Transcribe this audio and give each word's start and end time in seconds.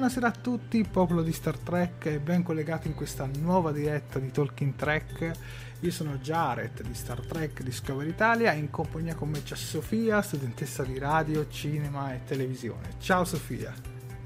Buonasera 0.00 0.28
a 0.28 0.40
tutti, 0.40 0.82
popolo 0.90 1.20
di 1.20 1.30
Star 1.30 1.58
Trek 1.58 2.06
e 2.06 2.20
ben 2.20 2.42
collegati 2.42 2.88
in 2.88 2.94
questa 2.94 3.28
nuova 3.38 3.70
diretta 3.70 4.18
di 4.18 4.30
Talking 4.30 4.74
Trek. 4.74 5.30
Io 5.80 5.90
sono 5.90 6.16
Jared 6.16 6.80
di 6.80 6.94
Star 6.94 7.20
Trek 7.20 7.62
Discovery 7.62 8.08
Italia 8.08 8.54
e 8.54 8.56
in 8.56 8.70
compagnia 8.70 9.14
con 9.14 9.28
me 9.28 9.42
c'è 9.42 9.56
Sofia, 9.56 10.22
studentessa 10.22 10.84
di 10.84 10.98
radio, 10.98 11.46
cinema 11.48 12.14
e 12.14 12.22
televisione. 12.24 12.94
Ciao 12.98 13.26
Sofia. 13.26 13.74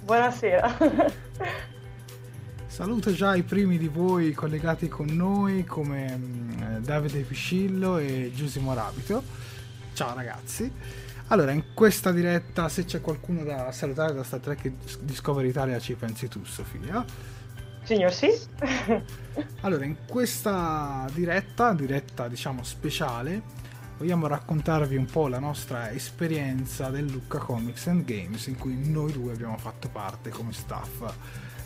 Buonasera. 0.04 0.76
Saluto 2.66 3.12
già 3.12 3.34
i 3.34 3.42
primi 3.42 3.76
di 3.76 3.88
voi 3.88 4.30
collegati 4.32 4.86
con 4.86 5.06
noi 5.06 5.64
come 5.64 6.16
mm, 6.16 6.84
Davide 6.84 7.22
Piscillo 7.22 7.98
e 7.98 8.30
Giusimo 8.32 8.74
Rabito. 8.74 9.24
Ciao 9.92 10.14
ragazzi. 10.14 10.70
Allora, 11.34 11.50
in 11.50 11.74
questa 11.74 12.12
diretta, 12.12 12.68
se 12.68 12.84
c'è 12.84 13.00
qualcuno 13.00 13.42
da 13.42 13.72
salutare 13.72 14.14
da 14.14 14.22
Star 14.22 14.38
Trek 14.38 14.70
Discovery 15.00 15.48
Italia, 15.48 15.80
ci 15.80 15.94
pensi 15.94 16.28
tu, 16.28 16.44
Sofia? 16.44 17.04
Signor 17.82 18.12
sì. 18.12 18.30
allora, 19.62 19.84
in 19.84 19.96
questa 20.06 21.08
diretta, 21.12 21.72
diretta 21.72 22.28
diciamo 22.28 22.62
speciale, 22.62 23.42
vogliamo 23.98 24.28
raccontarvi 24.28 24.94
un 24.94 25.06
po' 25.06 25.26
la 25.26 25.40
nostra 25.40 25.90
esperienza 25.90 26.90
del 26.90 27.06
Lucca 27.06 27.38
Comics 27.38 27.88
and 27.88 28.04
Games, 28.04 28.46
in 28.46 28.56
cui 28.56 28.88
noi 28.88 29.10
due 29.10 29.32
abbiamo 29.32 29.58
fatto 29.58 29.88
parte 29.88 30.30
come 30.30 30.52
staff 30.52 31.02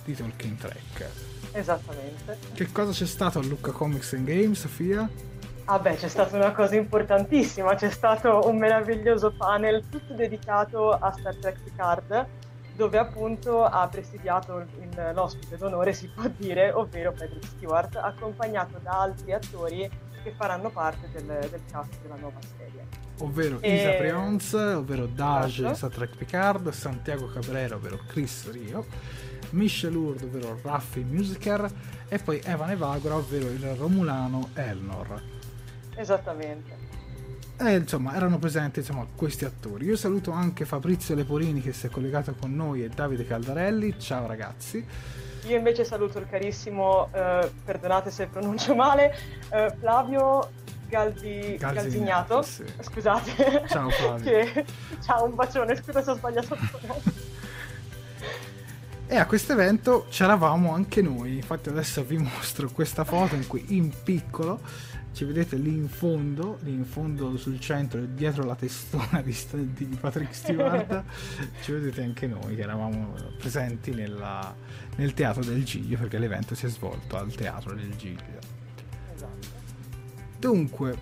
di 0.02 0.14
Tolkien 0.14 0.56
Trek. 0.56 1.10
Esattamente. 1.52 2.38
Che 2.54 2.72
cosa 2.72 2.92
c'è 2.92 3.06
stato 3.06 3.38
a 3.38 3.42
Lucca 3.42 3.72
Comics 3.72 4.14
and 4.14 4.26
Games, 4.26 4.60
Sofia? 4.60 5.27
Ah 5.70 5.78
beh, 5.78 5.96
c'è 5.96 6.08
stata 6.08 6.34
una 6.34 6.52
cosa 6.52 6.76
importantissima, 6.76 7.74
c'è 7.74 7.90
stato 7.90 8.40
un 8.48 8.56
meraviglioso 8.56 9.34
panel 9.36 9.86
tutto 9.90 10.14
dedicato 10.14 10.92
a 10.92 11.10
Star 11.10 11.36
Trek 11.36 11.60
Picard, 11.62 12.26
dove 12.74 12.96
appunto 12.96 13.64
ha 13.64 13.86
presidiato 13.86 14.64
il, 14.80 15.12
l'ospite 15.12 15.58
d'onore, 15.58 15.92
si 15.92 16.08
può 16.08 16.24
dire, 16.34 16.72
ovvero 16.72 17.12
Patrick 17.12 17.44
Stewart, 17.44 17.96
accompagnato 17.96 18.78
da 18.82 18.98
altri 18.98 19.34
attori 19.34 19.90
che 20.22 20.32
faranno 20.38 20.70
parte 20.70 21.10
del, 21.12 21.26
del 21.50 21.60
cast 21.70 22.00
della 22.00 22.16
nuova 22.16 22.38
serie. 22.56 22.86
Ovvero 23.18 23.60
e... 23.60 23.74
Isa 23.74 23.90
Prions, 23.90 24.52
ovvero 24.54 25.04
Dage 25.04 25.64
esatto. 25.64 25.74
Star 25.74 25.90
Trek 25.90 26.16
Picard, 26.16 26.70
Santiago 26.70 27.26
Cabrera, 27.26 27.74
ovvero 27.74 27.98
Chris 28.06 28.50
Rio, 28.50 28.86
Michel 29.50 29.94
Urd, 29.94 30.22
ovvero 30.22 30.58
Raffi 30.62 31.04
Musiker, 31.04 31.70
e 32.08 32.18
poi 32.20 32.40
Evan 32.42 32.70
Evagora, 32.70 33.16
ovvero 33.16 33.48
il 33.48 33.74
Romulano 33.74 34.48
Elnor. 34.54 35.36
Esattamente. 35.98 36.86
E 37.60 37.74
insomma, 37.74 38.14
erano 38.14 38.38
presenti 38.38 38.78
insomma, 38.78 39.04
questi 39.16 39.44
attori. 39.44 39.86
Io 39.86 39.96
saluto 39.96 40.30
anche 40.30 40.64
Fabrizio 40.64 41.16
Leporini 41.16 41.60
che 41.60 41.72
si 41.72 41.86
è 41.86 41.90
collegato 41.90 42.32
con 42.38 42.54
noi 42.54 42.84
e 42.84 42.88
Davide 42.88 43.26
Caldarelli. 43.26 43.98
Ciao 43.98 44.28
ragazzi. 44.28 44.86
Io 45.46 45.56
invece 45.56 45.84
saluto 45.84 46.18
il 46.18 46.28
carissimo, 46.28 47.08
eh, 47.12 47.50
perdonate 47.64 48.10
se 48.10 48.26
pronuncio 48.26 48.76
male, 48.76 49.12
eh, 49.50 49.74
Flavio 49.78 50.50
Galdi... 50.88 51.56
Galzignato. 51.58 52.42
Sì. 52.42 52.64
Scusate. 52.80 53.64
Ciao 53.66 53.90
Flavio. 53.90 54.24
che... 54.30 54.64
Ciao, 55.02 55.24
un 55.24 55.34
bacione, 55.34 55.74
scusa 55.74 56.00
se 56.02 56.10
ho 56.12 56.14
sbagliato 56.14 56.54
il 56.54 56.60
nome. 56.86 57.26
E 59.10 59.16
a 59.16 59.24
questo 59.24 59.54
evento 59.54 60.04
c'eravamo 60.10 60.74
anche 60.74 61.00
noi. 61.00 61.36
Infatti 61.36 61.70
adesso 61.70 62.04
vi 62.04 62.18
mostro 62.18 62.68
questa 62.68 63.04
foto 63.04 63.36
in 63.36 63.46
cui 63.46 63.64
in 63.68 63.90
piccolo 64.02 64.60
ci 65.18 65.24
vedete 65.24 65.56
lì 65.56 65.74
in 65.74 65.88
fondo, 65.88 66.58
lì 66.62 66.70
in 66.70 66.84
fondo 66.84 67.36
sul 67.36 67.58
centro, 67.58 68.00
dietro 68.04 68.44
la 68.44 68.54
testona 68.54 69.20
di, 69.20 69.34
di 69.74 69.96
Patrick 70.00 70.32
Stewart, 70.32 71.02
ci 71.60 71.72
vedete 71.72 72.04
anche 72.04 72.28
noi 72.28 72.54
che 72.54 72.62
eravamo 72.62 73.14
presenti 73.36 73.90
nella, 73.90 74.54
nel 74.94 75.14
teatro 75.14 75.42
del 75.42 75.64
Giglio, 75.64 75.98
perché 75.98 76.18
l'evento 76.18 76.54
si 76.54 76.66
è 76.66 76.68
svolto 76.68 77.16
al 77.16 77.34
teatro 77.34 77.74
del 77.74 77.96
Giglio. 77.96 78.38
Esatto. 79.12 79.48
Dunque, 80.38 80.96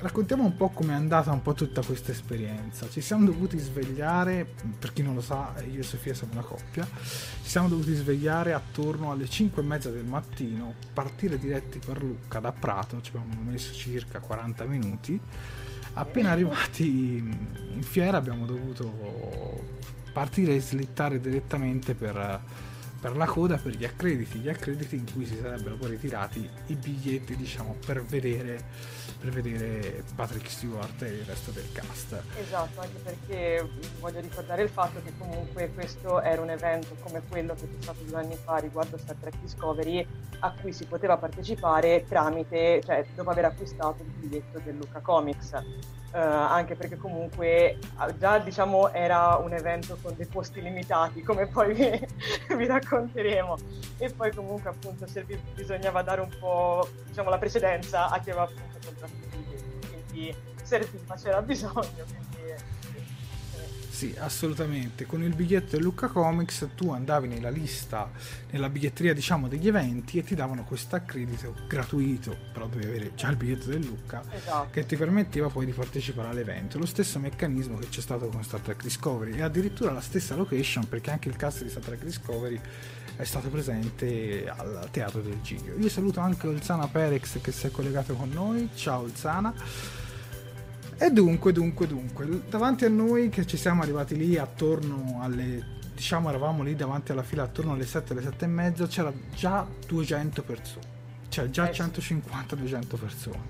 raccontiamo 0.00 0.44
un 0.44 0.56
po' 0.56 0.68
com'è 0.68 0.92
andata 0.92 1.32
un 1.32 1.42
po' 1.42 1.54
tutta 1.54 1.82
questa 1.82 2.12
esperienza. 2.12 2.88
Ci 2.88 3.00
siamo 3.00 3.24
dovuti 3.24 3.58
svegliare, 3.58 4.46
per 4.78 4.92
chi 4.92 5.02
non 5.02 5.14
lo 5.14 5.20
sa, 5.20 5.54
io 5.70 5.80
e 5.80 5.82
Sofia 5.82 6.14
siamo 6.14 6.34
una 6.34 6.42
coppia, 6.42 6.86
ci 6.86 7.48
siamo 7.48 7.68
dovuti 7.68 7.94
svegliare 7.94 8.52
attorno 8.52 9.10
alle 9.10 9.28
5 9.28 9.62
e 9.62 9.64
mezza 9.64 9.90
del 9.90 10.04
mattino, 10.04 10.74
partire 10.92 11.38
diretti 11.38 11.80
per 11.84 12.02
Lucca 12.02 12.38
da 12.38 12.52
Prato, 12.52 13.00
ci 13.00 13.12
abbiamo 13.14 13.40
messo 13.42 13.72
circa 13.74 14.20
40 14.20 14.64
minuti. 14.64 15.20
Appena 15.94 16.30
arrivati 16.30 17.16
in 17.16 17.82
fiera 17.82 18.18
abbiamo 18.18 18.46
dovuto 18.46 19.66
partire 20.12 20.54
e 20.54 20.60
slittare 20.60 21.20
direttamente 21.20 21.94
per 21.94 22.40
per 23.00 23.16
la 23.16 23.26
coda 23.26 23.56
per 23.56 23.72
gli 23.72 23.84
accrediti, 23.84 24.38
gli 24.38 24.48
accrediti 24.48 24.96
in 24.96 25.12
cui 25.12 25.24
si 25.24 25.38
sarebbero 25.40 25.76
poi 25.76 25.90
ritirati 25.90 26.48
i 26.66 26.74
biglietti 26.74 27.36
diciamo 27.36 27.76
per 27.84 28.02
vedere, 28.02 28.60
per 29.20 29.30
vedere 29.30 30.02
Patrick 30.14 30.50
Stewart 30.50 31.02
e 31.02 31.08
il 31.08 31.24
resto 31.24 31.52
del 31.52 31.70
cast. 31.72 32.20
Esatto, 32.40 32.80
anche 32.80 32.98
perché 33.02 33.68
voglio 34.00 34.20
ricordare 34.20 34.62
il 34.62 34.68
fatto 34.68 35.00
che 35.04 35.12
comunque 35.16 35.70
questo 35.72 36.20
era 36.20 36.42
un 36.42 36.50
evento 36.50 36.96
come 37.00 37.22
quello 37.28 37.54
che 37.54 37.68
c'è 37.68 37.82
stato 37.82 38.02
due 38.02 38.18
anni 38.18 38.36
fa 38.36 38.56
riguardo 38.56 38.98
Star 38.98 39.16
Trek 39.16 39.38
Discovery 39.40 40.06
a 40.40 40.52
cui 40.60 40.72
si 40.72 40.84
poteva 40.84 41.16
partecipare 41.16 42.04
tramite, 42.08 42.82
cioè 42.84 43.06
dopo 43.14 43.30
aver 43.30 43.44
acquistato 43.46 44.02
il 44.02 44.10
biglietto 44.10 44.58
del 44.64 44.76
Luca 44.76 45.00
Comics 45.00 45.52
Uh, 46.10 46.16
anche 46.16 46.74
perché 46.74 46.96
comunque 46.96 47.76
ah, 47.96 48.16
già 48.16 48.38
diciamo 48.38 48.90
era 48.94 49.36
un 49.36 49.52
evento 49.52 49.98
con 50.00 50.14
dei 50.16 50.24
posti 50.24 50.62
limitati 50.62 51.20
come 51.20 51.46
poi 51.48 51.74
vi, 51.76 52.56
vi 52.56 52.66
racconteremo 52.88 53.56
e 53.98 54.10
poi 54.10 54.32
comunque 54.34 54.70
appunto 54.70 55.06
serv- 55.06 55.36
bisognava 55.54 56.02
dare 56.02 56.20
un 56.22 56.30
po' 56.40 56.88
diciamo 57.06 57.28
la 57.28 57.38
precedenza 57.38 58.08
a 58.08 58.18
chi 58.20 58.30
aveva 58.30 58.44
appunto 58.44 58.78
comprato 58.84 59.12
i 59.12 59.26
biglietti 59.36 59.88
quindi 59.88 60.36
serviva 60.62 61.14
c'era 61.14 61.42
bisogno 61.42 62.04
sì, 63.98 64.14
assolutamente. 64.16 65.06
Con 65.06 65.24
il 65.24 65.34
biglietto 65.34 65.70
del 65.72 65.82
Lucca 65.82 66.06
Comics 66.06 66.68
tu 66.76 66.92
andavi 66.92 67.26
nella 67.26 67.50
lista, 67.50 68.08
nella 68.52 68.68
biglietteria 68.68 69.12
diciamo 69.12 69.48
degli 69.48 69.66
eventi 69.66 70.18
e 70.18 70.22
ti 70.22 70.36
davano 70.36 70.62
questo 70.62 70.94
accredito 70.94 71.52
gratuito, 71.66 72.36
però 72.52 72.68
dovevi 72.68 72.86
avere 72.86 73.14
già 73.16 73.28
il 73.28 73.34
biglietto 73.34 73.70
del 73.70 73.84
Lucca, 73.84 74.22
esatto. 74.30 74.68
che 74.70 74.86
ti 74.86 74.94
permetteva 74.94 75.48
poi 75.48 75.66
di 75.66 75.72
partecipare 75.72 76.28
all'evento. 76.28 76.78
Lo 76.78 76.86
stesso 76.86 77.18
meccanismo 77.18 77.76
che 77.78 77.88
c'è 77.88 78.00
stato 78.00 78.28
con 78.28 78.44
Star 78.44 78.60
Trek 78.60 78.82
Discovery 78.82 79.36
e 79.36 79.42
addirittura 79.42 79.90
la 79.90 80.00
stessa 80.00 80.36
location 80.36 80.88
perché 80.88 81.10
anche 81.10 81.28
il 81.28 81.34
cast 81.34 81.64
di 81.64 81.68
Star 81.68 81.82
Trek 81.82 82.04
Discovery 82.04 82.60
è 83.16 83.24
stato 83.24 83.48
presente 83.48 84.48
al 84.48 84.86
Teatro 84.92 85.20
del 85.22 85.40
Giglio. 85.42 85.74
Io 85.76 85.88
saluto 85.88 86.20
anche 86.20 86.46
Olzana 86.46 86.86
Perex 86.86 87.40
che 87.40 87.50
si 87.50 87.66
è 87.66 87.72
collegato 87.72 88.14
con 88.14 88.30
noi. 88.30 88.68
Ciao 88.76 89.00
Olzana. 89.00 89.52
E 91.00 91.10
dunque, 91.10 91.52
dunque, 91.52 91.86
dunque, 91.86 92.42
davanti 92.48 92.84
a 92.84 92.88
noi 92.88 93.28
che 93.28 93.46
ci 93.46 93.56
siamo 93.56 93.82
arrivati 93.82 94.16
lì 94.16 94.36
attorno 94.36 95.18
alle 95.20 95.76
diciamo 95.94 96.28
eravamo 96.28 96.62
lì 96.62 96.76
davanti 96.76 97.10
alla 97.10 97.24
fila 97.24 97.42
attorno 97.42 97.72
alle 97.72 97.84
7 97.84 98.12
alle 98.12 98.22
7 98.22 98.44
e 98.44 98.48
mezza 98.48 98.86
c'era 98.86 99.12
già 99.34 99.66
200 99.88 100.42
persone 100.42 100.96
cioè 101.28 101.50
già 101.50 101.64
150-200 101.64 102.98
persone. 102.98 103.42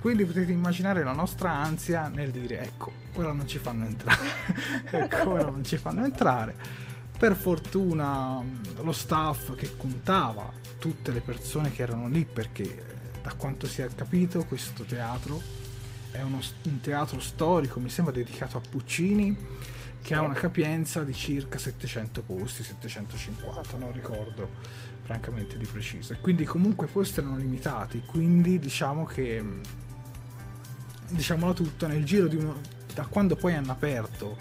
Quindi 0.00 0.24
potete 0.24 0.50
immaginare 0.52 1.04
la 1.04 1.12
nostra 1.12 1.52
ansia 1.52 2.08
nel 2.08 2.30
dire 2.30 2.62
ecco 2.62 2.92
ora 3.14 3.32
non 3.32 3.46
ci 3.46 3.58
fanno 3.58 3.84
entrare 3.84 4.28
ecco 4.90 5.30
ora 5.30 5.50
non 5.50 5.64
ci 5.64 5.76
fanno 5.76 6.04
entrare. 6.04 6.54
Per 7.18 7.34
fortuna 7.34 8.42
lo 8.82 8.92
staff 8.92 9.54
che 9.54 9.76
contava 9.76 10.50
tutte 10.78 11.12
le 11.12 11.20
persone 11.20 11.70
che 11.70 11.82
erano 11.82 12.08
lì 12.08 12.24
perché 12.24 12.84
da 13.22 13.34
quanto 13.34 13.66
si 13.66 13.82
è 13.82 13.88
capito 13.94 14.44
questo 14.44 14.84
teatro 14.84 15.59
è 16.12 16.22
uno, 16.22 16.40
un 16.64 16.80
teatro 16.80 17.20
storico, 17.20 17.80
mi 17.80 17.88
sembra 17.88 18.12
dedicato 18.12 18.56
a 18.56 18.60
Puccini, 18.68 19.36
che 20.02 20.14
ha 20.14 20.22
una 20.22 20.34
capienza 20.34 21.04
di 21.04 21.12
circa 21.12 21.58
700 21.58 22.22
posti, 22.22 22.62
750, 22.62 23.76
non 23.76 23.92
ricordo 23.92 24.48
francamente 25.02 25.56
di 25.56 25.66
preciso. 25.66 26.12
E 26.12 26.20
quindi 26.20 26.44
comunque 26.44 26.86
i 26.86 26.90
posti 26.90 27.20
erano 27.20 27.36
limitati, 27.36 28.02
quindi 28.06 28.58
diciamo 28.58 29.04
che, 29.04 29.44
diciamolo 31.08 31.52
tutto, 31.52 31.86
nel 31.86 32.04
giro 32.04 32.26
di 32.26 32.36
uno, 32.36 32.60
da 32.94 33.06
quando 33.06 33.36
poi 33.36 33.54
hanno 33.54 33.72
aperto 33.72 34.36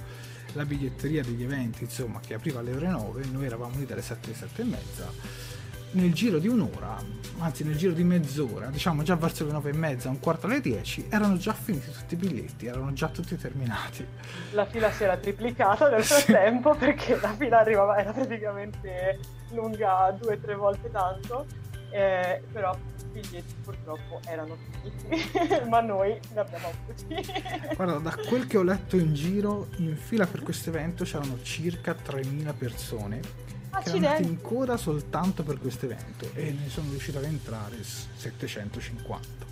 la 0.54 0.66
biglietteria 0.66 1.24
degli 1.24 1.44
eventi, 1.44 1.84
insomma, 1.84 2.20
che 2.20 2.34
apriva 2.34 2.60
alle 2.60 2.74
ore 2.74 2.88
9, 2.88 3.26
noi 3.26 3.46
eravamo 3.46 3.78
lì 3.78 3.86
dalle 3.86 4.02
7 4.02 4.28
alle 4.28 4.36
7 4.38 4.62
e 4.62 4.66
mezza 4.66 5.49
nel 5.92 6.14
giro 6.14 6.38
di 6.38 6.48
un'ora, 6.48 6.98
anzi 7.40 7.64
nel 7.64 7.76
giro 7.76 7.94
di 7.94 8.04
mezz'ora, 8.04 8.68
diciamo 8.68 9.02
già 9.02 9.16
verso 9.16 9.46
le 9.46 9.52
nove 9.52 9.72
e 9.72 9.74
mezza, 9.74 10.10
un 10.10 10.20
quarto 10.20 10.46
alle 10.46 10.62
dieci, 10.62 11.08
erano 11.10 11.38
già 11.38 11.54
finiti 11.54 11.92
tutti 11.92 12.14
i 12.14 12.18
biglietti, 12.18 12.68
erano 12.68 12.94
già 12.94 13.08
tutti 13.08 13.36
terminati. 13.38 14.06
La 14.52 14.66
fila 14.66 14.92
si 14.92 15.04
era 15.04 15.18
triplicata 15.18 15.90
nel 15.90 16.04
frattempo 16.04 16.76
perché 16.78 17.20
la 17.20 17.34
fila 17.34 17.60
arrivava, 17.60 17.98
era 17.98 18.12
praticamente 18.12 19.20
lunga 19.52 20.16
due 20.20 20.36
o 20.36 20.38
tre 20.38 20.56
volte 20.56 20.92
tanto, 20.92 21.46
eh, 21.92 22.44
però 22.52 22.72
i 22.76 23.06
biglietti 23.12 23.56
purtroppo 23.64 24.20
erano 24.26 24.58
finiti, 24.82 25.66
ma 25.70 25.82
noi 25.82 26.20
ne 26.34 26.40
abbiamo 26.40 26.68
avuti. 26.68 27.76
Guarda, 27.76 27.98
da 27.98 28.16
quel 28.28 28.46
che 28.46 28.58
ho 28.58 28.64
letto 28.64 28.96
in 28.96 29.16
giro, 29.16 29.70
in 29.78 29.96
fila 29.96 30.28
per 30.28 30.44
questo 30.44 30.70
evento 30.70 31.04
c'erano 31.04 31.42
circa 31.42 31.94
3.000 31.94 32.54
persone 32.56 33.48
Accidenti. 33.72 34.24
in 34.24 34.42
coda 34.42 34.78
soltanto 34.78 35.44
per 35.44 35.60
questo 35.60 35.86
evento 35.86 36.30
e 36.34 36.52
ne 36.52 36.70
sono 36.70 36.90
riuscito 36.90 37.18
ad 37.18 37.26
entrare 37.26 37.78
750 37.84 39.50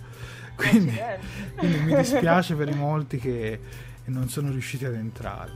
quindi, 0.58 1.00
quindi 1.56 1.78
mi 1.78 1.94
dispiace 1.94 2.56
per 2.56 2.68
i 2.68 2.74
molti 2.76 3.18
che 3.18 3.60
non 4.06 4.28
sono 4.28 4.50
riusciti 4.50 4.84
ad 4.84 4.94
entrare. 4.94 5.52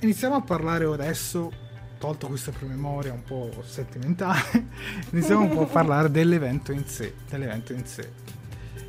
Iniziamo 0.00 0.34
a 0.34 0.42
parlare 0.42 0.84
adesso 0.84 1.50
tolto 1.96 2.28
questa 2.28 2.52
promemoria 2.52 3.12
un 3.12 3.24
po' 3.24 3.50
sentimentale 3.66 4.68
iniziamo 5.10 5.42
un 5.42 5.48
po' 5.48 5.62
a 5.62 5.66
parlare 5.72 6.08
dell'evento 6.12 6.70
in 6.70 6.84
sé 6.86 7.14
dell'evento 7.28 7.72
in 7.72 7.86
sé. 7.86 8.08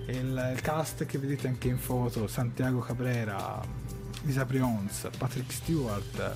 Il, 0.08 0.52
il 0.54 0.62
cast 0.62 1.06
che 1.06 1.18
vedete 1.18 1.48
anche 1.48 1.70
in 1.70 1.78
foto 1.78 2.28
Santiago 2.28 2.80
Cabrera 2.80 3.62
Isa 4.26 4.46
Prions 4.46 5.08
Patrick 5.18 5.52
Stewart 5.52 6.36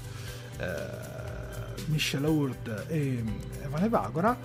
eh, 0.57 1.12
Michelle 1.87 2.27
Hurd 2.27 2.85
e 2.87 3.23
Evan 3.63 3.83
Evagora. 3.83 4.37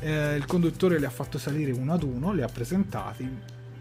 Eh, 0.00 0.36
il 0.36 0.46
conduttore 0.46 0.98
li 0.98 1.04
ha 1.04 1.10
fatto 1.10 1.38
salire 1.38 1.72
uno 1.72 1.92
ad 1.92 2.02
uno, 2.02 2.32
li 2.32 2.42
ha 2.42 2.48
presentati. 2.48 3.28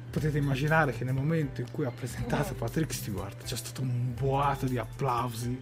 Potete 0.09 0.37
immaginare 0.37 0.91
che 0.91 1.03
nel 1.03 1.13
momento 1.13 1.61
in 1.61 1.71
cui 1.71 1.85
ha 1.85 1.91
presentato 1.91 2.53
Patrick 2.53 2.93
Stewart 2.93 3.43
c'è 3.43 3.55
stato 3.55 3.81
un 3.81 4.13
boato 4.13 4.67
di 4.67 4.77
applausi 4.77 5.59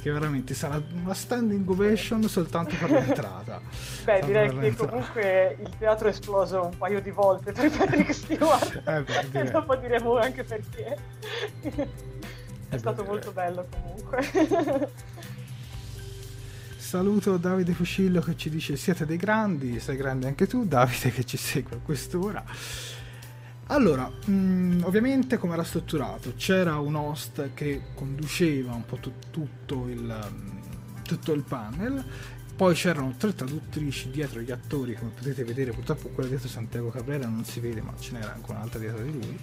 che 0.00 0.12
veramente 0.12 0.54
sarà 0.54 0.80
una 1.02 1.14
standing 1.14 1.68
ovation 1.68 2.22
soltanto 2.24 2.74
per 2.76 2.90
l'entrata. 2.90 3.60
Beh, 4.04 4.22
direi 4.24 4.58
che 4.58 4.74
comunque 4.74 5.56
il 5.60 5.70
teatro 5.78 6.08
è 6.08 6.10
esploso 6.10 6.64
un 6.64 6.78
paio 6.78 7.00
di 7.00 7.10
volte 7.10 7.52
per 7.52 7.70
Patrick 7.70 8.14
Stewart. 8.14 8.82
eh 8.86 9.02
beh, 9.02 9.40
e 9.40 9.44
dopo 9.50 9.76
diremo 9.76 10.16
anche 10.16 10.44
perché. 10.44 10.96
è 11.60 11.88
eh 12.70 12.78
stato 12.78 13.02
beh, 13.02 13.08
molto 13.08 13.32
bello 13.32 13.66
comunque. 13.70 14.90
Saluto 16.88 17.36
Davide 17.36 17.74
Fucillo 17.74 18.22
che 18.22 18.34
ci 18.34 18.48
dice 18.48 18.74
siete 18.78 19.04
dei 19.04 19.18
grandi, 19.18 19.78
sei 19.78 19.94
grande 19.94 20.26
anche 20.26 20.46
tu, 20.46 20.64
Davide 20.64 21.10
che 21.10 21.22
ci 21.22 21.36
segue 21.36 21.76
a 21.76 21.80
quest'ora. 21.80 22.42
Allora, 23.66 24.08
mh, 24.08 24.32
mm, 24.32 24.82
ovviamente 24.84 25.36
come 25.36 25.52
era 25.52 25.64
strutturato? 25.64 26.32
C'era 26.34 26.78
un 26.78 26.94
host 26.94 27.50
che 27.52 27.82
conduceva 27.92 28.72
un 28.72 28.86
po' 28.86 28.96
t- 28.96 29.28
tutto, 29.30 29.86
il, 29.86 30.00
mm, 30.00 31.02
tutto 31.02 31.34
il 31.34 31.42
panel, 31.42 32.02
poi 32.56 32.74
c'erano 32.74 33.14
tre 33.18 33.34
traduttrici 33.34 34.08
dietro 34.08 34.40
gli 34.40 34.50
attori, 34.50 34.94
come 34.94 35.10
potete 35.10 35.44
vedere, 35.44 35.72
purtroppo 35.72 36.08
quella 36.08 36.30
dietro 36.30 36.48
Santiago 36.48 36.88
Cabrera 36.88 37.28
non 37.28 37.44
si 37.44 37.60
vede, 37.60 37.82
ma 37.82 37.92
ce 37.98 38.12
n'era 38.12 38.32
anche 38.32 38.50
un'altra 38.50 38.78
dietro 38.78 39.02
di 39.02 39.12
lui 39.12 39.38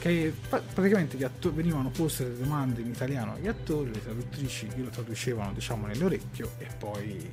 che 0.00 0.32
praticamente 0.48 1.22
attori, 1.22 1.56
venivano 1.56 1.90
poste 1.90 2.24
le 2.24 2.38
domande 2.38 2.80
in 2.80 2.88
italiano 2.88 3.34
agli 3.34 3.46
attori, 3.46 3.92
le 3.92 4.02
traduttrici 4.02 4.66
glielo 4.74 4.88
traducevano 4.88 5.52
diciamo 5.52 5.86
nell'orecchio 5.86 6.52
e 6.56 6.66
poi, 6.78 7.30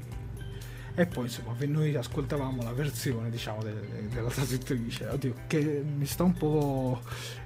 e 0.93 1.05
poi 1.05 1.23
insomma 1.23 1.55
noi 1.59 1.95
ascoltavamo 1.95 2.61
la 2.61 2.73
versione 2.73 3.29
diciamo 3.29 3.63
de, 3.63 4.09
della 4.09 4.29
traduttrice, 4.29 5.07
oddio 5.07 5.33
che 5.47 5.81
mi 5.81 6.05
sta 6.05 6.23
un 6.23 6.33
po' 6.33 7.01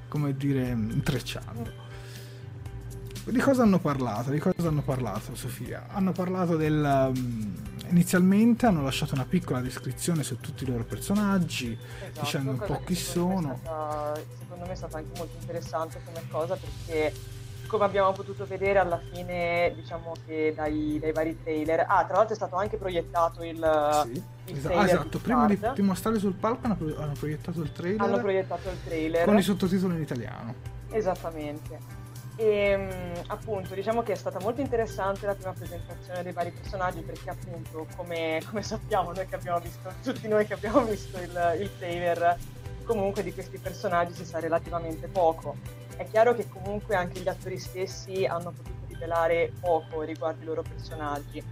come 0.08 0.36
dire 0.36 0.70
intrecciando. 0.70 1.90
Di 3.24 3.40
cosa 3.40 3.62
hanno 3.62 3.78
parlato? 3.78 4.32
Di 4.32 4.40
cosa 4.40 4.68
hanno 4.68 4.82
parlato, 4.82 5.36
Sofia? 5.36 5.86
Hanno 5.90 6.12
parlato 6.12 6.58
del. 6.58 7.12
Um, 7.16 7.54
inizialmente 7.92 8.66
hanno 8.66 8.84
lasciato 8.84 9.14
una 9.14 9.26
piccola 9.26 9.60
descrizione 9.62 10.24
su 10.24 10.40
tutti 10.40 10.64
i 10.64 10.68
loro 10.68 10.84
personaggi, 10.84 11.78
esatto, 11.78 12.20
dicendo 12.22 12.52
un 12.52 12.58
po' 12.58 12.82
chi 12.86 12.96
sono. 12.96 13.60
Stata, 13.62 14.20
secondo 14.40 14.66
me 14.66 14.72
è 14.72 14.76
stata 14.76 14.98
anche 14.98 15.18
molto 15.18 15.38
interessante 15.40 16.02
come 16.04 16.24
cosa 16.30 16.56
perché 16.56 17.14
come 17.68 17.86
abbiamo 17.86 18.12
potuto 18.12 18.46
vedere 18.46 18.80
alla 18.80 19.00
fine, 19.14 19.72
diciamo 19.76 20.12
che 20.26 20.52
dai, 20.54 21.00
dai, 21.00 21.14
vari 21.14 21.42
trailer. 21.42 21.86
Ah, 21.88 22.04
tra 22.04 22.18
l'altro 22.18 22.34
è 22.34 22.36
stato 22.36 22.58
anche 22.58 22.76
proiettato 22.76 23.44
il, 23.44 24.02
sì, 24.04 24.24
il 24.52 24.58
esatto. 24.58 24.78
Ah, 24.78 24.84
esatto. 24.84 25.20
prima 25.20 25.48
di, 25.48 25.58
di, 25.74 25.82
mostrare 25.82 26.20
sul 26.20 26.34
palco 26.34 26.66
hanno, 26.66 26.78
hanno, 26.98 27.14
proiettato 27.18 27.62
il 27.62 27.72
trailer. 27.72 28.02
Hanno 28.02 28.20
proiettato 28.20 28.70
il 28.70 28.78
trailer. 28.84 29.26
Con 29.26 29.38
i 29.38 29.42
sottotitoli 29.42 29.96
in 29.96 30.02
italiano. 30.02 30.54
Esattamente. 30.90 32.01
E 32.36 32.78
mm, 32.78 33.14
appunto 33.28 33.74
diciamo 33.74 34.04
che 34.04 34.14
è 34.14 34.16
stata 34.16 34.40
molto 34.40 34.62
interessante 34.62 35.26
la 35.26 35.36
prima 35.36 35.52
presentazione 35.52 36.24
dei 36.24 36.32
vari 36.32 36.52
personaggi 36.52 37.02
perché 37.02 37.30
appunto 37.30 37.86
come, 37.96 38.42
come 38.48 38.64
sappiamo 38.64 39.12
noi 39.12 39.28
che 39.28 39.36
abbiamo 39.36 39.60
visto, 39.60 39.92
tutti 40.02 40.28
noi 40.28 40.46
che 40.46 40.54
abbiamo 40.54 40.84
visto 40.84 41.18
il, 41.18 41.58
il 41.60 41.70
trailer, 41.78 42.38
comunque 42.84 43.24
di 43.24 43.34
questi 43.34 43.58
personaggi 43.58 44.14
si 44.14 44.26
sa 44.26 44.40
relativamente 44.40 45.08
poco. 45.08 45.56
È 45.96 46.08
chiaro 46.08 46.34
che 46.34 46.48
comunque 46.50 46.96
anche 46.96 47.20
gli 47.20 47.28
attori 47.28 47.60
stessi 47.60 48.26
hanno 48.26 48.52
potuto 48.52 48.86
rivelare 48.88 49.52
poco 49.60 50.02
riguardo 50.02 50.42
i 50.42 50.46
loro 50.46 50.64
personaggi, 50.64 51.44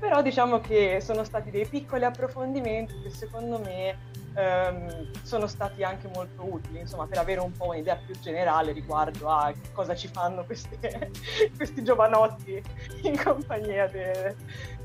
però 0.00 0.22
diciamo 0.22 0.60
che 0.60 1.00
sono 1.02 1.22
stati 1.24 1.50
dei 1.50 1.66
piccoli 1.66 2.04
approfondimenti 2.04 2.94
che 3.02 3.10
secondo 3.10 3.60
me 3.60 3.96
ehm, 4.34 5.10
sono 5.22 5.46
stati 5.46 5.82
anche 5.82 6.08
molto 6.14 6.42
utili, 6.50 6.80
insomma, 6.80 7.06
per 7.06 7.18
avere 7.18 7.40
un 7.40 7.52
po' 7.52 7.68
un'idea 7.68 7.96
più 7.96 8.18
generale 8.20 8.72
riguardo 8.72 9.28
a 9.28 9.52
cosa 9.72 9.94
ci 9.94 10.08
fanno 10.08 10.44
queste, 10.44 11.10
questi 11.56 11.82
giovanotti 11.84 12.62
in 13.02 13.22
compagnia, 13.22 13.86
de, 13.88 14.34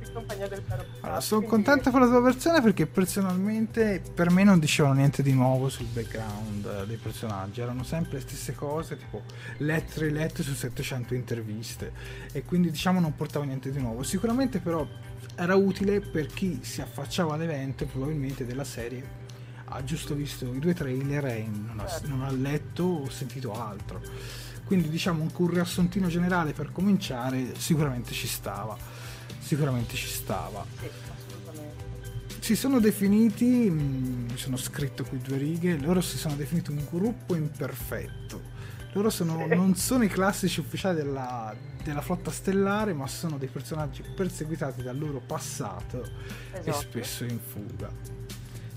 in 0.05 0.13
compagnia 0.13 0.47
del 0.47 0.63
caro 0.67 0.83
allora, 1.01 1.21
Sono 1.21 1.41
Quindi... 1.45 1.65
contento 1.65 1.91
con 1.91 2.01
la 2.01 2.07
tua 2.07 2.21
versione 2.21 2.61
perché 2.61 2.85
personalmente 2.85 4.01
per 4.13 4.29
me 4.29 4.43
non 4.43 4.59
dicevano 4.59 4.95
niente 4.95 5.23
di 5.23 5.33
nuovo 5.33 5.69
sul 5.69 5.87
background 5.87 6.65
eh, 6.65 6.85
dei 6.85 6.97
personaggi, 6.97 7.61
erano 7.61 7.83
sempre 7.83 8.15
le 8.15 8.21
stesse 8.21 8.53
cose, 8.53 8.97
tipo 8.97 9.21
lettere 9.57 10.07
e 10.07 10.11
lettere 10.11 10.43
su 10.43 10.53
700 10.53 11.13
interviste 11.13 11.91
e 12.31 12.43
quindi 12.43 12.69
diciamo 12.71 12.99
non 12.99 13.15
portava 13.15 13.45
niente 13.45 13.71
di 13.71 13.79
nuovo. 13.79 14.03
Sicuramente 14.03 14.59
però 14.59 14.85
era 15.35 15.55
utile 15.55 15.99
per 15.99 16.27
chi 16.27 16.59
si 16.61 16.81
affacciava 16.81 17.33
all'evento 17.33 17.85
probabilmente 17.85 18.45
della 18.45 18.63
serie 18.63 19.23
ha 19.65 19.83
giusto 19.83 20.13
visto 20.13 20.53
i 20.53 20.59
due 20.59 20.73
trailer 20.73 21.25
e 21.25 21.47
non 21.47 21.79
ha, 21.79 21.87
certo. 21.87 22.07
non 22.07 22.23
ha 22.23 22.31
letto 22.31 22.83
o 22.83 23.09
sentito 23.09 23.53
altro. 23.53 24.01
Quindi 24.63 24.89
diciamo 24.89 25.21
un, 25.21 25.29
un 25.33 25.49
riassuntino 25.49 26.07
generale 26.07 26.53
per 26.53 26.71
cominciare 26.71 27.57
sicuramente 27.57 28.11
ci 28.13 28.27
stava. 28.27 28.77
Sicuramente 29.39 29.95
ci 29.95 30.07
stava. 30.07 30.65
Si 32.39 32.55
sono 32.55 32.79
definiti, 32.79 33.45
mi 33.45 34.37
sono 34.37 34.55
scritto 34.55 35.03
qui 35.03 35.19
due 35.19 35.37
righe, 35.37 35.77
loro 35.77 36.01
si 36.01 36.17
sono 36.17 36.35
definiti 36.35 36.69
un 36.71 36.85
gruppo 36.89 37.35
imperfetto. 37.35 38.53
Loro 38.95 39.09
sono, 39.09 39.45
non 39.47 39.75
sono 39.75 40.05
i 40.05 40.07
classici 40.07 40.61
ufficiali 40.61 40.95
della, 40.95 41.53
della, 41.83 41.99
flotta 41.99 42.31
stellare, 42.31 42.93
ma 42.93 43.07
sono 43.07 43.37
dei 43.37 43.49
personaggi 43.49 44.01
perseguitati 44.15 44.81
dal 44.81 44.97
loro 44.97 45.19
passato 45.19 46.01
esatto. 46.53 46.69
e 46.69 46.71
spesso 46.71 47.25
in 47.25 47.37
fuga 47.37 48.23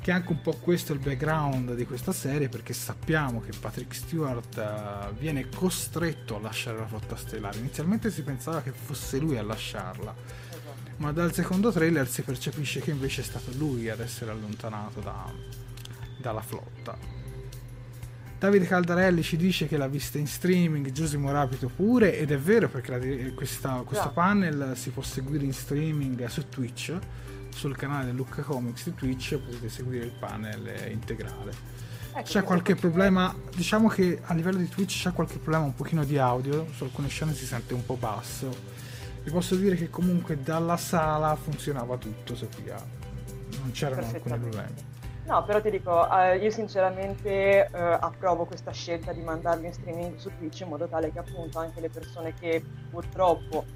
che 0.01 0.11
è 0.11 0.15
anche 0.15 0.33
un 0.33 0.41
po' 0.41 0.55
questo 0.55 0.93
il 0.93 1.01
background 1.01 1.75
di 1.75 1.85
questa 1.85 2.13
serie 2.13 2.49
perché 2.49 2.73
sappiamo 2.73 3.41
che 3.41 3.53
Patrick 3.61 3.95
Stewart 3.95 4.57
uh, 4.57 5.15
viene 5.15 5.49
costretto 5.49 6.37
a 6.37 6.41
lasciare 6.41 6.79
la 6.79 6.87
flotta 6.87 7.15
stellare 7.15 7.59
inizialmente 7.59 8.11
si 8.11 8.23
pensava 8.23 8.63
che 8.63 8.71
fosse 8.71 9.19
lui 9.19 9.37
a 9.37 9.43
lasciarla 9.43 10.15
esatto. 10.49 10.91
ma 10.97 11.13
dal 11.13 11.35
secondo 11.35 11.71
trailer 11.71 12.09
si 12.09 12.23
percepisce 12.23 12.81
che 12.81 12.91
invece 12.91 13.21
è 13.21 13.25
stato 13.25 13.51
lui 13.57 13.91
ad 13.91 14.01
essere 14.01 14.31
allontanato 14.31 15.01
da, 15.01 15.31
dalla 16.17 16.43
flotta 16.43 17.18
Davide 18.39 18.67
Caldarelli 18.67 19.23
ci 19.23 19.37
dice 19.37 19.67
che 19.67 19.77
l'ha 19.77 19.89
vista 19.89 20.19
in 20.19 20.27
streaming, 20.27 20.93
Giusimo 20.93 21.33
Rapido 21.33 21.69
pure, 21.75 22.17
ed 22.17 22.31
è 22.31 22.39
vero 22.39 22.69
perché 22.69 22.91
la, 22.97 23.33
questa, 23.35 23.83
questo 23.85 24.11
panel 24.11 24.77
si 24.77 24.91
può 24.91 25.03
seguire 25.03 25.45
in 25.45 25.53
streaming 25.53 26.25
su 26.27 26.49
Twitch 26.49 26.97
sul 27.59 27.77
canale 27.77 28.13
Lucca 28.13 28.43
Comics 28.43 28.85
di 28.85 28.95
Twitch 28.95 29.37
potete 29.37 29.69
seguire 29.69 30.05
il 30.05 30.13
panel 30.13 30.91
integrale. 30.93 31.53
Ecco, 32.13 32.23
c'è 32.23 32.43
qualche 32.45 32.77
problema, 32.77 33.35
diciamo 33.55 33.89
che 33.89 34.21
a 34.23 34.35
livello 34.35 34.59
di 34.59 34.69
Twitch 34.69 35.03
c'è 35.03 35.13
qualche 35.13 35.39
problema 35.39 35.65
un 35.65 35.75
pochino 35.75 36.05
di 36.05 36.19
audio, 36.19 36.67
su 36.73 36.85
alcune 36.85 37.09
scene 37.09 37.35
si 37.35 37.45
sente 37.45 37.75
un 37.75 37.85
po' 37.85 37.97
basso. 37.97 38.49
Vi 39.25 39.31
posso 39.31 39.57
dire 39.57 39.75
che 39.75 39.91
comunque 39.91 40.41
dalla 40.41 40.77
sala 40.77 41.35
funzionava 41.35 41.97
tutto, 41.97 42.37
Sofia. 42.37 42.77
Non 43.61 43.73
c'erano 43.73 44.07
alcuni 44.07 44.39
problemi. 44.39 44.88
No, 45.29 45.45
però 45.45 45.61
ti 45.61 45.69
dico, 45.69 46.11
eh, 46.11 46.39
io 46.39 46.51
sinceramente 46.51 47.67
eh, 47.67 47.69
approvo 47.71 48.47
questa 48.47 48.71
scelta 48.71 49.13
di 49.13 49.21
mandarli 49.21 49.67
in 49.67 49.75
streaming 49.75 50.17
su 50.17 50.31
Twitch 50.39 50.61
in 50.61 50.69
modo 50.69 50.89
tale 50.89 51.13
che 51.13 51.19
appunto 51.19 51.59
anche 51.59 51.81
le 51.81 51.91
persone 51.91 52.33
che 52.33 52.65
purtroppo 52.91 53.67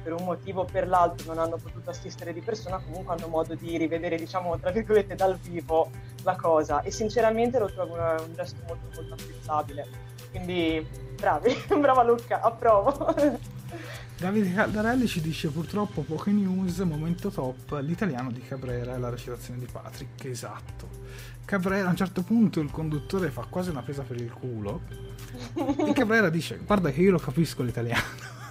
per 0.00 0.12
un 0.12 0.24
motivo 0.24 0.60
o 0.60 0.64
per 0.64 0.86
l'altro 0.86 1.34
non 1.34 1.42
hanno 1.42 1.56
potuto 1.56 1.90
assistere 1.90 2.32
di 2.32 2.40
persona, 2.40 2.78
comunque 2.78 3.12
hanno 3.12 3.26
modo 3.26 3.56
di 3.56 3.76
rivedere, 3.76 4.16
diciamo, 4.16 4.56
tra 4.60 4.70
virgolette, 4.70 5.16
dal 5.16 5.36
vivo 5.36 5.90
la 6.22 6.36
cosa. 6.36 6.80
E 6.82 6.92
sinceramente 6.92 7.58
lo 7.58 7.66
trovo 7.66 7.94
un 7.94 8.32
gesto 8.32 8.60
molto, 8.68 8.86
molto 8.94 9.14
apprezzabile. 9.14 9.88
Quindi, 10.30 10.86
bravi, 11.16 11.52
brava 11.76 12.04
Luca, 12.04 12.40
approvo. 12.40 13.14
Davide 14.16 14.52
Caldarelli 14.52 15.06
ci 15.06 15.20
dice 15.20 15.48
purtroppo 15.48 16.02
poche 16.02 16.30
news, 16.30 16.78
momento 16.78 17.30
top, 17.30 17.80
l'italiano 17.80 18.30
di 18.30 18.40
Cabrera 18.40 18.94
e 18.94 18.98
la 18.98 19.10
recitazione 19.10 19.58
di 19.58 19.66
Patrick, 19.70 20.24
esatto. 20.24 20.88
Cabrera 21.44 21.88
a 21.88 21.90
un 21.90 21.96
certo 21.96 22.22
punto 22.22 22.60
il 22.60 22.70
conduttore 22.70 23.30
fa 23.30 23.44
quasi 23.48 23.70
una 23.70 23.82
presa 23.82 24.02
per 24.02 24.16
il 24.16 24.32
culo 24.32 24.80
e 25.54 25.92
Cabrera 25.92 26.30
dice 26.30 26.58
guarda 26.64 26.90
che 26.90 27.02
io 27.02 27.10
lo 27.10 27.18
capisco 27.18 27.62
l'italiano 27.62 28.02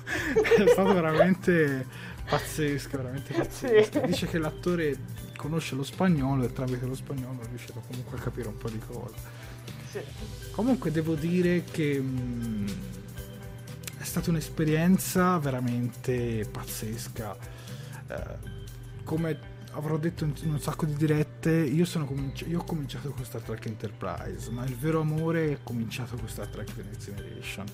è 0.63 0.67
stato 0.67 0.93
veramente 0.93 1.88
pazzesco, 2.27 2.98
veramente 2.98 3.34
pazzesco. 3.34 4.00
Sì. 4.00 4.05
Dice 4.05 4.27
che 4.27 4.38
l'attore 4.38 4.98
conosce 5.36 5.75
lo 5.75 5.84
spagnolo 5.84 6.43
e 6.43 6.53
tramite 6.53 6.86
lo 6.86 6.96
spagnolo 6.96 7.41
è 7.41 7.48
riuscito 7.48 7.82
comunque 7.88 8.17
a 8.17 8.22
capire 8.22 8.48
un 8.48 8.58
po' 8.58 8.70
di 8.70 8.79
cose. 8.79 9.15
Sì. 9.91 10.00
Comunque 10.51 10.91
devo 10.91 11.15
dire 11.15 11.63
che 11.63 12.00
mh, 12.00 12.05
mm, 12.05 12.67
è 14.04 14.06
stata 14.06 14.32
un'esperienza 14.32 15.38
veramente 15.38 16.46
pazzesca. 16.52 17.38
Eh, 18.08 18.38
come 19.06 19.40
avrò 19.72 19.98
detto 19.98 20.26
in 20.26 20.52
un 20.52 20.60
sacco 20.60 20.86
di 20.86 20.94
dirette, 20.94 21.52
io, 21.52 21.86
cominci- 22.06 22.50
io, 22.50 22.60
ho 22.60 22.64
cominciato 22.66 23.12
con 23.12 23.24
Star 23.24 23.42
Trek 23.42 23.66
Enterprise, 23.66 24.52
ma 24.52 24.66
il 24.66 24.76
vero 24.76 25.00
amore 25.00 25.54
è 25.54 25.58
cominciato 25.64 26.18
con 26.18 26.28
Star 26.28 26.48
Trek 26.48 26.76
The 26.76 26.84
Next 26.84 27.06
Generation. 27.06 27.66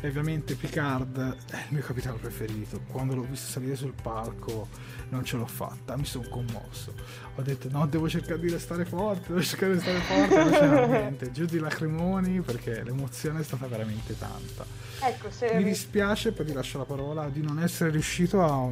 E 0.00 0.08
ovviamente 0.08 0.54
Picard 0.54 1.18
è 1.50 1.56
il 1.56 1.74
mio 1.74 1.82
capitano 1.82 2.16
preferito. 2.16 2.80
Quando 2.90 3.14
l'ho 3.14 3.26
visto 3.28 3.50
salire 3.50 3.76
sul 3.76 3.92
palco 3.92 4.68
non 5.10 5.22
ce 5.22 5.36
l'ho 5.36 5.46
fatta, 5.46 5.98
mi 5.98 6.06
sono 6.06 6.26
commosso. 6.30 6.94
Ho 7.34 7.42
detto 7.42 7.68
no, 7.70 7.86
devo 7.86 8.08
cercare 8.08 8.40
di 8.40 8.50
restare 8.50 8.86
forte, 8.86 9.28
devo 9.28 9.42
cercare 9.42 9.74
di 9.74 9.80
stare 9.80 9.98
forte, 9.98 10.34
invece 10.40 10.66
no, 10.66 10.86
niente, 10.86 11.30
giù 11.30 11.44
di 11.44 11.58
lacrimoni 11.58 12.40
perché 12.40 12.82
l'emozione 12.82 13.40
è 13.40 13.42
stata 13.42 13.66
veramente 13.66 14.16
tanta. 14.18 14.64
Ecco, 15.06 15.30
se... 15.30 15.54
Mi 15.54 15.64
dispiace, 15.64 16.32
poi 16.32 16.46
ti 16.46 16.52
lascio 16.52 16.78
la 16.78 16.84
parola, 16.84 17.28
di 17.28 17.42
non 17.42 17.60
essere 17.60 17.90
riuscito 17.90 18.42
a 18.42 18.70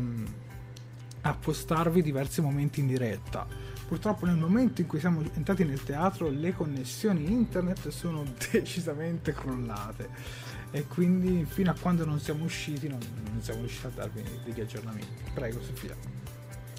a 1.22 1.34
postarvi 1.34 2.02
diversi 2.02 2.40
momenti 2.40 2.80
in 2.80 2.86
diretta. 2.86 3.46
Purtroppo 3.86 4.26
nel 4.26 4.36
momento 4.36 4.80
in 4.80 4.86
cui 4.86 4.98
siamo 5.00 5.22
entrati 5.34 5.64
nel 5.64 5.82
teatro 5.82 6.28
le 6.28 6.54
connessioni 6.54 7.30
internet 7.30 7.88
sono 7.88 8.24
decisamente 8.50 9.32
crollate 9.32 10.40
e 10.70 10.86
quindi 10.86 11.44
fino 11.44 11.70
a 11.70 11.74
quando 11.78 12.04
non 12.06 12.18
siamo 12.18 12.44
usciti 12.44 12.88
non, 12.88 13.00
non 13.30 13.42
siamo 13.42 13.60
riusciti 13.60 13.86
a 13.86 13.90
darvi 13.90 14.22
degli 14.44 14.60
aggiornamenti. 14.60 15.30
Prego 15.32 15.60
Sofia. 15.62 15.94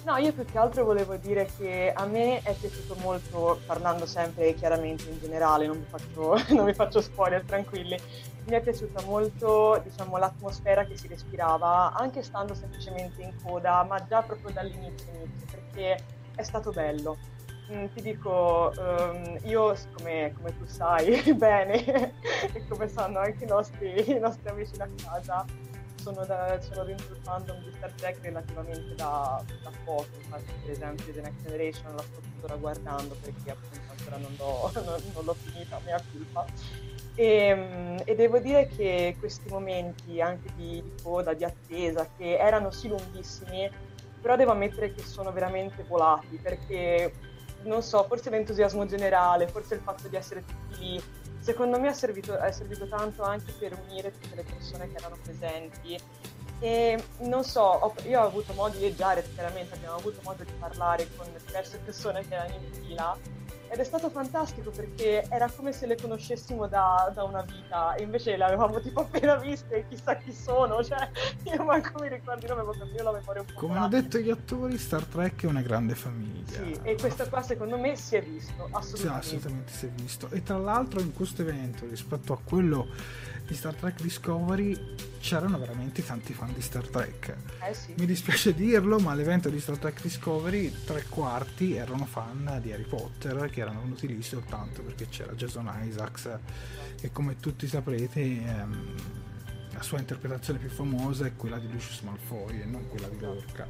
No, 0.04 0.16
io 0.18 0.34
più 0.34 0.44
che 0.44 0.58
altro 0.58 0.84
volevo 0.84 1.16
dire 1.16 1.48
che 1.56 1.90
a 1.94 2.04
me 2.04 2.42
è 2.42 2.54
piaciuto 2.54 2.94
molto, 3.00 3.58
parlando 3.64 4.04
sempre 4.04 4.52
chiaramente 4.52 5.08
in 5.08 5.18
generale, 5.18 5.66
non 5.66 5.78
vi 5.78 5.86
faccio, 5.88 6.36
non 6.54 6.66
vi 6.66 6.74
faccio 6.74 7.00
spoiler, 7.00 7.42
tranquilli, 7.46 7.98
mi 8.46 8.54
è 8.54 8.60
piaciuta 8.60 9.02
molto 9.02 9.80
diciamo, 9.82 10.16
l'atmosfera 10.18 10.84
che 10.84 10.96
si 10.96 11.08
respirava, 11.08 11.92
anche 11.92 12.22
stando 12.22 12.54
semplicemente 12.54 13.22
in 13.22 13.32
coda, 13.42 13.82
ma 13.84 14.04
già 14.06 14.22
proprio 14.22 14.50
dall'inizio, 14.50 15.12
inizio, 15.14 15.46
perché 15.50 15.98
è 16.34 16.42
stato 16.42 16.70
bello. 16.70 17.16
Mm, 17.72 17.86
ti 17.94 18.02
dico, 18.02 18.72
um, 18.76 19.38
io 19.44 19.74
come, 19.94 20.34
come, 20.36 20.58
tu 20.58 20.66
sai 20.66 21.22
bene 21.32 22.12
e 22.52 22.66
come 22.68 22.88
sanno 22.88 23.20
anche 23.20 23.44
i 23.44 23.46
nostri, 23.46 24.10
i 24.10 24.18
nostri 24.18 24.50
amici 24.50 24.76
da 24.76 24.86
casa, 25.02 25.46
sono, 26.04 26.26
da, 26.26 26.60
sono 26.60 26.84
dentro 26.84 27.14
il 27.14 27.20
fandom 27.22 27.62
di 27.64 27.72
Star 27.74 27.90
Trek 27.92 28.18
relativamente 28.20 28.94
da, 28.94 29.42
da 29.62 29.70
poco, 29.86 30.08
infatti 30.22 30.52
per 30.60 30.70
esempio 30.72 31.12
The 31.14 31.20
Next 31.22 31.42
Generation 31.42 31.94
la 31.96 32.02
sto 32.02 32.20
tuttora 32.20 32.56
guardando 32.56 33.16
perché 33.22 33.50
appunto 33.52 33.80
ancora 33.88 34.16
non 34.18 34.36
non, 34.84 35.02
non 35.14 35.24
l'ho 35.24 35.34
finita, 35.34 35.80
mia 35.86 35.98
colpa. 36.12 36.44
E, 37.14 37.24
ehm, 37.24 38.02
e, 38.04 38.14
devo 38.14 38.38
dire 38.38 38.66
che 38.68 39.16
questi 39.18 39.48
momenti 39.48 40.20
anche 40.20 40.48
di, 40.56 40.82
di, 40.82 40.92
coda, 41.02 41.32
di 41.34 41.44
attesa, 41.44 42.08
che 42.16 42.36
erano 42.36 42.70
sì 42.70 42.88
lunghissimi, 42.88 43.70
però 44.20 44.36
devo 44.36 44.52
ammettere 44.52 44.92
che 44.92 45.02
sono 45.02 45.32
veramente 45.32 45.84
volati 45.84 46.38
perché 46.42 47.12
non 47.64 47.82
so, 47.82 48.04
forse 48.04 48.30
l'entusiasmo 48.30 48.86
generale, 48.86 49.48
forse 49.48 49.74
il 49.74 49.80
fatto 49.80 50.08
di 50.08 50.16
essere 50.16 50.44
tutti 50.44 50.78
lì 50.78 51.02
secondo 51.44 51.78
me 51.78 51.90
è 51.90 51.92
servito, 51.92 52.38
servito 52.52 52.88
tanto 52.88 53.22
anche 53.22 53.52
per 53.58 53.78
unire 53.86 54.18
tutte 54.18 54.34
le 54.34 54.44
persone 54.44 54.88
che 54.88 54.96
erano 54.96 55.18
presenti. 55.22 56.00
E 56.58 57.04
non 57.18 57.44
so, 57.44 57.60
ho, 57.60 57.94
io 58.06 58.22
ho 58.22 58.24
avuto 58.24 58.54
modo 58.54 58.78
di 58.78 58.86
viaggiare, 58.86 59.22
chiaramente 59.34 59.74
abbiamo 59.74 59.96
avuto 59.96 60.20
modo 60.22 60.42
di 60.42 60.52
parlare 60.58 61.06
con 61.14 61.26
diverse 61.46 61.78
persone 61.84 62.26
che 62.26 62.34
erano 62.34 62.54
in 62.54 62.72
fila 62.72 63.14
ed 63.68 63.78
è 63.78 63.84
stato 63.84 64.10
fantastico 64.10 64.70
perché 64.70 65.26
era 65.28 65.50
come 65.50 65.72
se 65.72 65.86
le 65.86 65.96
conoscessimo 65.96 66.66
da, 66.66 67.10
da, 67.14 67.24
una 67.24 67.42
vita 67.42 67.94
e 67.94 68.02
invece 68.02 68.36
le 68.36 68.44
avevamo 68.44 68.80
tipo 68.80 69.00
appena 69.00 69.36
viste 69.36 69.86
chissà 69.88 70.16
chi 70.16 70.32
sono 70.32 70.82
cioè 70.84 71.08
io 71.44 71.64
manco 71.64 72.00
mi 72.00 72.08
ricordo 72.08 72.46
il 72.46 72.54
nome 72.54 72.76
perché 72.76 72.94
io 72.96 73.02
la 73.02 73.12
memoria 73.12 73.40
un 73.40 73.46
po' 73.46 73.60
come 73.60 73.76
hanno 73.76 73.88
detto 73.88 74.18
gli 74.18 74.30
attori 74.30 74.78
Star 74.78 75.04
Trek 75.04 75.44
è 75.44 75.46
una 75.46 75.62
grande 75.62 75.94
famiglia. 75.94 76.62
Sì 76.62 76.74
e 76.82 76.96
questo 76.96 77.28
qua 77.28 77.42
secondo 77.42 77.78
me 77.78 77.96
si 77.96 78.16
è 78.16 78.22
visto 78.22 78.68
assolutamente. 78.70 79.26
sì, 79.26 79.34
assolutamente 79.34 79.72
si 79.72 79.86
è 79.86 79.88
visto. 79.88 80.28
E 80.30 80.42
tra 80.42 80.58
l'altro 80.58 81.00
in 81.00 81.12
questo 81.12 81.42
evento 81.42 81.86
rispetto 81.86 82.32
a 82.32 82.38
quello 82.42 82.88
di 83.46 83.54
Star 83.54 83.74
Trek 83.74 84.00
Discovery 84.00 84.78
c'erano 85.20 85.58
veramente 85.58 86.04
tanti 86.04 86.32
fan 86.32 86.52
di 86.52 86.60
Star 86.60 86.86
Trek. 86.86 87.34
Eh 87.68 87.74
sì. 87.74 87.94
Mi 87.96 88.06
dispiace 88.06 88.54
dirlo, 88.54 88.98
ma 88.98 89.12
all'evento 89.12 89.48
di 89.48 89.60
Star 89.60 89.78
Trek 89.78 90.00
Discovery 90.02 90.72
tre 90.84 91.04
quarti 91.08 91.74
erano 91.74 92.06
fan 92.06 92.58
di 92.62 92.72
Harry 92.72 92.84
Potter 92.84 93.48
che 93.50 93.60
erano 93.60 93.80
venuti 93.80 94.06
lì 94.06 94.22
soltanto 94.22 94.82
perché 94.82 95.08
c'era 95.08 95.32
Jason 95.32 95.70
Isaacs 95.84 96.38
e 97.00 97.12
come 97.12 97.36
tutti 97.40 97.66
saprete 97.66 98.20
ehm, 98.20 98.94
la 99.72 99.82
sua 99.82 99.98
interpretazione 99.98 100.58
più 100.58 100.68
famosa 100.68 101.26
è 101.26 101.34
quella 101.36 101.58
di 101.58 101.70
Lucius 101.70 102.00
Malfoy 102.00 102.60
e 102.60 102.64
non 102.64 102.88
quella 102.88 103.08
di 103.08 103.18
Lorca 103.18 103.66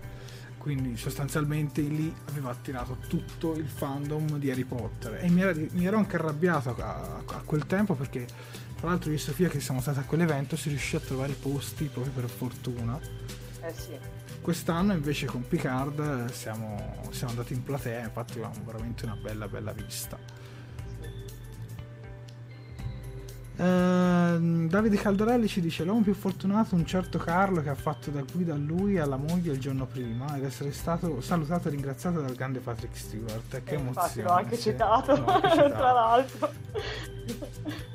quindi 0.65 0.97
sostanzialmente 0.97 1.83
lì 1.83 2.11
aveva 2.31 2.49
attirato 2.49 2.97
tutto 3.07 3.53
il 3.55 3.67
fandom 3.67 4.39
di 4.39 4.51
Harry 4.51 4.65
Potter 4.65 5.23
e 5.23 5.29
mi, 5.29 5.43
era, 5.43 5.53
mi 5.73 5.85
ero 5.85 5.99
anche 5.99 6.17
arrabbiato 6.17 6.75
a, 6.79 7.23
a, 7.23 7.43
quel 7.45 7.67
tempo 7.67 7.95
perché 7.95 8.27
tra 8.85 8.93
l'altro 8.93 9.11
io 9.13 9.17
e 9.17 9.21
Sofia 9.21 9.49
che 9.49 9.61
siamo 9.61 9.81
stati 9.81 10.01
a 10.01 10.03
quell'evento 10.03 10.57
si 10.57 10.69
riuscì 10.69 10.97
a 10.97 11.01
trovare 11.01 11.33
i 11.33 11.37
posti 11.37 11.87
proprio 11.87 12.13
per 12.13 12.29
fortuna. 12.29 13.01
Eh 13.63 13.73
sì. 13.73 13.99
Quest'anno 14.43 14.93
invece 14.93 15.25
con 15.25 15.49
Picard 15.49 16.31
siamo, 16.31 17.01
siamo 17.09 17.31
andati 17.31 17.55
in 17.55 17.63
platea, 17.63 18.05
infatti 18.05 18.33
avevamo 18.33 18.61
veramente 18.63 19.07
una 19.07 19.17
bella 19.17 19.49
bella 19.49 19.73
vista. 19.73 20.19
Uh, 23.57 24.67
Davide 24.67 24.97
Caldarelli 24.97 25.47
ci 25.47 25.61
dice 25.61 25.85
l'uomo 25.85 26.03
più 26.03 26.13
fortunato 26.13 26.75
un 26.75 26.85
certo 26.85 27.19
Carlo 27.19 27.63
che 27.63 27.69
ha 27.69 27.77
fatto 27.77 28.11
da 28.11 28.21
guida 28.21 28.53
a 28.53 28.57
lui 28.57 28.97
e 28.97 28.99
alla 28.99 29.17
moglie 29.17 29.53
il 29.53 29.61
giorno 29.61 29.87
prima 29.87 30.37
ed 30.37 30.45
essere 30.45 30.73
stato 30.73 31.21
salutato 31.21 31.69
e 31.69 31.71
ringraziato 31.71 32.21
dal 32.21 32.35
grande 32.35 32.59
Patrick 32.59 32.97
Stewart 32.99 33.63
che 33.63 33.75
emozione 33.77 33.87
infatti 33.87 34.23
l'ho 34.23 34.31
anche 34.31 34.59
citato, 34.59 35.17
l'ho 35.17 35.27
anche 35.27 35.49
citato. 35.55 35.73
tra 35.73 35.93
l'altro 35.93 36.53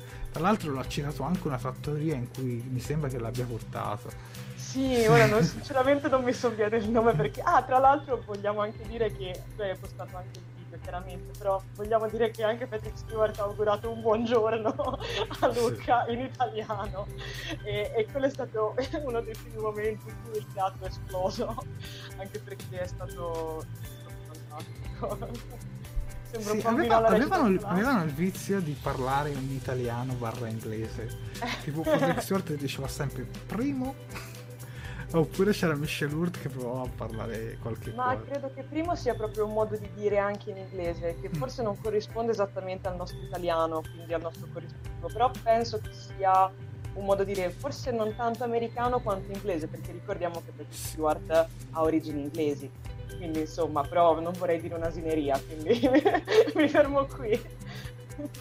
tra 0.30 0.42
l'altro 0.42 0.72
l'ha 0.72 0.86
citato 0.86 1.22
anche 1.22 1.46
una 1.46 1.58
fattoria 1.58 2.14
in 2.14 2.30
cui 2.30 2.64
mi 2.68 2.80
sembra 2.80 3.08
che 3.08 3.18
l'abbia 3.18 3.44
portato. 3.44 4.10
Sì, 4.54 5.04
ora 5.08 5.26
non, 5.26 5.42
sinceramente 5.42 6.08
non 6.08 6.22
mi 6.22 6.32
sovviene 6.32 6.76
il 6.76 6.88
nome 6.88 7.12
perché... 7.14 7.40
Ah, 7.42 7.62
tra 7.62 7.78
l'altro 7.78 8.22
vogliamo 8.24 8.60
anche 8.60 8.86
dire 8.86 9.10
che... 9.16 9.42
Tu 9.56 9.62
hai 9.62 9.76
postato 9.76 10.16
anche 10.16 10.38
il 10.38 10.44
video 10.56 10.78
chiaramente, 10.80 11.36
però 11.36 11.60
vogliamo 11.74 12.08
dire 12.08 12.30
che 12.30 12.44
anche 12.44 12.66
Patrick 12.66 12.96
Stewart 12.96 13.36
ha 13.40 13.44
augurato 13.44 13.90
un 13.90 14.00
buongiorno 14.00 14.98
a 15.40 15.46
Luca 15.48 16.04
sì. 16.06 16.12
in 16.12 16.20
italiano 16.20 17.06
e, 17.64 17.92
e, 17.96 18.06
quello 18.12 18.26
è 18.26 18.30
stato 18.30 18.76
uno 19.02 19.20
dei 19.22 19.34
primi 19.34 19.60
momenti 19.60 20.08
in 20.08 20.14
cui 20.22 20.38
il 20.38 20.46
teatro 20.52 20.84
è 20.84 20.88
esploso, 20.88 21.64
anche 22.18 22.38
perché 22.38 22.80
è 22.80 22.86
stato, 22.86 23.62
è 23.62 23.86
stato 24.00 24.64
fantastico. 25.00 25.78
Sì, 26.38 26.62
aveva, 26.64 27.06
avevano, 27.06 27.48
il, 27.48 27.60
avevano, 27.64 28.04
il 28.04 28.12
vizio 28.12 28.60
di 28.60 28.76
parlare 28.80 29.30
in 29.30 29.50
italiano 29.50 30.14
barra 30.14 30.46
inglese. 30.46 31.08
tipo 31.62 31.82
Patrick 31.82 32.22
Stewart 32.22 32.54
diceva 32.54 32.88
sempre 32.88 33.26
primo. 33.46 33.94
Oppure 35.12 35.50
c'era 35.50 35.74
Michelle 35.74 36.14
Hurt 36.14 36.40
che 36.40 36.48
provava 36.48 36.82
a 36.82 36.88
parlare 36.94 37.58
qualche 37.60 37.90
Ma 37.92 38.14
cosa. 38.14 38.22
credo 38.30 38.52
che 38.54 38.62
primo 38.62 38.94
sia 38.94 39.12
proprio 39.14 39.44
un 39.44 39.54
modo 39.54 39.76
di 39.76 39.90
dire 39.96 40.18
anche 40.18 40.50
in 40.50 40.58
inglese, 40.58 41.16
che 41.20 41.28
mm. 41.28 41.32
forse 41.32 41.62
non 41.62 41.76
corrisponde 41.80 42.30
esattamente 42.30 42.86
al 42.86 42.94
nostro 42.94 43.18
italiano, 43.20 43.82
quindi 43.92 44.12
al 44.12 44.20
nostro 44.20 44.46
corrispettivo, 44.52 45.08
però 45.08 45.28
penso 45.42 45.80
che 45.80 45.90
sia 45.92 46.48
un 46.94 47.04
modo 47.04 47.24
di 47.24 47.34
dire 47.34 47.50
forse 47.50 47.90
non 47.90 48.14
tanto 48.14 48.44
americano 48.44 49.00
quanto 49.00 49.32
inglese, 49.32 49.66
perché 49.66 49.90
ricordiamo 49.90 50.42
che 50.44 50.52
Patrick 50.52 50.74
Stewart 50.74 51.30
ha 51.72 51.82
origini 51.82 52.20
inglesi 52.20 52.70
quindi 53.16 53.40
insomma, 53.40 53.82
però 53.82 54.18
non 54.20 54.32
vorrei 54.38 54.60
dire 54.60 54.74
un'asineria, 54.74 55.40
quindi 55.40 55.88
mi 56.54 56.68
fermo 56.68 57.06
qui. 57.06 57.40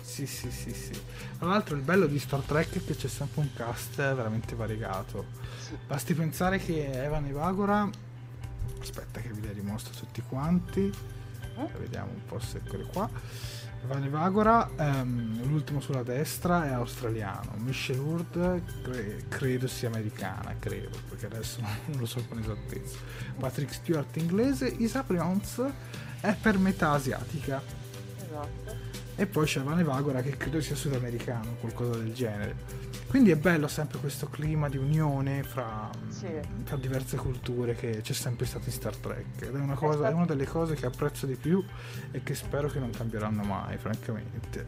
Sì, 0.02 0.26
sì, 0.26 0.52
sì, 0.52 0.72
sì. 0.74 0.92
Tra 1.38 1.48
l'altro 1.48 1.76
il 1.76 1.82
bello 1.82 2.06
di 2.06 2.20
Star 2.20 2.42
Trek 2.42 2.76
è 2.76 2.86
che 2.86 2.96
c'è 2.96 3.08
sempre 3.08 3.42
un 3.42 3.50
cast 3.54 3.96
veramente 3.96 4.56
variegato. 4.56 5.26
Sì. 5.58 5.78
Basti 5.88 6.14
pensare 6.14 6.58
che 6.58 6.90
Evan 6.92 7.26
Evagora, 7.26 7.90
aspetta 8.80 9.22
che 9.22 9.30
vi 9.30 9.42
li 9.42 9.54
dimostro 9.54 9.94
tutti 9.98 10.22
quanti, 10.28 10.92
uh-huh. 11.56 11.70
vediamo 11.78 12.12
un 12.12 12.26
po' 12.26 12.40
se 12.40 12.58
eccole 12.58 12.86
qua 12.92 13.10
Vane 13.88 14.10
Vagora, 14.10 14.70
ehm, 14.78 15.48
l'ultimo 15.48 15.80
sulla 15.80 16.04
destra 16.04 16.66
è 16.66 16.74
australiano, 16.74 17.54
Michelle 17.58 18.00
Hurd 18.00 18.62
cre- 18.84 19.24
credo 19.28 19.68
sia 19.68 19.88
americana, 19.88 20.56
credo, 20.60 20.98
perché 21.08 21.26
adesso 21.26 21.62
non 21.88 22.00
lo 22.00 22.06
so 22.06 22.24
con 22.28 22.40
esattezza. 22.40 22.98
Patrick 23.38 23.74
Stewart 23.74 24.16
inglese, 24.18 24.68
Isa 24.68 25.04
Prions 25.04 25.64
è 26.20 26.36
per 26.40 26.58
metà 26.58 26.92
asiatica. 26.92 27.62
Esatto. 28.18 28.88
E 29.16 29.26
poi 29.26 29.46
c'è 29.46 29.62
Vane 29.62 29.84
Vagora 29.84 30.22
che 30.22 30.38
credo 30.38 30.62
sia 30.62 30.76
sudamericano, 30.76 31.56
qualcosa 31.60 31.98
del 31.98 32.14
genere. 32.14 32.56
Quindi 33.10 33.32
è 33.32 33.36
bello 33.36 33.68
sempre 33.68 33.98
questo 33.98 34.28
clima 34.28 34.70
di 34.70 34.78
unione 34.78 35.42
fra, 35.42 35.90
sì. 36.10 36.28
fra, 36.64 36.78
diverse 36.78 37.18
culture 37.18 37.74
che 37.74 38.02
c'è 38.02 38.14
sempre 38.14 38.46
stato 38.46 38.66
in 38.66 38.72
Star 38.72 38.96
Trek. 38.96 39.42
Ed 39.42 39.56
è 39.56 39.60
una, 39.60 39.74
cosa, 39.74 40.08
è 40.08 40.14
una 40.14 40.28
delle 40.28 40.46
cose 40.46 40.76
che 40.76 40.86
apprezzo 40.86 41.26
di 41.26 41.34
più 41.34 41.64
e 42.12 42.22
che 42.22 42.36
spero 42.36 42.68
che 42.68 42.78
non 42.78 42.92
cambieranno 42.92 43.42
mai, 43.42 43.78
francamente. 43.78 44.64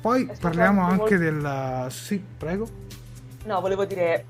Poi 0.00 0.28
parliamo 0.40 0.82
anche 0.82 0.96
molto... 0.96 1.16
della... 1.16 1.86
Sì, 1.90 2.20
prego. 2.36 2.68
No, 3.44 3.60
volevo 3.60 3.84
dire, 3.84 4.24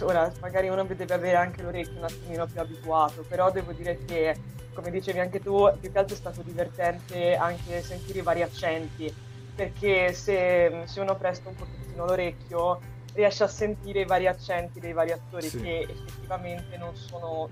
ora 0.00 0.32
magari 0.40 0.68
uno 0.68 0.82
deve 0.84 1.12
avere 1.12 1.36
anche 1.36 1.62
l'orecchio 1.62 1.98
un 1.98 2.04
attimino 2.04 2.46
più 2.46 2.58
abituato, 2.58 3.22
però 3.28 3.52
devo 3.52 3.72
dire 3.72 3.98
che, 4.06 4.34
come 4.72 4.90
dicevi 4.90 5.18
anche 5.18 5.40
tu, 5.40 5.70
più 5.78 5.92
che 5.92 5.98
altro 5.98 6.14
è 6.14 6.18
stato 6.18 6.40
divertente 6.40 7.34
anche 7.34 7.82
sentire 7.82 8.20
i 8.20 8.22
vari 8.22 8.40
accenti 8.40 9.32
perché 9.54 10.12
se, 10.12 10.82
se 10.84 11.00
uno 11.00 11.16
presta 11.16 11.48
un 11.48 11.54
pochettino 11.54 12.04
l'orecchio 12.06 12.80
riesce 13.14 13.44
a 13.44 13.48
sentire 13.48 14.00
i 14.00 14.04
vari 14.04 14.26
accenti 14.26 14.80
dei 14.80 14.92
vari 14.92 15.12
attori 15.12 15.48
sì. 15.48 15.60
che 15.60 15.86
effettivamente 15.88 16.76
non 16.76 16.96
sono, 16.96 17.48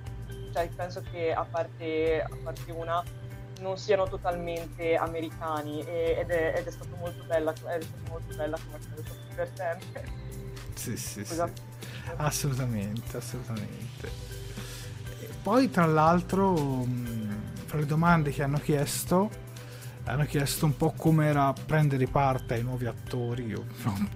cioè 0.52 0.68
penso 0.74 1.02
che 1.10 1.32
a 1.32 1.44
parte, 1.48 2.20
a 2.20 2.36
parte 2.42 2.72
una 2.72 3.02
non 3.60 3.78
siano 3.78 4.08
totalmente 4.08 4.96
americani 4.96 5.84
e, 5.84 6.16
ed, 6.18 6.30
è, 6.30 6.54
ed, 6.56 6.66
è, 6.66 6.70
stato 6.70 6.96
molto 6.96 7.22
bella, 7.24 7.52
è 7.52 7.56
stato 7.56 8.10
molto 8.10 8.34
bella 8.34 8.58
come 8.64 8.78
è 8.78 8.80
stato 8.80 9.02
divertente. 9.28 10.04
Sì, 10.74 10.96
sì, 10.96 11.24
sì. 11.24 11.42
Assolutamente, 12.16 13.16
assolutamente. 13.16 14.08
E 15.20 15.28
poi 15.42 15.70
tra 15.70 15.86
l'altro, 15.86 16.84
fra 17.66 17.78
le 17.78 17.86
domande 17.86 18.32
che 18.32 18.42
hanno 18.42 18.58
chiesto, 18.58 19.30
hanno 20.04 20.24
chiesto 20.24 20.66
un 20.66 20.76
po' 20.76 20.92
come 20.96 21.26
era 21.26 21.52
prendere 21.52 22.06
parte 22.06 22.54
ai 22.54 22.62
nuovi 22.62 22.86
attori, 22.86 23.46
io, 23.46 23.66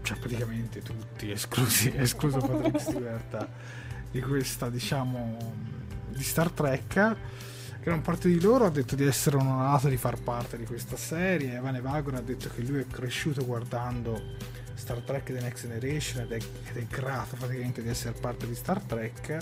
cioè 0.03 0.19
praticamente 0.19 0.83
tutti, 0.83 1.31
esclusi, 1.31 1.93
escluso 1.97 2.39
Patrick 2.39 2.81
Stewart, 2.81 3.49
di 4.11 4.21
questa 4.21 4.69
diciamo 4.69 5.37
di 6.09 6.23
Star 6.23 6.51
Trek. 6.51 7.17
Gran 7.81 8.03
parte 8.03 8.29
di 8.29 8.41
loro 8.41 8.65
ha 8.65 8.71
detto 8.71 8.97
di 8.97 9.05
essere 9.05 9.37
onorato 9.37 9.89
di 9.89 9.97
far 9.97 10.21
parte 10.21 10.57
di 10.57 10.65
questa 10.65 10.97
serie. 10.97 11.55
Evan 11.55 11.77
Evagor 11.77 12.15
ha 12.15 12.21
detto 12.21 12.51
che 12.53 12.63
lui 12.63 12.81
è 12.81 12.87
cresciuto 12.87 13.45
guardando 13.45 14.21
Star 14.75 14.99
Trek 15.03 15.23
The 15.23 15.41
Next 15.41 15.69
Generation 15.69 16.23
ed 16.23 16.33
è, 16.33 16.37
ed 16.37 16.77
è 16.79 16.85
grato 16.87 17.37
praticamente 17.37 17.83
di 17.83 17.89
essere 17.89 18.19
parte 18.19 18.49
di 18.49 18.57
Star 18.57 18.81
Trek. 18.81 19.37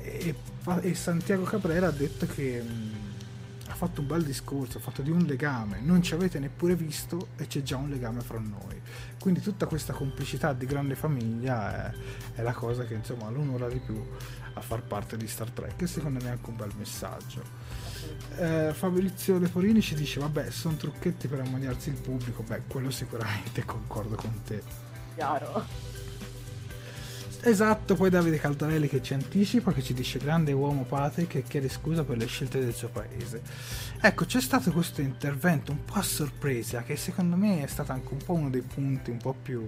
E, 0.00 0.34
e 0.82 0.94
Santiago 0.94 1.42
Cabrera 1.42 1.88
ha 1.88 1.92
detto 1.92 2.26
che 2.26 2.62
fatto 3.76 4.00
un 4.00 4.06
bel 4.06 4.24
discorso, 4.24 4.78
ha 4.78 4.80
fatto 4.80 5.02
di 5.02 5.10
un 5.10 5.24
legame, 5.24 5.80
non 5.80 6.02
ci 6.02 6.14
avete 6.14 6.38
neppure 6.38 6.74
visto 6.74 7.28
e 7.36 7.46
c'è 7.46 7.62
già 7.62 7.76
un 7.76 7.90
legame 7.90 8.22
fra 8.22 8.38
noi. 8.38 8.80
Quindi 9.20 9.40
tutta 9.40 9.66
questa 9.66 9.92
complicità 9.92 10.52
di 10.54 10.64
grande 10.64 10.94
famiglia 10.94 11.90
è, 11.90 11.94
è 12.36 12.42
la 12.42 12.52
cosa 12.52 12.84
che 12.84 12.94
insomma 12.94 13.28
l'onora 13.28 13.68
di 13.68 13.78
più 13.78 14.02
a 14.54 14.60
far 14.60 14.82
parte 14.82 15.18
di 15.18 15.28
Star 15.28 15.50
Trek 15.50 15.82
e 15.82 15.86
secondo 15.86 16.22
me 16.22 16.30
è 16.30 16.32
anche 16.32 16.48
un 16.48 16.56
bel 16.56 16.72
messaggio. 16.78 17.42
Eh, 18.38 18.72
Fabrizio 18.72 19.38
Leporini 19.38 19.82
ci 19.82 19.94
dice 19.94 20.20
vabbè 20.20 20.50
sono 20.50 20.76
trucchetti 20.76 21.28
per 21.28 21.40
ammoniarsi 21.40 21.90
il 21.90 22.00
pubblico, 22.00 22.42
beh 22.42 22.62
quello 22.66 22.90
sicuramente 22.90 23.64
concordo 23.64 24.16
con 24.16 24.42
te. 24.42 24.62
Chiaro 25.14 25.95
Esatto, 27.46 27.94
poi 27.94 28.10
Davide 28.10 28.40
Caldarelli 28.40 28.88
che 28.88 29.00
ci 29.00 29.14
anticipa, 29.14 29.72
che 29.72 29.80
ci 29.80 29.94
dice 29.94 30.18
grande 30.18 30.50
uomo 30.50 30.82
Patrick 30.82 31.30
che 31.30 31.42
chiede 31.44 31.68
scusa 31.68 32.02
per 32.02 32.16
le 32.16 32.26
scelte 32.26 32.58
del 32.58 32.74
suo 32.74 32.88
paese. 32.88 33.40
Ecco, 34.00 34.24
c'è 34.24 34.40
stato 34.40 34.72
questo 34.72 35.00
intervento 35.00 35.70
un 35.70 35.84
po' 35.84 35.94
a 35.94 36.02
sorpresa, 36.02 36.82
che 36.82 36.96
secondo 36.96 37.36
me 37.36 37.62
è 37.62 37.68
stato 37.68 37.92
anche 37.92 38.12
un 38.14 38.18
po' 38.18 38.32
uno 38.32 38.50
dei 38.50 38.62
punti 38.62 39.10
un 39.12 39.18
po' 39.18 39.32
più, 39.40 39.64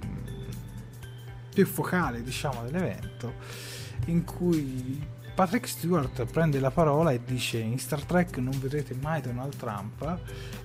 più 1.55 1.67
focali, 1.67 2.25
diciamo, 2.25 2.65
dell'evento, 2.65 3.35
in 4.07 4.25
cui 4.25 5.01
Patrick 5.37 5.69
Stewart 5.69 6.25
prende 6.25 6.59
la 6.59 6.73
parola 6.73 7.13
e 7.13 7.21
dice 7.25 7.59
in 7.59 7.79
Star 7.79 8.03
Trek 8.03 8.39
non 8.39 8.59
vedrete 8.59 8.97
mai 9.01 9.21
Donald 9.21 9.55
Trump 9.55 10.19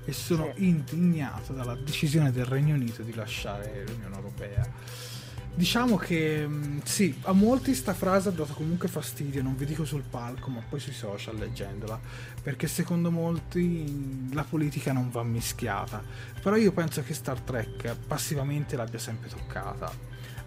e 0.04 0.12
sono 0.14 0.52
indignato 0.56 1.54
dalla 1.54 1.76
decisione 1.76 2.32
del 2.32 2.46
Regno 2.46 2.74
Unito 2.74 3.04
di 3.04 3.14
lasciare 3.14 3.84
l'Unione 3.86 4.16
Europea 4.16 5.13
Diciamo 5.56 5.98
che 5.98 6.48
mm, 6.48 6.80
sì, 6.84 7.16
a 7.24 7.32
molti 7.32 7.76
sta 7.76 7.94
frase 7.94 8.30
ha 8.30 8.32
dato 8.32 8.54
comunque 8.54 8.88
fastidio, 8.88 9.44
non 9.44 9.56
vi 9.56 9.66
dico 9.66 9.86
sul 9.86 10.02
palco, 10.02 10.50
ma 10.50 10.64
poi 10.68 10.80
sui 10.80 10.94
social 10.94 11.36
leggendola, 11.38 12.00
perché 12.42 12.68
secondo 12.68 13.12
molti 13.12 14.34
la 14.34 14.44
politica 14.44 14.94
non 14.94 15.12
va 15.12 15.22
mischiata. 15.22 16.04
Però 16.42 16.56
io 16.56 16.72
penso 16.72 17.04
che 17.04 17.14
Star 17.14 17.40
Trek 17.40 17.96
passivamente 18.08 18.76
l'abbia 18.76 18.98
sempre 18.98 19.30
toccata, 19.30 19.92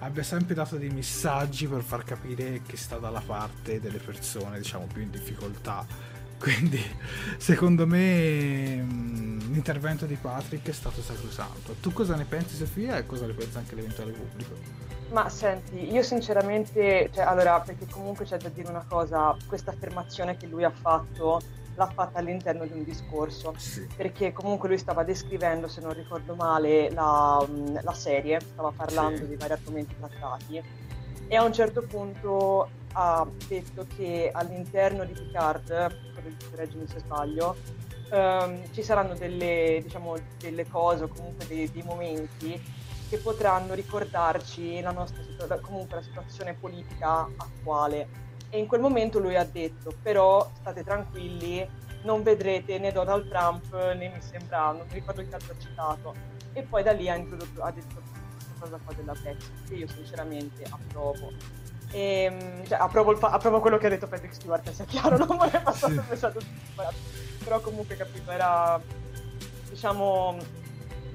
abbia 0.01 0.25
sempre 0.25 0.55
dato 0.55 0.77
dei 0.77 0.91
messaggi 0.91 1.69
per 1.69 1.83
far 1.83 2.03
capire 2.03 2.63
che 2.67 2.77
sta 2.77 2.97
dalla 2.97 3.23
parte 3.25 3.81
delle 3.81 3.99
persone, 3.99 4.59
diciamo, 4.59 4.89
più 4.93 5.03
in 5.03 5.11
difficoltà. 5.11 5.87
Quindi, 6.37 6.83
secondo 7.39 7.87
me, 7.87 8.83
mm, 8.83 9.53
l'intervento 9.53 10.05
di 10.05 10.17
Patrick 10.17 10.69
è 10.69 10.73
stato 10.73 11.01
sacrosanto. 11.01 11.77
Tu 11.81 11.93
cosa 11.93 12.17
ne 12.17 12.25
pensi, 12.25 12.57
Sofia, 12.57 12.99
e 12.99 13.07
cosa 13.07 13.25
ne 13.25 13.35
pensa 13.35 13.61
anche 13.61 13.77
l'eventuale 13.77 14.11
pubblico? 14.11 14.86
Ma 15.11 15.29
senti, 15.29 15.93
io 15.93 16.03
sinceramente, 16.03 17.11
cioè, 17.13 17.25
allora, 17.25 17.61
perché 17.61 17.87
comunque 17.87 18.25
c'è 18.25 18.39
da 18.39 18.49
dire 18.49 18.69
una 18.69 18.85
cosa, 18.89 19.37
questa 19.47 19.71
affermazione 19.71 20.37
che 20.37 20.47
lui 20.47 20.65
ha 20.65 20.71
fatto 20.71 21.41
l'ha 21.77 21.87
fatta 21.87 22.21
all'interno 22.21 22.65
di 22.65 22.73
un 22.73 22.85
discorso, 22.85 23.53
sì. 23.59 23.87
perché 23.95 24.33
comunque 24.33 24.69
lui 24.69 24.79
stava 24.79 25.05
descrivendo, 25.05 25.69
se 25.69 25.83
non 25.83 25.93
ricordo 25.93 26.35
male, 26.35 26.91
la, 26.91 27.47
la 27.83 27.93
serie, 27.93 28.41
stava 28.41 28.73
parlando 28.75 29.19
sì. 29.19 29.29
di 29.29 29.37
vari 29.37 29.53
argomenti 29.53 29.95
trattati 29.99 30.63
e 31.29 31.37
a 31.37 31.43
un 31.43 31.53
certo 31.53 31.83
punto 31.83 32.69
ha 32.93 33.27
detto 33.49 33.87
che 33.97 34.31
all'interno 34.33 35.05
di 35.05 35.13
Picard, 35.13 35.99
correggimi 36.51 36.87
se 36.87 37.01
sbaglio, 37.01 37.57
um, 38.11 38.63
ci 38.73 38.83
saranno 38.83 39.15
delle, 39.15 39.81
diciamo, 39.83 40.15
delle 40.39 40.67
cose 40.69 41.05
o 41.05 41.09
comunque 41.09 41.47
dei, 41.47 41.71
dei 41.71 41.83
momenti 41.83 42.63
che 43.09 43.19
potranno 43.19 43.75
ricordarci 43.75 44.81
la 44.81 44.91
nostra 44.91 45.23
comunque 45.61 45.97
la 45.97 46.03
situazione 46.03 46.55
politica 46.55 47.29
attuale. 47.37 48.25
E 48.51 48.59
in 48.59 48.67
quel 48.67 48.81
momento 48.81 49.19
lui 49.19 49.37
ha 49.37 49.45
detto, 49.45 49.93
però 50.03 50.51
state 50.61 50.85
tranquilli, 50.85 51.69
non 52.03 52.23
vedrete 52.23 52.79
né 52.79 52.93
Donald 52.93 53.29
Trump 53.29 53.73
né 53.95 54.09
mi 54.09 54.21
sembra, 54.21 54.73
non 54.73 54.87
mi 54.87 54.95
ricordo 54.95 55.21
il 55.21 55.29
caso 55.29 55.53
ha 55.53 55.59
citato. 55.59 56.15
E 56.53 56.63
poi 56.63 56.83
da 56.83 56.93
lì 56.93 57.09
ha, 57.09 57.17
introdotto, 57.17 57.63
ha 57.63 57.71
detto 57.71 57.95
questa 57.95 58.55
cosa 58.59 58.79
qua 58.83 58.95
della 58.95 59.13
Brexit, 59.13 59.69
che 59.69 59.75
io 59.75 59.89
sinceramente 59.89 60.65
approvo. 60.69 61.33
E, 61.91 62.23
ehm, 62.23 62.67
cioè, 62.67 62.79
approvo, 62.79 63.13
il, 63.13 63.19
approvo, 63.21 63.61
quello 63.61 63.79
che 63.79 63.87
ha 63.87 63.91
detto 63.91 64.07
Patrick 64.07 64.35
Stewart, 64.35 64.71
sia 64.71 64.85
chiaro, 64.85 65.17
non 65.25 65.37
vorrei 65.37 65.61
passare 65.61 65.93
sì. 65.93 65.99
il 65.99 66.05
messaggio 66.09 66.41
però 67.47 67.61
comunque 67.61 67.95
capito, 67.95 68.33
era 68.33 68.81
diciamo 69.71 70.37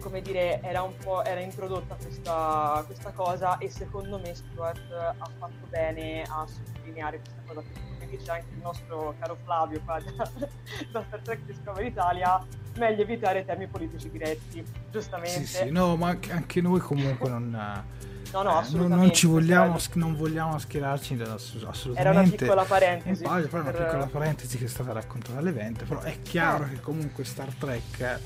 come 0.02 0.22
dire, 0.22 0.60
era 0.62 0.82
un 0.82 0.96
po' 0.98 1.24
era 1.24 1.40
introdotta 1.40 1.96
questa, 1.96 2.84
questa 2.86 3.12
cosa 3.12 3.58
e 3.58 3.70
secondo 3.70 4.20
me 4.20 4.34
Stuart 4.34 4.92
ha 4.92 5.30
fatto 5.38 5.68
bene 5.70 6.24
a 6.24 6.46
sottolineare 6.46 7.20
questa 7.20 7.42
cosa 7.46 7.62
perché 7.62 7.82
come 7.94 8.08
dice 8.08 8.32
anche 8.32 8.48
il 8.54 8.62
nostro 8.62 9.16
caro 9.20 9.38
Flavio 9.44 9.80
qua 9.86 10.00
da, 10.00 10.30
da 10.92 11.04
Star 11.08 11.20
Trek 11.22 11.46
Discovery 11.46 11.88
Italia 11.88 12.46
meglio 12.78 13.02
evitare 13.04 13.46
temi 13.46 13.68
politici 13.68 14.10
diretti 14.10 14.66
giustamente 14.90 15.46
sì, 15.46 15.46
sì, 15.46 15.70
no 15.70 15.96
ma 15.96 16.18
anche 16.30 16.62
noi 16.62 16.80
comunque 16.80 17.30
non 17.30 17.84
No, 18.32 18.44
no, 18.44 18.62
eh, 18.62 18.78
non, 18.78 18.88
non, 18.88 19.14
ci 19.14 19.28
vogliamo, 19.28 19.78
non 19.96 20.16
vogliamo 20.16 20.58
schierarci 20.58 21.20
assolutamente. 21.22 22.00
Era 22.00 22.12
una 22.12 22.24
piccola 22.24 22.64
parentesi. 22.64 23.24
Poi, 23.24 23.46
per... 23.46 23.60
una 23.60 23.72
piccola 23.72 24.06
parentesi 24.06 24.58
che 24.58 24.66
è 24.66 24.68
stata 24.70 24.94
raccontata 24.94 25.38
all'evento, 25.38 25.84
però 25.84 26.00
è 26.00 26.22
chiaro 26.22 26.64
eh. 26.64 26.70
che 26.70 26.80
comunque 26.80 27.26
Star 27.26 27.54
Trek 27.54 28.20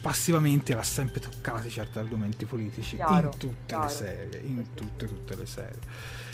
passivamente 0.00 0.74
l'ha 0.74 0.82
sempre 0.82 1.20
toccati 1.20 1.70
certi 1.70 1.98
argomenti 1.98 2.44
politici 2.44 2.96
chiaro, 2.96 3.30
in 3.32 3.38
tutte 3.38 3.64
chiaro. 3.66 3.84
le 3.84 3.90
serie, 3.90 4.40
in 4.44 4.64
tutte, 4.74 5.06
tutte 5.06 5.36
le 5.36 5.46
serie. 5.46 5.78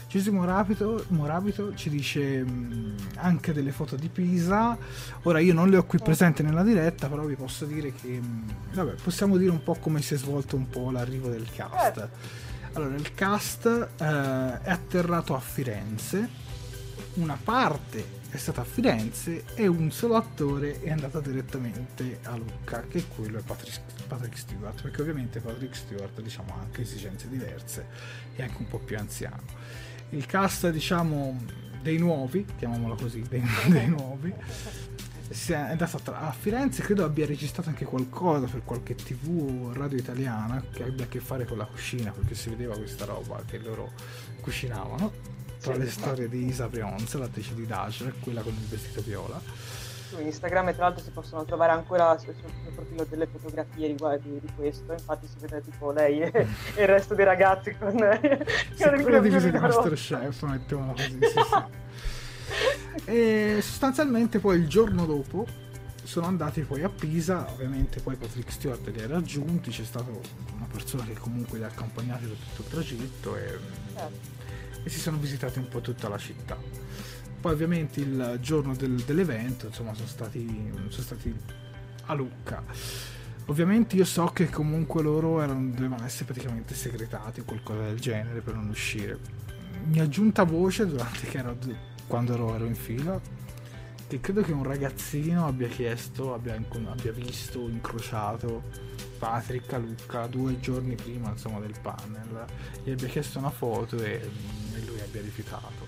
Gesù 0.08 0.30
Morabito, 0.30 1.06
Morabito 1.08 1.74
ci 1.74 1.90
dice 1.90 2.44
mh, 2.44 2.96
anche 3.16 3.52
delle 3.52 3.72
foto 3.72 3.96
di 3.96 4.08
Pisa. 4.08 4.78
Ora 5.22 5.40
io 5.40 5.52
non 5.52 5.68
le 5.70 5.76
ho 5.76 5.84
qui 5.84 5.98
mm. 6.00 6.04
presenti 6.04 6.42
nella 6.44 6.62
diretta, 6.62 7.08
però 7.08 7.24
vi 7.24 7.34
posso 7.34 7.64
dire 7.64 7.92
che 7.92 8.20
mh, 8.20 8.74
vabbè, 8.74 8.92
possiamo 9.02 9.36
dire 9.36 9.50
un 9.50 9.62
po' 9.64 9.74
come 9.74 10.02
si 10.02 10.14
è 10.14 10.16
svolto 10.16 10.54
un 10.54 10.68
po' 10.68 10.92
l'arrivo 10.92 11.28
del 11.30 11.48
cast. 11.50 11.94
Certo. 11.94 12.10
Allora, 12.74 12.94
il 12.94 13.12
cast 13.14 13.66
eh, 13.66 14.60
è 14.62 14.70
atterrato 14.70 15.34
a 15.34 15.40
Firenze. 15.40 16.28
Una 17.14 17.38
parte 17.42 18.22
è 18.34 18.36
stata 18.36 18.62
a 18.62 18.64
Firenze 18.64 19.44
e 19.54 19.68
un 19.68 19.92
solo 19.92 20.16
attore 20.16 20.80
è 20.82 20.90
andato 20.90 21.20
direttamente 21.20 22.18
a 22.24 22.34
Lucca, 22.34 22.84
che 22.88 22.98
è 22.98 23.04
quello 23.14 23.38
è 23.38 23.42
Patrick, 23.42 23.80
Patrick 24.08 24.36
Stewart, 24.36 24.82
perché 24.82 25.02
ovviamente 25.02 25.38
Patrick 25.38 25.76
Stewart 25.76 26.20
diciamo, 26.20 26.52
ha 26.52 26.58
anche 26.58 26.82
esigenze 26.82 27.28
diverse 27.28 27.86
e 28.34 28.42
anche 28.42 28.56
un 28.58 28.66
po' 28.66 28.80
più 28.80 28.98
anziano. 28.98 29.42
Il 30.10 30.26
cast 30.26 30.68
diciamo 30.70 31.44
dei 31.80 31.98
nuovi, 31.98 32.44
chiamiamolo 32.58 32.96
così, 32.96 33.22
dei, 33.28 33.42
dei 33.70 33.86
nuovi, 33.86 34.34
è 35.28 35.54
andato 35.54 36.00
a 36.12 36.32
Firenze, 36.32 36.82
credo 36.82 37.04
abbia 37.04 37.26
registrato 37.26 37.68
anche 37.68 37.84
qualcosa 37.84 38.46
per 38.46 38.64
qualche 38.64 38.96
tv 38.96 39.70
radio 39.74 39.96
italiana 39.96 40.60
che 40.72 40.82
abbia 40.82 41.04
a 41.04 41.08
che 41.08 41.20
fare 41.20 41.44
con 41.46 41.56
la 41.56 41.66
cucina, 41.66 42.10
perché 42.10 42.34
si 42.34 42.48
vedeva 42.48 42.76
questa 42.76 43.04
roba 43.04 43.44
che 43.46 43.58
loro 43.58 43.92
cucinavano 44.40 45.33
tra 45.64 45.76
le 45.76 45.88
storie 45.88 46.28
di 46.28 46.46
Isa 46.46 46.66
Prionze, 46.66 47.16
l'attrice 47.16 47.54
di 47.54 47.66
Dacer, 47.66 48.12
quella 48.20 48.42
con 48.42 48.52
il 48.52 48.66
vestito 48.68 49.00
viola. 49.00 49.40
Su 50.08 50.20
Instagram 50.20 50.74
tra 50.74 50.84
l'altro 50.84 51.02
si 51.02 51.10
possono 51.10 51.42
trovare 51.46 51.72
ancora 51.72 52.18
sul, 52.18 52.34
sul 52.38 52.72
profilo 52.74 53.06
delle 53.08 53.26
fotografie 53.26 53.86
riguardo 53.86 54.28
di, 54.28 54.40
di, 54.40 54.52
questo, 54.54 54.92
infatti 54.92 55.26
si 55.26 55.36
vede 55.40 55.62
tipo 55.62 55.90
lei 55.90 56.20
e, 56.20 56.30
e 56.76 56.82
il 56.82 56.86
resto 56.86 57.14
dei 57.14 57.24
ragazzi 57.24 57.74
con, 57.78 57.96
sì, 58.76 58.82
con 58.82 59.02
quella 59.02 59.20
divisa 59.20 59.48
di 59.48 59.58
Masterchef, 59.58 60.42
mettiamola 60.42 60.92
così, 60.92 61.18
sì, 61.22 61.28
sì. 61.28 61.82
E 63.10 63.58
sostanzialmente 63.62 64.38
poi 64.38 64.58
il 64.58 64.68
giorno 64.68 65.06
dopo 65.06 65.46
sono 66.02 66.26
andati 66.26 66.60
poi 66.60 66.82
a 66.82 66.90
Pisa, 66.90 67.46
ovviamente 67.50 68.00
poi 68.00 68.16
Patrick 68.16 68.52
Stewart 68.52 68.86
li 68.88 69.02
ha 69.02 69.06
raggiunti, 69.06 69.70
c'è 69.70 69.84
stata 69.84 70.10
una 70.10 70.66
persona 70.70 71.04
che 71.04 71.14
comunque 71.14 71.56
li 71.56 71.64
ha 71.64 71.68
accompagnati 71.68 72.28
da 72.28 72.34
tutto 72.34 72.60
il 72.60 72.68
tragitto 72.68 73.36
e 73.36 73.58
certo 73.94 74.34
e 74.84 74.90
si 74.90 75.00
sono 75.00 75.16
visitati 75.16 75.58
un 75.58 75.66
po' 75.68 75.80
tutta 75.80 76.08
la 76.08 76.18
città. 76.18 76.56
Poi 77.40 77.52
ovviamente 77.52 78.00
il 78.00 78.38
giorno 78.40 78.74
del, 78.74 79.02
dell'evento 79.02 79.66
insomma 79.66 79.92
sono 79.94 80.06
stati, 80.06 80.70
sono 80.88 81.02
stati 81.02 81.34
a 82.06 82.14
Lucca. 82.14 82.62
Ovviamente 83.46 83.96
io 83.96 84.04
so 84.04 84.26
che 84.26 84.48
comunque 84.48 85.02
loro 85.02 85.42
erano, 85.42 85.70
dovevano 85.70 86.04
essere 86.04 86.24
praticamente 86.24 86.74
segretati 86.74 87.40
o 87.40 87.44
qualcosa 87.44 87.82
del 87.82 88.00
genere 88.00 88.40
per 88.40 88.54
non 88.54 88.68
uscire. 88.68 89.18
Mi 89.86 89.98
è 89.98 90.08
giunta 90.08 90.44
voce 90.44 90.86
durante 90.86 91.26
che 91.26 91.38
ero, 91.38 91.56
quando 92.06 92.32
ero, 92.32 92.54
ero 92.54 92.64
in 92.64 92.74
fila 92.74 93.20
che 94.06 94.20
credo 94.20 94.42
che 94.42 94.52
un 94.52 94.62
ragazzino 94.62 95.46
abbia 95.46 95.68
chiesto, 95.68 96.34
abbia, 96.34 96.54
abbia 96.54 97.12
visto, 97.12 97.68
incrociato 97.68 98.62
Patrick 99.18 99.72
a 99.72 99.78
Lucca 99.78 100.26
due 100.26 100.60
giorni 100.60 100.94
prima 100.94 101.30
insomma, 101.30 101.58
del 101.58 101.74
panel, 101.80 102.44
gli 102.82 102.90
abbia 102.90 103.08
chiesto 103.08 103.38
una 103.38 103.50
foto 103.50 103.96
e, 103.96 104.20
e 104.76 104.84
lui 104.84 105.00
abbia 105.00 105.20
rifiutato. 105.20 105.86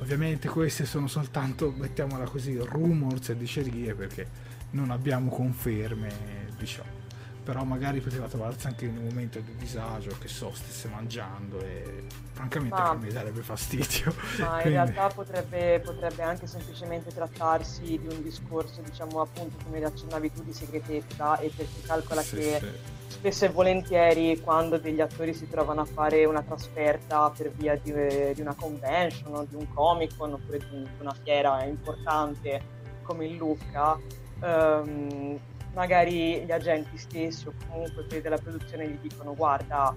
Ovviamente 0.00 0.48
queste 0.48 0.84
sono 0.84 1.06
soltanto, 1.06 1.70
mettiamola 1.70 2.24
così, 2.24 2.56
rumors 2.58 3.30
e 3.30 3.36
dicerie 3.36 3.94
perché 3.94 4.28
non 4.70 4.90
abbiamo 4.90 5.30
conferme, 5.30 6.10
diciamo 6.58 7.04
però 7.46 7.62
magari 7.62 8.00
poteva 8.00 8.26
trovarsi 8.26 8.66
anche 8.66 8.86
in 8.86 8.96
un 8.96 9.04
momento 9.04 9.38
di 9.38 9.54
disagio, 9.54 10.10
che 10.18 10.26
so, 10.26 10.50
stesse 10.52 10.88
mangiando 10.88 11.60
e 11.60 12.02
francamente 12.32 12.76
ma, 12.76 12.94
mi 12.94 13.12
darebbe 13.12 13.40
fastidio. 13.40 14.12
Ma 14.40 14.64
in 14.64 14.70
realtà 14.70 15.06
potrebbe, 15.14 15.78
potrebbe, 15.78 16.24
anche 16.24 16.48
semplicemente 16.48 17.14
trattarsi 17.14 17.84
di 17.84 18.08
un 18.10 18.20
discorso, 18.20 18.80
diciamo 18.80 19.20
appunto 19.20 19.62
come 19.62 19.80
accennavi 19.80 20.32
tu, 20.32 20.42
di 20.42 20.52
segretezza 20.52 21.38
e 21.38 21.52
perché 21.54 21.82
calcola 21.86 22.20
sì, 22.20 22.34
che 22.34 22.58
sì. 22.58 22.95
Spesso 23.08 23.44
e 23.44 23.48
volentieri 23.48 24.40
quando 24.40 24.78
degli 24.78 25.00
attori 25.00 25.34
si 25.34 25.48
trovano 25.48 25.82
a 25.82 25.84
fare 25.84 26.24
una 26.24 26.42
trasferta 26.42 27.30
per 27.36 27.50
via 27.52 27.76
di, 27.76 27.92
di 28.34 28.40
una 28.40 28.54
convention 28.54 29.34
o 29.34 29.44
di 29.44 29.54
un 29.54 29.72
comic 29.72 30.16
con 30.16 30.32
oppure 30.32 30.58
di 30.58 30.86
una 31.00 31.14
fiera 31.22 31.64
importante 31.64 32.74
come 33.02 33.26
il 33.26 33.36
Lucca, 33.36 33.98
um, 34.40 35.38
magari 35.74 36.44
gli 36.44 36.50
agenti 36.50 36.98
stessi 36.98 37.46
o 37.48 37.52
comunque 37.68 38.06
quelli 38.06 38.22
della 38.22 38.38
produzione 38.38 38.88
gli 38.88 38.98
dicono 38.98 39.34
guarda 39.34 39.94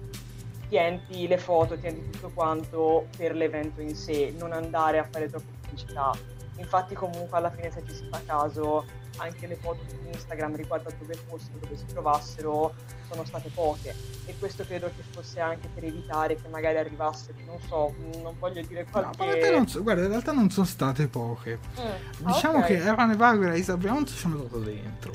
tienti 0.69 1.27
le 1.27 1.37
foto, 1.37 1.77
tienti 1.77 2.11
tutto 2.11 2.31
quanto 2.33 3.07
per 3.17 3.35
l'evento 3.35 3.81
in 3.81 3.95
sé, 3.95 4.33
non 4.37 4.53
andare 4.53 4.99
a 4.99 5.07
fare 5.09 5.27
troppa 5.27 5.47
pubblicità. 5.61 6.38
Infatti 6.59 6.93
comunque 6.93 7.37
alla 7.37 7.49
fine 7.49 7.71
se 7.71 7.83
ci 7.87 7.93
si 7.93 8.07
fa 8.11 8.21
caso 8.25 8.85
anche 9.17 9.47
le 9.47 9.55
foto 9.55 9.79
su 9.87 9.95
Instagram 10.13 10.55
riguardo 10.55 10.89
a 10.89 10.93
dove 10.97 11.15
fossero, 11.15 11.57
dove 11.59 11.77
si 11.77 11.85
trovassero, 11.85 12.73
sono 13.09 13.25
state 13.25 13.49
poche. 13.53 13.93
E 14.25 14.35
questo 14.37 14.63
credo 14.63 14.87
che 14.87 15.03
fosse 15.11 15.39
anche 15.39 15.67
per 15.73 15.83
evitare 15.85 16.35
che 16.35 16.47
magari 16.49 16.77
arrivasse, 16.77 17.33
non 17.45 17.59
so, 17.67 17.93
non 18.21 18.35
voglio 18.37 18.61
dire 18.61 18.85
qualche... 18.89 19.51
No, 19.51 19.67
so, 19.67 19.81
guarda, 19.81 20.03
in 20.03 20.09
realtà 20.09 20.31
non 20.31 20.49
sono 20.49 20.65
state 20.65 21.07
poche. 21.07 21.59
Mm, 21.79 22.27
diciamo 22.27 22.59
okay. 22.59 22.77
che 22.77 22.87
Evan 22.87 23.11
Evagora 23.11 23.53
e 23.53 23.57
Isa 23.57 23.75
Brown 23.75 24.05
ci 24.05 24.15
sono 24.15 24.35
andato 24.35 24.59
dentro. 24.59 25.11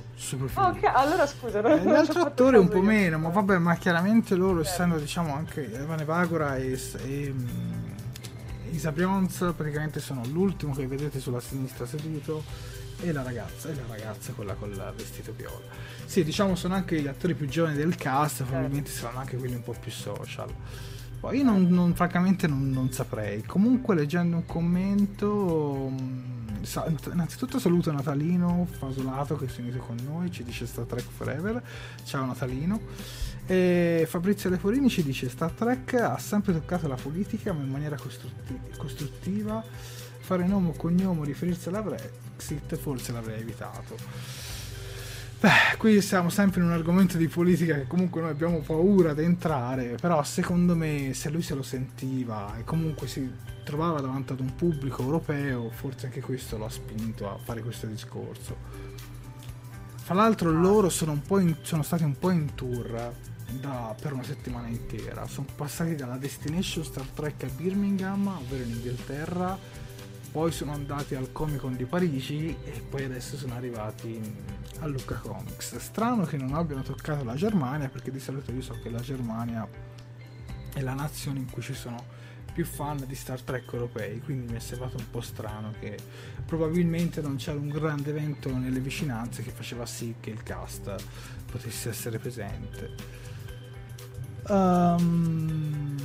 Ah, 0.54 0.68
ok, 0.68 0.85
allora 0.85 1.26
scusa. 1.26 1.61
Non 1.61 1.78
eh, 1.78 1.85
l'altro 1.85 2.22
attore 2.22 2.59
un 2.59 2.68
po' 2.68 2.78
io. 2.78 2.83
meno, 2.83 3.18
ma 3.18 3.28
vabbè, 3.28 3.59
ma 3.59 3.76
chiaramente 3.76 4.35
loro, 4.35 4.62
certo. 4.62 4.70
essendo 4.70 4.98
diciamo 4.98 5.35
anche 5.35 5.72
Evan 5.72 6.00
Evagora 6.00 6.57
e... 6.57 6.78
e 7.04 7.84
Isa 8.74 8.92
Jones 8.92 9.52
praticamente 9.56 10.00
sono 10.00 10.22
l'ultimo 10.26 10.74
che 10.74 10.87
vedete 10.87 11.20
sulla 11.20 11.40
sinistra 11.40 11.87
seduto 11.87 12.42
e 13.00 13.12
la 13.12 13.22
ragazza, 13.22 13.68
e 13.68 13.74
la 13.74 13.87
ragazza 13.88 14.32
quella 14.32 14.54
con 14.54 14.70
il 14.70 14.92
vestito 14.96 15.32
viola. 15.37 15.64
Sì, 16.04 16.24
diciamo 16.24 16.56
sono 16.56 16.74
anche 16.74 17.00
gli 17.00 17.06
attori 17.06 17.34
più 17.34 17.46
giovani 17.46 17.76
del 17.76 17.94
cast, 17.94 18.38
certo. 18.38 18.50
probabilmente 18.50 18.90
saranno 18.90 19.20
anche 19.20 19.37
quelli 19.37 19.54
un 19.54 19.62
po' 19.62 19.74
più 19.78 19.92
social. 19.92 20.52
Poi 21.20 21.38
io 21.38 21.44
non, 21.44 21.68
non, 21.68 21.94
francamente 21.94 22.46
non, 22.46 22.68
non, 22.70 22.90
saprei. 22.90 23.42
Comunque 23.44 23.94
leggendo 23.94 24.37
un 24.37 24.44
commento, 24.44 25.88
mm, 25.90 26.62
sa, 26.62 26.92
innanzitutto 27.12 27.58
saluto 27.58 27.90
Natalino 27.92 28.66
Fasolato 28.70 29.37
che 29.37 29.48
si 29.48 29.60
è 29.60 29.62
unito 29.62 29.78
con 29.78 29.96
noi, 30.04 30.30
ci 30.30 30.42
dice 30.42 30.66
Star 30.66 30.84
Trek 30.84 31.06
Forever. 31.16 31.62
Ciao 32.04 32.26
Natalino. 32.26 32.80
E 33.46 34.07
Fabrizio 34.09 34.48
Leforini 34.48 34.88
ci 34.88 35.02
dice 35.02 35.28
Star 35.28 35.50
Trek 35.50 35.94
ha 35.94 36.16
sempre 36.18 36.54
toccato 36.54 36.88
la 36.88 36.94
politica 36.94 37.52
ma 37.52 37.62
in 37.62 37.70
maniera 37.70 37.96
costrutti- 37.96 38.59
costruttiva. 38.76 39.62
Fare 40.20 40.46
nome 40.46 40.70
o 40.70 40.72
cognome, 40.72 41.26
riferirsi 41.26 41.68
alla 41.68 41.83
Brexit, 41.83 42.76
forse 42.76 43.12
l'avrei 43.12 43.40
evitato. 43.40 43.94
Beh, 45.38 45.76
qui 45.76 46.00
siamo 46.00 46.30
sempre 46.30 46.61
in 46.61 46.68
un 46.68 46.72
argomento 46.72 47.18
di 47.18 47.28
politica 47.28 47.74
che 47.74 47.87
comunque 47.87 48.22
noi 48.22 48.30
abbiamo 48.30 48.61
paura 48.61 49.12
di 49.12 49.24
entrare, 49.24 49.98
però 50.00 50.22
secondo 50.22 50.74
me 50.74 51.12
se 51.12 51.28
lui 51.28 51.42
se 51.42 51.54
lo 51.54 51.62
sentiva 51.62 52.57
e 52.57 52.64
comunque 52.64 53.07
si 53.07 53.30
trovava 53.62 54.00
davanti 54.00 54.33
ad 54.33 54.40
un 54.40 54.54
pubblico 54.54 55.02
europeo, 55.02 55.68
forse 55.68 56.07
anche 56.07 56.22
questo 56.22 56.57
lo 56.57 56.64
ha 56.64 56.70
spinto 56.70 57.30
a 57.30 57.37
fare 57.37 57.61
questo 57.61 57.87
discorso. 57.87 58.57
Fra 59.96 60.14
l'altro 60.14 60.50
loro 60.50 60.88
sono, 60.88 61.20
in, 61.40 61.57
sono 61.61 61.83
stati 61.83 62.04
un 62.04 62.18
po' 62.18 62.30
in 62.30 62.54
tour 62.54 63.12
da, 63.61 63.95
per 64.01 64.12
una 64.12 64.23
settimana 64.23 64.69
intera, 64.69 65.27
sono 65.27 65.47
passati 65.55 65.95
dalla 65.95 66.17
Destination 66.17 66.85
Star 66.85 67.07
Trek 67.07 67.45
a 67.45 67.49
Birmingham, 67.49 68.27
ovvero 68.27 68.62
in 68.62 68.71
Inghilterra, 68.71 69.59
poi 70.31 70.51
sono 70.51 70.73
andati 70.73 71.14
al 71.14 71.31
Comic 71.31 71.61
Con 71.61 71.77
di 71.77 71.85
Parigi 71.85 72.57
e 72.64 72.83
poi 72.88 73.05
adesso 73.05 73.37
sono 73.37 73.55
arrivati 73.55 74.21
a 74.81 74.87
Lucca 74.87 75.14
Comics. 75.14 75.77
Strano 75.77 76.25
che 76.25 76.37
non 76.37 76.55
abbiano 76.55 76.83
toccato 76.83 77.23
la 77.23 77.37
Germania 77.37 77.88
perché 77.88 78.11
di 78.11 78.19
solito 78.19 78.51
io 78.51 78.61
so 78.61 78.77
che 78.83 78.90
la 78.90 79.01
Germania 79.01 79.64
è 80.73 80.81
la 80.81 80.95
nazione 80.95 81.38
in 81.38 81.49
cui 81.49 81.62
ci 81.62 81.75
sono 81.75 82.23
più 82.53 82.64
fan 82.64 83.05
di 83.07 83.14
Star 83.14 83.43
Trek 83.43 83.73
europei, 83.73 84.21
quindi 84.21 84.51
mi 84.51 84.57
è 84.57 84.61
sembrato 84.61 84.97
un 84.97 85.11
po' 85.11 85.21
strano 85.21 85.73
che 85.79 85.99
probabilmente 86.47 87.21
non 87.21 87.37
c'era 87.37 87.59
un 87.59 87.69
grande 87.69 88.11
evento 88.11 88.57
nelle 88.57 88.79
vicinanze 88.79 89.43
che 89.43 89.51
faceva 89.51 89.85
sì 89.87 90.14
che 90.21 90.31
il 90.31 90.43
cast 90.43 90.95
potesse 91.51 91.90
essere 91.90 92.19
presente. 92.19 93.23
Um, 94.48 95.96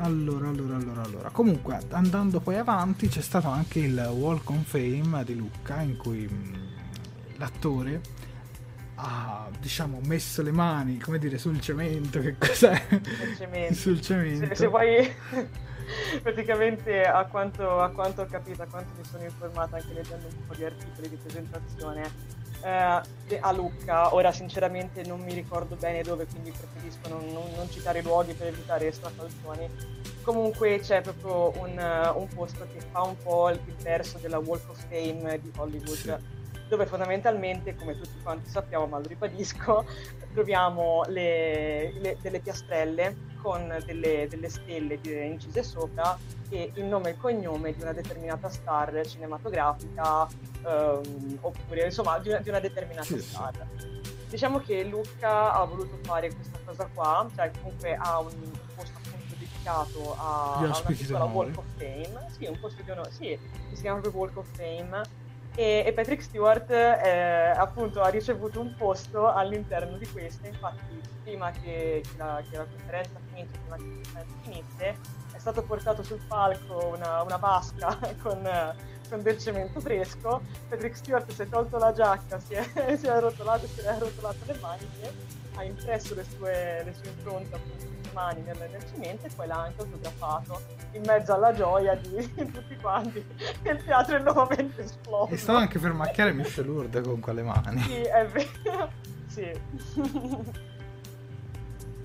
allora, 0.00 0.48
allora, 0.48 0.76
allora, 0.76 1.02
allora. 1.02 1.30
Comunque, 1.30 1.78
andando 1.90 2.40
poi 2.40 2.56
avanti, 2.56 3.08
c'è 3.08 3.20
stato 3.20 3.48
anche 3.48 3.80
il 3.80 3.98
Walk 3.98 4.48
on 4.50 4.62
Fame 4.64 5.24
di 5.24 5.36
Lucca, 5.36 5.80
in 5.80 5.96
cui 5.96 6.28
mm, 6.30 6.54
l'attore 7.36 8.00
ha, 8.96 9.48
diciamo, 9.58 10.00
messo 10.04 10.42
le 10.42 10.52
mani, 10.52 10.98
come 10.98 11.18
dire, 11.18 11.38
sul 11.38 11.60
cemento. 11.60 12.20
Che 12.20 12.36
cos'è? 12.38 12.86
Sul 12.88 13.36
cemento. 13.36 13.74
sul 13.74 14.00
cemento. 14.00 14.46
Se, 14.46 14.54
se 14.54 14.66
vuoi... 14.66 15.14
praticamente 16.22 17.02
a 17.02 17.24
quanto, 17.24 17.80
a 17.80 17.90
quanto, 17.90 18.22
ho 18.22 18.26
capito, 18.26 18.62
a 18.62 18.66
quanto 18.66 18.92
mi 18.96 19.04
sono 19.04 19.24
informata 19.24 19.76
anche 19.76 19.92
leggendo 19.92 20.26
un 20.26 20.46
po' 20.46 20.54
di 20.54 20.64
articoli 20.64 21.08
di 21.08 21.16
presentazione, 21.16 22.10
eh, 22.62 23.38
a 23.40 23.52
Lucca, 23.52 24.14
ora 24.14 24.32
sinceramente 24.32 25.02
non 25.04 25.20
mi 25.20 25.32
ricordo 25.32 25.76
bene 25.76 26.02
dove, 26.02 26.26
quindi 26.26 26.50
preferisco 26.50 27.08
non, 27.08 27.32
non, 27.32 27.44
non 27.56 27.70
citare 27.70 28.02
luoghi 28.02 28.34
per 28.34 28.48
evitare 28.48 28.90
strafalcioni. 28.92 29.68
Comunque 30.22 30.80
c'è 30.80 31.00
proprio 31.00 31.58
un, 31.60 32.12
un, 32.14 32.28
posto 32.28 32.66
che 32.72 32.80
fa 32.80 33.02
un 33.02 33.16
po' 33.16 33.48
il 33.48 33.60
verso 33.82 34.18
della 34.18 34.38
Walk 34.38 34.68
of 34.68 34.84
Fame 34.88 35.40
di 35.40 35.50
Hollywood. 35.56 35.96
Sì 35.96 36.39
dove 36.70 36.86
fondamentalmente, 36.86 37.74
come 37.74 37.98
tutti 37.98 38.22
quanti 38.22 38.48
sappiamo, 38.48 38.86
ma 38.86 38.98
lo 38.98 39.08
ribadisco, 39.08 39.84
troviamo 40.32 41.02
le, 41.08 41.92
le, 41.98 42.16
delle 42.22 42.38
piastrelle 42.38 43.28
con 43.42 43.76
delle, 43.84 44.28
delle 44.28 44.48
stelle 44.48 45.00
incise 45.02 45.64
sopra 45.64 46.16
e 46.48 46.70
il 46.74 46.84
nome 46.84 47.08
e 47.08 47.12
il 47.12 47.18
cognome 47.18 47.74
di 47.74 47.82
una 47.82 47.92
determinata 47.92 48.48
star 48.50 49.04
cinematografica 49.06 50.28
um, 50.62 51.38
oppure 51.40 51.86
insomma 51.86 52.18
di 52.18 52.28
una, 52.28 52.38
di 52.38 52.48
una 52.50 52.60
determinata 52.60 53.04
sì, 53.04 53.20
star. 53.20 53.66
Sì. 53.76 53.88
Diciamo 54.28 54.60
che 54.60 54.84
Luca 54.84 55.52
ha 55.52 55.64
voluto 55.64 55.98
fare 56.02 56.32
questa 56.32 56.58
cosa 56.64 56.88
qua, 56.94 57.28
cioè 57.34 57.50
comunque 57.60 57.96
ha 57.96 58.20
un 58.20 58.50
posto 58.76 58.98
appunto 59.04 59.34
dedicato 59.36 60.14
a, 60.16 60.54
a 60.54 60.58
una 60.58 60.80
piccola 60.86 61.24
Walk 61.24 61.58
of 61.58 61.64
Fame, 61.76 62.26
sì, 62.38 62.46
un 62.46 62.60
posto 62.60 62.80
di 62.82 62.90
onore, 62.92 63.10
sì, 63.10 63.36
si 63.72 63.80
chiama 63.80 63.98
proprio 63.98 64.20
Walk 64.20 64.36
of 64.36 64.46
Fame 64.52 65.28
e, 65.54 65.84
e 65.86 65.92
Patrick 65.92 66.22
Stewart 66.22 66.70
eh, 66.70 67.52
appunto 67.56 68.00
ha 68.00 68.08
ricevuto 68.08 68.60
un 68.60 68.74
posto 68.76 69.32
all'interno 69.32 69.96
di 69.96 70.06
questa, 70.08 70.46
infatti 70.46 71.00
prima 71.22 71.50
che, 71.50 72.02
che, 72.02 72.16
la, 72.16 72.42
che 72.48 72.56
la, 72.56 72.64
conferenza 72.64 73.18
finisse, 73.28 73.58
prima 73.58 73.76
che 73.76 73.82
la 73.82 73.94
conferenza 74.02 74.34
finisse, 74.42 74.96
è 75.32 75.38
stato 75.38 75.62
portato 75.62 76.02
sul 76.02 76.20
palco 76.26 76.92
una, 76.94 77.22
una 77.22 77.36
vasca 77.36 77.98
con, 78.22 78.48
con, 79.08 79.22
del 79.22 79.38
cemento 79.38 79.80
fresco, 79.80 80.42
Patrick 80.68 80.96
Stewart 80.96 81.30
si 81.30 81.42
è 81.42 81.48
tolto 81.48 81.78
la 81.78 81.92
giacca, 81.92 82.38
si 82.38 82.54
è, 82.54 82.62
si 82.96 83.06
è, 83.06 83.20
rotolato, 83.20 83.66
si 83.66 83.80
è 83.80 83.98
rotolato 83.98 84.38
le 84.46 84.58
maniche, 84.60 85.12
ha 85.54 85.64
impresso 85.64 86.14
le 86.14 86.24
sue, 86.24 86.82
le 86.84 86.94
sue 86.94 87.10
impronte 87.10 87.54
appunto 87.54 87.99
mani 88.12 88.42
nel, 88.42 88.56
nel 88.70 88.84
cemento 88.92 89.26
e 89.26 89.30
poi 89.34 89.46
l'ha 89.46 89.62
anche 89.62 89.80
autografato 89.80 90.60
in 90.92 91.02
mezzo 91.04 91.34
alla 91.34 91.52
gioia 91.52 91.94
di, 92.00 92.32
tutti 92.34 92.76
quanti. 92.80 93.24
Il 93.62 93.84
teatro 93.84 94.16
è 94.16 94.20
nuovamente 94.20 94.82
esploso. 94.82 95.32
E 95.32 95.36
stava 95.36 95.58
anche 95.60 95.78
per 95.78 95.92
macchiare 95.92 96.32
Michel 96.32 96.66
Lourdes 96.66 97.04
con 97.04 97.20
quelle 97.20 97.42
mani. 97.42 97.80
Sì 97.82 98.00
è 98.02 98.26
vero. 98.26 98.92
Sì. 99.30 99.48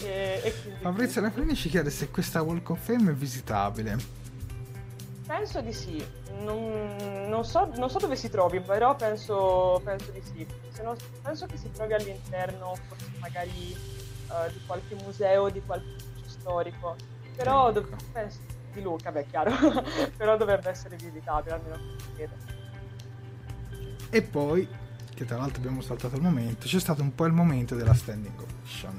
E, 0.04 0.42
e 0.44 0.54
quindi... 0.62 0.82
Fabrizio 0.82 1.22
Lafrini 1.22 1.56
ci 1.56 1.70
chiede 1.70 1.90
se 1.90 2.10
questa 2.12 2.42
Walk 2.42 2.70
of 2.70 2.80
Fame 2.80 3.12
è 3.12 3.14
visitabile. 3.14 3.98
Penso 5.26 5.62
di 5.62 5.74
sì. 5.74 6.06
Non, 6.42 6.96
non, 7.28 7.46
so, 7.46 7.72
non 7.76 7.90
so, 7.90 7.98
dove 7.98 8.16
si 8.16 8.30
trovi 8.30 8.60
però 8.60 8.96
penso, 8.96 9.82
penso 9.84 10.12
di 10.12 10.22
sì. 10.22 10.46
No, 10.84 10.96
penso 11.22 11.46
che 11.48 11.58
si 11.58 11.72
trovi 11.72 11.94
all'interno 11.94 12.76
forse 12.88 13.10
magari 13.20 13.76
uh, 14.36 14.52
di 14.52 14.60
qualche 14.66 14.96
museo, 14.96 15.50
di 15.50 15.62
qualche 15.66 15.88
ufficio 15.88 16.30
storico. 16.30 16.96
Però 17.36 17.70
ecco. 17.70 17.80
dov- 17.80 18.12
penso, 18.12 18.40
di 18.74 18.82
Luca, 18.82 19.12
beh, 19.12 19.26
chiaro, 19.28 19.52
però 20.16 20.38
dovrebbe 20.38 20.70
essere 20.70 20.96
visitabile, 20.98 21.56
almeno 21.56 21.78
credo. 22.14 22.34
E 24.10 24.22
poi, 24.22 24.68
che 25.14 25.26
tra 25.26 25.38
l'altro 25.38 25.60
abbiamo 25.60 25.82
saltato 25.82 26.16
il 26.16 26.22
momento, 26.22 26.68
c'è 26.68 26.80
stato 26.80 27.02
un 27.02 27.14
po' 27.14 27.26
il 27.26 27.34
momento 27.34 27.76
della 27.76 27.94
standing 27.94 28.40
ovation, 28.40 28.96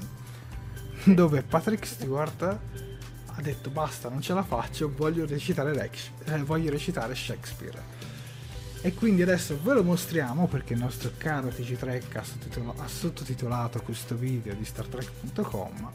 dove 1.05 1.43
Patrick 1.43 1.85
Stewart 1.85 2.41
ha 2.43 3.41
detto 3.41 3.69
basta, 3.69 4.09
non 4.09 4.21
ce 4.21 4.33
la 4.33 4.43
faccio, 4.43 4.91
voglio 4.95 5.25
recitare, 5.25 5.73
Rex- 5.73 6.11
eh, 6.25 6.43
voglio 6.43 6.71
recitare 6.71 7.15
Shakespeare 7.15 7.96
e 8.87 8.93
quindi 8.93 9.21
adesso 9.21 9.59
ve 9.61 9.73
lo 9.73 9.83
mostriamo 9.83 10.47
perché 10.47 10.71
il 10.71 10.79
nostro 10.79 11.11
caro 11.17 11.49
TG3 11.49 12.17
ha, 12.17 12.23
sottotitolato, 12.23 12.81
ha 12.81 12.87
sottotitolato 12.87 13.81
questo 13.81 14.15
video 14.15 14.53
di 14.53 14.63
StarTrek.com 14.63 15.91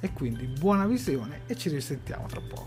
e 0.00 0.12
quindi 0.12 0.46
buona 0.46 0.84
visione 0.84 1.42
e 1.46 1.54
ci 1.54 1.68
risentiamo 1.68 2.26
tra 2.26 2.40
poco. 2.40 2.66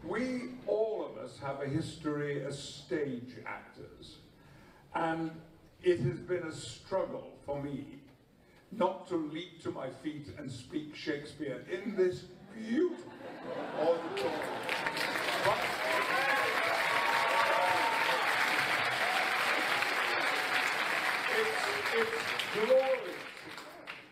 We 0.00 0.56
all 0.64 1.02
of 1.02 1.22
us 1.22 1.38
have 1.42 1.62
a 1.62 1.68
history 1.68 2.42
as 2.42 2.56
stage 2.56 3.38
actors 3.44 4.18
and 4.92 5.30
it 5.80 6.00
has 6.10 6.18
been 6.18 6.46
a 6.46 6.52
struggle 6.52 7.36
for 7.44 7.60
me 7.60 8.00
not 8.70 9.06
to 9.08 9.28
leap 9.30 9.60
to 9.60 9.70
my 9.72 9.90
feet 9.90 10.32
and 10.38 10.50
speak 10.50 10.96
Shakespeare 10.96 11.62
in 11.68 11.96
this 11.96 12.28
beautiful 12.54 13.12
auditorium. 13.78 15.81
It's 21.94 22.66
glorious. 22.66 23.16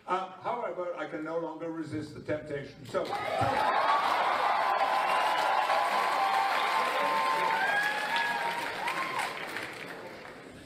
Uh, 0.07 0.29
however, 0.43 0.87
I 0.97 1.05
can 1.05 1.23
no 1.23 1.37
longer 1.37 1.69
resist. 1.69 1.91
resist 1.91 2.15
the 2.15 2.21
temptation. 2.21 2.75
So. 2.89 3.05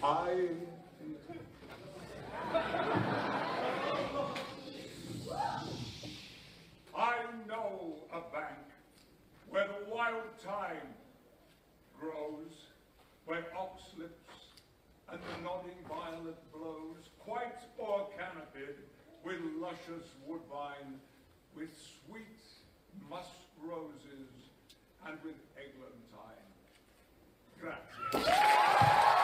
I 0.04 0.50
I 6.96 7.16
know 7.48 7.96
a 8.12 8.22
bank 8.32 8.58
where 9.50 9.68
the 9.68 9.94
wild 9.94 10.24
thyme 10.44 10.76
grows, 12.00 12.68
where 13.26 13.46
oxlips 13.58 14.25
and 15.12 15.20
the 15.20 15.44
nodding 15.44 15.78
violet 15.88 16.38
blows, 16.52 17.10
quite 17.20 17.58
o'er-canopied 17.80 18.78
with 19.24 19.40
luscious 19.60 20.10
woodbine, 20.26 21.00
with 21.56 21.70
sweet 22.06 22.42
musk 23.10 23.30
roses, 23.62 24.30
and 25.06 25.18
with 25.24 25.36
eglantine. 25.58 26.46
Grazie. 27.60 29.22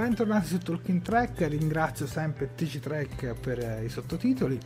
Bentornati 0.00 0.46
su 0.46 0.58
Talking 0.58 1.02
Track, 1.02 1.46
ringrazio 1.46 2.06
sempre 2.06 2.54
TG 2.54 2.80
Track 2.80 3.34
per 3.38 3.58
eh, 3.58 3.84
i 3.84 3.90
sottotitoli. 3.90 4.58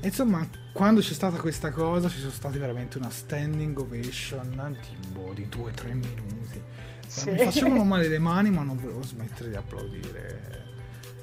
E 0.00 0.06
insomma, 0.08 0.44
quando 0.72 1.00
c'è 1.00 1.12
stata 1.12 1.38
questa 1.38 1.70
cosa, 1.70 2.08
ci 2.08 2.18
sono 2.18 2.32
stati 2.32 2.58
veramente 2.58 2.98
una 2.98 3.08
standing 3.08 3.78
ovation 3.78 4.76
tipo 4.82 5.32
di 5.32 5.46
2-3 5.48 5.86
minuti. 5.92 6.60
Sì. 7.06 7.30
Mi 7.30 7.38
facevano 7.38 7.84
male 7.84 8.08
le 8.08 8.18
mani, 8.18 8.50
ma 8.50 8.64
non 8.64 8.76
volevo 8.78 9.04
smettere 9.04 9.50
di 9.50 9.54
applaudire. 9.54 10.64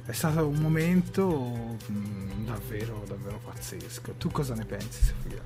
È 0.06 0.14
stato 0.14 0.48
un 0.48 0.56
momento 0.56 1.78
mm, 1.92 2.46
davvero, 2.46 3.04
davvero 3.06 3.38
pazzesco. 3.44 4.14
Tu 4.14 4.32
cosa 4.32 4.56
ne 4.56 4.64
pensi, 4.64 5.04
Sofia? 5.04 5.42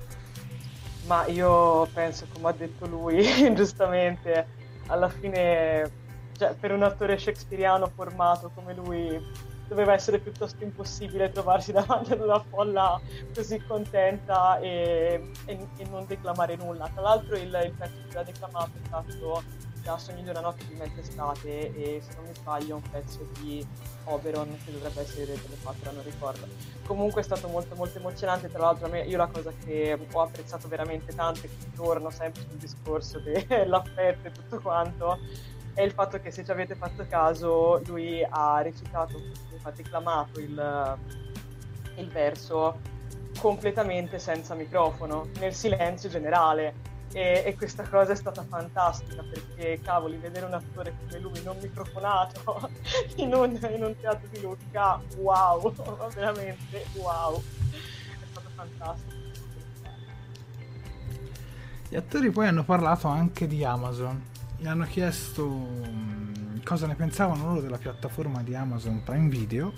Ma 1.06 1.26
io 1.26 1.88
penso, 1.92 2.26
come 2.32 2.50
ha 2.50 2.52
detto 2.52 2.86
lui, 2.86 3.24
giustamente, 3.52 4.46
alla 4.86 5.08
fine, 5.08 5.90
cioè, 6.36 6.54
per 6.54 6.72
un 6.72 6.82
attore 6.82 7.18
shakespeariano 7.18 7.90
formato 7.94 8.50
come 8.54 8.74
lui, 8.74 9.52
doveva 9.68 9.94
essere 9.94 10.18
piuttosto 10.18 10.62
impossibile 10.62 11.30
trovarsi 11.30 11.72
davanti 11.72 12.12
ad 12.12 12.20
una 12.20 12.40
folla 12.40 13.00
così 13.34 13.58
contenta 13.66 14.58
e, 14.58 15.30
e- 15.46 15.68
e 15.76 15.84
non 15.90 16.06
declamare 16.06 16.56
nulla. 16.56 16.88
Tra 16.92 17.02
l'altro 17.02 17.36
il, 17.36 17.60
il 17.64 17.72
pezzo 17.72 18.02
che 18.08 18.18
ha 18.18 18.22
declamato 18.22 18.70
è 18.82 18.86
stato 18.86 19.42
da 19.82 19.98
Sogni 19.98 20.22
di 20.22 20.30
una 20.30 20.40
notte 20.40 20.64
di 20.66 20.74
mezz'estate 20.74 21.74
e 21.74 22.00
se 22.00 22.14
non 22.16 22.24
mi 22.24 22.34
sbaglio 22.34 22.76
un 22.76 22.82
pezzo 22.90 23.28
di 23.38 23.64
Oberon 24.04 24.56
che 24.64 24.72
dovrebbe 24.72 25.02
essere 25.02 25.26
delle 25.26 25.56
Patra, 25.62 25.90
non 25.90 26.02
ricordo. 26.02 26.46
Comunque 26.86 27.20
è 27.20 27.24
stato 27.24 27.48
molto 27.48 27.74
molto 27.74 27.98
emozionante, 27.98 28.50
tra 28.50 28.60
l'altro 28.60 28.88
me, 28.88 29.02
io 29.02 29.18
la 29.18 29.26
cosa 29.26 29.52
che 29.62 29.98
ho 30.10 30.20
apprezzato 30.20 30.68
veramente 30.68 31.14
tanto 31.14 31.40
e 31.40 31.50
che 31.50 31.72
torno 31.74 32.08
sempre 32.08 32.42
sul 32.48 32.56
discorso 32.56 33.20
dell'affetto 33.20 34.28
e 34.28 34.32
tutto 34.32 34.58
quanto 34.60 35.18
è 35.74 35.82
il 35.82 35.90
fatto 35.90 36.20
che 36.20 36.30
se 36.30 36.44
ci 36.44 36.50
avete 36.52 36.76
fatto 36.76 37.04
caso 37.08 37.82
lui 37.86 38.24
ha 38.28 38.62
recitato, 38.62 39.20
infatti 39.52 39.82
declamato 39.82 40.38
il, 40.40 40.98
il 41.96 42.08
verso 42.08 42.78
completamente 43.38 44.20
senza 44.20 44.54
microfono, 44.54 45.28
nel 45.40 45.52
silenzio 45.52 46.08
generale. 46.08 46.92
E, 47.12 47.44
e 47.46 47.54
questa 47.56 47.84
cosa 47.84 48.10
è 48.12 48.16
stata 48.16 48.42
fantastica 48.42 49.22
perché, 49.22 49.78
cavoli, 49.80 50.16
vedere 50.16 50.46
un 50.46 50.54
attore 50.54 50.96
come 50.98 51.20
lui 51.20 51.42
non 51.44 51.56
microfonato 51.60 52.70
in 53.16 53.32
un, 53.32 53.56
in 53.72 53.84
un 53.84 53.94
teatro 54.00 54.26
di 54.32 54.40
Lucca, 54.40 55.00
wow, 55.18 55.72
veramente 56.14 56.84
wow, 56.94 57.40
è 57.70 58.26
stato 58.30 58.48
fantastico. 58.56 59.22
Gli 61.88 61.96
attori 61.96 62.30
poi 62.30 62.48
hanno 62.48 62.64
parlato 62.64 63.06
anche 63.06 63.46
di 63.46 63.64
Amazon. 63.64 64.32
Gli 64.64 64.68
hanno 64.68 64.86
chiesto 64.86 65.46
mm, 65.46 66.60
cosa 66.64 66.86
ne 66.86 66.94
pensavano 66.94 67.48
loro 67.48 67.60
della 67.60 67.76
piattaforma 67.76 68.42
di 68.42 68.54
Amazon 68.54 69.02
Prime 69.02 69.28
Video. 69.28 69.74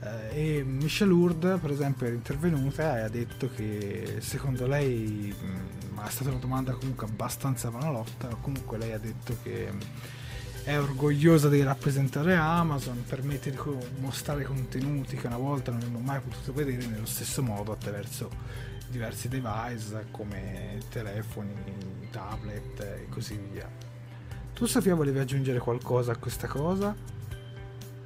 eh, 0.00 0.58
e 0.58 0.64
Michelle 0.64 1.12
Hurd, 1.12 1.60
per 1.60 1.70
esempio, 1.70 2.06
era 2.06 2.16
intervenuta 2.16 2.98
e 2.98 3.02
ha 3.02 3.08
detto 3.08 3.48
che 3.54 4.16
secondo 4.18 4.66
lei, 4.66 5.32
mm, 5.32 5.94
ma 5.94 6.08
è 6.08 6.10
stata 6.10 6.30
una 6.30 6.40
domanda 6.40 6.72
comunque 6.72 7.06
abbastanza 7.06 7.70
vanolotta, 7.70 8.26
comunque 8.40 8.78
lei 8.78 8.90
ha 8.90 8.98
detto 8.98 9.36
che 9.44 9.68
mm, 9.70 9.80
è 10.64 10.76
orgogliosa 10.76 11.48
di 11.48 11.62
rappresentare 11.62 12.34
Amazon, 12.34 13.04
permette 13.06 13.52
di 13.52 13.58
mostrare 14.00 14.42
contenuti 14.42 15.14
che 15.18 15.28
una 15.28 15.38
volta 15.38 15.70
non 15.70 15.82
abbiamo 15.82 16.00
mai 16.00 16.18
potuto 16.18 16.52
vedere 16.52 16.84
nello 16.84 17.06
stesso 17.06 17.44
modo 17.44 17.70
attraverso 17.70 18.28
diversi 18.88 19.28
device 19.28 20.06
come 20.10 20.80
telefoni, 20.88 21.54
tablet 22.10 22.80
e 22.80 23.06
così 23.08 23.38
via. 23.52 23.89
Tu 24.60 24.66
Sofia 24.66 24.94
volevi 24.94 25.18
aggiungere 25.18 25.58
qualcosa 25.58 26.12
a 26.12 26.16
questa 26.18 26.46
cosa? 26.46 26.94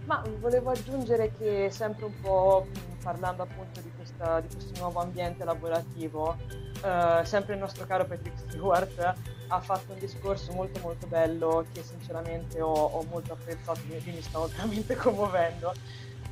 Ma 0.04 0.22
volevo 0.38 0.70
aggiungere 0.70 1.32
che 1.36 1.68
sempre 1.72 2.04
un 2.04 2.20
po' 2.20 2.68
parlando 3.02 3.42
appunto 3.42 3.80
di, 3.80 3.90
questa- 3.96 4.38
di 4.38 4.46
questo 4.54 4.78
nuovo 4.78 5.00
ambiente 5.00 5.42
lavorativo, 5.42 6.36
eh, 6.80 7.22
sempre 7.24 7.54
il 7.54 7.58
nostro 7.58 7.84
caro 7.86 8.04
Patrick 8.04 8.38
Stewart 8.38 9.14
ha 9.48 9.60
fatto 9.60 9.94
un 9.94 9.98
discorso 9.98 10.52
molto 10.52 10.78
molto 10.78 11.08
bello 11.08 11.66
che 11.72 11.82
sinceramente 11.82 12.60
ho, 12.60 12.70
ho 12.72 13.02
molto 13.10 13.32
apprezzato, 13.32 13.80
mi, 13.88 14.00
mi 14.04 14.22
stavo 14.22 14.46
veramente 14.54 14.94
commuovendo, 14.94 15.72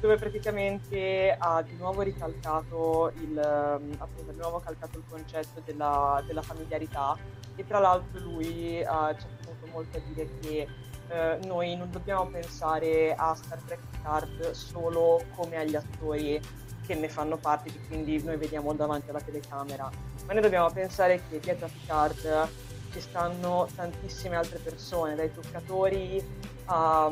dove 0.03 0.17
praticamente 0.17 1.37
ha 1.39 1.63
di 1.63 1.77
nuovo 1.77 2.03
ricalcato 2.03 3.13
il, 3.21 3.39
ehm, 3.39 3.95
appunto, 3.99 4.33
nuovo 4.33 4.59
calcato 4.59 4.99
il 4.99 5.05
concetto 5.09 5.63
della, 5.65 6.21
della 6.27 6.43
familiarità. 6.43 7.17
E 7.55 7.65
tra 7.65 7.79
l'altro 7.79 8.19
lui 8.21 8.81
eh, 8.81 8.83
ci 8.83 8.89
ha 8.89 9.15
tenuto 9.15 9.67
molto 9.71 9.99
a 9.99 10.01
dire 10.13 10.29
che 10.41 10.67
eh, 11.09 11.39
noi 11.45 11.77
non 11.77 11.89
dobbiamo 11.93 12.27
pensare 12.27 13.15
a 13.15 13.33
Star 13.37 13.61
Trek 13.61 13.79
Picard 13.93 14.51
solo 14.51 15.23
come 15.37 15.57
agli 15.59 15.77
attori 15.77 16.41
che 16.85 16.95
ne 16.97 17.09
fanno 17.09 17.37
parte, 17.37 17.71
che 17.71 17.79
quindi 17.87 18.21
noi 18.25 18.37
vediamo 18.37 18.75
davanti 18.75 19.11
alla 19.11 19.21
telecamera, 19.21 19.89
ma 20.27 20.33
noi 20.33 20.43
dobbiamo 20.43 20.69
pensare 20.73 21.23
che 21.29 21.39
dietro 21.39 21.67
a 21.67 21.69
Picard 21.69 22.49
ci 22.93 23.01
stanno 23.01 23.67
tantissime 23.75 24.37
altre 24.37 24.59
persone, 24.59 25.15
dai 25.15 25.33
toccatori 25.33 26.23
a- 26.67 27.07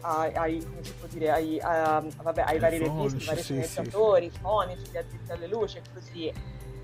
ai, 0.00 0.34
ai- 0.34 0.64
come 0.64 0.82
si 0.82 0.92
può 0.92 1.08
dire, 1.08 1.30
ai, 1.30 1.58
a- 1.60 2.02
vabbè, 2.22 2.42
ai 2.46 2.58
vari 2.58 2.78
registi, 2.78 3.18
ai 3.18 3.24
vari 3.26 3.42
sì, 3.42 3.60
sì, 3.60 3.62
sceneggiatori, 3.62 4.30
fonici, 4.40 4.90
gli 4.90 4.96
addetti 4.96 5.30
alle 5.32 5.46
luci 5.48 5.78
e 5.78 5.82
così. 5.92 6.32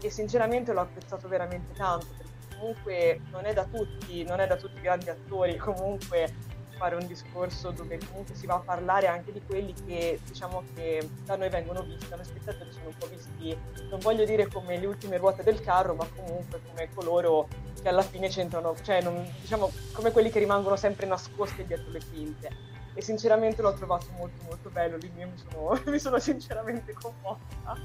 E 0.03 0.11
sinceramente 0.11 0.73
l'ho 0.73 0.81
apprezzato 0.81 1.29
veramente 1.29 1.73
tanto, 1.75 2.07
perché 2.17 2.33
comunque 2.59 3.21
non 3.31 3.45
è 3.47 3.53
da 3.53 3.65
tutti, 3.65 4.25
non 4.25 4.41
è 4.41 4.47
da 4.47 4.57
tutti 4.57 4.79
i 4.79 4.83
grandi 4.83 5.11
attori 5.11 5.57
comunque 5.57 6.35
fare 6.77 6.95
un 6.95 7.07
discorso 7.07 7.73
dove 7.73 7.99
comunque 8.09 8.35
si 8.35 8.47
va 8.47 8.55
a 8.55 8.61
parlare 8.61 9.07
anche 9.07 9.33
di 9.33 9.43
quelli 9.47 9.75
che 9.87 10.19
diciamo 10.25 10.63
che 10.75 11.07
da 11.27 11.37
noi 11.37 11.51
vengono 11.51 11.83
visti, 11.83 12.09
da 12.09 12.17
noi 12.17 12.25
spettatori 12.25 12.73
sono 12.73 12.87
un 12.87 12.95
po' 12.99 13.07
visti, 13.07 13.55
non 13.91 13.99
voglio 14.01 14.25
dire 14.25 14.47
come 14.47 14.79
le 14.79 14.87
ultime 14.87 15.19
ruote 15.19 15.43
del 15.43 15.61
carro, 15.61 15.95
ma 15.95 16.07
comunque 16.17 16.59
come 16.67 16.89
coloro 16.95 17.49
che 17.81 17.89
alla 17.89 18.03
fine 18.03 18.29
c'entrano, 18.29 18.75
cioè 18.83 19.03
non- 19.03 19.27
diciamo 19.41 19.71
come 19.93 20.11
quelli 20.13 20.31
che 20.31 20.39
rimangono 20.39 20.77
sempre 20.77 21.07
nascosti 21.07 21.65
dietro 21.65 21.91
le 21.91 22.01
quinte. 22.11 22.69
E 22.93 23.03
sinceramente 23.03 23.63
l'ho 23.63 23.73
trovato 23.75 24.07
molto 24.17 24.43
molto 24.45 24.69
bello, 24.69 24.97
lì 24.97 25.11
mi 25.15 25.33
sono, 25.37 25.81
mi 25.87 25.99
sono 25.99 26.19
sinceramente 26.19 26.93
commossa. 26.93 27.77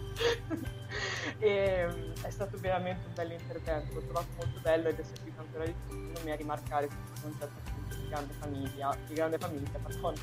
e 1.40 1.88
mm, 1.88 2.12
è 2.24 2.30
stato 2.30 2.58
veramente 2.60 3.08
un 3.08 3.14
bel 3.14 3.32
intervento, 3.32 3.93
l'ho 3.93 4.02
trovato 4.02 4.28
molto 4.38 4.60
bello 4.62 4.88
ed 4.89 5.00
è 5.00 5.04
servito 5.04 5.41
ancora 5.41 5.66
di 5.66 5.76
più 5.88 5.96
secondo 5.98 6.22
me 6.24 6.32
a 6.32 6.36
rimarcare 6.36 6.88
questo 6.88 7.22
concetto 7.22 7.74
di 7.96 8.08
grande 8.08 8.34
famiglia, 8.34 8.98
di 9.06 9.14
grande 9.14 9.38
famiglia, 9.38 9.80
pardon, 9.82 10.14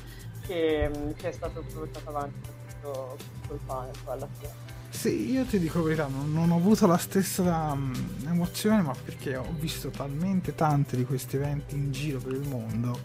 che, 0.45 1.13
che 1.15 1.29
è 1.29 1.31
stato 1.31 1.61
portato 1.61 2.09
avanti 2.09 2.39
da 2.41 2.53
questo, 2.63 3.17
questo 3.47 3.65
panel 3.65 3.97
poi 4.03 4.13
alla 4.13 4.27
fine. 4.37 4.72
Sì, 4.93 5.31
io 5.31 5.43
ti 5.43 5.59
dico 5.59 5.79
la 5.79 5.83
verità, 5.85 6.07
non, 6.07 6.51
ho 6.51 6.55
avuto 6.55 6.87
la 6.87 6.97
stessa 6.97 7.41
um, 7.73 7.93
emozione, 8.25 8.83
ma 8.83 8.93
perché 8.93 9.35
ho 9.35 9.53
visto 9.59 9.89
talmente 9.89 10.55
tanti 10.55 10.95
di 10.95 11.03
questi 11.03 11.35
eventi 11.35 11.75
in 11.75 11.91
giro 11.91 12.19
per 12.19 12.33
il 12.33 12.47
mondo 12.47 12.97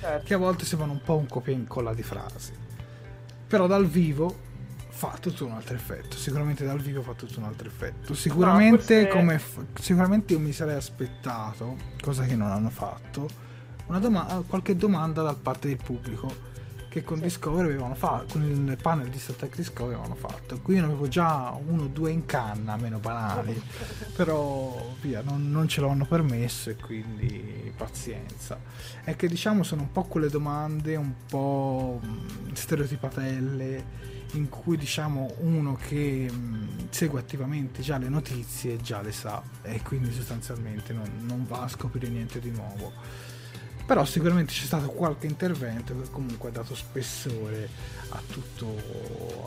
certo. 0.00 0.24
che 0.26 0.34
a 0.34 0.38
volte 0.38 0.64
sembrano 0.64 0.94
un 0.94 1.02
po' 1.02 1.16
un 1.16 1.28
copia 1.28 1.52
e 1.52 1.56
incolla 1.56 1.94
di 1.94 2.02
frasi. 2.02 2.52
Però 3.46 3.66
dal 3.66 3.86
vivo 3.86 4.46
fa 4.88 5.16
tutto 5.20 5.44
un 5.44 5.52
altro 5.52 5.76
effetto. 5.76 6.16
Sicuramente 6.16 6.64
dal 6.64 6.80
vivo 6.80 7.02
fa 7.02 7.12
tutto 7.12 7.38
un 7.38 7.44
altro 7.44 7.68
effetto. 7.68 8.14
Sicuramente, 8.14 9.02
no, 9.02 9.08
come, 9.08 9.40
sicuramente 9.78 10.32
io 10.32 10.40
mi 10.40 10.52
sarei 10.52 10.74
aspettato, 10.74 11.76
cosa 12.00 12.24
che 12.24 12.34
non 12.34 12.50
hanno 12.50 12.70
fatto, 12.70 13.28
una 13.86 14.00
doma- 14.00 14.42
qualche 14.46 14.74
domanda 14.74 15.22
da 15.22 15.34
parte 15.34 15.68
del 15.68 15.76
pubblico 15.76 16.56
che 16.88 17.04
con 17.04 17.20
Discovery 17.20 17.68
avevano 17.68 17.94
fatto, 17.94 18.38
con 18.38 18.42
il 18.42 18.78
panel 18.80 19.08
di 19.08 19.18
Star 19.18 19.36
Trek 19.36 19.56
Discovery 19.56 19.94
avevano 19.94 20.14
fatto. 20.14 20.58
Qui 20.60 20.76
ne 20.76 20.84
avevo 20.84 21.06
già 21.08 21.56
uno 21.66 21.84
o 21.84 21.86
due 21.86 22.10
in 22.10 22.24
canna, 22.24 22.76
meno 22.76 22.98
banali, 22.98 23.60
però 24.16 24.94
via, 25.00 25.20
non, 25.22 25.50
non, 25.50 25.68
ce 25.68 25.80
l'hanno 25.80 26.06
permesso 26.06 26.70
e 26.70 26.76
quindi 26.76 27.72
pazienza. 27.76 28.58
È 29.04 29.14
che 29.16 29.28
diciamo 29.28 29.62
sono 29.62 29.82
un 29.82 29.92
po' 29.92 30.04
quelle 30.04 30.28
domande 30.28 30.96
un 30.96 31.12
po' 31.28 32.00
stereotipatelle 32.52 34.06
in 34.32 34.48
cui 34.48 34.76
diciamo 34.76 35.34
uno 35.38 35.74
che 35.74 36.30
mh, 36.30 36.88
segue 36.90 37.18
attivamente 37.18 37.80
già 37.80 37.96
le 37.96 38.10
notizie 38.10 38.76
già 38.76 39.00
le 39.00 39.12
sa 39.12 39.42
e 39.62 39.80
quindi 39.80 40.12
sostanzialmente 40.12 40.92
non, 40.92 41.10
non 41.22 41.46
va 41.46 41.62
a 41.62 41.68
scoprire 41.68 42.08
niente 42.08 42.38
di 42.38 42.50
nuovo 42.50 42.92
però 43.88 44.04
sicuramente 44.04 44.52
c'è 44.52 44.66
stato 44.66 44.90
qualche 44.90 45.26
intervento 45.26 45.98
che 45.98 46.10
comunque 46.10 46.50
ha 46.50 46.52
dato 46.52 46.74
spessore 46.74 47.70
a, 48.10 48.20
tutto, 48.30 48.66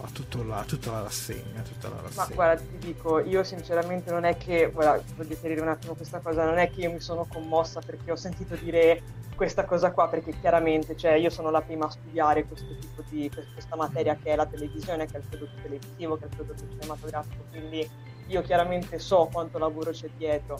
a, 0.01 0.09
tutto 0.11 0.41
la, 0.41 0.57
a 0.57 0.63
tutta 0.63 0.89
la 0.89 1.03
rassegna, 1.03 1.61
tutta 1.61 1.89
la 1.89 2.01
rassegna. 2.01 2.25
Ma 2.27 2.33
guarda, 2.33 2.61
ti 2.63 2.77
dico, 2.79 3.19
io 3.19 3.43
sinceramente 3.43 4.09
non 4.09 4.23
è 4.23 4.37
che, 4.37 4.71
guarda, 4.73 4.99
voglio 5.15 5.37
chiarire 5.39 5.61
un 5.61 5.67
attimo 5.67 5.93
questa 5.93 6.17
cosa, 6.21 6.43
non 6.43 6.57
è 6.57 6.71
che 6.71 6.81
io 6.81 6.91
mi 6.91 6.99
sono 6.99 7.27
commossa 7.29 7.81
perché 7.85 8.09
ho 8.09 8.15
sentito 8.15 8.55
dire 8.55 9.03
questa 9.35 9.63
cosa 9.65 9.91
qua, 9.91 10.07
perché 10.07 10.33
chiaramente, 10.39 10.97
cioè, 10.97 11.11
io 11.11 11.29
sono 11.29 11.51
la 11.51 11.61
prima 11.61 11.85
a 11.85 11.91
studiare 11.91 12.43
questo 12.45 12.75
tipo 12.79 13.03
di, 13.09 13.29
questa 13.53 13.75
materia 13.75 14.15
che 14.15 14.31
è 14.31 14.35
la 14.35 14.47
televisione, 14.47 15.05
che 15.05 15.17
è 15.17 15.19
il 15.19 15.25
prodotto 15.29 15.61
televisivo, 15.61 16.17
che 16.17 16.23
è 16.23 16.27
il 16.27 16.35
prodotto 16.35 16.63
cinematografico, 16.67 17.43
quindi 17.51 17.87
io 18.32 18.41
chiaramente 18.41 18.97
so 18.97 19.29
quanto 19.32 19.57
lavoro 19.57 19.91
c'è 19.91 20.09
dietro 20.15 20.57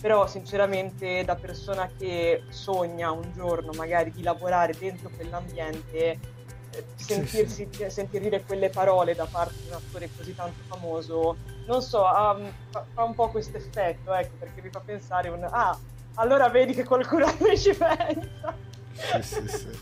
però 0.00 0.26
sinceramente 0.26 1.24
da 1.24 1.36
persona 1.36 1.88
che 1.96 2.42
sogna 2.48 3.12
un 3.12 3.32
giorno 3.32 3.70
magari 3.72 4.10
di 4.10 4.22
lavorare 4.22 4.74
dentro 4.76 5.08
quell'ambiente 5.14 6.18
eh, 6.74 6.84
sentirsi, 6.96 7.68
sì, 7.70 7.84
sì. 7.84 7.90
sentir 7.90 8.20
dire 8.20 8.42
quelle 8.42 8.68
parole 8.68 9.14
da 9.14 9.26
parte 9.30 9.54
di 9.62 9.68
un 9.68 9.74
attore 9.74 10.10
così 10.16 10.34
tanto 10.34 10.60
famoso 10.66 11.36
non 11.66 11.80
so 11.80 12.00
um, 12.02 12.52
fa, 12.70 12.84
fa, 12.92 13.04
un 13.04 13.14
po' 13.14 13.28
questo 13.28 13.56
effetto 13.58 14.12
ecco 14.12 14.34
perché 14.38 14.60
mi 14.60 14.70
fa 14.70 14.80
pensare 14.80 15.28
un 15.28 15.46
ah 15.48 15.78
allora 16.14 16.48
vedi 16.48 16.74
che 16.74 16.84
qualcuno 16.84 17.26
ci 17.56 17.72
pensa 17.72 18.54
sì, 19.20 19.22
sì, 19.22 19.48
sì. 19.48 19.78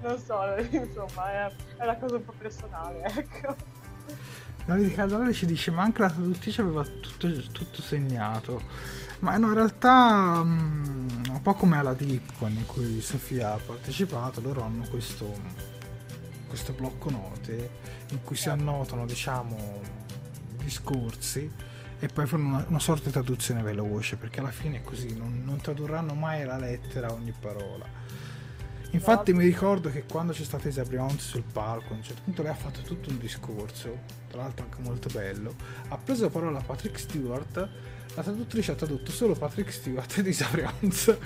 non 0.00 0.18
so 0.18 0.40
insomma 0.70 1.30
è, 1.30 1.52
è 1.76 1.84
una 1.84 1.96
cosa 1.96 2.16
un 2.16 2.24
po' 2.24 2.34
personale 2.36 3.04
ecco 3.04 3.54
la 4.68 4.76
Lady 4.76 4.92
Caldalari 4.92 5.34
ci 5.34 5.46
dice 5.46 5.70
ma 5.70 5.82
anche 5.82 6.02
la 6.02 6.10
traduttrice 6.10 6.60
aveva 6.60 6.84
tutto, 6.84 7.28
tutto 7.52 7.82
segnato 7.82 8.62
ma 9.20 9.34
in 9.34 9.52
realtà 9.52 10.40
um, 10.42 11.06
un 11.28 11.42
po' 11.42 11.54
come 11.54 11.76
alla 11.76 11.94
Deepcon 11.94 12.52
in 12.52 12.66
cui 12.66 13.00
Sofia 13.00 13.54
ha 13.54 13.58
partecipato, 13.58 14.40
loro 14.40 14.62
hanno 14.62 14.86
questo, 14.88 15.32
questo 16.46 16.72
blocco 16.72 17.10
note 17.10 17.70
in 18.10 18.22
cui 18.22 18.36
si 18.36 18.48
annotano, 18.48 19.06
diciamo, 19.06 19.80
discorsi 20.62 21.50
e 21.98 22.06
poi 22.06 22.26
fanno 22.26 22.46
una, 22.46 22.64
una, 22.68 22.78
sorta 22.78 23.06
di 23.06 23.10
traduzione 23.10 23.62
veloce 23.62 24.16
perché 24.16 24.38
alla 24.38 24.52
fine 24.52 24.78
è 24.78 24.82
così, 24.82 25.16
non, 25.16 25.42
non 25.44 25.60
tradurranno 25.60 26.14
mai 26.14 26.44
la 26.44 26.56
lettera 26.56 27.12
ogni 27.12 27.34
parola. 27.38 27.97
Infatti 28.90 29.32
mi 29.32 29.44
ricordo 29.44 29.90
che 29.90 30.04
quando 30.10 30.32
c'è 30.32 30.44
stata 30.44 30.68
Isa 30.68 30.82
Bryant 30.82 31.20
sul 31.20 31.44
palco, 31.52 31.92
a 31.92 31.96
un 31.96 32.02
certo 32.02 32.22
punto 32.24 32.42
lei 32.42 32.50
ha 32.50 32.54
fatto 32.54 32.80
tutto 32.80 33.10
un 33.10 33.18
discorso, 33.18 33.98
tra 34.28 34.42
l'altro 34.42 34.64
anche 34.64 34.80
molto 34.80 35.08
bello, 35.12 35.54
ha 35.88 35.96
preso 35.98 36.24
la 36.24 36.30
parola 36.30 36.60
Patrick 36.60 36.98
Stewart 36.98 37.68
la 38.14 38.22
traduttrice 38.24 38.72
ha 38.72 38.74
tradotto 38.74 39.12
solo 39.12 39.34
Patrick 39.34 39.72
Stewart 39.72 40.20
di 40.22 40.32
Sabrians 40.34 41.16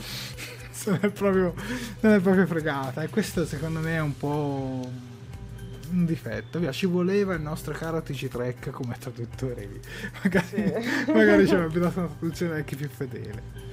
non, 0.86 0.98
è 1.00 1.10
proprio, 1.10 1.54
non 2.00 2.12
è 2.12 2.20
proprio 2.20 2.46
fregata. 2.46 3.02
E 3.02 3.08
questo 3.08 3.46
secondo 3.46 3.80
me 3.80 3.96
è 3.96 4.00
un 4.00 4.16
po' 4.16 4.90
un 5.90 6.04
difetto. 6.04 6.58
Via, 6.58 6.72
ci 6.72 6.86
voleva 6.86 7.34
il 7.34 7.40
nostro 7.40 7.72
caro 7.72 8.02
TG 8.02 8.28
Trek 8.28 8.70
come 8.70 8.96
traduttore 8.98 9.66
lì. 9.66 9.80
Magari, 10.22 10.46
sì. 10.46 11.12
magari 11.12 11.46
ci 11.46 11.54
avrebbe 11.54 11.78
dato 11.78 12.00
una 12.00 12.08
traduzione 12.08 12.54
anche 12.56 12.76
più 12.76 12.88
fedele 12.88 13.70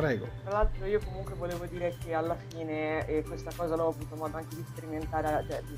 Prego. 0.00 0.26
Tra 0.44 0.52
l'altro 0.52 0.86
io 0.86 1.00
comunque 1.04 1.34
volevo 1.34 1.66
dire 1.66 1.96
che 2.02 2.14
alla 2.14 2.36
fine, 2.48 3.06
e 3.06 3.22
questa 3.22 3.50
cosa 3.54 3.76
l'ho 3.76 3.88
avuto 3.88 4.16
modo 4.16 4.36
anche 4.36 4.56
di 4.56 4.64
sperimentare, 4.68 5.44
cioè 5.48 5.62
di 5.62 5.76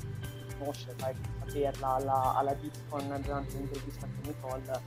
conoscere, 0.57 0.95
di 0.95 1.51
saperla 1.51 1.87
alla, 1.95 2.33
alla 2.35 2.53
Bitcoin 2.53 3.07
durante 3.21 3.53
l'intervista 3.57 4.07
con 4.07 4.33
Nicole, 4.33 4.81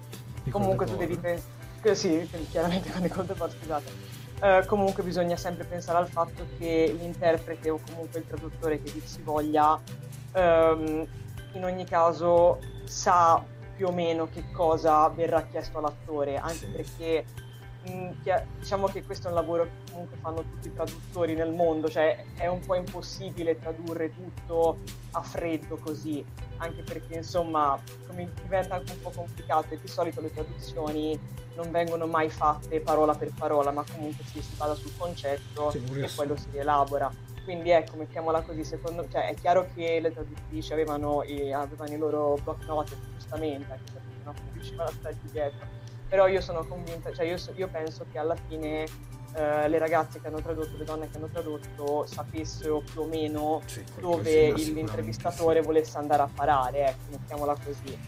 comunque 0.51 0.87
tu 0.87 0.97
devi 0.97 1.17
pensare 1.17 1.55
sì, 1.95 2.29
chiaramente 2.51 2.91
con 2.91 3.05
i 3.05 3.09
Coldplay, 3.09 3.51
scusate. 3.51 4.15
Uh, 4.41 4.67
comunque 4.67 5.03
bisogna 5.03 5.37
sempre 5.37 5.65
pensare 5.65 5.99
al 5.99 6.09
fatto 6.09 6.47
che 6.59 6.95
l'interprete 6.99 7.71
o 7.71 7.81
comunque 7.87 8.21
il 8.21 8.27
traduttore 8.27 8.83
che 8.83 9.01
si 9.03 9.23
voglia 9.23 9.81
um, 10.35 11.07
in 11.53 11.65
ogni 11.65 11.87
caso 11.87 12.59
sa 12.85 13.43
più 13.77 13.87
o 13.87 13.93
meno 13.93 14.29
che 14.29 14.51
cosa 14.53 15.09
verrà 15.09 15.43
chiesto 15.43 15.79
all'attore, 15.79 16.37
anche 16.37 16.55
sì. 16.55 16.67
perché 16.67 17.25
Mm, 17.89 18.11
diciamo 18.59 18.89
che 18.89 19.05
questo 19.05 19.29
è 19.29 19.31
un 19.31 19.37
lavoro 19.37 19.65
che 19.65 19.93
comunque 19.93 20.17
fanno 20.17 20.43
tutti 20.43 20.69
i 20.69 20.73
traduttori 20.73 21.35
nel 21.35 21.53
mondo, 21.53 21.89
cioè 21.89 22.25
è 22.35 22.49
un 22.49 22.59
po' 22.61 22.75
impossibile 22.75 23.59
tradurre 23.59 24.13
tutto 24.13 24.79
a 25.13 25.23
freddo 25.23 25.77
così, 25.77 26.25
anche 26.57 26.83
perché 26.83 27.17
insomma 27.17 27.79
diventa 28.43 28.77
anche 28.77 28.93
un 28.93 29.01
po' 29.03 29.11
complicato 29.11 29.75
e 29.75 29.81
di 29.81 29.87
solito 29.87 30.21
le 30.21 30.33
traduzioni 30.33 31.19
non 31.55 31.71
vengono 31.71 32.07
mai 32.07 32.29
fatte 32.29 32.81
parola 32.81 33.15
per 33.15 33.33
parola, 33.33 33.71
ma 33.71 33.85
comunque 33.91 34.25
si, 34.25 34.43
si 34.43 34.55
basa 34.57 34.75
sul 34.75 34.93
concetto 34.97 35.71
sì, 35.71 35.79
e 35.79 36.09
poi 36.15 36.27
lo 36.27 36.37
si 36.37 36.49
rielabora. 36.51 37.11
Quindi 37.45 37.71
ecco, 37.71 37.97
mettiamola 37.97 38.43
così, 38.43 38.65
secondo 38.65 39.07
cioè, 39.09 39.29
è 39.29 39.35
chiaro 39.37 39.69
che 39.73 40.01
le 40.01 40.13
traduttrici 40.13 40.73
avevano 40.73 41.23
i, 41.23 41.53
avevano 41.53 41.93
i 41.93 41.99
loro 41.99 42.37
block 42.43 42.67
note, 42.67 42.97
giustamente, 43.13 43.71
anche 43.71 43.93
perché 43.93 44.09
non 44.25 44.35
riuscivano 44.53 44.89
a 44.89 44.93
stare 44.93 45.17
dietro 45.31 45.76
però 46.09 46.27
io 46.29 46.41
sono 46.41 46.65
convinta, 46.65 47.13
cioè 47.13 47.27
io, 47.27 47.37
io 47.55 47.69
penso 47.69 48.07
che 48.11 48.19
alla 48.19 48.37
fine 48.49 48.85
eh, 49.35 49.69
le 49.69 49.79
ragazze 49.79 50.21
che 50.21 50.29
hanno 50.29 50.41
tradotto, 50.41 50.77
le 50.77 50.85
donne 50.85 51.11
che 51.11 51.17
hanno 51.17 51.29
tradotto 51.29 52.07
sapessero 52.07 52.83
più 52.91 53.03
o 53.03 53.07
meno 53.07 53.61
sì, 53.67 53.85
dove 53.99 54.53
l'intervistatore 54.53 55.61
sì. 55.61 55.67
volesse 55.67 55.99
andare 55.99 56.23
a 56.23 56.29
parare, 56.33 56.89
ecco, 56.89 57.03
mettiamola 57.11 57.57
così. 57.63 57.99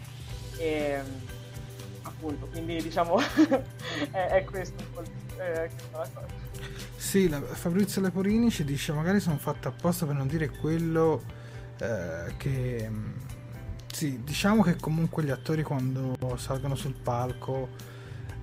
E, 0.56 0.66
ehm, 0.66 1.20
appunto, 2.02 2.46
quindi 2.46 2.80
diciamo 2.80 3.18
è, 4.10 4.26
è, 4.26 4.44
questo 4.44 4.82
un 4.82 4.92
po' 4.92 5.02
eh, 5.40 5.70
la 5.92 6.08
cosa. 6.12 6.26
Sì, 6.96 7.28
la, 7.28 7.40
Fabrizio 7.40 8.00
Leporini 8.00 8.50
ci 8.50 8.64
dice 8.64 8.92
magari 8.92 9.20
sono 9.20 9.36
fatte 9.36 9.68
apposta 9.68 10.06
per 10.06 10.14
non 10.14 10.26
dire 10.26 10.48
quello 10.48 11.22
eh, 11.78 12.34
che 12.36 12.90
sì, 13.98 14.20
diciamo 14.22 14.62
che 14.62 14.76
comunque 14.76 15.24
gli 15.24 15.30
attori 15.30 15.64
quando 15.64 16.14
salgono 16.36 16.76
sul 16.76 16.94
palco 16.94 17.68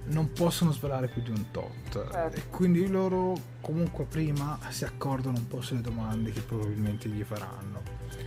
non 0.07 0.33
possono 0.33 0.73
svelare 0.73 1.07
più 1.07 1.21
di 1.21 1.29
un 1.29 1.49
tot 1.49 2.11
certo. 2.11 2.35
e 2.35 2.49
quindi 2.49 2.85
loro 2.87 3.39
comunque 3.61 4.03
prima 4.03 4.59
si 4.67 4.83
accordano 4.83 5.37
un 5.37 5.47
po' 5.47 5.61
sulle 5.61 5.79
domande 5.79 6.33
che 6.33 6.41
probabilmente 6.41 7.07
gli 7.07 7.23
faranno. 7.23 7.81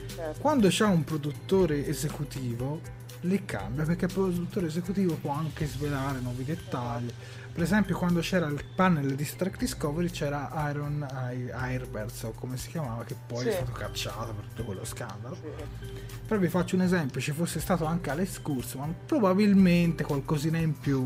Certo. 0.09 0.41
Quando 0.41 0.69
c'è 0.69 0.87
un 0.87 1.05
produttore 1.05 1.87
esecutivo 1.87 2.81
le 3.21 3.45
cambia 3.45 3.85
perché 3.85 4.07
il 4.07 4.13
produttore 4.13 4.69
esecutivo 4.69 5.13
può 5.17 5.33
anche 5.33 5.67
svelare 5.67 6.21
nuovi 6.21 6.45
dettagli. 6.45 7.13
Per 7.59 7.67
esempio, 7.67 7.99
quando 7.99 8.21
c'era 8.21 8.47
il 8.47 8.65
panel 8.65 9.17
di 9.17 9.25
Star 9.25 9.49
Trek 9.49 9.59
Discovery 9.59 10.09
c'era 10.11 10.49
Iron 10.71 11.05
Airbirds 11.11 12.23
o 12.23 12.31
come 12.31 12.57
si 12.57 12.69
chiamava, 12.69 13.03
che 13.03 13.17
poi 13.27 13.41
sì. 13.41 13.49
è 13.49 13.53
stato 13.55 13.73
cacciato 13.73 14.33
per 14.33 14.45
tutto 14.45 14.63
quello 14.63 14.85
scandalo. 14.85 15.35
Sì. 15.35 15.89
Però 16.25 16.39
vi 16.39 16.47
faccio 16.47 16.77
un 16.77 16.83
esempio: 16.83 17.21
ci 17.21 17.33
fosse 17.33 17.59
stato 17.59 17.85
anche 17.85 18.11
Alex 18.11 18.41
Kurzman, 18.43 18.95
probabilmente 19.07 20.05
qualcosina 20.05 20.59
in 20.59 20.79
più 20.79 21.05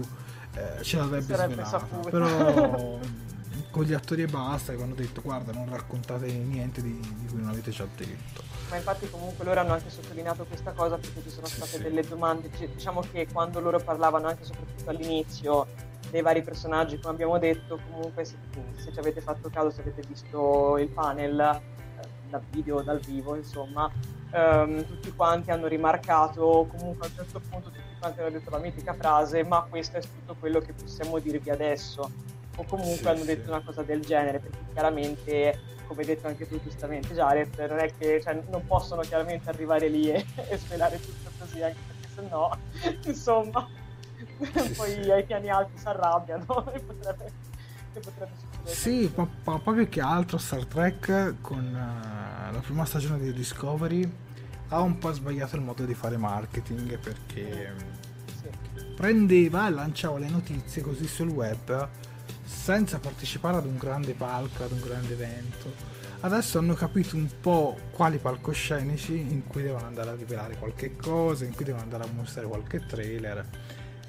eh, 0.53 0.83
ce 0.83 0.99
l'avrebbe 0.99 1.35
svelata. 1.35 1.79
Però 2.11 3.01
con 3.71 3.85
gli 3.85 3.95
attori 3.95 4.21
e 4.21 4.27
basta 4.27 4.75
che 4.75 4.83
hanno 4.83 4.95
detto 4.95 5.23
guarda 5.23 5.53
non 5.53 5.71
raccontate 5.71 6.31
niente 6.31 6.83
di, 6.83 7.01
di, 7.01 7.27
cui 7.29 7.39
non 7.39 7.49
avete 7.49 7.71
già 7.71 7.87
detto 7.97 8.43
ma 8.69 8.77
infatti 8.77 9.09
comunque 9.09 9.47
loro 9.47 9.61
hanno 9.61 9.73
anche 9.73 9.89
sottolineato 9.89 10.45
questa 10.45 10.73
cosa 10.73 10.99
perché 10.99 11.23
ci 11.23 11.31
sono 11.31 11.47
sì, 11.47 11.55
state 11.55 11.77
sì. 11.79 11.83
delle 11.83 12.07
domande 12.07 12.51
diciamo 12.51 13.03
che 13.11 13.27
quando 13.33 13.61
loro 13.61 13.79
parlavano 13.81 14.27
anche 14.27 14.45
soprattutto 14.45 14.91
all'inizio 14.91 15.67
dei 16.13 16.23
vari 16.23 16.43
personaggi 16.43 16.99
come 17.01 17.15
abbiamo 17.15 17.39
detto 17.39 17.81
comunque 17.91 18.25
se, 18.25 18.37
se 18.77 18.93
ci 18.93 18.99
avete 19.01 19.21
fatto 19.21 19.51
caso 19.51 19.71
se 19.71 19.81
avete 19.81 20.03
visto 20.07 20.79
il 20.79 20.89
panel 20.89 21.41
eh, 21.41 22.07
dal 22.29 22.43
video 22.51 22.83
dal 22.83 23.01
vivo 23.01 23.35
insomma 23.35 23.91
ehm, 24.31 24.87
tutti 24.87 25.13
quanti 25.15 25.51
hanno 25.51 25.67
rimarcato 25.67 26.69
comunque 26.71 27.07
a 27.07 27.11
un 27.11 27.17
certo 27.17 27.41
punto 27.49 27.71
tutti 27.71 27.83
nonostante 28.03 28.21
hanno 28.21 28.31
detto 28.31 28.51
la 28.51 28.59
mitica 28.59 28.95
frase, 28.95 29.45
ma 29.45 29.65
questo 29.69 29.99
è 29.99 30.01
tutto 30.01 30.35
quello 30.39 30.59
che 30.61 30.73
possiamo 30.73 31.19
dirvi 31.19 31.51
adesso. 31.51 32.11
O 32.57 32.65
comunque 32.65 32.97
Sì, 32.97 33.07
hanno 33.09 33.19
sì. 33.19 33.27
detto 33.27 33.51
una 33.51 33.63
cosa 33.63 33.83
del 33.83 34.01
genere, 34.01 34.41
perché 34.41 34.59
chiaramente, 34.73 35.61
come 35.87 36.01
hai 36.01 36.07
detto 36.07 36.27
anche 36.27 36.47
tu 36.49 36.61
giustamente, 36.61 37.15
Jared, 37.15 37.59
non 37.69 37.79
è 37.79 37.93
che 37.97 38.21
cioè, 38.21 38.43
non 38.51 38.67
possono 38.67 39.03
chiaramente 39.03 39.49
arrivare 39.49 39.89
lì 39.89 40.11
e, 40.11 40.25
e 40.49 40.59
svelare 40.59 41.01
tutto 41.01 41.31
così, 41.39 41.63
anche 41.63 41.79
perché 41.87 42.09
sennò, 42.15 42.51
insomma, 43.07 43.69
poi 44.77 45.11
ai 45.11 45.25
piani 45.25 45.49
alti 45.51 45.79
si 45.79 45.87
arrabbiano 45.87 46.45
e 46.73 46.81
potrebbe, 46.81 47.33
e 47.93 48.01
potrebbe 48.01 48.33
succedere. 48.39 48.75
Sì, 48.75 49.13
ma, 49.15 49.29
ma 49.45 49.59
proprio 49.59 49.89
che 49.89 50.01
altro 50.01 50.39
Star 50.39 50.65
Trek 50.67 51.35
con 51.41 51.65
eh, 51.65 52.53
la 52.53 52.61
prima 52.61 52.85
stagione 52.85 53.19
di 53.19 53.33
Discovery 53.33 54.11
ha 54.69 54.81
un 54.81 54.99
po' 54.99 55.13
sbagliato 55.13 55.57
il 55.57 55.63
modo 55.63 55.85
di 55.85 55.95
fare 55.95 56.17
marketing 56.17 56.99
perché 56.99 58.01
Sì. 58.41 58.49
prendeva 58.97 59.67
e 59.67 59.71
lanciava 59.71 60.19
le 60.19 60.29
notizie 60.29 60.81
così 60.83 61.07
sul 61.07 61.29
web 61.29 61.89
senza 62.45 62.99
partecipare 62.99 63.57
ad 63.59 63.67
un 63.67 63.77
grande 63.77 64.15
palco, 64.15 64.65
ad 64.65 64.73
un 64.73 64.81
grande 64.81 65.13
evento. 65.13 65.91
Adesso 66.21 66.59
hanno 66.59 66.75
capito 66.75 67.17
un 67.17 67.29
po' 67.41 67.77
quali 67.91 68.19
palcoscenici 68.19 69.19
in 69.19 69.45
cui 69.47 69.63
devono 69.63 69.87
andare 69.87 70.11
a 70.11 70.15
rivelare 70.15 70.57
qualche 70.57 70.95
cosa, 70.97 71.45
in 71.45 71.55
cui 71.55 71.65
devono 71.65 71.83
andare 71.83 72.05
a 72.05 72.09
mostrare 72.15 72.47
qualche 72.47 72.87
trailer 72.87 73.45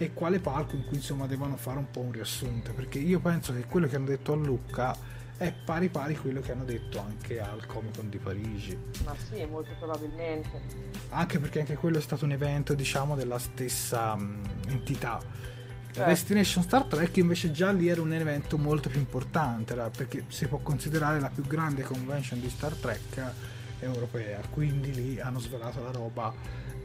e 0.03 0.13
quale 0.13 0.39
palco 0.39 0.75
in 0.75 0.85
cui 0.85 0.97
insomma 0.97 1.25
devono 1.27 1.55
fare 1.57 1.77
un 1.77 1.89
po' 1.91 2.01
un 2.01 2.11
riassunto 2.11 2.71
perché 2.73 2.99
io 2.99 3.19
penso 3.19 3.53
che 3.53 3.65
quello 3.65 3.87
che 3.87 3.95
hanno 3.95 4.05
detto 4.07 4.33
a 4.33 4.35
Lucca 4.35 4.95
è 5.37 5.51
pari 5.51 5.89
pari 5.89 6.15
quello 6.15 6.41
che 6.41 6.51
hanno 6.51 6.63
detto 6.63 6.99
anche 6.99 7.39
al 7.39 7.65
Comic 7.65 7.97
Con 7.97 8.09
di 8.09 8.17
Parigi 8.17 8.77
Ma 9.03 9.15
sì, 9.29 9.43
molto 9.45 9.71
probabilmente. 9.79 10.61
anche 11.09 11.39
perché 11.39 11.59
anche 11.61 11.75
quello 11.75 11.97
è 11.97 12.01
stato 12.01 12.25
un 12.25 12.31
evento 12.31 12.73
diciamo 12.73 13.15
della 13.15 13.39
stessa 13.39 14.15
mh, 14.15 14.41
entità 14.67 15.51
Certo. 15.93 16.09
Destination 16.09 16.63
Star 16.63 16.85
Trek 16.85 17.17
invece 17.17 17.51
già 17.51 17.71
lì 17.71 17.87
era 17.87 18.01
un 18.01 18.11
evento 18.13 18.57
molto 18.57 18.89
più 18.89 18.97
importante 18.97 19.75
perché 19.95 20.25
si 20.27 20.47
può 20.47 20.57
considerare 20.57 21.19
la 21.19 21.29
più 21.29 21.43
grande 21.45 21.83
convention 21.83 22.39
di 22.39 22.49
Star 22.49 22.73
Trek 22.73 23.21
europea 23.79 24.39
quindi 24.49 24.91
lì 24.91 25.19
hanno 25.19 25.37
svelato 25.37 25.83
la 25.83 25.91
roba 25.91 26.33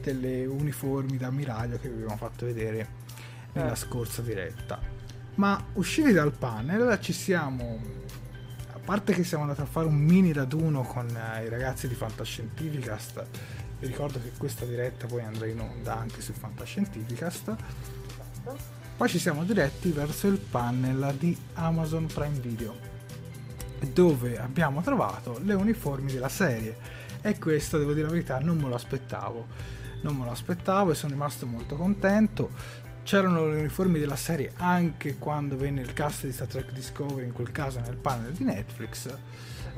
delle 0.03 0.45
uniformi 0.45 1.17
d'ammiraglio 1.17 1.79
che 1.79 1.89
vi 1.89 1.95
abbiamo 1.95 2.17
fatto 2.19 2.45
vedere 2.45 3.07
nella 3.59 3.73
Eh. 3.73 3.77
scorsa 3.77 4.23
diretta. 4.23 4.81
Ma 5.35 5.63
usciti 5.75 6.13
dal 6.13 6.33
panel 6.33 6.99
ci 7.01 7.13
siamo 7.13 7.79
a 8.73 8.79
parte 8.85 9.13
che 9.13 9.23
siamo 9.23 9.45
andati 9.45 9.61
a 9.61 9.67
fare 9.67 9.87
un 9.87 9.97
mini 9.97 10.33
raduno 10.33 10.83
con 10.83 11.07
eh, 11.07 11.45
i 11.45 11.49
ragazzi 11.49 11.87
di 11.89 11.95
Fantascientificast 11.95 13.25
vi 13.81 13.87
ricordo 13.87 14.21
che 14.21 14.33
questa 14.37 14.65
diretta 14.65 15.07
poi 15.07 15.23
andrà 15.23 15.47
in 15.47 15.61
onda 15.61 15.97
anche 15.97 16.21
su 16.21 16.33
Fantascientificast. 16.33 17.49
Esatto. 17.49 18.57
poi 18.97 19.09
ci 19.09 19.19
siamo 19.19 19.45
diretti 19.45 19.91
verso 19.93 20.27
il 20.27 20.39
panel 20.39 21.15
di 21.17 21.37
Amazon 21.55 22.07
Prime 22.07 22.41
Video 22.41 22.75
dove 23.93 24.39
abbiamo 24.41 24.83
trovato 24.83 25.41
le 25.45 25.55
uniformi 25.55 26.13
della 26.13 26.29
serie. 26.29 26.77
E 27.21 27.39
questo 27.39 27.79
devo 27.79 27.93
dire 27.93 28.07
la 28.07 28.13
verità 28.13 28.39
non 28.41 28.59
me 28.59 28.69
lo 28.69 28.75
aspettavo. 28.75 29.47
Non 30.03 30.17
me 30.17 30.25
lo 30.25 30.33
aspettavo 30.33 30.91
e 30.91 30.95
sono 30.95 31.13
rimasto 31.13 31.47
molto 31.47 31.77
contento 31.77 32.51
c'erano 33.09 33.49
le 33.49 33.61
uniformi 33.61 33.99
della 33.99 34.17
serie 34.17 34.53
anche 34.57 35.17
quando 35.17 35.57
venne 35.57 35.81
il 35.81 35.95
cast 35.95 36.27
di 36.27 36.33
Star 36.33 36.47
Trek 36.47 36.73
Discovery 36.73 37.25
in 37.25 37.33
quel 37.33 37.51
caso 37.51 37.81
nel 37.81 37.97
panel 37.97 38.33
di 38.33 38.45
Netflix. 38.45 39.09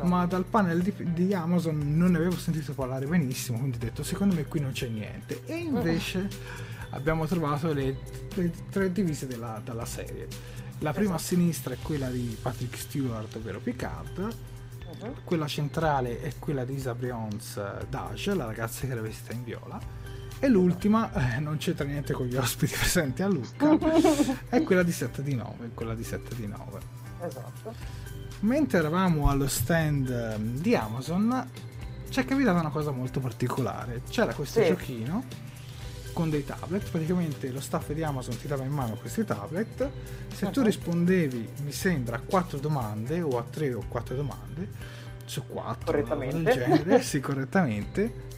Ma 0.02 0.26
dal 0.26 0.44
panel 0.44 0.82
di, 0.82 0.92
di 1.12 1.32
Amazon 1.32 1.96
non 1.96 2.10
ne 2.10 2.16
avevo 2.16 2.36
sentito 2.36 2.72
parlare 2.72 3.06
benissimo 3.06 3.58
quindi 3.58 3.76
ho 3.76 3.80
detto 3.80 4.02
secondo 4.02 4.34
me 4.34 4.46
qui 4.46 4.58
non 4.58 4.72
c'è 4.72 4.88
niente. 4.88 5.42
E 5.46 5.58
invece 5.58 6.28
abbiamo 6.90 7.24
trovato 7.28 7.72
le, 7.72 7.98
le 8.34 8.50
tre 8.68 8.90
divise 8.90 9.28
della, 9.28 9.60
dalla 9.62 9.84
serie. 9.84 10.26
La 10.80 10.92
prima 10.92 11.14
a 11.14 11.18
sinistra 11.18 11.72
è 11.72 11.76
quella 11.80 12.08
di 12.08 12.36
Patrick 12.42 12.76
Stewart 12.76 13.32
ovvero 13.36 13.60
Picard 13.60 14.34
Mhm. 15.02 15.22
quella 15.22 15.46
centrale 15.46 16.20
è 16.20 16.32
quella 16.40 16.64
di 16.64 16.74
Isa 16.74 16.96
Brions 16.96 17.60
Dash, 17.88 18.34
la 18.34 18.44
ragazza 18.44 18.86
che 18.86 18.92
era 18.92 19.00
vestita 19.00 19.32
in 19.32 19.44
viola. 19.44 19.78
E 20.42 20.48
l'ultima, 20.48 21.12
eh, 21.36 21.38
non 21.38 21.58
c'entra 21.58 21.84
niente 21.84 22.12
con 22.14 22.26
gli 22.26 22.34
ospiti 22.36 22.72
presenti 22.78 23.22
a 23.22 23.28
Lucca, 23.28 23.76
è 24.48 24.62
quella 24.62 24.82
di 24.82 24.92
7 24.92 25.22
di 25.22 25.34
9, 25.34 25.70
quella 25.74 25.94
di 25.94 26.02
7 26.04 26.34
di 26.34 26.46
9. 26.46 26.80
Esatto. 27.26 27.74
Mentre 28.40 28.78
eravamo 28.78 29.28
allo 29.28 29.46
stand 29.48 30.08
ehm, 30.08 30.58
di 30.60 30.74
Amazon, 30.74 31.46
ci 32.08 32.20
è 32.20 32.24
capitata 32.24 32.58
una 32.58 32.70
cosa 32.70 32.90
molto 32.90 33.20
particolare. 33.20 34.00
C'era 34.08 34.32
questo 34.32 34.60
Sì. 34.62 34.66
giochino 34.68 35.24
con 36.14 36.30
dei 36.30 36.44
tablet, 36.44 36.88
praticamente 36.90 37.50
lo 37.50 37.60
staff 37.60 37.92
di 37.92 38.02
Amazon 38.02 38.36
ti 38.38 38.48
dava 38.48 38.64
in 38.64 38.72
mano 38.72 38.94
questi 38.94 39.24
tablet, 39.24 39.88
se 40.34 40.50
tu 40.50 40.60
Mhm. 40.60 40.66
rispondevi, 40.66 41.48
mi 41.64 41.70
sembra, 41.72 42.16
a 42.16 42.20
quattro 42.20 42.58
domande 42.58 43.20
o 43.20 43.38
a 43.38 43.44
tre 43.48 43.74
o 43.74 43.84
quattro 43.86 44.16
domande, 44.16 44.68
su 45.26 45.46
quattro, 45.46 45.84
Correttamente. 45.92 46.50
genere, 46.52 47.02
sì, 47.02 47.20
correttamente, 47.20 48.28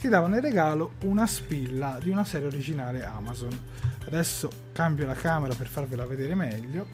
ti 0.00 0.08
davano 0.08 0.34
in 0.36 0.40
regalo 0.40 0.92
una 1.02 1.26
spilla 1.26 1.98
di 2.02 2.08
una 2.08 2.24
serie 2.24 2.46
originale 2.46 3.04
Amazon. 3.04 3.50
Adesso 4.06 4.50
cambio 4.72 5.06
la 5.06 5.12
camera 5.14 5.54
per 5.54 5.66
farvela 5.66 6.06
vedere 6.06 6.34
meglio. 6.34 6.86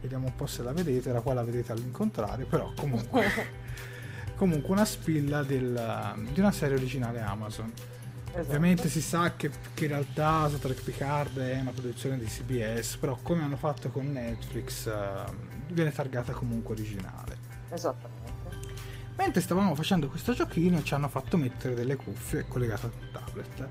Vediamo 0.00 0.26
un 0.26 0.36
po' 0.36 0.46
se 0.46 0.62
la 0.62 0.72
vedete, 0.72 1.10
la 1.10 1.20
qua 1.20 1.34
la 1.34 1.42
vedete 1.42 1.72
all'incontrario, 1.72 2.46
però 2.46 2.72
comunque, 2.76 3.26
comunque 4.36 4.70
una 4.72 4.84
spilla 4.84 5.42
del- 5.42 6.28
di 6.32 6.38
una 6.38 6.52
serie 6.52 6.76
originale 6.76 7.20
Amazon. 7.20 7.72
esatto. 8.28 8.46
Ovviamente 8.46 8.88
si 8.88 9.00
sa 9.00 9.34
che, 9.34 9.50
che 9.74 9.84
in 9.86 9.90
realtà 9.90 10.46
Star 10.46 10.60
Trek 10.60 10.80
Picard 10.82 11.38
è 11.40 11.58
una 11.58 11.72
produzione 11.72 12.18
di 12.18 12.26
CBS, 12.26 12.98
però 12.98 13.18
come 13.20 13.42
hanno 13.42 13.56
fatto 13.56 13.88
con 13.90 14.12
Netflix 14.12 14.86
eh, 14.86 14.92
viene 15.70 15.90
targata 15.90 16.32
comunque 16.32 16.74
originale. 16.74 17.36
Esattamente. 17.70 18.15
Mentre 19.16 19.40
stavamo 19.40 19.74
facendo 19.74 20.08
questo 20.08 20.34
giochino 20.34 20.82
ci 20.82 20.94
hanno 20.94 21.08
fatto 21.08 21.36
mettere 21.36 21.74
delle 21.74 21.96
cuffie 21.96 22.46
collegate 22.46 22.86
un 22.86 23.08
tablet. 23.12 23.68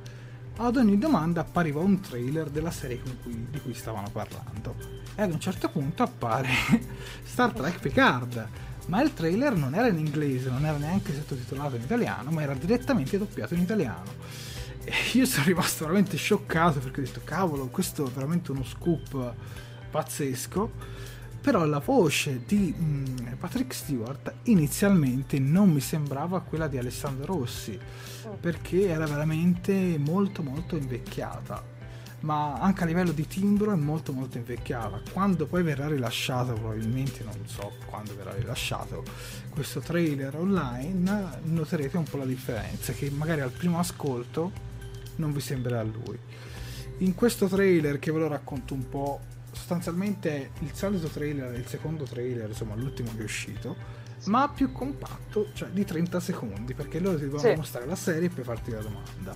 Ad 0.57 0.75
ogni 0.77 0.97
domanda 0.97 1.41
appariva 1.41 1.79
un 1.81 1.99
trailer 1.99 2.49
della 2.49 2.71
serie 2.71 2.99
cui- 2.99 3.47
di 3.49 3.61
cui 3.61 3.73
stavano 3.73 4.09
parlando. 4.09 4.75
E 5.15 5.21
ad 5.21 5.31
un 5.31 5.39
certo 5.39 5.69
punto 5.69 6.03
appare 6.03 6.49
Star 7.23 7.51
Trek 7.51 7.79
Picard. 7.79 8.47
Ma 8.87 9.01
il 9.01 9.13
trailer 9.13 9.55
non 9.55 9.73
era 9.73 9.87
in 9.87 9.97
inglese, 9.97 10.49
non 10.49 10.65
era 10.65 10.77
neanche 10.77 11.13
sottotitolato 11.13 11.75
in 11.75 11.81
italiano, 11.81 12.29
ma 12.31 12.41
era 12.43 12.53
direttamente 12.53 13.17
doppiato 13.17 13.53
in 13.55 13.61
italiano. 13.61 14.13
E 14.83 14.93
io 15.13 15.25
sono 15.25 15.45
rimasto 15.45 15.85
veramente 15.85 16.15
scioccato 16.17 16.79
perché 16.79 17.01
ho 17.01 17.03
detto, 17.03 17.21
cavolo, 17.23 17.67
questo 17.67 18.07
è 18.07 18.11
veramente 18.11 18.51
uno 18.51 18.63
scoop 18.63 19.33
pazzesco. 19.89 20.71
Però 21.45 21.63
la 21.63 21.77
voce 21.77 22.41
di 22.43 22.73
mm, 22.75 23.33
Patrick 23.37 23.71
Stewart 23.71 24.33
inizialmente 24.45 25.37
non 25.37 25.69
mi 25.69 25.79
sembrava 25.79 26.41
quella 26.41 26.67
di 26.67 26.79
Alessandro 26.79 27.37
Rossi, 27.37 27.77
perché 28.39 28.87
era 28.87 29.05
veramente 29.05 29.99
molto 29.99 30.41
molto 30.41 30.75
invecchiata. 30.75 31.63
Ma 32.21 32.55
anche 32.55 32.81
a 32.81 32.87
livello 32.87 33.11
di 33.11 33.27
timbro 33.27 33.71
è 33.71 33.75
molto 33.75 34.11
molto 34.11 34.39
invecchiata. 34.39 35.03
Quando 35.11 35.45
poi 35.45 35.61
verrà 35.61 35.87
rilasciato, 35.87 36.53
probabilmente 36.53 37.23
non 37.23 37.37
so 37.45 37.73
quando 37.85 38.15
verrà 38.15 38.33
rilasciato 38.33 39.03
questo 39.49 39.81
trailer 39.81 40.35
online, 40.35 41.41
noterete 41.43 41.95
un 41.95 42.05
po' 42.05 42.17
la 42.17 42.25
differenza, 42.25 42.91
che 42.93 43.11
magari 43.11 43.41
al 43.41 43.51
primo 43.51 43.77
ascolto 43.77 44.51
non 45.17 45.31
vi 45.31 45.41
sembrerà 45.41 45.83
lui. 45.83 46.17
In 46.99 47.13
questo 47.13 47.45
trailer 47.45 47.99
che 47.99 48.11
ve 48.11 48.17
lo 48.17 48.29
racconto 48.29 48.73
un 48.73 48.89
po', 48.89 49.33
sostanzialmente 49.55 50.51
il 50.59 50.69
solito 50.73 51.07
trailer, 51.07 51.53
il 51.55 51.65
secondo 51.65 52.03
trailer, 52.03 52.49
insomma 52.49 52.75
l'ultimo 52.75 53.09
che 53.15 53.21
è 53.21 53.23
uscito, 53.23 53.75
ma 54.25 54.49
più 54.49 54.71
compatto, 54.71 55.47
cioè 55.53 55.69
di 55.69 55.85
30 55.85 56.19
secondi, 56.19 56.73
perché 56.73 56.99
loro 56.99 57.15
ti 57.17 57.23
devono 57.23 57.41
Sì. 57.41 57.55
mostrare 57.55 57.85
la 57.85 57.95
serie 57.95 58.27
e 58.27 58.29
poi 58.29 58.43
farti 58.43 58.71
la 58.71 58.81
domanda. 58.81 59.35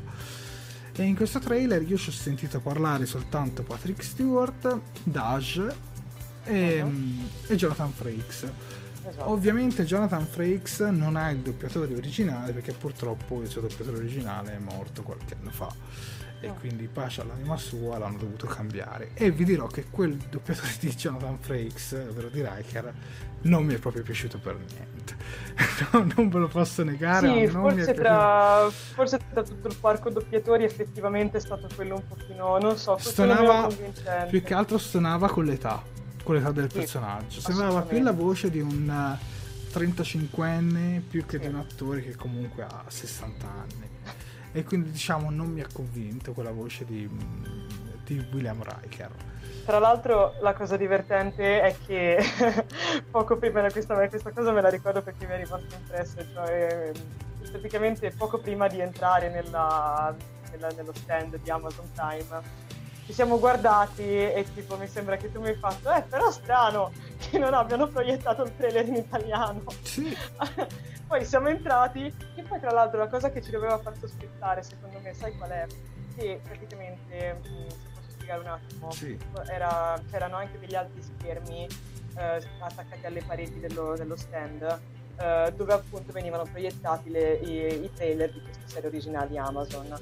E 0.93 1.03
in 1.03 1.15
questo 1.15 1.39
trailer 1.39 1.82
io 1.84 1.97
ci 1.97 2.09
ho 2.09 2.11
sentito 2.11 2.59
parlare 2.59 3.05
soltanto 3.05 3.63
Patrick 3.63 4.03
Stewart, 4.03 4.80
Daj 5.03 5.67
e, 6.43 6.84
Mhm. 6.84 7.28
e 7.47 7.55
Jonathan 7.55 7.91
Frakes. 7.93 8.51
Esatto. 9.07 9.30
Ovviamente 9.30 9.86
Jonathan 9.86 10.26
Frakes 10.26 10.82
non 10.82 11.15
ha 11.15 11.30
il 11.30 11.39
doppiatore 11.39 11.95
originale 11.95 12.51
perché 12.51 12.74
purtroppo 12.74 13.41
il 13.41 13.47
suo 13.47 13.61
doppiatore 13.61 13.97
originale 13.97 14.55
è 14.55 14.59
morto 14.59 15.01
qualche 15.03 15.36
anno 15.39 15.51
fa 15.51 15.74
e 16.42 16.50
Oh. 16.50 16.54
quindi 16.54 16.88
pace 16.88 17.22
all'anima 17.22 17.58
sua 17.58 17.98
l'hanno 17.98 18.18
dovuto 18.18 18.48
cambiare. 18.48 19.12
E 19.14 19.32
vi 19.32 19.44
dirò 19.46 19.68
che 19.68 19.86
quel 19.90 20.16
doppiatore 20.16 20.70
di 20.80 20.90
Jonathan 20.96 21.38
Frakes 21.40 21.92
ovvero 22.10 22.30
di 22.30 22.42
Riker 22.42 22.94
non 23.42 23.64
mi 23.66 23.74
è 23.74 23.78
proprio 23.78 24.04
piaciuto 24.04 24.38
per 24.40 24.56
niente. 24.56 25.16
No, 25.92 26.08
non 26.16 26.30
ve 26.30 26.40
lo 26.40 26.48
posso 26.48 26.84
negare 26.84 27.28
Sì, 27.28 27.48
forse 27.48 27.94
tra, 27.94 28.70
forse 28.70 29.20
tra 29.32 29.44
tutto 29.44 29.68
il 29.68 29.76
parco 29.80 30.10
doppiatori 30.10 30.64
effettivamente 30.64 31.38
è 31.38 31.40
stato 31.40 31.68
quello 31.76 31.96
un 31.96 32.08
pochino, 32.08 32.58
non 32.60 32.78
so, 32.78 32.98
stonava 32.98 33.68
più 34.30 34.42
che 34.44 34.54
altro 34.54 34.78
stonava 34.78 35.30
con 35.30 35.46
l'età 35.46 35.82
con 36.24 36.36
l'età 36.36 36.52
del 36.52 36.70
Sì, 36.70 36.78
personaggio. 36.80 37.40
sembrava 37.42 37.82
più 37.82 38.02
la 38.04 38.12
voce 38.12 38.50
di 38.50 38.60
un 38.60 38.90
eh, 38.90 39.78
35enne 39.78 41.02
più 41.08 41.26
che 41.26 41.38
di 41.40 41.46
Sì. 41.46 41.50
un 41.50 41.56
attore 41.58 42.02
che 42.02 42.16
comunque 42.16 42.64
ha 42.64 42.84
60 42.88 43.48
anni 43.48 43.88
e 44.52 44.64
quindi 44.64 44.91
diciamo 44.91 45.30
non 45.30 45.47
mi 45.47 45.62
ha 45.62 45.68
convinto 45.72 46.34
quella 46.34 46.52
voce 46.52 46.86
di, 46.86 47.10
di 48.04 48.26
William 48.32 48.64
Riker. 48.64 49.12
Tra 49.66 49.80
l'altro 49.80 50.36
la 50.41 50.54
cosa 50.54 50.78
divertente 50.78 51.62
è 51.62 51.76
che 51.86 52.18
poco 53.12 53.38
prima 53.38 53.62
di 53.62 53.72
questa, 53.72 54.08
questa 54.08 54.32
cosa 54.32 54.52
me 54.52 54.62
la 54.62 54.70
ricordo 54.70 55.02
perché 55.02 55.28
mi 55.28 55.34
è 55.34 55.38
rimasta 55.38 55.76
impressa, 55.76 56.26
cioè 56.34 56.91
praticamente 57.52 58.12
poco 58.12 58.39
prima 58.39 58.68
di 58.68 58.80
entrare 58.80 59.30
nella, 59.30 60.16
nella, 60.52 60.70
nello 60.76 60.93
stand 60.93 61.38
di 61.39 61.50
Amazon 61.50 61.86
Prime 61.93 62.68
ci 63.10 63.16
siamo 63.16 63.39
guardati 63.39 64.03
e 64.03 64.45
tipo 64.53 64.78
mi 64.78 64.88
sembra 64.88 65.18
che 65.18 65.32
tu 65.32 65.41
mi 65.41 65.47
hai 65.47 65.55
fatto 65.55 65.91
eh 65.91 66.03
però 66.03 66.30
strano 66.30 66.91
che 67.18 67.39
non 67.39 67.55
abbiano 67.55 67.88
proiettato 67.88 68.43
il 68.43 68.55
trailer 68.55 68.88
in 68.88 68.97
italiano 68.97 69.64
sì. 69.82 70.16
poi 71.07 71.26
siamo 71.26 71.47
entrati 71.47 72.05
e 72.36 72.43
poi 72.43 72.60
tra 72.60 72.70
l'altro 72.70 72.99
la 72.99 73.07
cosa 73.07 73.32
che 73.32 73.41
ci 73.41 73.49
doveva 73.49 73.80
far 73.80 73.97
sospettare 73.97 74.62
secondo 74.62 74.99
me 74.99 75.16
sai 75.16 75.36
qual 75.38 75.49
è? 75.49 75.66
che 76.16 76.39
praticamente 76.43 77.34
mm, 77.39 77.68
se 77.68 77.88
posso 77.95 78.12
spiegare 78.12 78.41
un 78.41 78.47
attimo 78.47 78.91
sì. 78.91 79.18
era, 79.47 79.99
c'erano 80.12 80.36
anche 80.36 80.60
degli 80.60 80.76
altri 80.76 81.01
schermi 81.01 81.68
eh, 82.16 82.43
attaccati 82.60 83.07
alle 83.07 83.24
pareti 83.24 83.60
dello, 83.60 83.95
dello 83.97 84.18
stand 84.18 84.62
eh, 85.20 85.51
dove 85.55 85.74
appunto 85.74 86.12
venivano 86.12 86.43
proiettati 86.43 87.10
le, 87.10 87.34
i, 87.38 87.86
i 87.86 87.91
trailer 87.91 88.32
di 88.32 88.39
queste 88.39 88.68
serie 88.68 88.88
originali 88.88 89.36
Amazon 89.39 89.97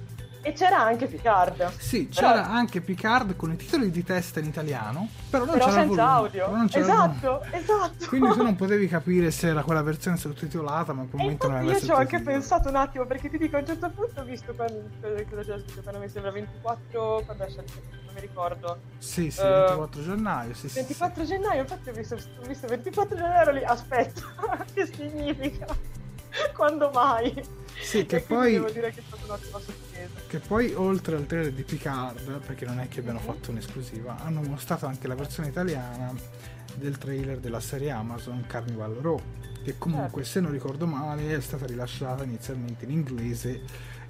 e 0.48 0.54
c'era 0.54 0.80
anche 0.80 1.08
Picard. 1.08 1.78
Sì, 1.78 2.08
c'era 2.08 2.44
però... 2.44 2.54
anche 2.54 2.80
Picard 2.80 3.36
con 3.36 3.52
i 3.52 3.58
titoli 3.58 3.92
di 3.92 4.02
testa 4.02 4.40
in 4.40 4.46
italiano, 4.46 5.10
però 5.30 5.44
non 5.44 5.56
però 5.56 5.66
c'era 5.66 5.82
senza 5.82 6.06
volume, 6.06 6.40
audio. 6.40 6.56
non 6.56 6.68
c'era 6.70 6.86
esatto, 6.86 7.28
volume. 7.28 7.58
esatto. 7.58 8.08
Quindi 8.08 8.30
tu 8.32 8.44
non 8.44 8.56
potevi 8.56 8.88
capire 8.88 9.30
se 9.32 9.48
era 9.50 9.62
quella 9.62 9.82
versione 9.82 10.16
sottotitolata, 10.16 10.94
ma 10.94 11.02
probabilmente 11.04 11.48
non 11.48 11.56
era 11.58 11.66
Io 11.66 11.80
ci 11.82 11.92
ho 11.92 11.96
anche 11.96 12.22
pensato 12.22 12.70
un 12.70 12.78
attimo, 12.78 13.06
perché 13.06 13.30
ti 13.30 13.38
dico, 13.38 13.58
a 13.58 13.60
un 13.60 13.66
certo 13.66 13.90
punto 13.90 14.22
ho 14.22 14.24
visto 14.24 14.54
quando, 14.54 14.84
quando 15.02 16.00
mi 16.00 16.08
sembra 16.08 16.32
24, 16.32 17.24
quando 17.26 17.44
esce 17.44 17.66
non 18.06 18.14
mi 18.14 18.22
ricordo. 18.22 18.80
Sì, 19.00 19.30
sì, 19.30 19.42
24 19.42 20.00
uh, 20.00 20.06
gennaio. 20.06 20.54
Sì, 20.54 20.68
24 20.74 21.26
sì, 21.26 21.30
gennaio, 21.30 21.62
infatti 21.64 21.90
ho 21.90 21.94
visto, 21.94 22.16
ho 22.16 22.48
visto 22.48 22.68
24 22.68 23.18
gennaio 23.18 23.52
lì, 23.52 23.66
aspetta, 23.66 24.22
che 24.74 24.86
significa? 24.86 25.66
Quando 26.54 26.90
mai? 26.94 27.34
Sì, 27.82 28.06
che 28.06 28.22
poi. 28.22 28.54
Devo 28.54 28.70
dire 28.70 28.92
che 28.92 29.00
è 29.02 29.04
stata 29.06 29.26
un'ottima 29.26 29.60
sorpresa. 29.60 29.87
Che 30.28 30.40
poi, 30.40 30.74
oltre 30.74 31.16
al 31.16 31.26
trailer 31.26 31.54
di 31.54 31.64
Picard, 31.64 32.40
perché 32.46 32.66
non 32.66 32.82
è 32.82 32.90
che 32.90 33.00
abbiano 33.00 33.20
mm-hmm. 33.20 33.28
fatto 33.28 33.52
un'esclusiva, 33.52 34.18
hanno 34.24 34.42
mostrato 34.42 34.86
anche 34.86 35.08
la 35.08 35.16
versione 35.16 35.48
italiana 35.48 36.14
del 36.76 36.98
trailer 36.98 37.40
della 37.40 37.62
serie 37.62 37.92
Amazon 37.92 38.44
Carnival 38.46 38.96
Row. 38.96 39.22
Che 39.64 39.78
comunque, 39.78 40.24
certo. 40.24 40.30
se 40.30 40.40
non 40.42 40.52
ricordo 40.52 40.86
male, 40.86 41.34
è 41.34 41.40
stata 41.40 41.66
rilasciata 41.66 42.26
inizialmente 42.26 42.84
in 42.84 42.92
inglese 42.92 43.62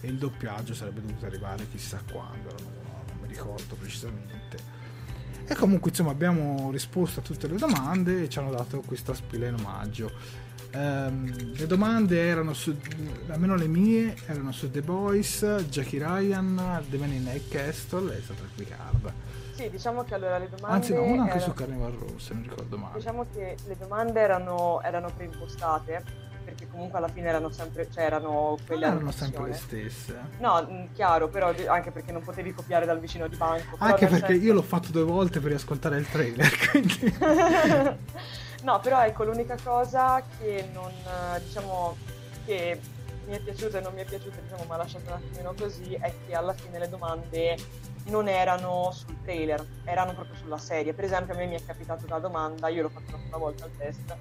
e 0.01 0.07
il 0.07 0.17
doppiaggio 0.17 0.73
sarebbe 0.73 1.01
dovuto 1.01 1.27
arrivare 1.27 1.67
chissà 1.69 2.01
quando, 2.11 2.49
non, 2.63 2.73
non 3.09 3.17
mi 3.21 3.27
ricordo 3.27 3.75
precisamente. 3.75 4.57
E 5.45 5.55
comunque, 5.55 5.91
insomma, 5.91 6.11
abbiamo 6.11 6.71
risposto 6.71 7.19
a 7.19 7.23
tutte 7.23 7.47
le 7.47 7.57
domande 7.57 8.23
e 8.23 8.29
ci 8.29 8.39
hanno 8.39 8.51
dato 8.51 8.81
questa 8.81 9.13
spilla 9.13 9.47
in 9.47 9.53
omaggio. 9.53 10.11
Um, 10.77 11.53
le 11.55 11.65
domande 11.65 12.19
erano 12.19 12.53
su, 12.53 12.77
almeno 13.29 13.55
le 13.55 13.67
mie, 13.67 14.15
erano 14.27 14.51
su 14.51 14.69
The 14.69 14.81
Boys, 14.81 15.43
Jackie 15.69 15.97
Ryan, 15.97 16.83
The 16.87 16.97
Man 16.97 17.13
in 17.13 17.23
Night 17.23 17.49
Castle 17.49 18.15
e 18.15 18.21
Star 18.21 18.35
Picard. 18.53 19.11
Sì, 19.55 19.71
diciamo 19.71 20.03
che 20.03 20.13
allora 20.13 20.37
le 20.37 20.49
domande... 20.49 20.75
Anzi 20.75 20.93
no, 20.93 21.01
una 21.01 21.23
anche 21.23 21.37
erano... 21.37 21.45
su 21.45 21.53
Carnival 21.53 21.91
Row, 21.93 22.17
se 22.19 22.33
non 22.35 22.43
ricordo 22.43 22.77
male. 22.77 22.93
Diciamo 22.95 23.25
che 23.33 23.55
le 23.65 23.75
domande 23.75 24.19
erano, 24.19 24.81
erano 24.83 25.09
preimpostate, 25.15 26.03
perché 26.45 26.67
comunque 26.69 26.99
alla 26.99 27.07
fine 27.07 27.27
erano 27.27 27.49
sempre, 27.49 27.89
cioè 27.91 28.03
erano 28.03 28.59
quelle 28.67 28.85
non 28.85 28.95
erano 28.97 29.11
sempre 29.11 29.47
le 29.47 29.53
stesse. 29.55 30.15
No, 30.37 30.87
chiaro, 30.93 31.27
però 31.27 31.51
anche 31.69 31.89
perché 31.89 32.11
non 32.11 32.21
potevi 32.21 32.53
copiare 32.53 32.85
dal 32.85 32.99
vicino 32.99 33.27
di 33.27 33.35
banco. 33.35 33.77
Anche 33.79 34.05
perché 34.05 34.33
senso... 34.33 34.45
io 34.45 34.53
l'ho 34.53 34.61
fatto 34.61 34.91
due 34.91 35.03
volte 35.03 35.39
per 35.39 35.49
riascoltare 35.49 35.97
il 35.97 36.07
trailer, 36.07 36.51
quindi... 36.69 37.17
No, 38.67 38.81
però 38.81 39.01
ecco, 39.01 39.23
l'unica 39.23 39.55
cosa 39.63 40.21
che 40.37 40.67
non, 40.73 40.91
diciamo, 41.41 41.95
che 42.43 42.77
mi 43.25 43.37
è 43.37 43.39
piaciuta 43.39 43.77
e 43.77 43.81
non 43.81 43.93
mi 43.93 44.01
è 44.01 44.03
piaciuta, 44.05 44.41
diciamo, 44.41 44.65
ma 44.65 44.73
ha 44.73 44.79
lasciato 44.79 45.05
un 45.07 45.13
attimino 45.13 45.53
così, 45.57 45.93
è 45.93 46.13
che 46.25 46.35
alla 46.35 46.51
fine 46.51 46.77
le 46.77 46.89
domande 46.89 47.55
non 48.07 48.27
erano 48.27 48.91
sul 48.91 49.21
trailer, 49.23 49.65
erano 49.85 50.13
proprio 50.13 50.35
sulla 50.35 50.57
serie. 50.57 50.93
Per 50.93 51.05
esempio, 51.05 51.33
a 51.33 51.37
me 51.37 51.45
mi 51.45 51.55
è 51.55 51.65
capitato 51.65 52.03
una 52.07 52.19
domanda, 52.19 52.67
io 52.67 52.81
l'ho 52.81 52.89
fatto 52.89 53.17
una 53.25 53.37
volta 53.37 53.63
al 53.63 53.71
test, 53.77 54.17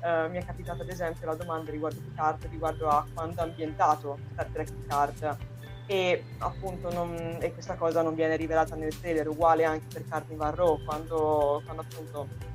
eh, 0.00 0.28
mi 0.30 0.38
è 0.38 0.46
capitata 0.46 0.80
ad 0.80 0.88
esempio 0.88 1.26
la 1.26 1.34
domanda 1.34 1.70
riguardo 1.70 2.00
Picard, 2.00 2.46
riguardo 2.48 2.88
a 2.88 3.06
quando 3.12 3.42
ha 3.42 3.44
ambientato 3.44 4.18
Star 4.32 4.46
Trek 4.46 4.72
Picard. 4.72 5.36
E 5.84 6.24
appunto 6.38 6.90
non, 6.90 7.36
e 7.38 7.52
questa 7.52 7.74
cosa 7.74 8.00
non 8.00 8.14
viene 8.14 8.36
rivelata 8.36 8.76
nel 8.76 8.98
trailer, 8.98 9.28
uguale 9.28 9.64
anche 9.64 9.86
per 9.92 10.08
Carnival 10.08 10.52
Row, 10.52 10.84
quando, 10.84 11.60
quando 11.66 11.82
appunto 11.82 12.49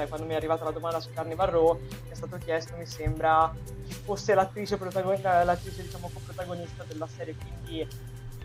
cioè 0.00 0.08
quando 0.08 0.26
mi 0.26 0.32
è 0.32 0.36
arrivata 0.36 0.64
la 0.64 0.70
domanda 0.70 0.98
su 0.98 1.10
Carnival 1.12 1.48
Row 1.48 1.78
è 2.08 2.14
stato 2.14 2.38
chiesto, 2.38 2.74
mi 2.76 2.86
sembra, 2.86 3.54
chi 3.86 3.92
fosse 3.92 4.34
l'attrice, 4.34 4.78
protagonista, 4.78 5.44
l'attrice 5.44 5.82
diciamo 5.82 6.08
coprotagonista 6.12 6.84
della 6.84 7.06
serie, 7.06 7.34
quindi 7.36 7.86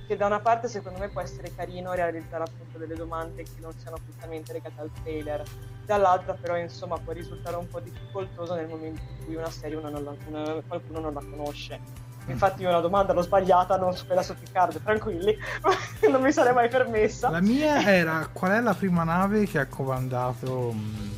che 0.06 0.18
da 0.18 0.26
una 0.26 0.40
parte 0.40 0.68
secondo 0.68 1.00
me 1.00 1.08
può 1.08 1.22
essere 1.22 1.56
carino 1.56 1.94
realizzare 1.94 2.44
appunto 2.44 2.78
delle 2.78 2.96
domande 2.96 3.44
che 3.44 3.60
non 3.60 3.72
siano 3.80 3.98
prettamente 4.04 4.52
legate 4.52 4.82
al 4.82 4.92
trailer, 5.02 5.44
dall'altra 5.86 6.34
però 6.34 6.58
insomma 6.58 6.98
può 6.98 7.14
risultare 7.14 7.56
un 7.56 7.70
po' 7.70 7.80
difficoltoso 7.80 8.54
nel 8.54 8.68
momento 8.68 9.02
in 9.02 9.26
cui 9.26 9.36
una 9.36 9.50
serie 9.50 9.78
una 9.78 9.90
la, 9.90 10.14
una, 10.28 10.62
qualcuno 10.68 11.00
non 11.00 11.14
la 11.14 11.22
conosce. 11.22 11.80
Mm. 12.26 12.32
Infatti 12.32 12.64
io 12.64 12.70
una 12.70 12.82
domanda 12.82 13.14
l'ho 13.14 13.22
sbagliata, 13.22 13.78
non 13.78 13.96
su 13.96 14.06
quella 14.06 14.24
su 14.24 14.36
Picard, 14.36 14.82
tranquilli, 14.84 15.38
non 16.10 16.22
mi 16.22 16.32
sarei 16.32 16.54
mai 16.54 16.70
permessa. 16.70 17.30
La 17.30 17.42
mia 17.42 17.82
era 17.82 18.28
qual 18.32 18.52
è 18.52 18.60
la 18.60 18.74
prima 18.74 19.04
nave 19.04 19.46
che 19.46 19.60
ha 19.60 19.68
comandato 19.68 20.72
mm, 20.74 21.15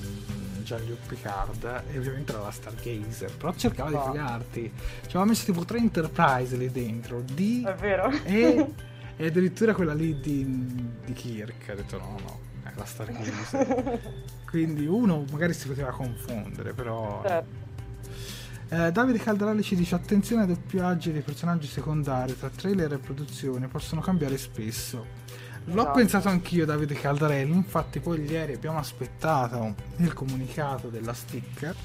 Jean-Luc 0.67 1.07
Picard 1.07 1.83
e 1.89 1.97
ovviamente 1.97 2.33
era 2.33 2.41
la 2.41 2.51
Stargazer 2.51 3.31
però 3.37 3.53
cercava 3.55 3.89
oh. 3.89 3.93
di 3.93 4.09
fregarti 4.09 4.71
ci 5.03 5.15
aveva 5.15 5.25
messo 5.25 5.45
tipo 5.45 5.63
tre 5.63 5.77
Enterprise 5.77 6.57
lì 6.57 6.69
dentro 6.69 7.21
di 7.21 7.63
è 7.65 7.73
vero 7.73 8.11
e, 8.25 8.73
e 9.15 9.25
addirittura 9.25 9.73
quella 9.73 9.93
lì 9.93 10.19
di, 10.19 10.43
di 11.05 11.13
Kirk 11.13 11.69
ha 11.69 11.75
detto 11.75 11.97
no 11.97 12.17
no 12.21 12.39
è 12.63 12.71
la 12.75 12.83
Stargazer 12.83 13.99
quindi 14.45 14.85
uno 14.85 15.23
magari 15.31 15.53
si 15.53 15.69
poteva 15.69 15.91
confondere 15.91 16.73
però 16.73 17.23
certo. 17.25 17.65
Eh, 18.69 18.91
Davide 18.91 19.19
Caldarelli 19.19 19.63
ci 19.63 19.77
dice 19.77 19.95
attenzione 19.95 20.41
ai 20.41 20.49
doppiaggi 20.49 21.13
dei 21.13 21.21
personaggi 21.21 21.67
secondari 21.67 22.37
tra 22.37 22.49
trailer 22.49 22.91
e 22.91 22.97
produzione 22.97 23.69
possono 23.69 24.01
cambiare 24.01 24.37
spesso 24.37 25.05
L'ho 25.69 25.81
esatto. 25.81 25.97
pensato 25.97 26.29
anch'io 26.29 26.65
Davide 26.65 26.95
Caldarelli, 26.95 27.53
infatti 27.53 27.99
poi 27.99 28.23
ieri 28.23 28.53
abbiamo 28.53 28.77
aspettato 28.77 29.75
il 29.97 30.13
comunicato 30.13 30.87
della 30.87 31.13
sticker 31.13 31.75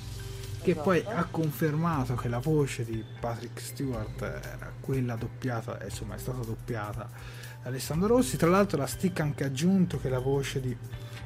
che 0.62 0.70
esatto. 0.70 0.84
poi 0.84 1.04
ha 1.04 1.26
confermato 1.28 2.14
che 2.14 2.28
la 2.28 2.38
voce 2.38 2.84
di 2.84 3.04
Patrick 3.18 3.60
Stewart 3.60 4.22
era 4.22 4.70
quella 4.78 5.16
doppiata, 5.16 5.80
insomma 5.82 6.14
è 6.14 6.18
stata 6.18 6.38
doppiata 6.44 7.08
da 7.60 7.68
Alessandro 7.68 8.06
Rossi, 8.06 8.36
tra 8.36 8.48
l'altro 8.48 8.78
la 8.78 8.86
stick 8.86 9.18
ha 9.18 9.24
anche 9.24 9.42
aggiunto 9.42 9.98
che 9.98 10.08
la 10.08 10.20
voce 10.20 10.60
di, 10.60 10.76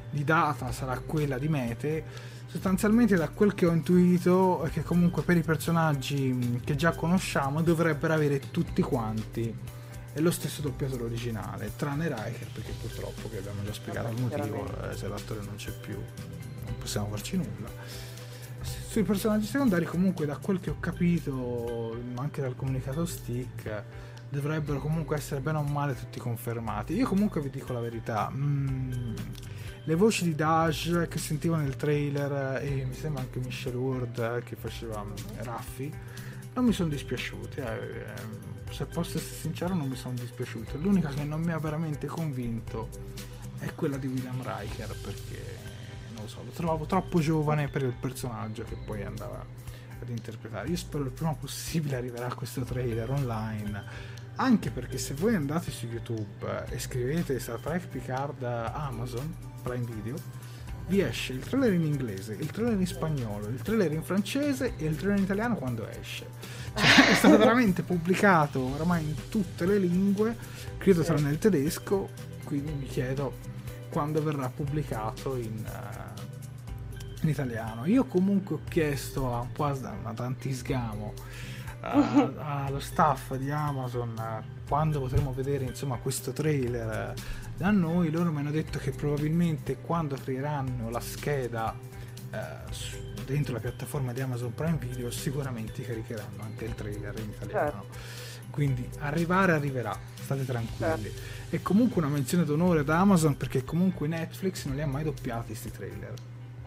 di 0.09 0.25
Data 0.25 0.73
sarà 0.73 0.99
quella 1.01 1.37
di 1.37 1.49
Mete, 1.49 2.05
sostanzialmente 2.47 3.17
da 3.17 3.29
quel 3.29 3.53
che 3.53 3.67
ho 3.67 3.73
intuito 3.73 4.63
è 4.63 4.71
che 4.71 4.83
comunque 4.83 5.23
per 5.23 5.37
i 5.37 5.43
personaggi 5.43 6.61
che 6.65 6.75
già 6.75 6.93
conosciamo 6.93 7.61
dovrebbero 7.61 8.15
avere 8.15 8.51
tutti 8.51 8.81
quanti 8.81 9.55
è 10.17 10.21
lo 10.21 10.31
stesso 10.31 10.63
doppiatore 10.63 11.03
originale, 11.05 11.73
tranne 11.77 12.09
Riker, 12.09 12.49
perché 12.51 12.73
purtroppo, 12.81 13.29
che 13.29 13.37
abbiamo 13.37 13.63
già 13.65 13.75
spiegato 13.75 14.09
il 14.09 14.23
motivo, 14.23 14.67
eh, 14.91 14.97
se 14.97 15.09
l'attore 15.09 15.41
non 15.45 15.57
c'è 15.57 15.71
più 15.73 15.95
non 16.65 16.79
possiamo 16.79 17.09
farci 17.09 17.37
nulla. 17.37 17.69
Sui 18.63 19.03
personaggi 19.03 19.45
secondari 19.45 19.85
comunque 19.85 20.25
da 20.25 20.39
quel 20.39 20.59
che 20.59 20.71
ho 20.71 20.77
capito, 20.81 22.01
anche 22.15 22.41
dal 22.41 22.57
comunicato 22.57 23.05
stick, 23.05 23.83
dovrebbero 24.31 24.81
comunque 24.81 25.17
essere 25.17 25.43
bene 25.43 25.59
o 25.59 25.63
male 25.65 25.95
tutti 25.95 26.19
confermati. 26.19 26.95
Io 26.95 27.07
comunque 27.07 27.43
vi 27.43 27.51
dico 27.51 27.75
la 27.75 27.81
verità, 27.81 28.31
mm, 28.33 29.15
le 29.85 29.95
voci 29.97 30.25
di 30.25 30.35
Dash 30.35 31.09
che 31.11 31.19
sentivo 31.19 31.57
nel 31.57 31.77
trailer 31.77 32.63
e 32.63 32.87
mi 32.87 32.95
sembra 32.95 33.21
anche 33.21 33.39
Michelle 33.39 33.77
Ward 33.77 34.45
che 34.45 34.57
faceva 34.57 35.05
mm, 35.05 35.43
Raffi, 35.43 35.93
non 36.55 36.65
mi 36.65 36.73
sono 36.73 36.89
dispiaciuti. 36.89 37.61
Eh, 37.61 38.46
se 38.71 38.87
posso 38.87 39.19
essere 39.19 39.35
sincero 39.35 39.75
non 39.75 39.89
mi 39.89 39.97
sono 39.97 40.15
dispiaciuto. 40.15 40.77
L'unica 40.79 41.09
che 41.09 41.25
non 41.25 41.41
mi 41.43 41.53
ha 41.53 41.59
veramente 41.59 42.07
convinto 42.07 42.89
è 43.59 43.73
quella 43.75 43.97
di 43.97 44.07
William 44.07 44.37
Riker 44.43 44.95
perché 45.03 45.59
non 46.15 46.25
lo 46.25 46.29
so 46.29 46.43
lo 46.43 46.51
trovavo 46.51 46.85
troppo 46.85 47.21
giovane 47.21 47.69
per 47.69 47.83
il 47.83 47.95
personaggio 47.99 48.65
che 48.65 48.77
poi 48.77 49.03
andava 49.03 49.45
ad 50.01 50.09
interpretare. 50.09 50.69
Io 50.69 50.77
spero 50.77 51.05
il 51.05 51.11
prima 51.11 51.35
possibile 51.35 51.97
arriverà 51.97 52.33
questo 52.35 52.63
trailer 52.63 53.11
online 53.11 54.15
anche 54.37 54.71
perché 54.71 54.99
se 54.99 55.15
voi 55.15 55.35
andate 55.35 55.71
su 55.71 55.87
youtube 55.87 56.67
e 56.69 56.79
scrivete 56.79 57.39
Star 57.39 57.59
Trek 57.59 57.87
Picard 57.87 58.43
Amazon 58.43 59.35
Prime 59.63 59.85
Video 59.87 60.17
vi 60.89 61.01
esce 61.01 61.33
il 61.33 61.41
trailer 61.41 61.73
in 61.73 61.85
inglese, 61.85 62.35
il 62.35 62.51
trailer 62.51 62.79
in 62.79 62.87
spagnolo, 62.87 63.49
il 63.49 63.61
trailer 63.61 63.93
in 63.93 64.03
francese 64.03 64.75
e 64.77 64.87
il 64.87 64.97
trailer 64.97 65.19
in 65.19 65.25
italiano 65.25 65.57
quando 65.57 65.87
esce. 65.89 66.27
Cioè, 66.75 67.11
è 67.11 67.15
stato 67.15 67.37
veramente 67.39 67.83
pubblicato 67.83 68.61
oramai 68.61 69.03
in 69.05 69.29
tutte 69.29 69.67
le 69.67 69.79
lingue, 69.79 70.37
credo 70.79 71.03
tranne 71.03 71.31
il 71.31 71.39
tedesco, 71.39 72.11
quindi 72.45 72.73
mi 72.73 72.87
chiedo 72.87 73.55
quando 73.91 74.23
verrà 74.23 74.49
pubblicato 74.49 75.37
in, 75.37 75.65
eh, 75.65 76.21
in 77.23 77.29
italiano. 77.29 77.87
Io 77.87 78.05
comunque 78.05 78.57
ho 78.57 78.61
chiesto 78.69 79.35
a 79.35 79.41
un 79.41 79.53
po' 79.53 79.65
a 79.65 79.75
tanti 80.15 80.53
sgamo 80.53 81.15
a- 81.81 82.65
allo 82.67 82.81
staff 82.81 83.35
di 83.35 83.51
Amazon 83.51 84.15
eh, 84.19 84.55
quando 84.69 85.01
potremo 85.01 85.33
vedere 85.33 85.65
insomma 85.65 85.97
questo 85.97 86.33
trailer 86.33 87.15
da 87.57 87.71
noi 87.71 88.11
loro 88.11 88.31
mi 88.31 88.41
hanno 88.41 88.51
detto 88.51 88.79
che 88.79 88.91
probabilmente 88.91 89.79
quando 89.81 90.17
creeranno 90.17 90.91
la 90.91 91.01
scheda 91.01 91.75
eh, 92.31 92.39
dentro 93.25 93.55
la 93.55 93.61
piattaforma 93.61 94.13
di 94.13 94.21
Amazon 94.21 94.55
Prime 94.55 94.77
Video 94.77 95.11
sicuramente 95.11 95.83
caricheranno 95.83 96.43
anche 96.43 96.67
il 96.67 96.75
trailer 96.75 97.19
in 97.19 97.31
italiano. 97.31 97.85
Quindi 98.51 98.89
arrivare 99.01 99.53
arriverà. 99.53 99.99
State 100.21 100.45
tranquilli. 100.45 101.13
E 101.51 101.63
comunque 101.63 102.03
una 102.03 102.11
menzione 102.11 102.45
d'onore 102.45 102.81
ad 102.81 102.89
Amazon 102.89 103.37
perché 103.37 103.65
comunque 103.65 104.09
Netflix 104.09 104.65
non 104.67 104.77
li 104.77 104.83
ha 104.83 104.87
mai 104.87 105.05
doppiati 105.05 105.49
questi 105.49 105.71
trailer. 105.71 106.15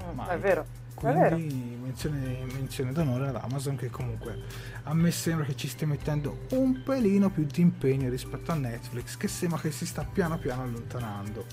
Mm, 0.03 0.15
Mai. 0.15 0.27
è 0.29 0.37
vero. 0.37 0.65
Quindi 0.99 1.77
menzione, 1.81 2.45
menzione 2.53 2.91
d'onore 2.91 3.27
ad 3.29 3.35
Amazon 3.35 3.75
che 3.75 3.89
comunque 3.89 4.43
a 4.83 4.93
me 4.93 5.11
sembra 5.11 5.45
che 5.45 5.55
ci 5.55 5.67
stia 5.67 5.87
mettendo 5.87 6.45
un 6.51 6.83
pelino 6.83 7.29
più 7.29 7.45
di 7.45 7.61
impegno 7.61 8.09
rispetto 8.09 8.51
a 8.51 8.55
Netflix 8.55 9.17
che 9.17 9.27
sembra 9.27 9.59
che 9.59 9.71
si 9.71 9.85
sta 9.85 10.03
piano 10.03 10.37
piano 10.37 10.63
allontanando. 10.63 11.45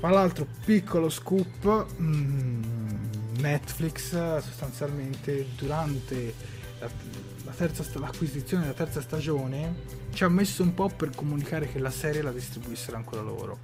Tra 0.00 0.10
l'altro 0.10 0.46
piccolo 0.64 1.08
scoop, 1.08 1.86
mm, 2.00 2.62
Netflix 3.38 4.10
sostanzialmente 4.40 5.46
durante 5.56 6.34
la, 6.80 6.90
la 7.44 7.52
terza 7.52 7.84
l'acquisizione 7.98 8.62
della 8.64 8.74
terza 8.74 9.00
stagione 9.00 10.00
ci 10.12 10.24
ha 10.24 10.28
messo 10.28 10.62
un 10.62 10.74
po' 10.74 10.88
per 10.88 11.10
comunicare 11.14 11.70
che 11.70 11.78
la 11.78 11.90
serie 11.90 12.22
la 12.22 12.32
distribuissero 12.32 12.96
ancora 12.96 13.22
loro. 13.22 13.58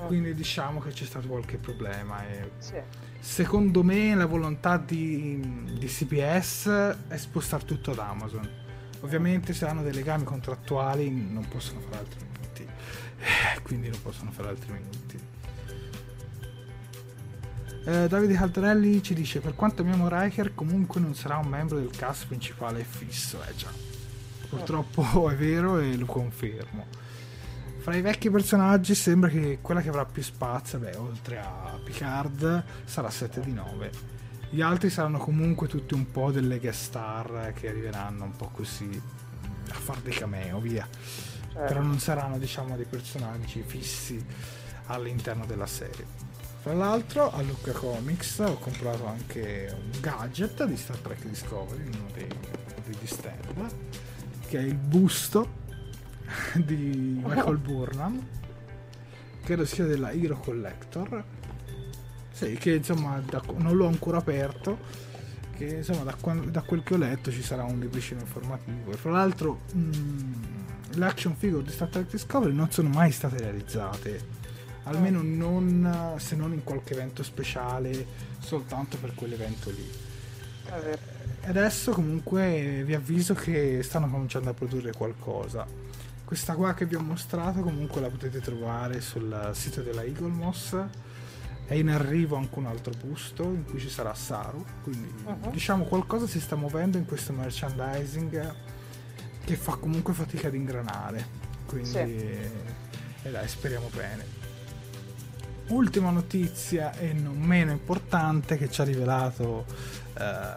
Mm. 0.00 0.06
Quindi 0.06 0.34
diciamo 0.34 0.80
che 0.80 0.90
c'è 0.90 1.04
stato 1.04 1.28
qualche 1.28 1.58
problema 1.58 2.26
e 2.28 2.50
Sì. 2.58 2.80
Secondo 3.22 3.84
me 3.84 4.16
la 4.16 4.26
volontà 4.26 4.76
di, 4.78 5.40
di 5.78 5.86
CBS 5.86 6.66
è 7.06 7.16
spostare 7.16 7.64
tutto 7.64 7.92
ad 7.92 8.00
Amazon. 8.00 8.46
Ovviamente 9.02 9.54
se 9.54 9.64
hanno 9.64 9.82
dei 9.82 9.94
legami 9.94 10.24
contrattuali 10.24 11.08
non 11.08 11.46
possono 11.46 11.78
fare 11.80 11.98
altri 11.98 12.18
minuti. 12.24 12.62
Eh, 12.64 13.62
Quindi 13.62 13.88
non 13.88 14.02
possono 14.02 14.32
fare 14.32 14.48
altri 14.48 14.72
minuti. 14.72 15.20
Eh, 17.84 18.08
Davide 18.08 18.34
Caldarelli 18.34 19.02
ci 19.04 19.14
dice 19.14 19.38
per 19.38 19.54
quanto 19.54 19.82
amiamo 19.82 20.08
Riker 20.08 20.54
comunque 20.54 21.00
non 21.00 21.14
sarà 21.14 21.36
un 21.36 21.46
membro 21.46 21.78
del 21.78 21.90
cast 21.96 22.26
principale 22.26 22.82
fisso. 22.82 23.40
Eh 23.48 23.54
già. 23.54 23.70
Purtroppo 24.48 25.28
è 25.30 25.36
vero 25.36 25.78
e 25.78 25.96
lo 25.96 26.06
confermo. 26.06 27.01
Fra 27.82 27.96
i 27.96 28.00
vecchi 28.00 28.30
personaggi 28.30 28.94
sembra 28.94 29.28
che 29.28 29.58
quella 29.60 29.80
che 29.80 29.88
avrà 29.88 30.04
più 30.04 30.22
spazio, 30.22 30.78
beh, 30.78 30.94
oltre 30.98 31.38
a 31.38 31.80
Picard, 31.82 32.62
sarà 32.84 33.10
7 33.10 33.40
di 33.40 33.52
9. 33.52 33.90
Gli 34.50 34.60
altri 34.60 34.88
saranno 34.88 35.18
comunque 35.18 35.66
tutti 35.66 35.92
un 35.94 36.08
po' 36.08 36.30
delle 36.30 36.60
guest 36.60 36.80
star 36.80 37.52
che 37.52 37.68
arriveranno 37.68 38.22
un 38.22 38.36
po' 38.36 38.50
così 38.52 38.88
a 39.68 39.74
far 39.74 39.98
dei 39.98 40.12
cameo, 40.12 40.60
via. 40.60 40.86
certo. 41.52 41.66
Però 41.66 41.82
non 41.82 41.98
saranno, 41.98 42.38
diciamo, 42.38 42.76
dei 42.76 42.84
personaggi 42.84 43.64
fissi 43.66 44.24
all'interno 44.86 45.44
della 45.44 45.66
serie. 45.66 46.06
Tra 46.62 46.74
l'altro, 46.74 47.32
a 47.32 47.42
Lucca 47.42 47.72
Comics 47.72 48.38
ho 48.38 48.58
comprato 48.58 49.06
anche 49.06 49.76
un 49.76 50.00
gadget 50.00 50.66
di 50.66 50.76
Star 50.76 50.98
Trek 50.98 51.26
Discovery, 51.26 51.82
uno 51.82 52.06
dei, 52.14 52.28
degli 52.86 53.06
stand, 53.06 53.74
che 54.46 54.58
è 54.58 54.62
il 54.62 54.76
busto 54.76 55.61
di 56.64 57.20
Michael 57.22 57.58
Burnham. 57.58 58.20
Credo 59.44 59.64
sia 59.64 59.84
della 59.84 60.12
Hero 60.12 60.38
Collector. 60.38 61.24
Sì, 62.30 62.54
che 62.54 62.74
insomma 62.74 63.20
da- 63.20 63.42
non 63.56 63.76
l'ho 63.76 63.86
ancora 63.86 64.18
aperto 64.18 65.10
che 65.56 65.76
insomma 65.76 66.02
da, 66.02 66.16
da 66.44 66.62
quel 66.62 66.82
che 66.82 66.94
ho 66.94 66.96
letto 66.96 67.30
ci 67.30 67.42
sarà 67.42 67.64
un 67.64 67.78
libricino 67.78 68.20
informativo. 68.20 68.92
E 68.92 68.96
fra 68.96 69.10
l'altro 69.10 69.60
mh, 69.72 70.32
le 70.94 71.04
action 71.04 71.36
figure 71.36 71.62
di 71.62 71.70
Star 71.70 71.88
Trek 71.88 72.10
Discovery 72.10 72.54
non 72.54 72.70
sono 72.70 72.88
mai 72.88 73.12
state 73.12 73.38
realizzate. 73.38 74.40
Almeno 74.84 75.20
non 75.22 76.16
se 76.18 76.34
non 76.34 76.52
in 76.52 76.64
qualche 76.64 76.94
evento 76.94 77.22
speciale 77.22 78.04
soltanto 78.40 78.96
per 78.96 79.14
quell'evento 79.14 79.70
lì. 79.70 79.88
Adesso 81.44 81.92
comunque 81.92 82.82
vi 82.84 82.94
avviso 82.94 83.34
che 83.34 83.82
stanno 83.82 84.08
cominciando 84.10 84.50
a 84.50 84.54
produrre 84.54 84.92
qualcosa. 84.92 85.64
Questa 86.32 86.54
qua 86.54 86.72
che 86.72 86.86
vi 86.86 86.94
ho 86.94 87.00
mostrato 87.02 87.60
comunque 87.60 88.00
la 88.00 88.08
potete 88.08 88.40
trovare 88.40 89.02
sul 89.02 89.50
sito 89.52 89.82
della 89.82 90.02
Eagle 90.02 90.28
Moss. 90.30 90.74
È 91.66 91.74
in 91.74 91.90
arrivo 91.90 92.36
anche 92.36 92.58
un 92.58 92.64
altro 92.64 92.90
busto 93.04 93.42
in 93.42 93.66
cui 93.66 93.78
ci 93.78 93.90
sarà 93.90 94.14
Saru. 94.14 94.64
Quindi 94.82 95.12
Mhm. 95.26 95.50
diciamo 95.50 95.84
qualcosa 95.84 96.26
si 96.26 96.40
sta 96.40 96.56
muovendo 96.56 96.96
in 96.96 97.04
questo 97.04 97.34
merchandising 97.34 98.54
che 99.44 99.56
fa 99.56 99.72
comunque 99.76 100.14
fatica 100.14 100.48
ad 100.48 100.54
ingranare. 100.54 101.22
Quindi 101.66 101.90
Sì. 101.90 101.98
e 102.00 103.30
dai, 103.30 103.46
speriamo 103.46 103.90
bene. 103.94 104.24
Ultima 105.66 106.08
notizia 106.08 106.94
e 106.96 107.12
non 107.12 107.38
meno 107.42 107.72
importante 107.72 108.56
che 108.56 108.70
ci 108.70 108.80
ha 108.80 108.84
rivelato 108.84 109.66
eh, 110.14 110.54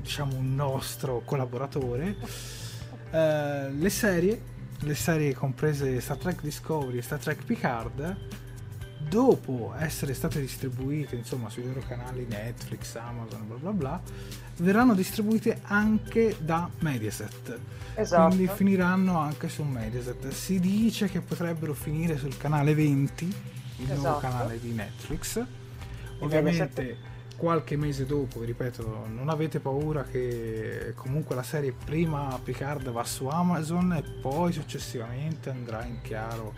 diciamo 0.00 0.36
un 0.36 0.54
nostro 0.54 1.22
collaboratore 1.24 2.14
eh, 3.10 3.70
le 3.72 3.90
serie 3.90 4.58
le 4.82 4.94
serie 4.94 5.34
comprese 5.34 6.00
Star 6.00 6.16
Trek 6.16 6.40
Discovery 6.42 6.98
e 6.98 7.02
Star 7.02 7.18
Trek 7.18 7.44
Picard 7.44 8.16
dopo 9.08 9.74
essere 9.78 10.14
state 10.14 10.40
distribuite 10.40 11.16
insomma 11.16 11.48
sui 11.48 11.64
loro 11.64 11.80
canali 11.86 12.26
Netflix, 12.28 12.94
Amazon 12.96 13.46
bla 13.46 13.56
bla 13.56 13.70
bla 13.72 14.00
verranno 14.58 14.94
distribuite 14.94 15.60
anche 15.64 16.36
da 16.40 16.68
Mediaset 16.80 17.58
Esatto. 17.94 18.26
quindi 18.34 18.50
finiranno 18.54 19.18
anche 19.18 19.48
su 19.48 19.62
Mediaset 19.62 20.28
si 20.28 20.60
dice 20.60 21.08
che 21.08 21.20
potrebbero 21.20 21.74
finire 21.74 22.18
sul 22.18 22.36
canale 22.36 22.74
20 22.74 23.24
il 23.24 23.32
nuovo 23.86 24.00
Esatto. 24.00 24.18
canale 24.20 24.60
di 24.60 24.72
Netflix 24.72 25.44
ovviamente 26.20 26.96
qualche 27.40 27.74
mese 27.74 28.04
dopo, 28.04 28.38
vi 28.40 28.44
ripeto, 28.44 29.06
non 29.08 29.30
avete 29.30 29.60
paura 29.60 30.02
che 30.04 30.92
comunque 30.94 31.34
la 31.34 31.42
serie 31.42 31.72
prima 31.72 32.38
Picard 32.44 32.90
va 32.90 33.02
su 33.02 33.28
Amazon 33.28 33.94
e 33.94 34.02
poi 34.02 34.52
successivamente 34.52 35.48
andrà 35.48 35.82
in 35.86 36.02
chiaro 36.02 36.52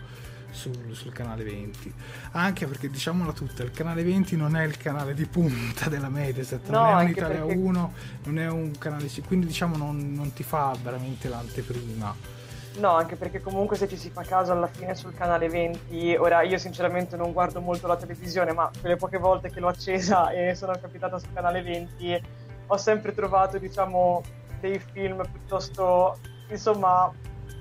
sul, 0.51 0.75
sul 0.91 1.13
canale 1.13 1.45
20. 1.45 1.93
Anche 2.31 2.67
perché 2.67 2.89
diciamola 2.89 3.31
tutta, 3.31 3.63
il 3.63 3.71
canale 3.71 4.03
20 4.03 4.35
non 4.35 4.57
è 4.57 4.65
il 4.65 4.75
canale 4.75 5.13
di 5.13 5.25
punta 5.25 5.87
della 5.87 6.09
Mediaset, 6.09 6.67
No, 6.67 6.79
non 6.81 6.99
è 6.99 7.03
un 7.05 7.09
Italia 7.11 7.39
perché- 7.45 7.61
1, 7.61 7.93
non 8.25 8.39
è 8.39 8.49
un 8.49 8.77
canale 8.77 9.07
C, 9.07 9.21
quindi 9.25 9.45
diciamo 9.45 9.77
non, 9.77 10.11
non 10.13 10.33
ti 10.33 10.43
fa 10.43 10.75
veramente 10.83 11.29
l'anteprima. 11.29 12.41
No, 12.75 12.89
anche 12.95 13.15
perché 13.15 13.39
comunque 13.39 13.77
se 13.77 13.87
ci 13.87 13.97
si 13.97 14.09
fa 14.09 14.23
caso 14.23 14.51
alla 14.51 14.67
fine 14.67 14.95
sul 14.95 15.13
canale 15.13 15.47
20, 15.47 16.15
ora 16.15 16.41
io 16.41 16.57
sinceramente 16.57 17.15
non 17.15 17.31
guardo 17.31 17.61
molto 17.61 17.85
la 17.85 17.95
televisione, 17.95 18.51
ma 18.51 18.71
quelle 18.79 18.95
poche 18.95 19.19
volte 19.19 19.51
che 19.51 19.59
l'ho 19.59 19.67
accesa 19.67 20.31
e 20.31 20.55
sono 20.55 20.73
capitata 20.81 21.19
sul 21.19 21.29
canale 21.33 21.61
20, 21.61 22.21
ho 22.67 22.77
sempre 22.77 23.13
trovato, 23.13 23.59
diciamo, 23.59 24.23
dei 24.59 24.79
film 24.79 25.21
piuttosto, 25.31 26.17
insomma, 26.49 27.11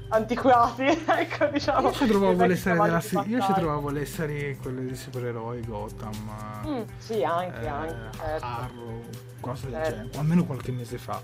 antiquati, 0.08 0.84
ecco, 1.06 1.46
diciamo. 1.46 1.88
Io 1.88 1.94
ci 1.94 2.06
trovavo 2.06 2.46
le 2.46 2.56
serie, 2.56 2.80
della, 2.80 3.00
si- 3.00 3.22
io 3.26 3.40
ci 3.42 3.52
trovavo 3.52 3.90
le 3.90 4.06
serie 4.06 4.56
quelle 4.56 4.84
di 4.86 4.96
supereroi, 4.96 5.60
Gotham. 5.66 6.64
Mm, 6.66 6.82
sì, 6.96 7.22
anche, 7.22 7.60
eh, 7.60 7.66
anche, 7.68 8.16
certo. 8.16 8.46
Arrow, 8.46 9.02
cose 9.40 9.66
del 9.68 9.74
Certo. 9.74 9.90
genere, 9.94 10.18
almeno 10.18 10.44
qualche 10.46 10.72
mese 10.72 10.96
fa. 10.96 11.20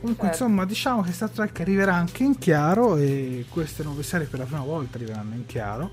Comunque, 0.00 0.28
Certo. 0.28 0.44
insomma, 0.44 0.64
diciamo 0.64 1.02
che 1.02 1.12
Star 1.12 1.30
Trek 1.30 1.60
arriverà 1.60 1.94
anche 1.94 2.22
in 2.22 2.38
chiaro 2.38 2.96
e 2.96 3.46
queste 3.48 3.82
nuove 3.82 4.02
serie 4.02 4.26
per 4.26 4.38
la 4.40 4.44
prima 4.44 4.62
volta 4.62 4.96
arriveranno 4.96 5.34
in 5.34 5.46
chiaro. 5.46 5.90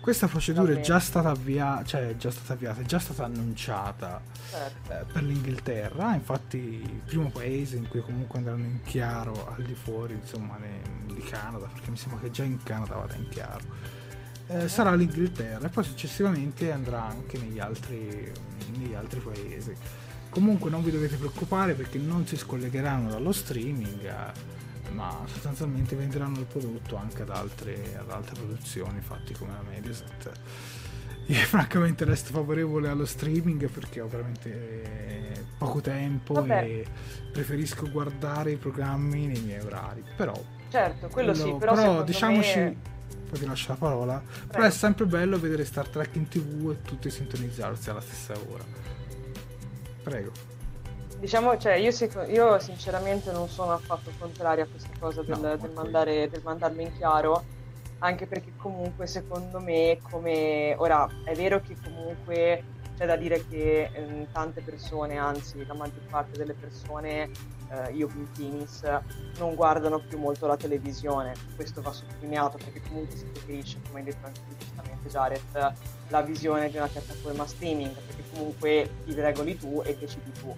Questa 0.00 0.26
procedura 0.28 0.70
è 0.74 0.80
già 0.80 0.98
stata 0.98 1.30
avviata, 1.30 1.82
cioè 1.84 2.08
è 2.10 2.16
già 2.16 2.30
stata 2.30 2.52
avviata, 2.52 2.82
è 2.82 2.84
già 2.84 2.98
stata 2.98 3.24
annunciata 3.24 4.20
certo. 4.50 4.92
eh, 4.92 5.04
per 5.10 5.22
l'Inghilterra, 5.22 6.14
infatti 6.14 6.58
il 6.58 7.00
primo 7.06 7.30
paese 7.30 7.76
in 7.76 7.88
cui 7.88 8.02
comunque 8.02 8.38
andranno 8.38 8.64
in 8.66 8.82
chiaro 8.84 9.50
al 9.56 9.62
di 9.64 9.74
fuori, 9.74 10.12
insomma, 10.12 10.58
ne- 10.58 10.82
di 11.14 11.22
Canada, 11.22 11.64
perché 11.72 11.90
mi 11.90 11.96
sembra 11.96 12.20
che 12.20 12.30
già 12.30 12.42
in 12.44 12.62
Canada 12.62 12.96
vada 12.96 13.14
in 13.14 13.28
chiaro. 13.30 13.62
eh, 14.48 14.68
sarà 14.68 14.94
l'Inghilterra 14.94 15.66
e 15.66 15.70
poi 15.70 15.84
successivamente 15.84 16.70
andrà 16.70 17.02
anche 17.02 17.38
negli 17.38 17.58
altri, 17.58 18.30
negli 18.76 18.92
altri 18.92 19.20
paesi. 19.20 19.74
Comunque 20.34 20.68
non 20.68 20.82
vi 20.82 20.90
dovete 20.90 21.14
preoccupare 21.16 21.74
perché 21.74 21.96
non 21.98 22.26
si 22.26 22.36
scollegheranno 22.36 23.08
dallo 23.08 23.30
streaming, 23.30 24.02
eh, 24.04 24.90
ma 24.90 25.16
sostanzialmente 25.26 25.94
venderanno 25.94 26.40
il 26.40 26.46
prodotto 26.46 26.96
anche 26.96 27.22
ad 27.22 27.30
altre, 27.30 27.96
ad 27.96 28.10
altre 28.10 28.34
produzioni 28.34 29.00
fatte 29.00 29.32
come 29.38 29.52
la 29.52 29.62
Mediaset. 29.70 30.32
Io 31.26 31.36
francamente 31.36 32.04
resto 32.04 32.32
favorevole 32.32 32.88
allo 32.88 33.06
streaming 33.06 33.68
perché 33.70 34.00
ho 34.00 34.08
veramente 34.08 35.32
eh, 35.32 35.44
poco 35.56 35.80
tempo 35.80 36.34
Vabbè. 36.34 36.62
e 36.64 36.86
preferisco 37.32 37.88
guardare 37.90 38.50
i 38.50 38.56
programmi 38.56 39.26
nei 39.28 39.40
miei 39.40 39.60
orari. 39.60 40.02
Però, 40.16 40.34
Certo, 40.68 41.06
quello 41.06 41.32
sì, 41.32 41.42
quello- 41.42 41.58
però, 41.58 41.76
secondo 41.76 42.02
diciamoci, 42.02 42.58
me... 42.58 42.76
poi 43.30 43.38
ti 43.38 43.46
lascio 43.46 43.68
la 43.68 43.78
parola, 43.78 44.18
però 44.18 44.48
Prego. 44.48 44.66
è 44.66 44.70
sempre 44.70 45.06
bello 45.06 45.38
vedere 45.38 45.64
Star 45.64 45.86
Trek 45.88 46.16
in 46.16 46.26
tv 46.26 46.70
e 46.72 46.82
tutti 46.82 47.08
sintonizzarsi 47.08 47.88
alla 47.90 48.00
stessa 48.00 48.34
ora. 48.50 48.64
Prego. 50.04 50.30
Diciamo, 51.18 51.56
cioè, 51.56 51.74
io, 51.74 51.90
io 52.28 52.58
sinceramente 52.58 53.32
non 53.32 53.48
sono 53.48 53.72
affatto 53.72 54.10
contraria 54.18 54.64
a 54.64 54.66
questa 54.66 54.90
cosa 55.00 55.22
del, 55.22 55.38
No, 55.38 55.56
del 55.56 55.70
mandare, 55.72 56.28
del 56.28 56.42
mandarlo 56.44 56.82
in 56.82 56.94
chiaro, 56.96 57.42
anche 58.00 58.26
perché 58.26 58.52
comunque 58.56 59.06
secondo 59.06 59.58
me, 59.58 59.98
come 60.10 60.74
ora 60.76 61.08
è 61.24 61.34
vero 61.34 61.60
che 61.60 61.76
comunque 61.82 62.62
c'è 62.96 63.06
da 63.06 63.16
dire 63.16 63.46
che 63.48 63.90
ehm, 63.92 64.30
tante 64.32 64.60
persone, 64.60 65.16
anzi 65.16 65.64
la 65.64 65.74
maggior 65.74 66.04
parte 66.10 66.36
delle 66.36 66.52
persone, 66.52 67.30
eh, 67.70 67.92
io 67.92 68.08
in 68.14 68.30
primis, 68.30 68.82
non 69.38 69.54
guardano 69.54 70.00
più 70.00 70.18
molto 70.18 70.46
la 70.46 70.56
televisione, 70.56 71.32
questo 71.56 71.80
va 71.80 71.92
sottolineato 71.92 72.58
perché 72.58 72.82
comunque 72.86 73.16
si 73.16 73.24
preferisce, 73.24 73.78
come 73.86 74.00
hai 74.00 74.04
detto 74.04 74.26
anche 74.26 74.40
giustamente 74.58 75.08
Jared, 75.08 75.74
la 76.14 76.22
visione 76.22 76.70
di 76.70 76.76
una 76.76 76.86
piattaforma 76.86 77.44
streaming, 77.44 77.90
perché 77.90 78.22
comunque 78.32 78.90
ti 79.04 79.14
regoli 79.14 79.58
tu 79.58 79.82
e 79.84 79.96
decidi 79.96 80.30
tu. 80.32 80.56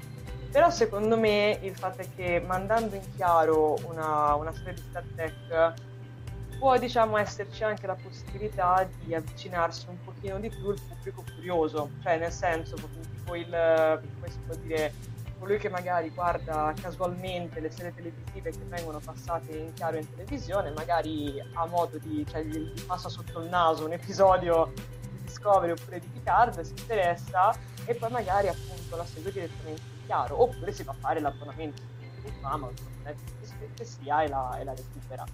Però 0.51 0.71
secondo 0.71 1.19
me 1.19 1.59
il 1.63 1.75
fatto 1.75 2.03
è 2.03 2.09
che 2.15 2.43
mandando 2.47 2.95
in 2.95 3.03
chiaro 3.17 3.79
una, 3.87 4.35
una 4.35 4.53
serie 4.53 4.75
di 4.75 4.83
Star 4.89 5.05
Trek 5.15 5.75
può 6.59 6.79
diciamo 6.79 7.17
esserci 7.17 7.65
anche 7.65 7.87
la 7.87 7.95
possibilità 7.95 8.89
di 9.05 9.15
avvicinarsi 9.15 9.87
un 9.89 9.97
pochino 10.05 10.39
di 10.39 10.49
più 10.49 10.69
al 10.69 10.79
pubblico 10.89 11.25
curioso, 11.35 11.91
cioè 12.03 12.19
nel 12.19 12.33
senso 12.33 12.77
tipo 12.77 13.35
il, 13.35 13.47
come 13.51 14.31
si 14.31 14.39
può 14.47 14.55
dire, 14.57 14.93
colui 15.39 15.59
che 15.59 15.69
magari 15.69 16.11
guarda 16.11 16.73
casualmente 16.81 17.61
le 17.61 17.71
serie 17.71 17.95
televisive 17.95 18.51
che 18.51 18.65
vengono 18.69 19.01
passate 19.05 19.57
in 19.57 19.73
chiaro 19.75 19.97
in 19.99 20.09
televisione, 20.11 20.71
magari 20.71 21.43
a 21.55 21.67
modo 21.67 21.99
di, 21.99 22.25
cioè 22.29 22.43
gli 22.43 22.73
passa 22.87 23.09
sotto 23.09 23.41
il 23.41 23.49
naso 23.49 23.85
un 23.85 23.93
episodio 23.93 24.73
di 24.75 24.96
Discovery 25.27 25.73
oppure 25.73 25.99
di 26.01 26.07
Picard, 26.07 26.61
si 26.61 26.73
interessa 26.73 27.55
e 27.85 27.95
poi 27.95 28.11
magari 28.11 28.49
appunto 28.49 28.97
la 28.97 29.05
segue 29.05 29.31
direttamente 29.33 29.83
in 29.83 30.07
chiaro, 30.07 30.41
oppure 30.43 30.73
si 30.73 30.83
va 30.83 30.93
a 30.93 30.97
fare 30.99 31.21
l'abbonamento 31.21 31.83
su 32.25 32.33
Amazon, 32.43 32.75
che- 33.77 33.85
sia 33.85 34.23
e 34.23 34.29
la, 34.29 34.57
e 34.59 34.65
la 34.65 34.75
recupera. 34.75 35.25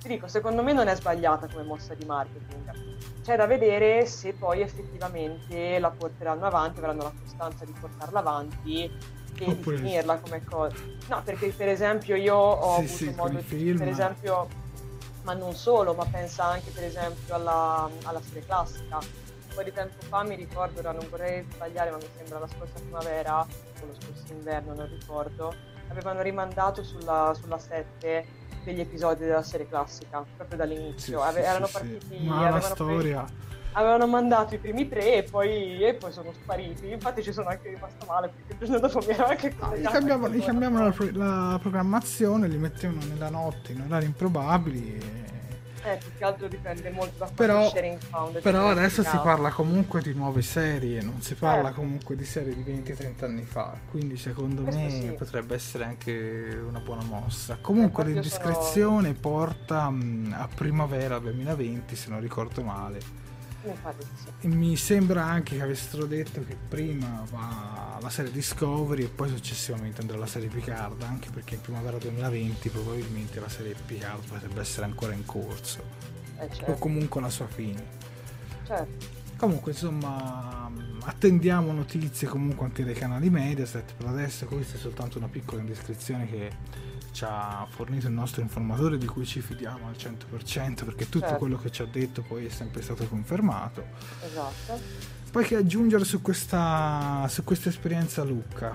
Ti 0.00 0.08
dico, 0.08 0.26
secondo 0.28 0.62
me 0.62 0.72
non 0.72 0.88
è 0.88 0.94
sbagliata 0.96 1.46
come 1.48 1.62
mossa 1.62 1.94
di 1.94 2.06
marketing. 2.06 2.72
C'è 3.22 3.36
da 3.36 3.46
vedere 3.46 4.06
se 4.06 4.32
poi 4.32 4.62
effettivamente 4.62 5.78
la 5.78 5.90
porteranno 5.90 6.46
avanti, 6.46 6.78
avranno 6.78 7.02
la 7.02 7.12
costanza 7.22 7.64
di 7.66 7.72
portarla 7.78 8.20
avanti 8.20 8.84
e 8.84 9.44
Oppure- 9.46 9.76
di 9.76 9.82
finirla 9.82 10.18
come 10.18 10.42
cosa. 10.42 10.74
No, 11.08 11.22
perché 11.22 11.48
per 11.50 11.68
esempio 11.68 12.16
io 12.16 12.34
ho 12.34 12.76
Sì, 12.76 12.80
avuto 12.80 12.94
sì, 12.96 13.10
modo 13.14 13.40
di, 13.46 13.74
per 13.74 13.88
esempio, 13.88 14.48
ma 15.22 15.34
non 15.34 15.52
solo, 15.54 15.92
ma 15.92 16.06
pensa 16.06 16.44
anche 16.44 16.70
per 16.70 16.84
esempio 16.84 17.34
alla, 17.34 17.88
alla 18.04 18.20
serie 18.22 18.44
classica. 18.46 18.98
Un 19.50 19.56
po' 19.56 19.62
di 19.64 19.72
tempo 19.72 19.96
fa 20.08 20.22
mi 20.22 20.36
ricordo, 20.36 20.78
ora 20.78 20.92
non 20.92 21.06
vorrei 21.10 21.44
sbagliare, 21.50 21.90
ma 21.90 21.96
mi 21.96 22.06
sembra 22.16 22.38
la 22.38 22.46
scorsa 22.46 22.74
primavera 22.78 23.40
o 23.40 23.86
lo 23.86 23.94
scorso 23.94 24.32
inverno, 24.32 24.74
non 24.74 24.88
ricordo, 24.88 25.52
avevano 25.88 26.22
rimandato 26.22 26.84
sulla, 26.84 27.34
sulla 27.38 27.58
7 27.58 28.24
degli 28.62 28.78
episodi 28.80 29.24
della 29.24 29.42
serie 29.42 29.66
classica, 29.66 30.24
proprio 30.36 30.50
Sì, 30.50 30.56
dall'inizio. 30.56 31.20
sì, 31.20 31.26
Ave- 31.28 31.42
sì, 31.42 31.48
erano 31.48 31.66
sì. 31.66 31.72
partiti, 31.72 32.18
Ma 32.24 32.48
la 32.50 32.60
storia... 32.60 33.24
avevano 33.72 34.06
mandato 34.06 34.54
i 34.54 34.58
primi 34.58 34.88
tre 34.88 35.14
e 35.16 35.22
poi, 35.24 35.82
e 35.82 35.94
poi 35.94 36.12
sono 36.12 36.32
spariti. 36.32 36.88
Infatti 36.88 37.22
ci 37.22 37.32
sono 37.32 37.48
anche 37.48 37.70
rimasto 37.70 38.06
male 38.06 38.28
perché 38.28 38.52
il 38.52 38.58
giorno 38.70 38.86
dopo 38.86 39.04
mi 39.04 39.12
ero 39.12 39.24
anche 39.26 39.56
Ah, 39.58 39.74
gli 39.74 39.82
loro. 39.82 40.44
cambiavano 40.44 40.84
la, 40.84 40.90
pro- 40.92 41.10
la 41.12 41.58
programmazione, 41.60 42.46
li 42.46 42.56
mettevano 42.58 43.00
nella 43.04 43.30
notte 43.30 43.72
in 43.72 43.80
orari 43.80 44.04
improbabili. 44.06 44.94
e- 44.94 45.38
Eh, 45.82 45.96
più 45.96 46.10
che 46.18 46.24
altro 46.24 46.46
dipende 46.48 46.90
molto 46.90 47.24
da 47.24 47.30
Però, 47.34 47.70
sharing 47.70 47.98
found 47.98 48.40
però 48.40 48.68
adesso 48.68 49.02
si 49.02 49.16
parla 49.22 49.50
comunque 49.50 50.02
di 50.02 50.12
nuove 50.12 50.42
serie, 50.42 51.00
non 51.00 51.22
si 51.22 51.34
parla 51.34 51.68
Certo. 51.68 51.80
comunque 51.80 52.16
di 52.16 52.24
serie 52.26 52.54
di 52.54 52.62
20-30 52.62 53.24
anni 53.24 53.44
fa, 53.44 53.78
quindi 53.90 54.16
secondo 54.18 54.62
Questo 54.62 54.80
me 54.80 54.90
sì. 54.90 55.06
potrebbe 55.16 55.54
essere 55.54 55.84
anche 55.84 56.60
una 56.68 56.80
buona 56.80 57.02
mossa. 57.02 57.56
Comunque 57.62 58.02
io 58.04 58.08
sono- 58.10 58.20
l'indiscrezione 58.20 59.14
porta 59.14 59.84
a 60.32 60.48
primavera 60.54 61.18
2020, 61.18 61.96
se 61.96 62.10
non 62.10 62.20
ricordo 62.20 62.62
male. 62.62 63.28
E 64.40 64.48
mi 64.48 64.74
sembra 64.76 65.24
anche 65.24 65.56
che 65.56 65.62
avessero 65.62 66.06
detto 66.06 66.42
che 66.44 66.56
prima 66.56 67.24
va 67.30 67.98
la 68.00 68.08
serie 68.08 68.30
Discovery 68.32 69.04
e 69.04 69.08
poi 69.08 69.28
successivamente 69.28 70.00
andrà 70.00 70.16
la 70.16 70.26
serie 70.26 70.48
Picard, 70.48 71.02
anche 71.02 71.28
perché 71.30 71.56
in 71.56 71.60
primavera 71.60 71.98
2020 71.98 72.68
probabilmente 72.70 73.38
la 73.38 73.48
serie 73.48 73.74
Picard 73.86 74.26
potrebbe 74.26 74.60
essere 74.60 74.86
ancora 74.86 75.12
in 75.12 75.24
corso, 75.26 75.82
Eh, 76.38 76.44
o 76.44 76.54
certo, 76.54 76.72
comunque 76.74 77.20
la 77.20 77.28
sua 77.30 77.46
fine. 77.46 77.84
certo. 78.66 79.18
Comunque 79.36 79.72
insomma 79.72 80.70
attendiamo 81.02 81.72
notizie 81.72 82.28
comunque 82.28 82.66
anche 82.66 82.84
dai 82.84 82.94
canali 82.94 83.30
Mediaset, 83.30 83.94
per 83.94 84.06
adesso 84.06 84.46
questa 84.46 84.76
è 84.76 84.78
soltanto 84.78 85.16
una 85.18 85.28
piccola 85.28 85.60
indiscrezione 85.60 86.26
che 86.28 86.50
ci 87.12 87.24
ha 87.26 87.66
fornito 87.68 88.06
il 88.06 88.12
nostro 88.12 88.40
informatore 88.42 88.98
di 88.98 89.06
cui 89.06 89.24
ci 89.26 89.40
fidiamo 89.40 89.88
al 89.88 89.94
100% 89.94 90.84
perché 90.84 91.08
tutto 91.08 91.26
Certo. 91.26 91.38
quello 91.38 91.56
che 91.58 91.70
ci 91.70 91.82
ha 91.82 91.86
detto 91.86 92.22
poi 92.22 92.46
è 92.46 92.48
sempre 92.48 92.82
stato 92.82 93.06
confermato. 93.06 93.84
Esatto. 94.24 94.80
Poi 95.30 95.44
che 95.44 95.56
aggiungere 95.56 96.04
su 96.04 96.20
questa, 96.22 97.26
su 97.28 97.44
questa 97.44 97.68
esperienza 97.68 98.22
Luca? 98.24 98.74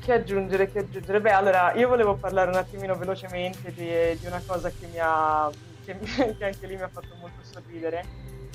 Che 0.00 0.12
aggiungere, 0.12 0.70
che 0.70 0.80
aggiungere? 0.80 1.20
Beh, 1.20 1.30
allora, 1.30 1.74
io 1.74 1.86
volevo 1.86 2.16
parlare 2.16 2.50
un 2.50 2.56
attimino 2.56 2.96
velocemente 2.96 3.72
di, 3.72 4.18
di 4.18 4.26
una 4.26 4.42
cosa 4.44 4.68
che 4.70 4.86
mi 4.88 4.98
ha, 5.00 5.48
che, 5.84 5.96
che 6.36 6.44
anche 6.44 6.66
lì 6.66 6.74
mi 6.74 6.82
ha 6.82 6.88
fatto 6.88 7.14
molto 7.20 7.40
sorridere. 7.42 8.04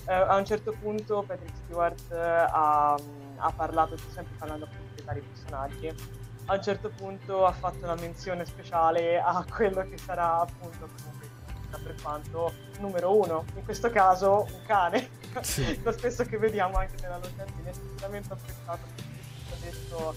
Eh, 0.05 0.13
a 0.13 0.35
un 0.35 0.45
certo 0.45 0.73
punto 0.77 1.23
Patrick 1.25 1.55
Stewart 1.63 2.11
eh, 2.11 2.17
ha, 2.17 2.93
ha 3.37 3.51
parlato, 3.55 3.95
sempre 4.13 4.33
parlando 4.37 4.65
appunto 4.65 4.93
dei 4.95 5.05
vari 5.05 5.21
personaggi, 5.21 5.93
a 6.49 6.55
un 6.55 6.63
certo 6.63 6.89
punto 6.89 7.45
ha 7.45 7.51
fatto 7.51 7.83
una 7.83 7.95
menzione 7.95 8.45
speciale 8.45 9.19
a 9.19 9.45
quello 9.49 9.85
che 9.87 9.97
sarà 9.97 10.39
appunto 10.39 10.87
comunque 10.95 11.27
per 11.83 11.95
quanto 12.01 12.53
numero 12.79 13.15
uno, 13.15 13.45
in 13.55 13.63
questo 13.63 13.89
caso 13.89 14.47
un 14.49 14.61
cane. 14.65 15.09
Sì. 15.41 15.79
lo 15.83 15.91
stesso 15.91 16.23
che 16.23 16.37
vediamo 16.37 16.77
anche 16.77 16.95
nella 17.01 17.17
locandina, 17.17 17.71
sicuramente 17.71 18.33
apprezzato 18.33 18.85
ho 19.51 19.55
detto 19.59 20.15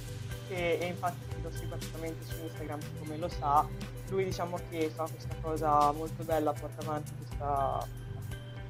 che, 0.49 0.78
e 0.78 0.87
infatti 0.87 1.43
lo 1.43 1.51
segue 1.51 1.74
attivamente 1.74 2.24
su 2.24 2.43
Instagram 2.43 2.81
come 2.99 3.16
lo 3.16 3.28
sa, 3.28 3.66
lui 4.09 4.24
diciamo 4.24 4.59
che 4.68 4.91
fa 4.91 5.09
questa 5.11 5.35
cosa 5.41 5.91
molto 5.93 6.22
bella, 6.22 6.53
porta 6.53 6.83
avanti 6.83 7.12
questa, 7.16 7.87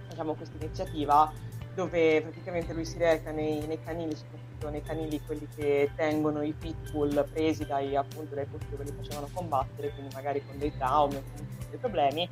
diciamo, 0.09 0.35
questa 0.35 0.57
iniziativa 0.57 1.33
dove 1.75 2.23
praticamente 2.23 2.73
lui 2.73 2.85
si 2.85 2.99
reca 2.99 3.31
nei, 3.31 3.67
nei 3.67 3.81
canili, 3.83 4.15
soprattutto 4.15 4.50
nei 4.69 4.83
canili 4.83 5.21
quelli 5.25 5.49
che 5.55 5.91
tengono 5.97 6.43
i 6.43 6.53
pitbull 6.53 7.27
presi 7.33 7.65
dai, 7.65 7.97
appunto, 7.97 8.35
dai 8.35 8.47
posti 8.47 8.69
dove 8.71 8.85
li 8.85 8.93
facevano 8.95 9.29
combattere, 9.33 9.91
quindi 9.91 10.13
magari 10.15 10.45
con 10.45 10.59
dei 10.59 10.77
traumi 10.77 11.17
o 11.17 11.23
con 11.35 11.47
dei 11.71 11.79
problemi, 11.79 12.29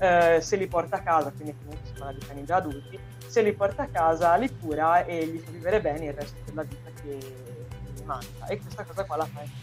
eh, 0.00 0.38
se 0.40 0.56
li 0.56 0.66
porta 0.66 0.96
a 0.96 1.02
casa, 1.02 1.30
quindi 1.30 1.54
comunque 1.56 1.86
si 1.86 1.92
parla 1.92 2.12
di 2.18 2.26
cani 2.26 2.44
già 2.44 2.56
adulti, 2.56 2.98
se 3.26 3.42
li 3.42 3.52
porta 3.52 3.82
a 3.84 3.86
casa, 3.86 4.34
li 4.36 4.50
cura 4.58 5.04
e 5.04 5.26
gli 5.26 5.38
fa 5.38 5.50
vivere 5.50 5.80
bene 5.80 6.06
il 6.06 6.12
resto 6.14 6.38
della 6.44 6.62
vita 6.62 6.90
che, 7.02 7.18
gli 7.94 8.02
manca. 8.04 8.46
E 8.48 8.58
questa 8.58 8.84
cosa 8.84 9.04
qua 9.04 9.16
la 9.16 9.26
fa 9.26 9.40
anche 9.40 9.58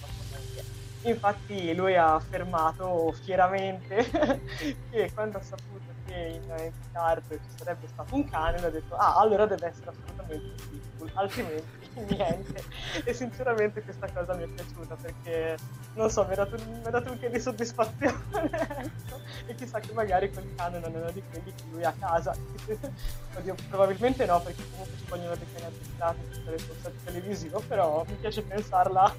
Infatti 1.02 1.74
lui 1.76 1.96
ha 1.96 2.16
affermato 2.16 3.12
fieramente 3.24 4.10
che 4.90 5.12
quando 5.14 5.38
ha 5.38 5.42
saputo 5.42 5.86
che 6.06 6.40
in, 6.42 6.44
in 6.44 7.22
ci 7.30 7.58
sarebbe 7.58 7.88
stato 7.88 8.16
un 8.16 8.30
cane, 8.30 8.58
lui 8.58 8.68
ha 8.68 8.72
detto 8.72 8.96
ah 8.96 9.16
allora 9.18 9.46
deve 9.46 9.68
essere 9.68 9.90
assolutamente 9.90 10.64
un 10.64 10.70
pitbull, 10.70 11.12
altrimenti 11.14 11.87
niente. 12.10 12.64
E 13.04 13.14
sinceramente 13.14 13.82
questa 13.82 14.10
cosa 14.12 14.34
mi 14.36 14.44
è 14.44 14.48
piaciuta 14.48 14.96
perché 14.96 15.58
non 15.96 16.10
so, 16.10 16.26
mi 16.26 16.34
ha 16.34 16.36
dato, 16.36 16.58
mi 16.66 16.86
ha 16.86 16.90
dato 16.90 17.12
un 17.12 17.20
che 17.20 17.30
di 17.30 17.40
soddisfazione. 17.40 18.16
ecco. 18.42 19.20
e 19.48 19.56
chissà 19.56 19.80
che 19.80 19.94
magari 19.94 20.32
quel 20.32 20.48
cane 20.56 20.80
non 20.80 20.94
è 20.94 20.98
uno 20.98 21.12
di 21.12 21.24
quelli 21.30 21.54
che 21.54 21.64
lui 21.72 21.84
ha 21.84 21.90
a 21.90 21.94
casa. 22.00 22.36
Oddio, 23.38 23.56
probabilmente 23.70 24.26
no, 24.26 24.40
perché 24.42 24.64
comunque 24.72 24.98
ci 24.98 25.06
vogliono 25.08 25.36
dei 25.36 25.48
cani 25.54 25.66
addestrati 25.66 26.42
per 26.44 26.54
il 26.54 26.68
concerto 26.68 27.04
televisivo, 27.04 27.64
però 27.68 28.06
mi 28.08 28.16
piace 28.16 28.42
pensarla 28.42 29.16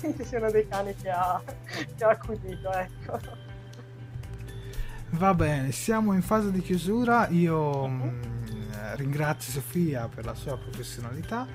che 0.00 0.24
siano 0.24 0.50
dei 0.50 0.66
cani 0.68 0.94
che 0.94 1.10
ha, 1.10 1.42
che 1.96 2.04
ha 2.04 2.08
accudito, 2.08 2.72
ecco. 2.72 3.20
Va 5.10 5.34
bene, 5.34 5.72
siamo 5.72 6.14
in 6.14 6.22
fase 6.22 6.50
di 6.50 6.62
chiusura. 6.62 7.28
Io 7.28 7.86
mh, 7.86 8.94
ringrazio 8.96 9.52
Sofia 9.52 10.08
per 10.08 10.24
la 10.24 10.34
sua 10.34 10.56
professionalità. 10.56 11.46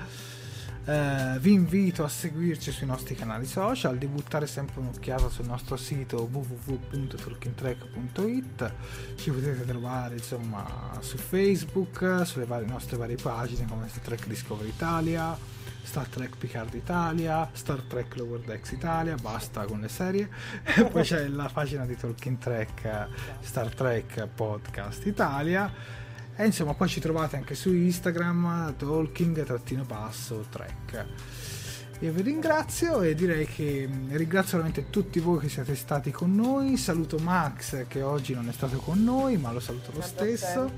Eh, 0.89 1.37
vi 1.41 1.51
invito 1.51 2.05
a 2.05 2.07
seguirci 2.07 2.71
sui 2.71 2.87
nostri 2.87 3.13
canali 3.13 3.45
social, 3.45 3.97
di 3.97 4.07
buttare 4.07 4.47
sempre 4.47 4.79
un'occhiata 4.79 5.27
sul 5.27 5.45
nostro 5.45 5.75
sito 5.75 6.29
www.talkingtrack.it. 6.31 8.73
Ci 9.15 9.29
potete 9.29 9.65
trovare 9.65 10.15
insomma 10.15 10.97
su 11.01 11.17
Facebook, 11.17 12.21
sulle 12.23 12.45
varie, 12.45 12.67
nostre 12.67 12.95
varie 12.95 13.17
pagine 13.17 13.67
come 13.67 13.89
Star 13.89 14.01
Trek 14.01 14.27
Discovery 14.27 14.69
Italia, 14.69 15.37
Star 15.83 16.07
Trek 16.07 16.37
Picard 16.37 16.73
Italia, 16.73 17.49
Star 17.51 17.81
Trek 17.81 18.15
Lower 18.15 18.39
Decks 18.39 18.71
Italia, 18.71 19.15
basta 19.15 19.65
con 19.65 19.81
le 19.81 19.89
serie. 19.89 20.29
E 20.63 20.85
poi 20.85 21.03
c'è 21.03 21.27
la 21.27 21.49
pagina 21.51 21.85
di 21.85 21.97
Talking 21.97 22.37
Track 22.37 23.09
Star 23.41 23.73
Trek 23.73 24.25
Podcast 24.27 25.05
Italia 25.05 26.05
e 26.37 26.45
insomma, 26.45 26.75
poi 26.75 26.87
ci 26.87 26.99
trovate 26.99 27.35
anche 27.35 27.55
su 27.55 27.73
Instagram, 27.73 28.75
talking-track. 28.77 31.05
Io 32.01 32.11
vi 32.11 32.21
ringrazio 32.21 33.01
e 33.01 33.15
direi 33.15 33.47
che 33.47 33.89
mm, 33.89 34.15
ringrazio 34.15 34.59
veramente 34.59 34.91
tutti 34.91 35.19
voi 35.19 35.39
che 35.39 35.49
siete 35.49 35.73
stati 35.73 36.11
con 36.11 36.35
noi. 36.35 36.77
Saluto 36.77 37.17
Max 37.17 37.87
che 37.87 38.03
oggi 38.03 38.35
non 38.35 38.47
è 38.47 38.51
stato 38.51 38.77
con 38.77 39.03
noi, 39.03 39.37
ma 39.37 39.51
lo 39.51 39.59
saluto 39.59 39.91
lo 39.91 40.01
stesso. 40.01 40.71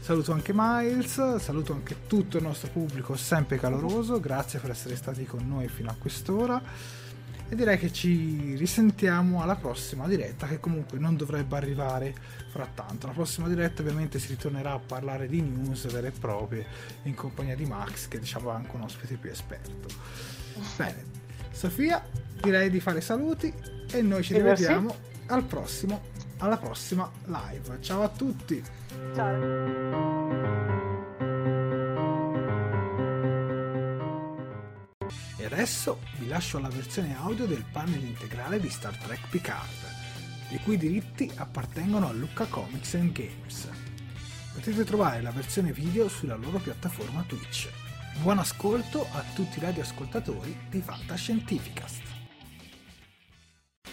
Saluto 0.00 0.32
anche 0.32 0.52
Miles, 0.54 1.36
saluto 1.36 1.72
anche 1.72 2.06
tutto 2.06 2.36
il 2.36 2.42
nostro 2.42 2.68
pubblico 2.68 3.16
sempre 3.16 3.58
caloroso. 3.58 4.20
Grazie 4.20 4.58
per 4.58 4.72
essere 4.72 4.94
stati 4.94 5.24
con 5.24 5.48
noi 5.48 5.68
fino 5.68 5.88
a 5.88 5.94
quest'ora 5.98 6.60
e 7.48 7.54
direi 7.54 7.78
che 7.78 7.90
ci 7.92 8.54
risentiamo 8.56 9.42
alla 9.42 9.56
prossima 9.56 10.06
diretta 10.06 10.46
che 10.46 10.60
comunque 10.60 10.98
non 10.98 11.16
dovrebbe 11.16 11.56
arrivare 11.56 12.14
fra 12.50 12.68
tanto. 12.72 13.06
La 13.06 13.12
prossima 13.12 13.48
diretta 13.48 13.82
ovviamente 13.82 14.18
si 14.18 14.28
ritornerà 14.28 14.72
a 14.72 14.78
parlare 14.78 15.28
di 15.28 15.40
news 15.40 15.90
vere 15.90 16.08
e 16.08 16.12
proprie 16.12 16.66
in 17.04 17.14
compagnia 17.14 17.56
di 17.56 17.64
Max 17.64 18.08
che 18.08 18.18
diciamo 18.18 18.50
è 18.50 18.54
anche 18.54 18.76
un 18.76 18.82
ospite 18.82 19.16
più 19.16 19.30
esperto. 19.30 19.88
Bene, 20.76 21.04
Sofia 21.50 22.04
direi 22.40 22.70
di 22.70 22.80
fare 22.80 23.00
saluti 23.00 23.52
e 23.90 24.02
noi 24.02 24.22
ci 24.22 24.34
rivediamo 24.34 24.94
al 25.26 25.44
prossimo, 25.44 26.02
alla 26.38 26.58
prossima 26.58 27.10
live. 27.24 27.78
Ciao 27.80 28.02
a 28.02 28.08
tutti! 28.08 28.62
Ciao. 29.14 30.67
Adesso 35.54 36.00
vi 36.18 36.28
lascio 36.28 36.58
la 36.58 36.68
versione 36.68 37.16
audio 37.16 37.46
del 37.46 37.64
panel 37.72 38.04
integrale 38.04 38.60
di 38.60 38.68
Star 38.68 38.94
Trek 38.96 39.28
Picard, 39.28 39.96
i 40.50 40.58
cui 40.58 40.76
diritti 40.76 41.30
appartengono 41.36 42.06
a 42.06 42.12
Lucca 42.12 42.44
Comics 42.46 42.92
Games. 43.12 43.68
Potete 44.52 44.84
trovare 44.84 45.22
la 45.22 45.30
versione 45.30 45.72
video 45.72 46.08
sulla 46.08 46.36
loro 46.36 46.58
piattaforma 46.58 47.24
Twitch. 47.26 47.70
Buon 48.20 48.38
ascolto 48.38 49.06
a 49.12 49.24
tutti 49.34 49.58
i 49.58 49.62
radioascoltatori 49.62 50.54
di 50.68 50.80
Fantascientificast. 50.80 52.02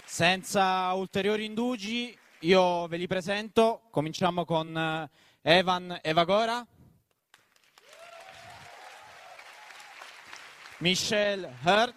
Senza 0.04 0.92
ulteriori 0.94 1.46
indugi, 1.46 2.18
io 2.40 2.88
ve 2.88 2.98
li 2.98 3.08
presento. 3.08 3.84
Cominciamo 3.92 4.44
con 4.44 4.78
eh, 4.78 5.10
Evan 5.42 6.00
Evagora. 6.02 6.66
Michelle 10.80 11.54
Hurd. 11.64 11.94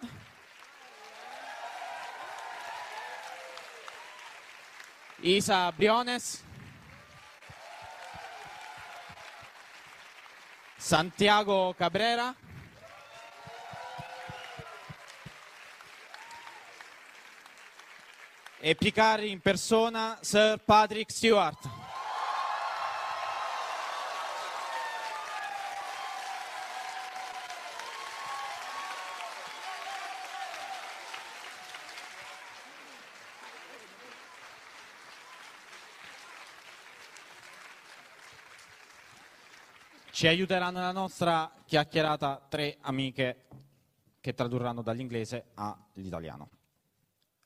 Isa 5.21 5.71
Briones. 5.75 6.43
Santiago 10.77 11.73
Cabrera. 11.77 12.33
E 18.61 18.75
Picari 18.75 19.31
in 19.31 19.41
persona 19.41 20.17
Sir 20.21 20.57
Patrick 20.59 21.11
Stewart. 21.11 21.88
Ci 40.19 40.27
aiuteranno 40.27 40.79
nella 40.79 40.91
nostra 40.91 41.49
chiacchierata 41.65 42.45
tre 42.49 42.75
amiche 42.81 43.45
che 44.19 44.33
tradurranno 44.33 44.81
dall'inglese 44.81 45.51
all'italiano. 45.53 46.49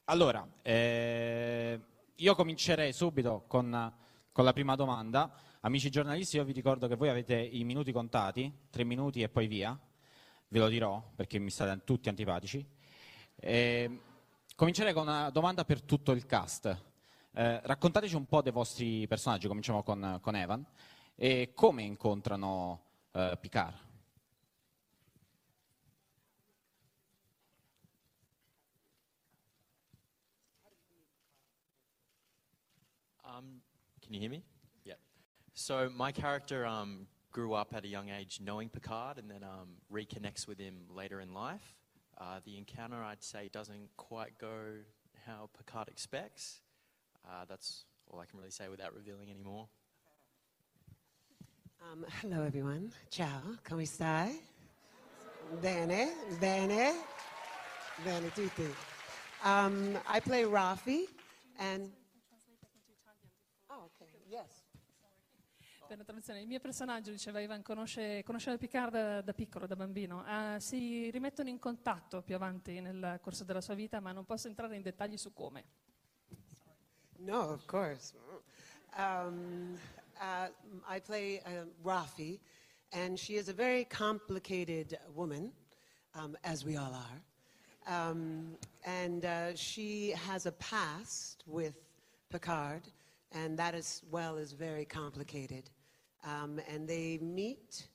Allora, 0.05 0.43
eh, 0.63 1.79
io 2.15 2.33
comincerei 2.33 2.91
subito 2.91 3.43
con, 3.45 3.93
con, 4.31 4.43
la 4.43 4.53
prima 4.53 4.73
domanda. 4.73 5.31
Amici 5.59 5.91
giornalisti, 5.91 6.37
io 6.37 6.43
vi 6.45 6.51
ricordo 6.51 6.87
che 6.87 6.95
voi 6.95 7.09
avete 7.09 7.35
i 7.35 7.63
minuti 7.63 7.91
contati, 7.91 8.51
tre 8.71 8.83
minuti 8.83 9.21
e 9.21 9.29
poi 9.29 9.45
via. 9.45 9.79
Ve 10.47 10.57
lo 10.57 10.67
dirò 10.67 11.11
perché 11.15 11.37
mi 11.37 11.51
state 11.51 11.79
tutti 11.83 12.09
antipatici. 12.09 12.65
Eh, 13.35 13.99
comincerei 14.55 14.93
con 14.93 15.03
una 15.03 15.29
domanda 15.29 15.63
per 15.63 15.83
tutto 15.83 16.11
il 16.11 16.25
cast. 16.25 16.65
Eh, 17.35 17.59
raccontateci 17.61 18.15
un 18.15 18.25
po' 18.25 18.41
dei 18.41 18.51
vostri 18.51 19.05
personaggi, 19.05 19.47
cominciamo 19.47 19.83
con, 19.83 20.17
con 20.19 20.35
Evan 20.35 20.65
e 21.15 21.53
come 21.55 21.83
incontrano 21.83 22.79
uh, 23.11 23.35
Picard. 23.35 23.73
Um, 33.25 33.61
can 34.01 34.13
you 34.13 34.19
hear 34.19 34.29
me? 34.29 34.43
Yeah. 34.83 34.93
So 35.53 35.89
my 35.95 36.11
character 36.11 36.65
um, 36.65 37.07
grew 37.31 37.53
up 37.53 37.73
at 37.73 37.83
a 37.83 37.87
young 37.87 38.09
age 38.09 38.39
knowing 38.41 38.69
Picard 38.69 39.17
and 39.17 39.29
then 39.29 39.43
um, 39.43 39.69
reconnects 39.91 40.47
with 40.47 40.59
him 40.59 40.75
later 40.89 41.19
in 41.19 41.33
life. 41.33 41.75
Uh, 42.17 42.39
the 42.45 42.57
encounter, 42.57 43.03
I'd 43.03 43.23
say, 43.23 43.49
doesn't 43.51 43.89
quite 43.97 44.37
go 44.37 44.75
how 45.25 45.49
Picard 45.57 45.87
expects. 45.87 46.61
Uh, 47.25 47.45
that's 47.47 47.85
all 48.07 48.19
I 48.19 48.25
can 48.25 48.37
really 48.37 48.51
say 48.51 48.67
without 48.69 48.93
revealing 48.93 49.29
any 49.31 49.41
more. 49.43 49.67
Um, 51.91 52.05
hello, 52.21 52.43
everyone. 52.43 52.89
Ciao, 53.09 53.57
come 53.61 53.85
stai? 53.85 54.39
Bene, 55.59 56.13
bene, 56.39 56.93
bene 58.03 58.31
tutti. 58.31 58.63
Um, 59.43 59.99
I 60.07 60.21
play 60.21 60.45
Rafi, 60.45 61.05
and 61.57 61.91
oh, 63.67 63.91
okay, 63.93 64.07
yes. 64.29 64.63
Per 65.85 65.97
la 65.97 66.03
traduzione, 66.05 66.39
il 66.39 66.47
mio 66.47 66.59
personaggio, 66.61 67.11
diceva 67.11 67.41
Ivan, 67.41 67.61
conosce, 67.61 68.23
conosceva 68.23 68.57
Picard 68.57 68.91
da, 68.91 69.21
da, 69.21 69.33
piccolo, 69.33 69.67
da 69.67 69.75
bambino. 69.75 70.23
Uh, 70.25 70.59
si 70.59 71.09
rimettono 71.11 71.49
in 71.49 71.59
contatto 71.59 72.21
più 72.21 72.35
avanti 72.35 72.79
nel 72.79 73.19
corso 73.21 73.43
della 73.43 73.61
sua 73.61 73.73
vita, 73.73 73.99
ma 73.99 74.13
non 74.13 74.25
posso 74.25 74.47
entrare 74.47 74.77
in 74.77 74.81
dettagli 74.81 75.17
su 75.17 75.33
come. 75.33 75.65
No, 77.17 77.39
of 77.39 77.65
course. 77.65 78.13
Um, 78.95 79.77
uh, 80.21 80.47
I 80.87 80.99
play 80.99 81.41
uh, 81.45 81.65
Rafi, 81.83 82.39
and 82.91 83.19
she 83.19 83.35
is 83.35 83.49
a 83.49 83.53
very 83.53 83.85
complicated 83.85 84.97
woman, 85.13 85.51
um, 86.15 86.37
as 86.43 86.63
we 86.65 86.77
all 86.77 86.93
are. 86.93 87.21
Um, 87.85 88.57
and 88.85 89.25
uh, 89.25 89.55
she 89.55 90.11
has 90.11 90.45
a 90.45 90.51
past 90.53 91.43
with 91.47 91.77
Picard, 92.29 92.83
and 93.31 93.57
that 93.57 93.75
as 93.75 94.01
well 94.11 94.37
is 94.37 94.53
very 94.53 94.85
complicated. 94.85 95.69
Um, 96.23 96.59
and 96.69 96.87
they 96.87 97.17
meet 97.21 97.87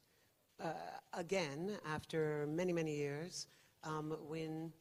uh, 0.62 0.72
again 1.14 1.78
after 1.86 2.46
many, 2.50 2.72
many 2.72 2.96
years 2.96 3.46
um, 3.84 4.16
when 4.26 4.72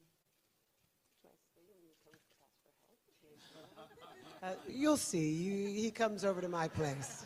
Uh, 4.48 4.56
you'll 4.70 4.98
see. 4.98 5.30
You, 5.30 5.84
he 5.84 5.92
comes 5.92 6.24
over 6.24 6.42
to 6.42 6.48
my 6.48 6.70
place. 6.70 7.26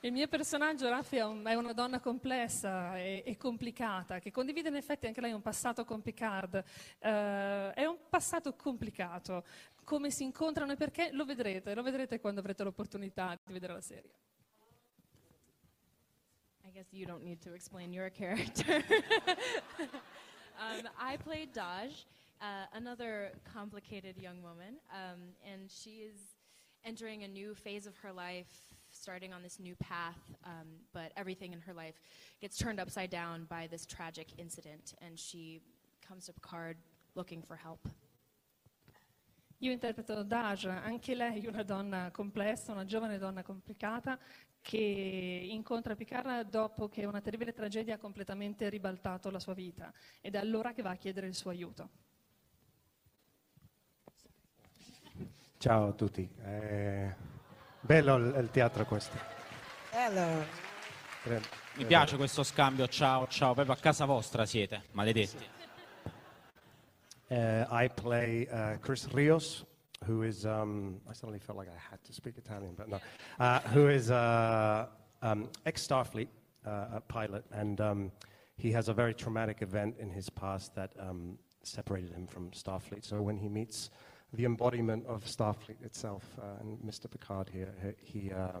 Il 0.00 0.12
mio 0.12 0.28
personaggio, 0.28 0.86
Raffi, 0.90 1.16
è, 1.16 1.24
un, 1.24 1.46
è 1.46 1.54
una 1.54 1.72
donna 1.72 1.98
complessa 1.98 2.98
e, 2.98 3.22
e, 3.24 3.38
complicata, 3.38 4.18
che 4.18 4.30
condivide 4.30 4.68
in 4.68 4.74
effetti 4.74 5.06
anche 5.06 5.22
lei 5.22 5.32
un 5.32 5.40
passato 5.40 5.86
con 5.86 6.02
Picard. 6.02 6.62
Uh, 6.98 7.72
è 7.72 7.86
un 7.86 7.96
passato 8.10 8.54
complicato. 8.54 9.44
Come 9.82 10.10
si 10.10 10.24
incontrano 10.24 10.72
e 10.72 10.76
perché 10.76 11.08
lo 11.12 11.24
vedrete, 11.24 11.74
lo 11.74 11.82
vedrete 11.82 12.20
quando 12.20 12.40
avrete 12.40 12.62
l'opportunità 12.62 13.38
di 13.42 13.52
vedere 13.54 13.72
la 13.72 13.80
serie. 13.80 14.10
I 16.66 16.70
guess 16.70 16.92
you 16.92 17.06
don't 17.06 17.24
need 17.24 17.38
to 17.42 17.54
explain 17.54 17.90
your 17.90 18.10
character. 18.10 18.84
um, 20.58 20.86
I 20.98 21.16
played 21.16 21.50
Daj. 21.54 22.04
Uh, 22.44 22.66
another 22.74 23.32
complicated 23.50 24.16
young 24.18 24.42
woman, 24.42 24.76
um, 24.92 25.20
and 25.50 25.70
she 25.70 26.04
is 26.10 26.36
entering 26.84 27.24
a 27.24 27.28
new 27.28 27.54
phase 27.54 27.86
of 27.86 27.96
her 28.02 28.12
life 28.12 28.52
starting 28.90 29.32
on 29.32 29.42
this 29.42 29.58
new 29.58 29.74
path, 29.76 30.20
um, 30.44 30.68
but 30.92 31.10
everything 31.16 31.52
in 31.52 31.60
her 31.60 31.72
life 31.72 32.00
gets 32.40 32.56
turned 32.56 32.78
upside 32.78 33.10
down 33.10 33.46
by 33.48 33.66
this 33.66 33.86
tragic 33.86 34.28
incident, 34.36 34.94
and 35.00 35.18
she 35.18 35.62
comes 36.06 36.26
to 36.26 36.32
Picard 36.32 36.76
looking 37.14 37.42
for 37.42 37.56
help. 37.56 37.88
Io 39.58 39.72
interpreto 39.72 40.22
Daj, 40.22 40.66
anche 40.66 41.14
lei 41.14 41.46
una 41.46 41.62
donna 41.62 42.10
complessa, 42.10 42.72
una 42.72 42.84
giovane 42.84 43.16
donna 43.16 43.42
complicata 43.42 44.18
che 44.60 44.78
incontra 44.78 45.94
Picard 45.94 46.50
dopo 46.50 46.88
che 46.88 47.06
una 47.06 47.22
terribile 47.22 47.54
tragedia 47.54 47.94
ha 47.94 47.98
completamente 47.98 48.68
ribaltato 48.68 49.30
la 49.30 49.38
sua 49.38 49.54
vita 49.54 49.90
ed 50.20 50.34
è 50.34 50.38
allora 50.38 50.72
che 50.72 50.82
va 50.82 50.90
a 50.90 50.96
chiedere 50.96 51.28
il 51.28 51.34
suo 51.34 51.50
aiuto. 51.50 51.88
Ciao 55.64 55.88
a 55.88 55.92
tutti, 55.92 56.28
eh, 56.44 57.14
bello 57.80 58.16
il, 58.16 58.36
il 58.38 58.50
teatro 58.50 58.84
questo. 58.84 59.16
Hello. 59.92 60.44
Pre- 61.22 61.40
Mi 61.76 61.86
piace 61.86 62.18
questo 62.18 62.42
scambio, 62.42 62.86
ciao, 62.86 63.26
ciao, 63.28 63.54
proprio 63.54 63.74
a 63.74 63.78
casa 63.78 64.04
vostra 64.04 64.44
siete, 64.44 64.82
maledetti. 64.90 65.42
Uh, 67.28 67.64
I 67.70 67.88
play 67.94 68.46
uh, 68.50 68.78
Chris 68.80 69.08
Rios, 69.08 69.64
who 70.06 70.22
is, 70.22 70.44
um, 70.44 71.00
I 71.08 71.14
suddenly 71.14 71.38
felt 71.38 71.56
like 71.56 71.70
I 71.70 71.80
had 71.90 71.98
to 72.02 72.12
speak 72.12 72.36
Italian, 72.36 72.74
but 72.74 72.88
no, 72.88 73.00
uh, 73.38 73.60
who 73.72 73.88
is 73.88 74.10
uh, 74.10 74.86
um, 75.22 75.48
ex 75.64 75.86
Starfleet 75.86 76.28
uh, 76.66 77.00
pilot, 77.08 77.42
and 77.52 77.80
um, 77.80 78.12
he 78.58 78.70
has 78.72 78.90
a 78.90 78.92
very 78.92 79.14
traumatic 79.14 79.62
event 79.62 79.96
in 79.98 80.10
his 80.10 80.28
past 80.28 80.74
that 80.74 80.90
um, 81.00 81.38
separated 81.62 82.12
him 82.12 82.26
from 82.26 82.50
Starfleet. 82.50 83.02
So 83.02 83.22
when 83.22 83.38
he 83.38 83.48
meets 83.48 83.88
the 84.36 84.44
embodiment 84.44 85.06
of 85.06 85.24
Starfleet 85.24 85.82
itself, 85.84 86.24
uh, 86.38 86.60
and 86.60 86.78
Mr. 86.80 87.08
Picard 87.08 87.48
here, 87.48 87.72
he, 88.02 88.32
uh, 88.32 88.60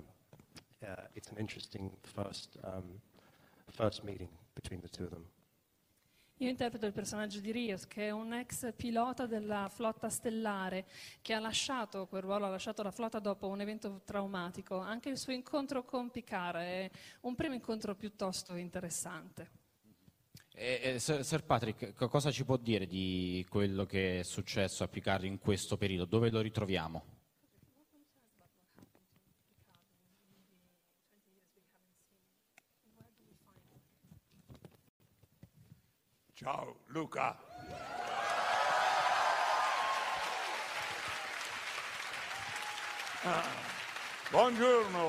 uh, 0.86 0.96
it's 1.14 1.30
an 1.30 1.38
interesting 1.38 1.90
first, 2.02 2.56
um, 2.64 3.00
first 3.70 4.04
meeting 4.04 4.28
between 4.54 4.80
the 4.80 4.88
two 4.88 5.04
of 5.04 5.10
them. 5.10 5.26
Io 6.38 6.48
interpreto 6.48 6.84
il 6.86 6.92
personaggio 6.92 7.38
di 7.38 7.52
Rios, 7.52 7.86
che 7.86 8.08
è 8.08 8.10
un 8.10 8.32
ex 8.32 8.74
pilota 8.74 9.24
della 9.26 9.68
flotta 9.68 10.08
stellare, 10.08 10.84
che 11.22 11.32
ha 11.32 11.38
lasciato 11.38 12.06
quel 12.06 12.22
ruolo, 12.22 12.46
ha 12.46 12.50
lasciato 12.50 12.82
la 12.82 12.90
flotta 12.90 13.20
dopo 13.20 13.46
un 13.46 13.60
evento 13.60 14.02
traumatico. 14.04 14.78
Anche 14.78 15.10
il 15.10 15.16
suo 15.16 15.32
incontro 15.32 15.84
con 15.84 16.10
Picard 16.10 16.56
è 16.56 16.90
un 17.20 17.36
primo 17.36 17.54
incontro 17.54 17.94
piuttosto 17.94 18.56
interessante. 18.56 19.62
E, 20.56 20.80
e, 20.94 20.98
Sir 21.00 21.42
Patrick, 21.44 21.94
co- 21.94 22.08
cosa 22.08 22.30
ci 22.30 22.44
può 22.44 22.56
dire 22.56 22.86
di 22.86 23.44
quello 23.48 23.86
che 23.86 24.20
è 24.20 24.22
successo 24.22 24.84
a 24.84 24.88
Picard 24.88 25.24
in 25.24 25.40
questo 25.40 25.76
periodo? 25.76 26.04
Dove 26.04 26.30
lo 26.30 26.40
ritroviamo? 26.40 27.04
Ciao 36.34 36.76
Luca. 36.86 37.36
Ah, 43.24 43.42
buongiorno. 44.30 45.08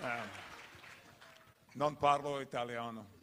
Eh, 0.00 0.28
non 1.72 1.96
parlo 1.96 2.40
italiano. 2.40 3.15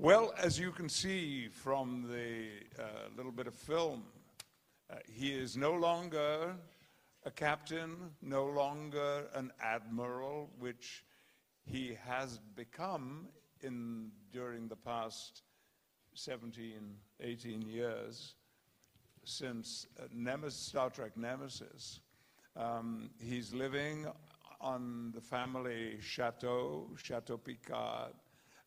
Well, 0.00 0.32
as 0.40 0.60
you 0.60 0.70
can 0.70 0.88
see 0.88 1.48
from 1.48 2.04
the 2.08 2.80
uh, 2.80 3.08
little 3.16 3.32
bit 3.32 3.48
of 3.48 3.54
film, 3.54 4.04
uh, 4.88 4.94
he 5.12 5.32
is 5.32 5.56
no 5.56 5.72
longer 5.72 6.54
a 7.26 7.30
captain, 7.32 7.96
no 8.22 8.46
longer 8.46 9.24
an 9.34 9.50
admiral, 9.60 10.50
which 10.60 11.04
he 11.64 11.98
has 12.06 12.38
become 12.54 13.26
in 13.60 14.12
during 14.32 14.68
the 14.68 14.76
past 14.76 15.42
17, 16.14 16.74
18 17.20 17.62
years 17.62 18.36
since 19.24 19.88
uh, 19.98 20.04
Nemesis, 20.14 20.60
Star 20.60 20.90
Trek 20.90 21.16
Nemesis. 21.16 21.98
Um, 22.54 23.10
he's 23.20 23.52
living 23.52 24.06
on 24.60 25.10
the 25.12 25.20
family 25.20 25.96
chateau, 26.00 26.86
Chateau 27.02 27.36
Picard, 27.36 28.12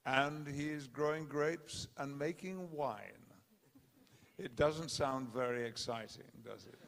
and 0.05 0.47
he's 0.47 0.87
growing 0.87 1.25
grapes 1.25 1.87
and 1.97 2.17
making 2.17 2.71
wine. 2.71 2.97
It 4.37 4.55
doesn't 4.55 4.89
sound 4.89 5.31
very 5.31 5.65
exciting, 5.67 6.23
does 6.43 6.65
it? 6.65 6.79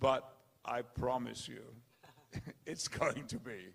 But 0.00 0.36
I 0.64 0.82
promise 0.82 1.48
you, 1.48 1.62
it's 2.66 2.88
going 2.88 3.26
to 3.26 3.38
be. 3.38 3.74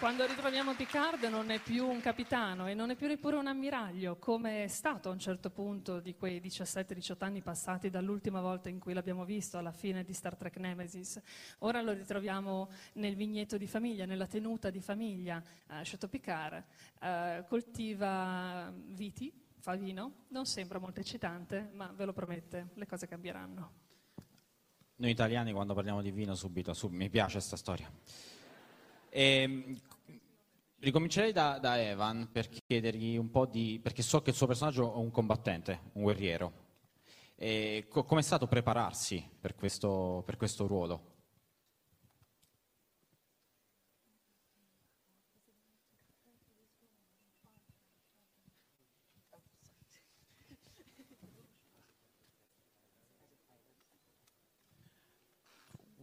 Quando 0.00 0.24
ritroviamo 0.24 0.72
Picard 0.72 1.24
non 1.24 1.50
è 1.50 1.60
più 1.60 1.86
un 1.86 2.00
capitano 2.00 2.66
e 2.66 2.72
non 2.72 2.88
è 2.88 2.96
più 2.96 3.06
neppure 3.06 3.36
un 3.36 3.46
ammiraglio, 3.46 4.16
come 4.16 4.64
è 4.64 4.66
stato 4.66 5.10
a 5.10 5.12
un 5.12 5.18
certo 5.18 5.50
punto 5.50 6.00
di 6.00 6.14
quei 6.14 6.40
17-18 6.40 7.16
anni 7.18 7.42
passati 7.42 7.90
dall'ultima 7.90 8.40
volta 8.40 8.70
in 8.70 8.78
cui 8.78 8.94
l'abbiamo 8.94 9.26
visto 9.26 9.58
alla 9.58 9.72
fine 9.72 10.02
di 10.02 10.14
Star 10.14 10.36
Trek 10.36 10.56
Nemesis. 10.56 11.20
Ora 11.58 11.82
lo 11.82 11.92
ritroviamo 11.92 12.70
nel 12.94 13.14
vigneto 13.14 13.58
di 13.58 13.66
famiglia, 13.66 14.06
nella 14.06 14.26
tenuta 14.26 14.70
di 14.70 14.80
famiglia. 14.80 15.36
Uh, 15.68 15.82
Chateau 15.82 16.08
Picard 16.08 16.64
eh, 16.98 17.44
coltiva 17.46 18.72
viti, 18.74 19.30
fa 19.58 19.74
vino, 19.74 20.24
non 20.28 20.46
sembra 20.46 20.78
molto 20.78 21.00
eccitante, 21.00 21.68
ma 21.74 21.92
ve 21.94 22.06
lo 22.06 22.14
promette, 22.14 22.70
le 22.72 22.86
cose 22.86 23.06
cambieranno. 23.06 23.72
Noi 24.96 25.10
italiani 25.10 25.52
quando 25.52 25.74
parliamo 25.74 26.00
di 26.00 26.10
vino 26.10 26.34
subito, 26.34 26.72
sub- 26.72 26.94
mi 26.94 27.10
piace 27.10 27.32
questa 27.32 27.56
storia. 27.56 27.92
Ehm, 29.10 29.78
ricomincerei 30.80 31.32
da, 31.32 31.58
da 31.58 31.80
Evan 31.80 32.28
per 32.32 32.48
chiedergli 32.48 33.16
un 33.16 33.30
po' 33.30 33.46
di... 33.46 33.78
perché 33.82 34.02
so 34.02 34.22
che 34.22 34.30
il 34.30 34.36
suo 34.36 34.46
personaggio 34.46 34.92
è 34.92 34.96
un 34.96 35.10
combattente, 35.10 35.90
un 35.92 36.02
guerriero. 36.02 36.52
Co- 37.88 38.04
com'è 38.04 38.22
stato 38.22 38.46
prepararsi 38.46 39.26
per 39.40 39.54
questo, 39.54 40.22
per 40.26 40.36
questo 40.36 40.66
ruolo? 40.66 41.09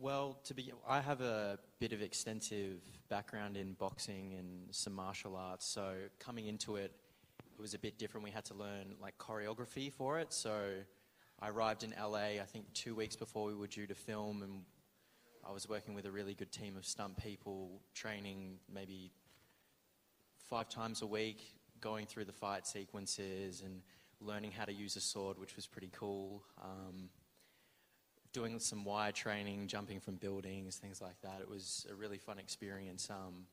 Well, 0.07 0.39
to 0.45 0.53
be, 0.53 0.71
I 0.87 1.01
have 1.01 1.19
a 1.19 1.59
bit 1.79 1.91
of 1.91 2.01
extensive 2.01 2.79
background 3.09 3.57
in 3.57 3.73
boxing 3.73 4.35
and 4.39 4.73
some 4.73 4.93
martial 4.93 5.35
arts, 5.35 5.67
so 5.67 5.95
coming 6.17 6.47
into 6.47 6.77
it, 6.77 6.93
it 7.53 7.59
was 7.59 7.73
a 7.73 7.77
bit 7.77 7.99
different. 7.99 8.23
We 8.23 8.31
had 8.31 8.45
to 8.45 8.53
learn 8.53 8.95
like 9.01 9.17
choreography 9.17 9.91
for 9.91 10.17
it. 10.17 10.31
So 10.31 10.75
I 11.41 11.49
arrived 11.49 11.83
in 11.83 11.93
LA, 12.01 12.39
I 12.41 12.45
think 12.47 12.71
two 12.73 12.95
weeks 12.95 13.17
before 13.17 13.47
we 13.47 13.53
were 13.53 13.67
due 13.67 13.85
to 13.85 13.95
film, 13.95 14.43
and 14.43 14.61
I 15.45 15.51
was 15.51 15.67
working 15.67 15.93
with 15.93 16.05
a 16.05 16.11
really 16.11 16.35
good 16.35 16.53
team 16.53 16.77
of 16.77 16.85
stunt 16.85 17.17
people, 17.17 17.81
training 17.93 18.59
maybe 18.73 19.11
five 20.37 20.69
times 20.69 21.01
a 21.01 21.05
week, 21.05 21.51
going 21.81 22.05
through 22.05 22.23
the 22.23 22.31
fight 22.31 22.65
sequences 22.65 23.61
and 23.61 23.81
learning 24.21 24.53
how 24.53 24.63
to 24.63 24.73
use 24.73 24.95
a 24.95 25.01
sword, 25.01 25.37
which 25.37 25.57
was 25.57 25.67
pretty 25.67 25.89
cool. 25.91 26.45
Um, 26.63 27.09
doing 28.33 28.59
some 28.59 28.83
wire 28.83 29.11
training, 29.11 29.67
jumping 29.67 29.99
from 29.99 30.15
buildings, 30.15 30.77
things 30.77 31.01
like 31.01 31.19
that. 31.21 31.39
It 31.41 31.49
was 31.49 31.85
a 31.91 31.95
really 31.95 32.17
fun 32.17 32.39
experience. 32.39 33.09
Um, 33.09 33.45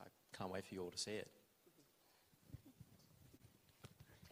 I 0.00 0.06
can't 0.36 0.50
wait 0.50 0.64
for 0.64 0.74
you 0.74 0.82
all 0.82 0.90
to 0.90 0.98
see 0.98 1.12
it. 1.12 1.28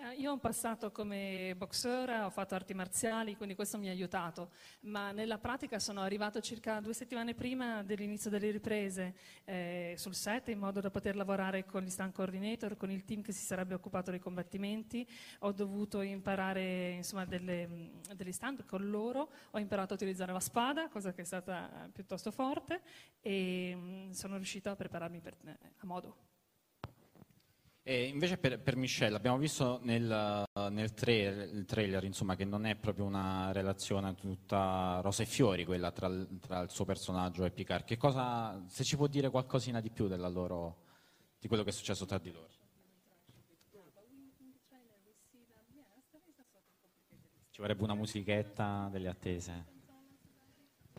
Eh, 0.02 0.14
Io 0.20 0.30
ho 0.30 0.32
un 0.32 0.40
passato 0.40 0.90
come 0.92 1.54
boxer, 1.56 2.22
ho 2.24 2.30
fatto 2.30 2.54
arti 2.54 2.72
marziali, 2.72 3.36
quindi 3.36 3.54
questo 3.54 3.76
mi 3.76 3.88
ha 3.88 3.90
aiutato, 3.90 4.50
ma 4.82 5.12
nella 5.12 5.36
pratica 5.36 5.78
sono 5.78 6.00
arrivato 6.00 6.40
circa 6.40 6.80
due 6.80 6.94
settimane 6.94 7.34
prima 7.34 7.82
dell'inizio 7.82 8.30
delle 8.30 8.50
riprese 8.50 9.14
eh, 9.44 9.94
sul 9.98 10.14
set 10.14 10.48
in 10.48 10.58
modo 10.58 10.80
da 10.80 10.90
poter 10.90 11.16
lavorare 11.16 11.66
con 11.66 11.82
gli 11.82 11.90
stunt 11.90 12.14
coordinator, 12.14 12.76
con 12.78 12.90
il 12.90 13.04
team 13.04 13.20
che 13.20 13.32
si 13.32 13.44
sarebbe 13.44 13.74
occupato 13.74 14.10
dei 14.10 14.20
combattimenti. 14.20 15.06
Ho 15.40 15.52
dovuto 15.52 16.00
imparare 16.00 16.92
insomma, 16.92 17.26
delle, 17.26 17.66
mh, 17.66 18.14
degli 18.14 18.32
stunt 18.32 18.64
con 18.64 18.88
loro, 18.88 19.30
ho 19.50 19.58
imparato 19.58 19.92
a 19.92 19.96
utilizzare 19.96 20.32
la 20.32 20.40
spada, 20.40 20.88
cosa 20.88 21.12
che 21.12 21.20
è 21.22 21.24
stata 21.24 21.90
piuttosto 21.92 22.30
forte, 22.30 22.80
e 23.20 23.74
mh, 23.74 24.10
sono 24.12 24.36
riuscito 24.36 24.70
a 24.70 24.76
prepararmi 24.76 25.20
per- 25.20 25.36
eh, 25.44 25.58
a 25.76 25.86
modo. 25.86 26.29
E 27.82 28.08
invece 28.08 28.36
per, 28.36 28.60
per, 28.60 28.76
Michelle 28.76 29.16
abbiamo 29.16 29.38
visto 29.38 29.80
nel, 29.82 30.44
nel 30.70 30.92
trailer, 30.92 31.64
trailer 31.64 32.04
insomma, 32.04 32.36
che 32.36 32.44
non 32.44 32.66
è 32.66 32.76
proprio 32.76 33.06
una 33.06 33.52
relazione 33.52 34.14
tutta 34.14 35.00
rosa 35.02 35.22
e 35.22 35.26
fiori 35.26 35.64
quella 35.64 35.90
tra, 35.90 36.10
tra, 36.40 36.60
il 36.60 36.70
suo 36.70 36.84
personaggio 36.84 37.44
e 37.44 37.50
Picard. 37.50 37.84
Che 37.84 37.96
cosa, 37.96 38.62
se 38.68 38.84
ci 38.84 38.96
può 38.96 39.06
dire 39.06 39.30
qualcosina 39.30 39.80
di 39.80 39.90
più 39.90 40.08
della 40.08 40.28
loro, 40.28 40.84
di 41.38 41.48
quello 41.48 41.62
che 41.62 41.70
è 41.70 41.72
successo 41.72 42.04
tra 42.04 42.18
di 42.18 42.30
loro? 42.30 42.48
Ci 47.48 47.60
vorrebbe 47.60 47.82
una 47.82 47.94
musichetta 47.94 48.88
delle 48.92 49.08
attese. 49.08 49.66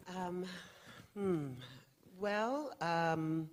Um, 0.08 0.46
hmm, 1.16 1.54
well, 2.18 2.76
um, 2.80 3.48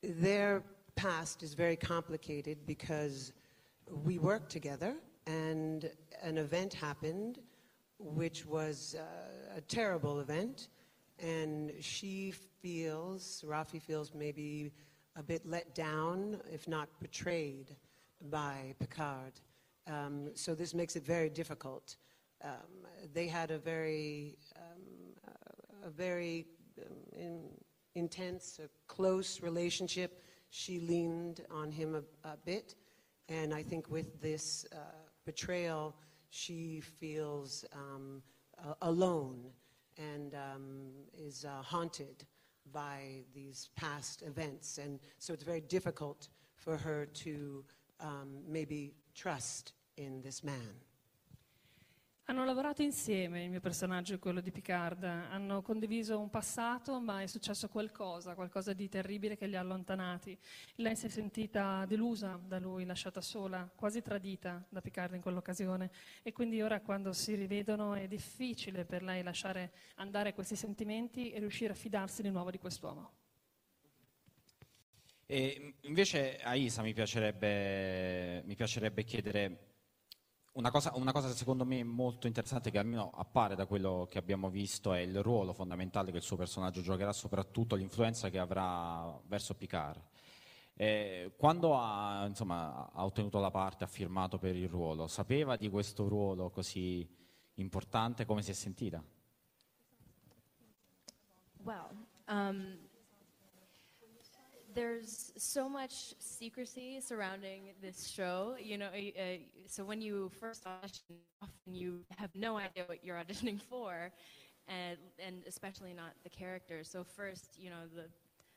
there... 0.00 0.75
past 0.96 1.42
is 1.42 1.54
very 1.54 1.76
complicated 1.76 2.58
because 2.66 3.32
we 4.04 4.18
worked 4.18 4.50
together 4.50 4.96
and 5.26 5.90
an 6.22 6.38
event 6.38 6.72
happened 6.74 7.38
which 7.98 8.44
was 8.44 8.96
uh, 8.98 9.56
a 9.56 9.60
terrible 9.60 10.20
event 10.20 10.68
and 11.18 11.72
she 11.80 12.32
feels, 12.60 13.44
Rafi 13.46 13.80
feels 13.80 14.12
maybe 14.14 14.72
a 15.16 15.22
bit 15.22 15.46
let 15.46 15.74
down, 15.74 16.40
if 16.52 16.68
not 16.68 16.88
betrayed, 17.00 17.74
by 18.30 18.74
Picard. 18.78 19.32
Um, 19.86 20.30
so 20.34 20.54
this 20.54 20.74
makes 20.74 20.96
it 20.96 21.04
very 21.04 21.30
difficult. 21.30 21.96
Um, 22.44 22.50
they 23.14 23.26
had 23.26 23.50
a 23.50 23.58
very, 23.58 24.36
um, 24.56 25.32
a 25.84 25.90
very 25.90 26.46
um, 26.78 26.96
in, 27.12 27.40
intense, 27.94 28.60
a 28.62 28.68
close 28.88 29.40
relationship. 29.40 30.22
She 30.50 30.80
leaned 30.80 31.40
on 31.50 31.70
him 31.70 31.94
a, 31.94 32.28
a 32.28 32.36
bit, 32.44 32.74
and 33.28 33.52
I 33.52 33.62
think 33.62 33.90
with 33.90 34.20
this 34.20 34.66
uh, 34.72 34.76
betrayal, 35.24 35.94
she 36.30 36.80
feels 36.80 37.64
um, 37.72 38.22
uh, 38.64 38.74
alone 38.82 39.50
and 39.98 40.34
um, 40.34 40.90
is 41.16 41.44
uh, 41.44 41.62
haunted 41.62 42.24
by 42.72 43.22
these 43.34 43.70
past 43.76 44.22
events. 44.22 44.78
And 44.78 45.00
so 45.18 45.32
it's 45.32 45.42
very 45.44 45.60
difficult 45.60 46.28
for 46.56 46.76
her 46.76 47.06
to 47.06 47.64
um, 48.00 48.42
maybe 48.46 48.94
trust 49.14 49.72
in 49.96 50.20
this 50.22 50.44
man. 50.44 50.85
Hanno 52.28 52.44
lavorato 52.44 52.82
insieme, 52.82 53.44
il 53.44 53.50
mio 53.50 53.60
personaggio 53.60 54.14
e 54.14 54.18
quello 54.18 54.40
di 54.40 54.50
Picard, 54.50 55.04
hanno 55.04 55.62
condiviso 55.62 56.18
un 56.18 56.28
passato, 56.28 56.98
ma 56.98 57.22
è 57.22 57.28
successo 57.28 57.68
qualcosa, 57.68 58.34
qualcosa 58.34 58.72
di 58.72 58.88
terribile 58.88 59.36
che 59.36 59.46
li 59.46 59.54
ha 59.54 59.60
allontanati. 59.60 60.36
Lei 60.74 60.96
si 60.96 61.06
è 61.06 61.08
sentita 61.08 61.84
delusa 61.86 62.36
da 62.44 62.58
lui, 62.58 62.84
lasciata 62.84 63.20
sola, 63.20 63.70
quasi 63.72 64.02
tradita 64.02 64.60
da 64.68 64.80
Picard 64.80 65.14
in 65.14 65.20
quell'occasione 65.20 65.88
e 66.24 66.32
quindi 66.32 66.60
ora 66.60 66.80
quando 66.80 67.12
si 67.12 67.36
rivedono 67.36 67.94
è 67.94 68.08
difficile 68.08 68.84
per 68.84 69.04
lei 69.04 69.22
lasciare 69.22 69.70
andare 69.94 70.34
questi 70.34 70.56
sentimenti 70.56 71.30
e 71.30 71.38
riuscire 71.38 71.74
a 71.74 71.76
fidarsi 71.76 72.22
di 72.22 72.30
nuovo 72.30 72.50
di 72.50 72.58
quest'uomo. 72.58 73.12
E 75.26 75.74
invece 75.82 76.38
a 76.38 76.56
Isa 76.56 76.82
mi 76.82 76.92
piacerebbe, 76.92 78.42
mi 78.44 78.56
piacerebbe 78.56 79.04
chiedere 79.04 79.65
una 80.56 80.70
cosa, 80.70 80.92
una 80.94 81.12
cosa, 81.12 81.28
secondo 81.28 81.64
me 81.66 81.84
molto 81.84 82.26
interessante 82.26 82.70
che 82.70 82.78
almeno 82.78 83.10
appare 83.14 83.54
da 83.54 83.66
quello 83.66 84.06
che 84.10 84.18
abbiamo 84.18 84.48
visto 84.48 84.94
è 84.94 85.00
il 85.00 85.22
ruolo 85.22 85.52
fondamentale 85.52 86.10
che 86.10 86.16
il 86.16 86.22
suo 86.22 86.36
personaggio 86.36 86.80
giocherà, 86.80 87.12
soprattutto 87.12 87.76
l'influenza 87.76 88.30
che 88.30 88.38
avrà 88.38 89.18
verso 89.26 89.54
Picard. 89.54 90.02
Eh, 90.74 91.34
quando 91.36 91.78
ha, 91.78 92.24
insomma, 92.26 92.90
ha, 92.90 93.04
ottenuto 93.04 93.38
la 93.38 93.50
parte, 93.50 93.84
ha 93.84 93.86
firmato 93.86 94.38
per 94.38 94.56
il 94.56 94.68
ruolo, 94.68 95.06
sapeva 95.06 95.56
di 95.56 95.68
questo 95.68 96.08
ruolo 96.08 96.50
così 96.50 97.06
importante, 97.54 98.24
come 98.24 98.42
si 98.42 98.50
è 98.50 98.54
sentita? 98.54 99.02
Well, 101.62 102.06
um, 102.28 102.78
there's 104.76 105.32
so 105.38 105.68
much 105.68 106.14
secrecy 106.20 107.00
surrounding 107.00 107.72
this 107.82 108.06
show. 108.08 108.54
You 108.62 108.78
know, 108.78 108.88
uh, 108.88 109.38
so 109.66 109.84
when 109.84 110.00
you 110.02 110.30
first 110.38 110.66
audition, 110.66 111.16
often 111.42 111.74
you 111.74 112.04
have 112.18 112.30
no 112.36 112.58
idea 112.58 112.84
what 112.86 113.02
you're 113.02 113.16
auditioning 113.16 113.60
for, 113.60 114.12
and 114.68 114.98
and 115.18 115.42
especially 115.48 115.94
not 115.94 116.12
the 116.22 116.30
character. 116.30 116.84
So 116.84 117.02
first, 117.02 117.58
you 117.58 117.70
know, 117.70 117.88
the 117.94 118.04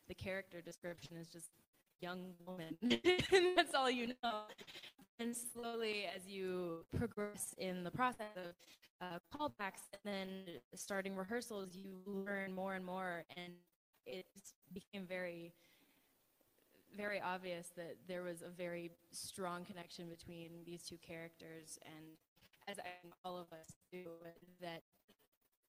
the 0.09 0.13
character 0.13 0.61
description 0.61 1.15
is 1.17 1.29
just 1.29 1.49
young 2.01 2.33
woman. 2.45 2.77
That's 3.55 3.73
all 3.73 3.89
you 3.89 4.07
know. 4.21 4.41
And 5.19 5.35
slowly, 5.35 6.05
as 6.15 6.27
you 6.27 6.85
progress 6.97 7.55
in 7.57 7.83
the 7.83 7.91
process 7.91 8.27
of 8.35 8.53
uh, 9.01 9.19
callbacks 9.35 9.87
and 9.93 10.01
then 10.03 10.29
starting 10.75 11.15
rehearsals, 11.15 11.75
you 11.75 11.99
learn 12.05 12.53
more 12.53 12.73
and 12.73 12.85
more, 12.85 13.23
and 13.37 13.53
it 14.05 14.25
became 14.73 15.05
very 15.07 15.53
very 16.95 17.21
obvious 17.21 17.71
that 17.77 17.95
there 18.07 18.23
was 18.23 18.41
a 18.41 18.49
very 18.49 18.91
strong 19.11 19.65
connection 19.65 20.07
between 20.09 20.49
these 20.65 20.83
two 20.83 20.97
characters, 20.97 21.79
and 21.85 22.05
as 22.67 22.79
I 22.79 23.07
all 23.23 23.37
of 23.37 23.47
us 23.53 23.75
do, 23.91 24.05
that 24.61 24.83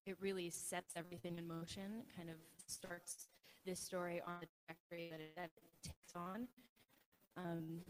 it 0.06 0.16
really 0.20 0.50
sets 0.50 0.94
everything 0.96 1.38
in 1.38 1.46
motion, 1.46 2.04
kind 2.16 2.30
of 2.30 2.36
starts 2.66 3.28
this 3.66 3.78
story 3.78 4.20
on 4.26 4.34
the 4.40 4.46
trajectory 4.46 5.08
that 5.10 5.20
it, 5.20 5.36
that 5.36 5.50
it 5.56 5.88
takes 5.88 6.14
on. 6.16 6.48
Um, 7.36 7.80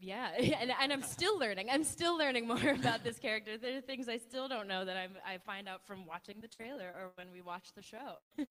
yeah, 0.00 0.28
and, 0.38 0.72
and, 0.80 0.92
I'm 0.92 1.02
still 1.02 1.38
learning. 1.38 1.68
I'm 1.70 1.84
still 1.84 2.16
learning 2.16 2.46
more 2.48 2.70
about 2.70 3.02
this 3.02 3.18
character. 3.18 3.56
There 3.58 3.78
are 3.78 3.80
things 3.80 4.08
I 4.08 4.18
still 4.18 4.48
don't 4.48 4.68
know 4.68 4.84
that 4.84 4.96
I'm, 4.96 5.12
I 5.26 5.38
find 5.38 5.68
out 5.68 5.86
from 5.86 6.06
watching 6.06 6.36
the 6.40 6.48
trailer 6.48 6.92
or 6.96 7.12
when 7.14 7.32
we 7.32 7.40
watch 7.40 7.72
the 7.74 7.82
show. 7.82 8.16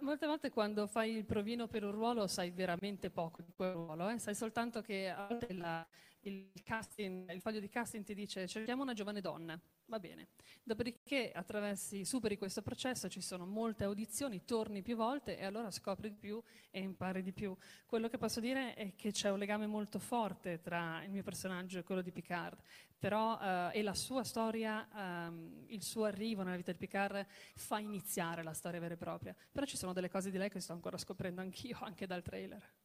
Molte 0.00 0.26
volte 0.26 0.50
quando 0.50 0.86
fai 0.86 1.16
il 1.16 1.24
provino 1.24 1.66
per 1.66 1.84
un 1.84 1.92
ruolo 1.92 2.26
sai 2.26 2.50
veramente 2.50 3.10
poco 3.10 3.42
di 3.42 3.52
quel 3.54 3.72
ruolo, 3.72 4.08
eh? 4.08 4.18
sai 4.18 4.34
soltanto 4.34 4.80
che 4.80 5.08
a 5.08 5.26
volte 5.28 5.52
la, 5.52 5.86
il, 6.20 6.50
casting, 6.62 7.30
il 7.32 7.40
foglio 7.40 7.60
di 7.60 7.68
casting 7.68 8.04
ti 8.04 8.14
dice 8.14 8.46
cerchiamo 8.46 8.82
una 8.82 8.92
giovane 8.92 9.20
donna, 9.20 9.58
va 9.86 9.98
bene. 9.98 10.28
Dopodiché 10.62 11.30
attraversi, 11.32 12.04
superi 12.04 12.36
questo 12.36 12.62
processo, 12.62 13.08
ci 13.08 13.20
sono 13.20 13.46
molte 13.46 13.84
audizioni, 13.84 14.44
torni 14.44 14.82
più 14.82 14.96
volte 14.96 15.38
e 15.38 15.44
allora 15.44 15.70
scopri 15.70 16.10
di 16.10 16.16
più 16.16 16.42
e 16.70 16.80
impari 16.80 17.22
di 17.22 17.32
più. 17.32 17.56
Quello 17.86 18.08
che 18.08 18.18
posso 18.18 18.40
dire 18.40 18.74
è 18.74 18.94
che 18.96 19.12
c'è 19.12 19.30
un 19.30 19.38
legame 19.38 19.66
molto 19.66 19.98
forte 19.98 20.60
tra 20.60 21.02
il 21.04 21.10
mio 21.10 21.22
personaggio 21.22 21.78
e 21.78 21.84
quello 21.84 22.02
di 22.02 22.12
Picard, 22.12 22.60
però 22.98 23.38
eh, 23.40 23.78
e 23.78 23.82
la 23.82 23.94
sua 23.94 24.24
storia, 24.24 24.88
ehm, 24.94 25.66
il 25.68 25.82
suo 25.82 26.04
arrivo 26.04 26.42
nella 26.42 26.56
vita 26.56 26.72
di 26.72 26.78
Picard 26.78 27.26
fa 27.54 27.78
iniziare 27.78 28.42
la 28.42 28.52
storia 28.52 28.80
vera 28.80 28.94
e 28.94 28.98
propria. 28.98 29.34
Però 29.50 29.64
ci 29.64 29.76
sono 29.76 29.92
delle 29.92 30.10
cose 30.10 30.30
di 30.30 30.38
lei 30.38 30.50
che 30.50 30.60
sto 30.60 30.72
ancora 30.72 30.98
scoprendo 30.98 31.40
anch'io, 31.40 31.78
anche 31.80 32.06
dal 32.06 32.22
trailer. 32.22 32.77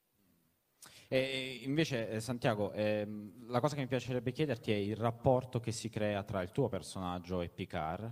E 1.14 1.60
invece, 1.61 2.10
eh, 2.10 2.19
Santiago, 2.19 2.72
ehm, 2.72 3.45
la 3.45 3.60
cosa 3.60 3.76
che 3.76 3.81
mi 3.81 3.88
piacerebbe 3.88 4.31
chiederti 4.31 4.72
è 4.72 4.76
il 4.76 4.95
rapporto 4.95 5.60
che 5.60 5.72
si 5.72 5.88
crea 5.88 6.23
tra 6.23 6.41
il 6.41 6.49
tuo 6.49 6.69
personaggio 6.69 7.41
e 7.44 7.49
Picard 7.49 8.11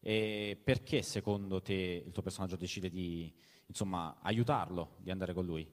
e 0.00 0.58
perché 0.64 1.02
secondo 1.02 1.60
te 1.60 2.02
il 2.02 2.10
tuo 2.12 2.22
personaggio 2.22 2.56
decide 2.56 2.88
di 2.88 3.30
insomma, 3.66 4.20
aiutarlo, 4.22 4.96
di 5.00 5.10
andare 5.10 5.34
con 5.34 5.44
lui? 5.44 5.70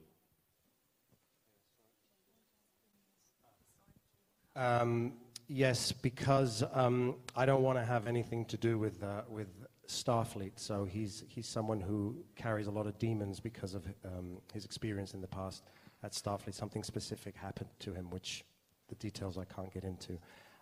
Um, 4.52 5.18
yes, 5.46 5.94
because 5.94 6.68
um, 6.74 7.16
I 7.34 7.46
don't 7.46 7.62
want 7.62 7.78
to 7.78 7.90
have 7.90 8.06
anything 8.06 8.44
to 8.44 8.58
do 8.58 8.76
with, 8.76 9.02
uh, 9.02 9.22
with 9.26 9.48
Starfleet. 9.86 10.58
So 10.58 10.84
he's, 10.84 11.24
he's 11.28 11.48
someone 11.48 11.80
who 11.80 12.26
carries 12.36 12.66
a 12.66 12.70
lot 12.70 12.86
of 12.86 12.98
demons 12.98 13.40
because 13.40 13.74
of 13.74 13.86
um, 14.04 14.42
his 14.52 14.66
experience 14.66 15.14
in 15.14 15.22
the 15.22 15.28
past. 15.28 15.62
At 16.02 16.12
Starfleet, 16.12 16.54
something 16.54 16.82
specific 16.82 17.36
happened 17.36 17.70
to 17.80 17.92
him, 17.92 18.10
which 18.10 18.44
the 18.88 18.94
details 18.96 19.36
I 19.38 19.44
can't 19.44 19.72
get 19.72 19.84
into. 19.84 20.18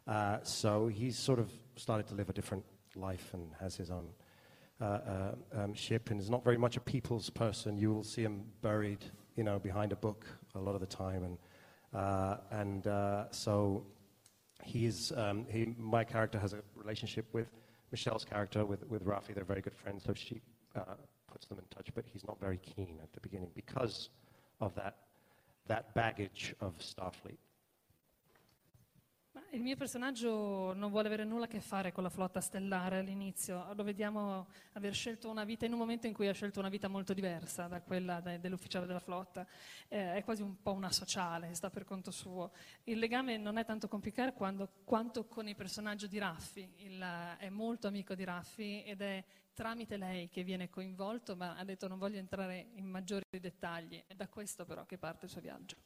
Uh, 0.07 0.39
so 0.43 0.87
he's 0.87 1.19
sort 1.19 1.39
of 1.39 1.51
started 1.77 2.07
to 2.09 2.15
live 2.15 2.29
a 2.29 2.33
different 2.33 2.65
life 2.95 3.31
and 3.35 3.51
has 3.61 3.77
his 3.77 3.91
own 3.91 4.09
uh, 4.81 4.85
uh, 4.85 5.35
um, 5.55 5.75
ship 5.75 6.11
and 6.11 6.21
is 6.21 6.31
not 6.31 6.45
very 6.45 6.57
much 6.57 6.77
a 6.77 6.81
people's 6.81 7.31
person. 7.31 7.77
You 7.77 7.93
will 7.93 8.05
see 8.05 8.23
him 8.23 8.45
buried, 8.63 9.05
you 9.37 9.45
know, 9.45 9.59
behind 9.59 9.93
a 9.93 9.97
book 9.97 10.27
a 10.55 10.61
lot 10.61 10.75
of 10.75 10.81
the 10.81 10.87
time. 10.87 11.25
And, 11.25 11.39
uh, 11.95 12.37
and 12.51 12.87
uh, 12.87 13.25
so 13.31 13.85
he's, 14.63 15.13
um, 15.17 15.47
he, 15.49 15.75
my 15.79 16.05
character 16.05 16.39
has 16.39 16.53
a 16.53 16.63
relationship 16.75 17.27
with 17.33 17.49
Michelle's 17.91 18.25
character, 18.25 18.65
with, 18.65 18.87
with 18.89 19.05
Rafi. 19.05 19.35
They're 19.35 19.45
very 19.45 19.61
good 19.61 19.75
friends, 19.75 20.05
so 20.05 20.15
she 20.15 20.41
uh, 20.75 20.95
puts 21.31 21.47
them 21.47 21.59
in 21.59 21.65
touch, 21.75 21.89
but 21.95 22.05
he's 22.13 22.27
not 22.27 22.39
very 22.41 22.59
keen 22.59 22.99
at 23.03 23.13
the 23.13 23.21
beginning 23.21 23.51
because 23.55 24.11
of 24.61 24.75
that 24.75 24.97
that 25.67 25.93
baggage 25.93 26.55
of 26.59 26.75
Starfleet. 26.79 27.39
Il 29.51 29.63
mio 29.63 29.77
personaggio 29.77 30.73
non 30.75 30.91
vuole 30.91 31.07
avere 31.07 31.25
nulla 31.25 31.45
a 31.45 31.49
che 31.49 31.61
fare 31.61 31.93
con 31.93 32.03
la 32.03 32.09
flotta 32.09 32.41
stellare 32.41 32.99
all'inizio, 32.99 33.73
lo 33.75 33.85
vediamo 33.85 34.49
aver 34.73 34.93
scelto 34.93 35.31
una 35.31 35.45
vita 35.45 35.65
in 35.65 35.73
un 35.73 35.79
momento 35.79 36.07
in 36.07 36.13
cui 36.13 36.27
ha 36.27 36.33
scelto 36.33 36.59
una 36.59 36.69
vita 36.69 36.89
molto 36.89 37.15
diversa 37.15 37.67
da 37.67 37.81
quella 37.81 38.21
de- 38.21 38.41
dell'ufficiale 38.41 38.87
della 38.87 38.99
flotta, 38.99 39.47
eh, 39.89 40.15
è 40.15 40.25
quasi 40.25 40.43
un 40.43 40.61
po' 40.61 40.73
una 40.73 40.91
sociale, 40.91 41.55
sta 41.55 41.71
per 41.71 41.85
conto 41.85 42.11
suo. 42.11 42.53
Il 42.85 42.99
legame 42.99 43.37
non 43.37 43.57
è 43.57 43.65
tanto 43.65 43.89
con 43.89 44.01
Picard 44.01 44.35
quando, 44.35 44.69
quanto 44.85 45.27
con 45.27 45.47
il 45.49 45.55
personaggio 45.55 46.07
di 46.07 46.19
Raffi, 46.19 46.71
il, 46.79 47.03
è 47.39 47.49
molto 47.49 47.87
amico 47.87 48.15
di 48.15 48.25
Raffi 48.25 48.83
ed 48.83 49.01
è 49.01 49.25
tramite 49.57 49.97
lei 49.97 50.29
che 50.29 50.45
viene 50.45 50.69
coinvolto, 50.69 51.35
ma 51.35 51.57
ha 51.57 51.65
detto 51.65 51.89
non 51.89 51.99
voglio 51.99 52.19
entrare 52.19 52.69
in 52.75 52.85
maggiori 52.85 53.25
dettagli. 53.41 54.05
È 54.07 54.15
da 54.15 54.29
questo 54.29 54.67
però 54.67 54.85
che 54.85 54.99
parte 54.99 55.25
il 55.25 55.31
suo 55.31 55.41
viaggio. 55.41 55.77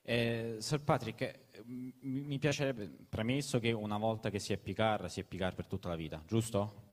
Eh, 0.00 0.56
Sir 0.60 0.82
Patrick, 0.82 1.20
eh, 1.20 1.62
m- 1.64 1.92
mi 2.00 2.38
piacerebbe, 2.38 2.88
premesso 3.08 3.58
che 3.58 3.72
una 3.72 3.98
volta 3.98 4.30
che 4.30 4.38
si 4.38 4.54
è 4.54 4.56
Picard, 4.56 5.06
si 5.06 5.20
è 5.20 5.24
Picard 5.24 5.54
per 5.54 5.66
tutta 5.66 5.88
la 5.88 5.96
vita, 5.96 6.22
giusto? 6.26 6.84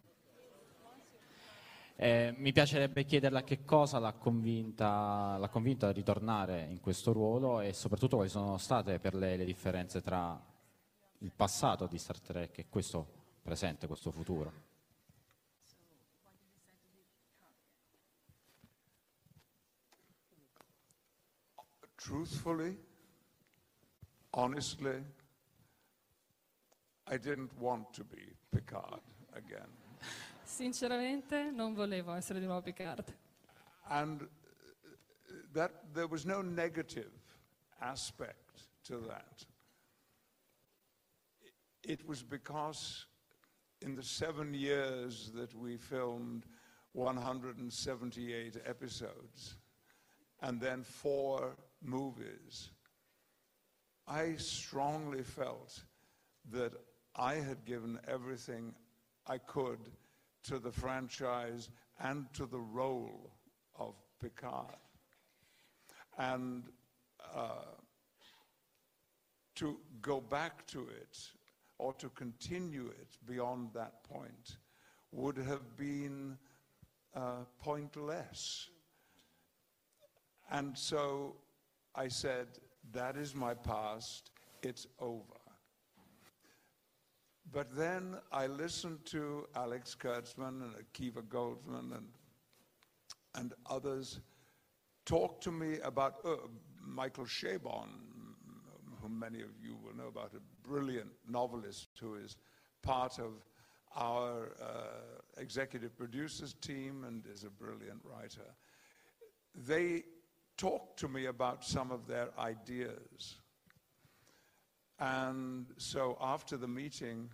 Eh, 1.96 2.34
mi 2.38 2.52
piacerebbe 2.52 3.06
chiederle 3.06 3.40
a 3.40 3.44
che 3.44 3.64
cosa 3.64 4.00
l'ha 4.00 4.14
convinta, 4.14 5.38
l'ha 5.38 5.48
convinta 5.48 5.88
a 5.88 5.92
ritornare 5.92 6.68
in 6.70 6.82
questo 6.82 7.14
ruolo 7.14 7.62
e 7.62 7.72
soprattutto 7.72 8.16
quali 8.16 8.32
sono 8.32 8.58
state 8.58 9.00
per 9.00 9.14
lei 9.14 9.38
le 9.38 9.46
differenze 9.46 10.02
tra 10.02 10.38
il 11.20 11.32
passato 11.34 11.86
di 11.86 11.98
Star 11.98 12.20
Trek 12.20 12.58
e 12.58 12.66
questo 12.68 13.08
presente, 13.42 13.88
questo 13.88 14.12
futuro. 14.12 14.73
Truthfully, 22.04 22.76
honestly, 24.34 25.02
I 27.08 27.16
didn't 27.16 27.58
want 27.58 27.94
to 27.94 28.04
be 28.04 28.36
Picard 28.52 29.00
again. 29.34 29.70
Sinceramente 30.44 31.50
non 31.52 31.74
volevo 31.74 32.14
essere 32.14 32.42
di 32.42 32.46
nuovo 32.46 32.62
Picard. 32.62 33.06
And 33.88 34.22
uh, 34.22 34.28
that 35.54 35.94
there 35.94 36.08
was 36.08 36.26
no 36.26 36.42
negative 36.42 37.12
aspect 37.80 38.68
to 38.84 38.98
that. 39.08 39.46
It 41.84 42.06
was 42.06 42.22
because 42.22 43.06
in 43.82 43.96
the 43.96 44.04
seven 44.04 44.54
years 44.54 45.32
that 45.36 45.56
we 45.56 45.78
filmed 45.78 46.44
178 46.92 48.58
episodes 48.66 49.56
and 50.42 50.60
then 50.60 50.84
four 50.84 51.56
movies, 51.84 52.70
I 54.08 54.36
strongly 54.36 55.24
felt 55.24 55.82
that 56.52 56.74
I 57.16 57.36
had 57.36 57.66
given 57.66 58.00
everything 58.08 58.74
I 59.28 59.38
could 59.38 59.80
to 60.44 60.60
the 60.60 60.72
franchise 60.72 61.70
and 62.00 62.26
to 62.34 62.46
the 62.46 62.60
role 62.60 63.32
of 63.78 63.96
Picard. 64.20 64.76
And 66.18 66.64
uh, 67.34 67.76
to 69.56 69.78
go 70.02 70.20
back 70.20 70.68
to 70.68 70.82
it 70.82 71.18
or 71.78 71.94
to 71.94 72.10
continue 72.10 72.88
it 72.88 73.18
beyond 73.26 73.70
that 73.74 74.04
point 74.04 74.58
would 75.12 75.38
have 75.38 75.78
been 75.78 76.38
uh, 77.16 77.46
pointless. 77.62 78.70
And 80.52 80.78
so 80.78 81.36
I 81.96 82.08
said, 82.08 82.48
that 82.92 83.18
is 83.18 83.36
my 83.36 83.54
past, 83.54 84.32
it's 84.62 84.88
over. 85.00 85.22
But 87.52 87.76
then 87.76 88.18
I 88.32 88.48
listened 88.48 89.06
to 89.08 89.48
Alex 89.56 89.96
Kurtzman 90.00 90.62
and 90.64 90.74
Akiva 90.74 91.22
Goldsman 91.22 91.96
and, 91.96 92.08
and 93.36 93.54
others 93.70 94.22
talk 95.06 95.40
to 95.42 95.52
me 95.52 95.78
about 95.84 96.16
uh, 96.26 96.36
Michael 96.82 97.26
Chabon, 97.26 97.90
whom 99.02 99.20
many 99.20 99.42
of 99.42 99.50
you 99.62 99.78
will 99.84 99.96
know 99.96 100.08
about, 100.08 100.34
a 100.34 100.68
brilliant 100.68 101.12
novelist 101.30 101.90
who 102.00 102.16
is 102.16 102.38
part 102.82 103.20
of 103.20 103.34
our 103.96 104.54
uh, 104.62 105.42
executive 105.42 105.96
producers 105.96 106.56
team 106.56 107.04
and 107.06 107.24
is 107.32 107.44
a 107.44 107.50
brilliant 107.50 108.02
writer. 108.04 108.50
They 109.54 110.04
talked 110.64 110.98
to 110.98 111.10
me 111.10 111.26
about 111.26 111.62
some 111.66 111.92
of 111.92 112.08
their 112.08 112.30
ideas. 112.40 113.36
And 114.98 115.66
so 115.78 116.18
after 116.22 116.56
the 116.56 116.70
meeting, 116.70 117.30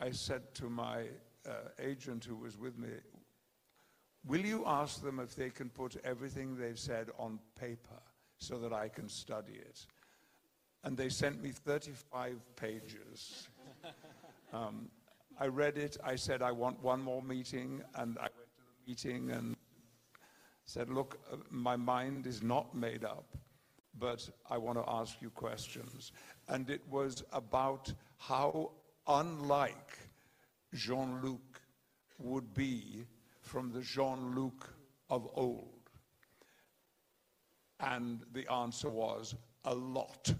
I 0.00 0.10
said 0.10 0.52
to 0.54 0.68
my 0.68 1.04
uh, 1.48 1.52
agent 1.78 2.24
who 2.24 2.34
was 2.34 2.58
with 2.58 2.76
me, 2.76 2.88
Will 4.26 4.44
you 4.44 4.64
ask 4.66 5.02
them 5.02 5.18
if 5.20 5.34
they 5.34 5.50
can 5.50 5.70
put 5.70 5.96
everything 6.04 6.56
they've 6.56 6.78
said 6.78 7.08
on 7.16 7.38
paper 7.58 8.02
so 8.38 8.58
that 8.58 8.72
I 8.72 8.88
can 8.88 9.08
study 9.08 9.54
it? 9.54 9.86
And 10.82 10.96
they 10.96 11.08
sent 11.08 11.40
me 11.42 11.50
35 11.50 12.34
pages. 12.56 13.48
Um, 14.52 14.90
I 15.38 15.46
read 15.46 15.78
it. 15.78 15.96
I 16.04 16.16
said, 16.16 16.42
I 16.42 16.50
want 16.50 16.82
one 16.82 17.00
more 17.00 17.22
meeting. 17.22 17.82
And 17.94 18.18
I 18.18 18.22
went 18.22 18.50
to 18.56 18.62
the 18.66 18.90
meeting 18.90 19.30
and 19.30 19.56
said, 20.70 20.88
Look, 20.88 21.18
uh, 21.32 21.36
my 21.50 21.74
mind 21.74 22.28
is 22.28 22.44
not 22.44 22.76
made 22.76 23.04
up, 23.04 23.36
but 23.98 24.30
I 24.48 24.56
want 24.56 24.78
to 24.78 24.84
ask 24.86 25.20
you 25.20 25.30
questions. 25.30 26.12
And 26.46 26.70
it 26.70 26.80
was 26.88 27.24
about 27.32 27.92
how 28.18 28.70
unlike 29.08 29.98
Jean 30.72 31.20
Luc 31.22 31.60
would 32.18 32.54
be 32.54 33.04
from 33.40 33.72
the 33.72 33.80
Jean 33.80 34.32
Luc 34.36 34.72
of 35.08 35.28
old. 35.34 35.90
And 37.80 38.20
the 38.32 38.48
answer 38.52 38.90
was 38.90 39.34
a 39.64 39.74
lot. 39.74 40.32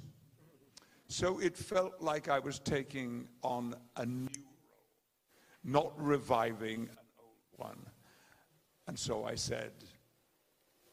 So 1.09 1.41
it 1.41 1.57
felt 1.57 2.01
like 2.01 2.29
I 2.29 2.39
was 2.39 2.61
taking 2.61 3.27
on 3.43 3.75
a 3.97 4.07
new 4.07 4.29
role, 4.29 4.55
not 5.65 5.93
reviving 5.97 6.83
an 6.83 6.99
old 7.19 7.71
one. 7.71 7.87
And 8.87 8.97
so 8.97 9.25
I 9.25 9.35
said, 9.35 9.73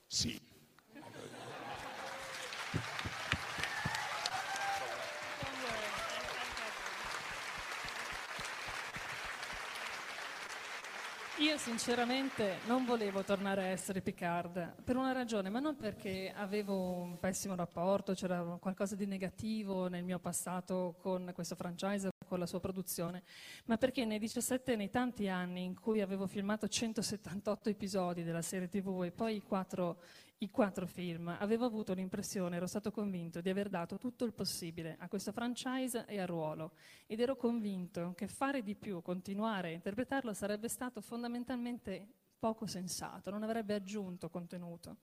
see. 0.09 0.46
Io 11.39 11.55
sinceramente 11.59 12.57
non 12.65 12.83
volevo 12.83 13.23
tornare 13.23 13.61
a 13.61 13.67
essere 13.67 14.01
Picard 14.01 14.81
per 14.83 14.95
una 14.95 15.11
ragione, 15.11 15.49
ma 15.49 15.59
non 15.59 15.75
perché 15.75 16.33
avevo 16.35 16.93
un 16.93 17.19
pessimo 17.19 17.53
rapporto, 17.53 18.15
c'era 18.15 18.41
qualcosa 18.59 18.95
di 18.95 19.05
negativo 19.05 19.87
nel 19.87 20.03
mio 20.03 20.17
passato 20.17 20.95
con 20.99 21.29
questo 21.35 21.53
franchise 21.53 22.09
con 22.27 22.39
la 22.39 22.47
sua 22.47 22.59
produzione, 22.59 23.21
ma 23.65 23.77
perché 23.77 24.03
nei 24.03 24.17
17, 24.17 24.75
nei 24.75 24.89
tanti 24.89 25.29
anni 25.29 25.63
in 25.63 25.79
cui 25.79 26.01
avevo 26.01 26.25
filmato 26.25 26.67
178 26.67 27.69
episodi 27.69 28.23
della 28.23 28.41
serie 28.41 28.67
TV 28.67 29.03
e 29.03 29.11
poi 29.11 29.35
i 29.35 29.41
quattro, 29.43 29.99
i 30.39 30.51
quattro 30.51 30.85
film, 30.85 31.35
avevo 31.39 31.65
avuto 31.65 31.93
l'impressione, 31.93 32.57
ero 32.57 32.67
stato 32.67 32.91
convinto 32.91 33.41
di 33.41 33.49
aver 33.49 33.69
dato 33.69 33.97
tutto 33.97 34.23
il 34.23 34.33
possibile 34.33 34.95
a 34.99 35.07
questo 35.07 35.31
franchise 35.31 36.05
e 36.05 36.19
al 36.19 36.27
ruolo 36.27 36.73
ed 37.07 37.19
ero 37.19 37.35
convinto 37.35 38.13
che 38.15 38.27
fare 38.27 38.61
di 38.61 38.75
più, 38.75 39.01
continuare 39.01 39.69
a 39.69 39.73
interpretarlo 39.73 40.33
sarebbe 40.33 40.67
stato 40.67 41.01
fondamentalmente 41.01 42.07
poco 42.39 42.65
sensato, 42.65 43.29
non 43.29 43.43
avrebbe 43.43 43.73
aggiunto 43.73 44.29
contenuto. 44.29 44.97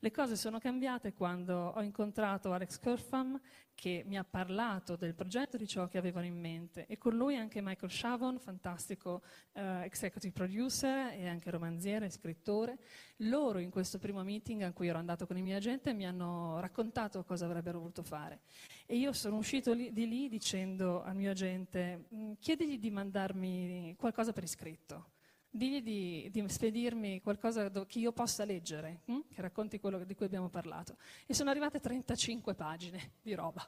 Le 0.00 0.10
cose 0.10 0.36
sono 0.36 0.58
cambiate 0.58 1.12
quando 1.12 1.72
ho 1.74 1.82
incontrato 1.82 2.52
Alex 2.52 2.78
Kerfam 2.78 3.40
che 3.74 4.02
mi 4.06 4.18
ha 4.18 4.24
parlato 4.24 4.96
del 4.96 5.14
progetto 5.14 5.56
di 5.56 5.66
ciò 5.66 5.86
che 5.86 5.98
avevano 5.98 6.26
in 6.26 6.38
mente 6.38 6.86
e 6.86 6.98
con 6.98 7.14
lui 7.14 7.36
anche 7.36 7.60
Michael 7.60 7.92
Chavon, 7.94 8.40
fantastico 8.40 9.22
eh, 9.52 9.84
executive 9.84 10.32
producer 10.32 11.12
e 11.12 11.28
anche 11.28 11.50
romanziere 11.50 12.06
e 12.06 12.10
scrittore. 12.10 12.78
Loro 13.18 13.58
in 13.60 13.70
questo 13.70 13.98
primo 13.98 14.24
meeting 14.24 14.62
a 14.62 14.72
cui 14.72 14.88
ero 14.88 14.98
andato 14.98 15.26
con 15.26 15.36
il 15.36 15.44
mio 15.44 15.56
agente 15.56 15.92
mi 15.92 16.06
hanno 16.06 16.58
raccontato 16.58 17.22
cosa 17.22 17.44
avrebbero 17.44 17.78
voluto 17.78 18.02
fare 18.02 18.40
e 18.86 18.96
io 18.96 19.12
sono 19.12 19.36
uscito 19.36 19.72
lì, 19.72 19.92
di 19.92 20.08
lì 20.08 20.28
dicendo 20.28 21.02
al 21.02 21.14
mio 21.14 21.30
agente 21.30 22.06
"Mm, 22.12 22.32
chiedigli 22.40 22.78
di 22.78 22.90
mandarmi 22.90 23.94
qualcosa 23.96 24.32
per 24.32 24.42
iscritto 24.42 25.10
digli 25.50 25.82
di, 25.82 26.28
di 26.30 26.48
spedirmi 26.48 27.20
qualcosa 27.20 27.70
che 27.86 27.98
io 27.98 28.12
possa 28.12 28.44
leggere, 28.44 29.00
hm? 29.06 29.18
che 29.32 29.40
racconti 29.40 29.80
quello 29.80 30.04
di 30.04 30.14
cui 30.14 30.26
abbiamo 30.26 30.48
parlato. 30.48 30.96
E 31.26 31.34
sono 31.34 31.50
arrivate 31.50 31.80
35 31.80 32.54
pagine 32.54 33.12
di 33.22 33.34
roba. 33.34 33.66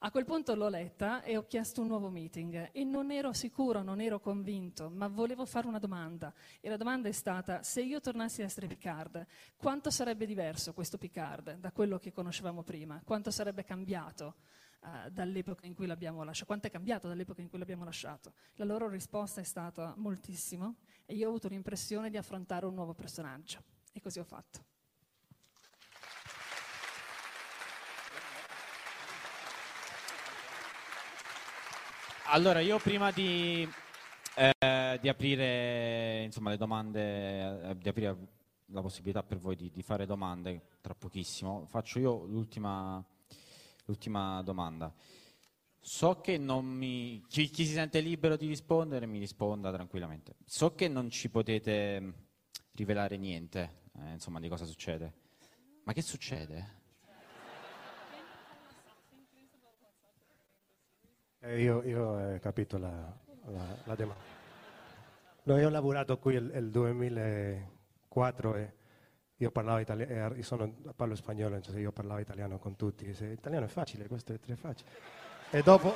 A 0.00 0.10
quel 0.10 0.24
punto 0.24 0.54
l'ho 0.54 0.68
letta 0.68 1.22
e 1.22 1.36
ho 1.36 1.46
chiesto 1.46 1.80
un 1.80 1.88
nuovo 1.88 2.08
meeting 2.08 2.70
e 2.72 2.84
non 2.84 3.10
ero 3.10 3.32
sicuro, 3.32 3.82
non 3.82 4.00
ero 4.00 4.20
convinto, 4.20 4.88
ma 4.90 5.08
volevo 5.08 5.44
fare 5.44 5.66
una 5.66 5.78
domanda. 5.78 6.32
E 6.60 6.68
la 6.68 6.76
domanda 6.76 7.08
è 7.08 7.12
stata, 7.12 7.62
se 7.62 7.82
io 7.82 8.00
tornassi 8.00 8.42
a 8.42 8.44
essere 8.44 8.66
Picard, 8.66 9.26
quanto 9.56 9.90
sarebbe 9.90 10.26
diverso 10.26 10.72
questo 10.72 10.98
Picard 10.98 11.58
da 11.58 11.72
quello 11.72 11.98
che 11.98 12.12
conoscevamo 12.12 12.62
prima? 12.62 13.00
Quanto 13.04 13.30
sarebbe 13.30 13.64
cambiato? 13.64 14.34
eh, 14.86 15.10
dall'epoca 15.10 15.66
in 15.66 15.74
cui 15.74 15.86
l'abbiamo 15.86 16.22
lasciato, 16.22 16.46
quanto 16.46 16.66
è 16.68 16.70
cambiato 16.70 17.08
dall'epoca 17.08 17.40
in 17.40 17.48
cui 17.48 17.58
l'abbiamo 17.58 17.84
lasciato. 17.84 18.34
La 18.54 18.64
loro 18.64 18.88
risposta 18.88 19.40
è 19.40 19.44
stata 19.44 19.94
moltissimo 19.96 20.76
e 21.06 21.14
io 21.14 21.26
ho 21.26 21.28
avuto 21.28 21.48
l'impressione 21.48 22.10
di 22.10 22.16
affrontare 22.16 22.66
un 22.66 22.74
nuovo 22.74 22.92
personaggio 22.92 23.62
e 23.92 24.00
così 24.00 24.18
ho 24.18 24.24
fatto. 24.24 24.64
Allora, 32.28 32.58
io 32.58 32.78
prima 32.80 33.12
di, 33.12 33.66
eh, 34.34 34.98
di 35.00 35.08
aprire 35.08 36.24
insomma, 36.24 36.50
le 36.50 36.56
domande, 36.56 37.70
eh, 37.70 37.78
di 37.78 37.88
aprire 37.88 38.16
la 38.66 38.82
possibilità 38.82 39.22
per 39.22 39.38
voi 39.38 39.54
di, 39.54 39.70
di 39.70 39.82
fare 39.82 40.06
domande 40.06 40.60
tra 40.80 40.94
pochissimo, 40.94 41.66
faccio 41.66 42.00
io 42.00 42.24
l'ultima 42.24 43.02
l'ultima 43.86 44.42
domanda. 44.42 44.92
So 45.86 46.20
che 46.20 46.36
non 46.36 46.66
mi... 46.66 47.24
Chi, 47.28 47.48
chi 47.48 47.64
si 47.64 47.72
sente 47.72 48.00
libero 48.00 48.36
di 48.36 48.48
rispondere 48.48 49.06
mi 49.06 49.20
risponda 49.20 49.70
tranquillamente. 49.70 50.34
So 50.44 50.74
che 50.74 50.88
non 50.88 51.10
ci 51.10 51.30
potete 51.30 52.00
mh, 52.00 52.14
rivelare 52.72 53.16
niente, 53.16 53.82
eh, 54.00 54.14
insomma, 54.14 54.40
di 54.40 54.48
cosa 54.48 54.64
succede. 54.64 55.12
Ma 55.84 55.92
che 55.92 56.02
succede? 56.02 56.70
Eh, 61.38 61.62
io, 61.62 61.78
ho 61.78 62.38
capito 62.40 62.78
la, 62.78 63.16
la, 63.44 63.76
la 63.84 63.94
domanda. 63.94 64.24
No, 65.44 65.56
io 65.56 65.68
ho 65.68 65.70
lavorato 65.70 66.18
qui 66.18 66.34
nel 66.40 66.68
2004 66.68 68.54
e 68.56 68.74
io 69.36 69.50
parlavo 69.52 69.78
italiano, 69.78 70.34
io 70.34 70.42
sono, 70.42 70.68
parlo 70.96 71.14
spagnolo, 71.14 71.60
io 71.76 71.92
parlavo 71.92 72.18
italiano 72.18 72.58
con 72.58 72.74
tutti. 72.74 73.14
Se, 73.14 73.26
italiano 73.26 73.66
è 73.66 73.68
facile, 73.68 74.08
questo 74.08 74.32
è 74.32 74.40
tre 74.40 74.56
facile. 74.56 75.25
E 75.56 75.62
dopo... 75.62 75.94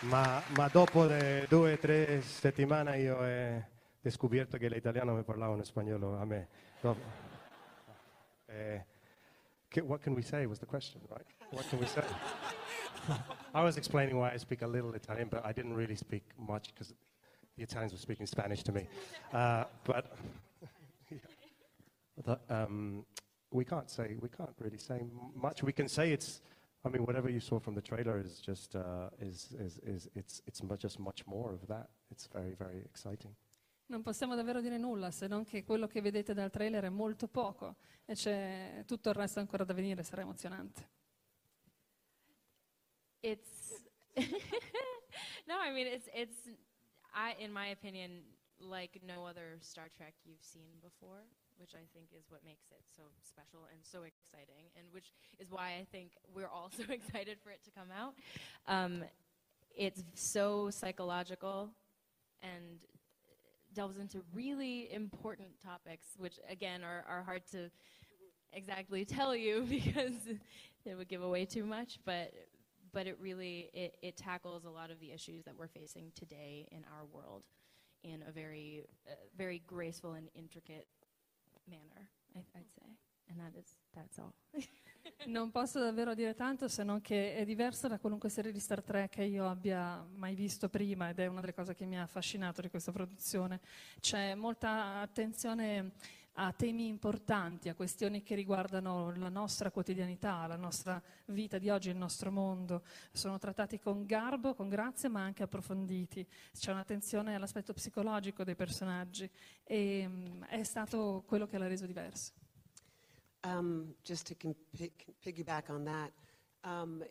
Ma, 0.00 0.42
ma 0.48 0.68
dopo 0.68 1.06
due 1.06 1.72
o 1.72 1.78
tre 1.78 2.20
settimane 2.20 2.98
io 2.98 3.16
ho 3.16 4.10
scoperto 4.10 4.58
che 4.58 4.68
l'italiano 4.68 5.14
mi 5.14 5.22
parlava 5.22 5.56
in 5.56 5.64
spagnolo 5.64 6.18
a 6.18 6.26
me. 6.26 6.48
Dopo, 6.82 7.00
eh, 8.44 8.84
what 9.84 10.02
can 10.02 10.12
we 10.12 10.20
say 10.20 10.44
was 10.44 10.58
the 10.58 10.66
question, 10.66 11.00
right? 11.08 11.24
What 11.50 11.66
can 11.70 11.78
we 11.78 11.86
say? 11.86 12.04
I 13.54 13.62
was 13.62 13.78
explaining 13.78 14.18
why 14.18 14.34
I 14.34 14.36
speak 14.36 14.60
a 14.60 14.66
little 14.66 14.92
Italian, 14.94 15.28
but 15.28 15.46
I 15.46 15.54
didn't 15.54 15.76
really 15.76 15.96
speak 15.96 16.24
much 16.36 16.74
because 16.74 16.92
the 17.56 17.62
Italians 17.62 17.92
were 17.92 17.98
speaking 17.98 18.26
Spanish 18.26 18.62
to 18.64 18.72
me. 18.72 18.86
Uh, 19.32 19.64
but 19.82 20.14
the, 22.22 22.38
um, 22.50 23.06
we 23.50 23.64
can't 23.64 23.90
say, 23.90 24.16
we 24.20 24.28
can't 24.28 24.54
really 24.60 24.78
say 24.78 25.00
much. 25.34 25.62
We 25.62 25.72
can 25.72 25.88
say 25.88 26.12
it's, 26.12 26.40
I 26.84 26.88
mean, 26.88 27.04
whatever 27.04 27.28
you 27.28 27.40
saw 27.40 27.58
from 27.58 27.74
the 27.74 27.82
trailer 27.82 28.18
is 28.18 28.40
just, 28.40 28.74
uh, 28.74 29.10
is, 29.20 29.54
is, 29.58 29.78
is, 29.84 30.08
it's, 30.14 30.42
it's 30.46 30.62
mu- 30.62 30.76
just 30.76 30.98
much 30.98 31.26
more 31.26 31.52
of 31.52 31.66
that. 31.68 31.88
It's 32.10 32.28
very, 32.32 32.54
very 32.54 32.78
exciting. 32.84 33.34
Non 33.86 34.02
possiamo 34.02 34.36
davvero 34.36 34.60
dire 34.60 34.78
nulla 34.78 35.10
se 35.10 35.26
non 35.26 35.44
che 35.44 35.64
quello 35.64 35.88
che 35.88 36.00
vedete 36.00 36.32
dal 36.32 36.48
trailer 36.48 36.84
è 36.84 36.88
molto 36.88 37.26
poco 37.26 37.74
e 38.04 38.14
c'è 38.14 38.84
tutto 38.86 39.08
il 39.08 39.16
resto 39.16 39.40
ancora 39.40 39.64
da 39.64 39.72
venire, 39.74 40.04
sarà 40.04 40.22
emozionante. 40.22 40.88
It's 43.20 43.82
no, 45.46 45.56
I 45.60 45.72
mean 45.72 45.88
it's 45.88 46.08
it's 46.14 46.48
I 47.12 47.34
in 47.42 47.52
my 47.52 47.72
opinion 47.72 48.22
like 48.60 49.00
no 49.02 49.26
other 49.26 49.58
Star 49.60 49.90
Trek 49.90 50.14
you've 50.24 50.42
seen 50.44 50.78
before, 50.80 51.24
which 51.60 51.74
I 51.74 51.84
think 51.92 52.08
is 52.16 52.24
what 52.30 52.40
makes 52.44 52.64
it 52.70 52.80
so 52.96 53.02
special 53.22 53.68
and 53.70 53.80
so 53.82 54.02
exciting, 54.02 54.72
and 54.76 54.86
which 54.92 55.12
is 55.38 55.50
why 55.50 55.76
I 55.78 55.86
think 55.92 56.12
we're 56.34 56.48
all 56.48 56.70
so 56.76 56.84
excited 56.88 57.38
for 57.44 57.50
it 57.50 57.62
to 57.64 57.70
come 57.70 57.88
out. 57.96 58.14
Um, 58.66 59.04
it's 59.76 60.02
so 60.14 60.70
psychological 60.70 61.70
and 62.42 62.80
delves 63.74 63.98
into 63.98 64.22
really 64.34 64.92
important 64.92 65.48
topics, 65.62 66.06
which 66.18 66.38
again 66.48 66.82
are, 66.82 67.04
are 67.08 67.22
hard 67.22 67.42
to 67.52 67.70
exactly 68.52 69.04
tell 69.04 69.36
you 69.36 69.66
because 69.68 70.14
it 70.84 70.94
would 70.96 71.08
give 71.08 71.22
away 71.22 71.44
too 71.44 71.64
much, 71.64 71.98
but 72.04 72.32
but 72.92 73.06
it 73.06 73.16
really 73.20 73.70
it, 73.72 73.96
it 74.02 74.16
tackles 74.16 74.64
a 74.64 74.70
lot 74.70 74.90
of 74.90 74.98
the 75.00 75.12
issues 75.12 75.44
that 75.44 75.56
we're 75.56 75.68
facing 75.68 76.10
today 76.14 76.66
in 76.72 76.84
our 76.96 77.04
world 77.12 77.44
in 78.02 78.24
a 78.26 78.32
very 78.32 78.84
uh, 79.08 79.14
very 79.36 79.62
graceful 79.66 80.14
and 80.14 80.28
intricate 80.34 80.86
manner, 81.64 82.10
I, 82.34 82.38
I'd 82.54 82.70
say, 82.70 82.96
and 83.28 83.38
that 83.38 83.54
is 83.56 83.78
that's 83.92 84.18
all. 84.18 84.32
Non 85.26 85.50
posso 85.50 85.78
davvero 85.80 86.14
dire 86.14 86.34
tanto 86.34 86.66
se 86.68 86.82
non 86.82 87.00
che 87.00 87.34
è 87.34 87.44
diversa 87.44 87.88
da 87.88 87.98
qualunque 87.98 88.28
serie 88.28 88.52
di 88.52 88.58
Star 88.58 88.82
Trek 88.82 89.10
che 89.10 89.24
io 89.24 89.48
abbia 89.48 90.02
mai 90.14 90.34
visto 90.34 90.68
prima 90.68 91.10
ed 91.10 91.18
è 91.18 91.26
una 91.26 91.40
delle 91.40 91.54
cose 91.54 91.74
che 91.74 91.84
mi 91.84 91.98
ha 91.98 92.02
affascinato 92.02 92.60
di 92.60 92.68
questa 92.70 92.92
produzione. 92.92 93.60
C'è 94.00 94.34
molta 94.34 95.00
attenzione 95.00 95.92
a 96.34 96.52
temi 96.52 96.86
importanti, 96.86 97.68
a 97.68 97.74
questioni 97.74 98.22
che 98.22 98.34
riguardano 98.34 99.12
la 99.16 99.28
nostra 99.28 99.70
quotidianità, 99.70 100.46
la 100.46 100.56
nostra 100.56 101.02
vita 101.26 101.58
di 101.58 101.68
oggi, 101.68 101.90
il 101.90 101.96
nostro 101.96 102.30
mondo. 102.30 102.82
Sono 103.12 103.38
trattati 103.38 103.78
con 103.78 104.06
garbo, 104.06 104.54
con 104.54 104.68
grazia, 104.68 105.08
ma 105.08 105.22
anche 105.22 105.42
approfonditi. 105.42 106.26
C'è 106.52 106.70
un'attenzione 106.70 107.34
all'aspetto 107.34 107.72
psicologico 107.72 108.44
dei 108.44 108.54
personaggi 108.54 109.28
e 109.64 110.06
mm, 110.06 110.44
è 110.44 110.62
stato 110.62 111.24
quello 111.26 111.46
che 111.46 111.58
l'ha 111.58 111.66
reso 111.66 111.86
diverso. 111.86 112.32
Um, 113.42 113.94
just 114.02 114.28
to 114.28 114.34
com- 114.38 114.54
pi- 114.70 114.92
piggyback 115.18 115.70
on 115.70 115.84
that, 115.84 116.12
um, 116.64 117.02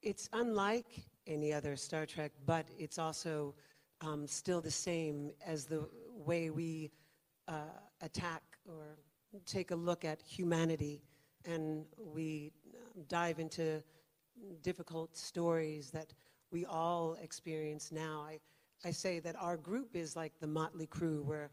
it's 0.00 0.28
unlike 0.32 0.88
any 1.26 1.52
other 1.52 1.76
Star 1.76 2.06
Trek, 2.06 2.32
but 2.44 2.66
it's 2.78 2.98
also 2.98 3.54
um, 4.00 4.26
still 4.26 4.60
the 4.60 4.70
same 4.70 5.32
as 5.46 5.66
the 5.66 5.86
way 6.24 6.48
we 6.48 6.90
uh, 7.46 7.78
attack 8.00 8.42
or 8.68 8.98
take 9.44 9.70
a 9.70 9.76
look 9.76 10.04
at 10.04 10.20
humanity 10.22 11.02
and 11.44 11.84
we 11.98 12.52
um, 12.74 13.04
dive 13.08 13.38
into 13.38 13.82
difficult 14.62 15.16
stories 15.16 15.90
that 15.90 16.12
we 16.50 16.64
all 16.66 17.16
experience 17.22 17.92
now. 17.92 18.24
I, 18.26 18.38
I 18.84 18.90
say 18.90 19.20
that 19.20 19.36
our 19.38 19.56
group 19.56 19.94
is 19.94 20.16
like 20.16 20.32
the 20.40 20.46
motley 20.46 20.86
crew. 20.86 21.22
We're 21.26 21.50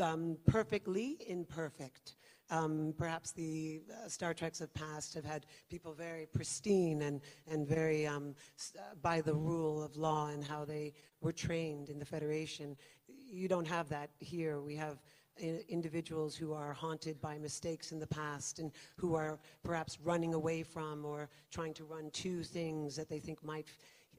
um, 0.00 0.36
perfectly 0.46 1.18
imperfect. 1.26 2.16
Um, 2.48 2.94
perhaps 2.96 3.32
the 3.32 3.82
uh, 3.92 4.08
Star 4.08 4.32
Treks 4.32 4.60
of 4.60 4.72
past 4.72 5.14
have 5.14 5.24
had 5.24 5.46
people 5.68 5.92
very 5.92 6.26
pristine 6.26 7.02
and, 7.02 7.20
and 7.50 7.66
very 7.66 8.06
um, 8.06 8.34
uh, 8.78 8.94
by 9.02 9.20
the 9.20 9.34
rule 9.34 9.82
of 9.82 9.96
law 9.96 10.28
and 10.28 10.44
how 10.44 10.64
they 10.64 10.92
were 11.20 11.32
trained 11.32 11.88
in 11.88 11.98
the 11.98 12.04
Federation. 12.04 12.76
You 13.08 13.48
don't 13.48 13.66
have 13.66 13.88
that 13.88 14.10
here. 14.20 14.60
We 14.60 14.76
have 14.76 15.02
individuals 15.38 16.34
who 16.34 16.52
are 16.52 16.72
haunted 16.72 17.20
by 17.20 17.38
mistakes 17.38 17.92
in 17.92 17.98
the 17.98 18.06
past 18.06 18.58
and 18.58 18.72
who 18.96 19.14
are 19.14 19.38
perhaps 19.62 19.98
running 20.02 20.34
away 20.34 20.62
from 20.62 21.04
or 21.04 21.28
trying 21.50 21.74
to 21.74 21.84
run 21.84 22.10
to 22.10 22.42
things 22.42 22.96
that 22.96 23.08
they 23.08 23.18
think 23.18 23.42
might 23.44 23.66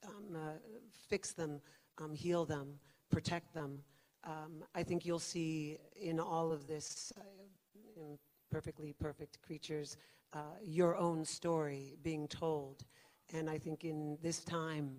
um, 0.05 0.35
uh, 0.35 0.39
fix 1.07 1.31
them, 1.31 1.59
um, 1.97 2.13
heal 2.13 2.45
them, 2.45 2.79
protect 3.09 3.53
them. 3.53 3.79
Um, 4.23 4.63
I 4.75 4.83
think 4.83 5.05
you'll 5.05 5.19
see 5.19 5.77
in 5.95 6.19
all 6.19 6.51
of 6.51 6.67
this, 6.67 7.11
uh, 7.17 8.03
perfectly 8.51 8.93
perfect 8.93 9.41
creatures, 9.41 9.97
uh, 10.33 10.39
your 10.63 10.95
own 10.95 11.25
story 11.25 11.95
being 12.03 12.27
told. 12.27 12.85
And 13.33 13.49
I 13.49 13.57
think 13.57 13.83
in 13.83 14.17
this 14.21 14.43
time, 14.43 14.97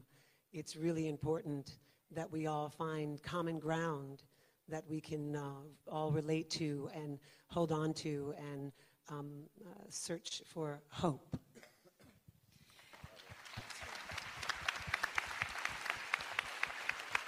it's 0.53 0.77
really 0.77 1.09
important 1.09 1.79
that 2.11 2.31
we 2.31 2.47
all 2.47 2.69
find 2.69 3.23
common 3.23 3.59
ground 3.59 4.23
that 4.69 4.85
we 4.89 5.01
can 5.01 5.37
uh, 5.37 5.51
all 5.91 6.11
relate 6.11 6.51
to 6.51 6.91
and 6.95 7.19
hold 7.49 7.73
on 7.73 7.95
to 7.95 8.35
and 8.39 8.73
um, 9.09 9.45
uh, 9.67 9.85
search 9.89 10.43
for 10.47 10.81
hope. 10.91 11.37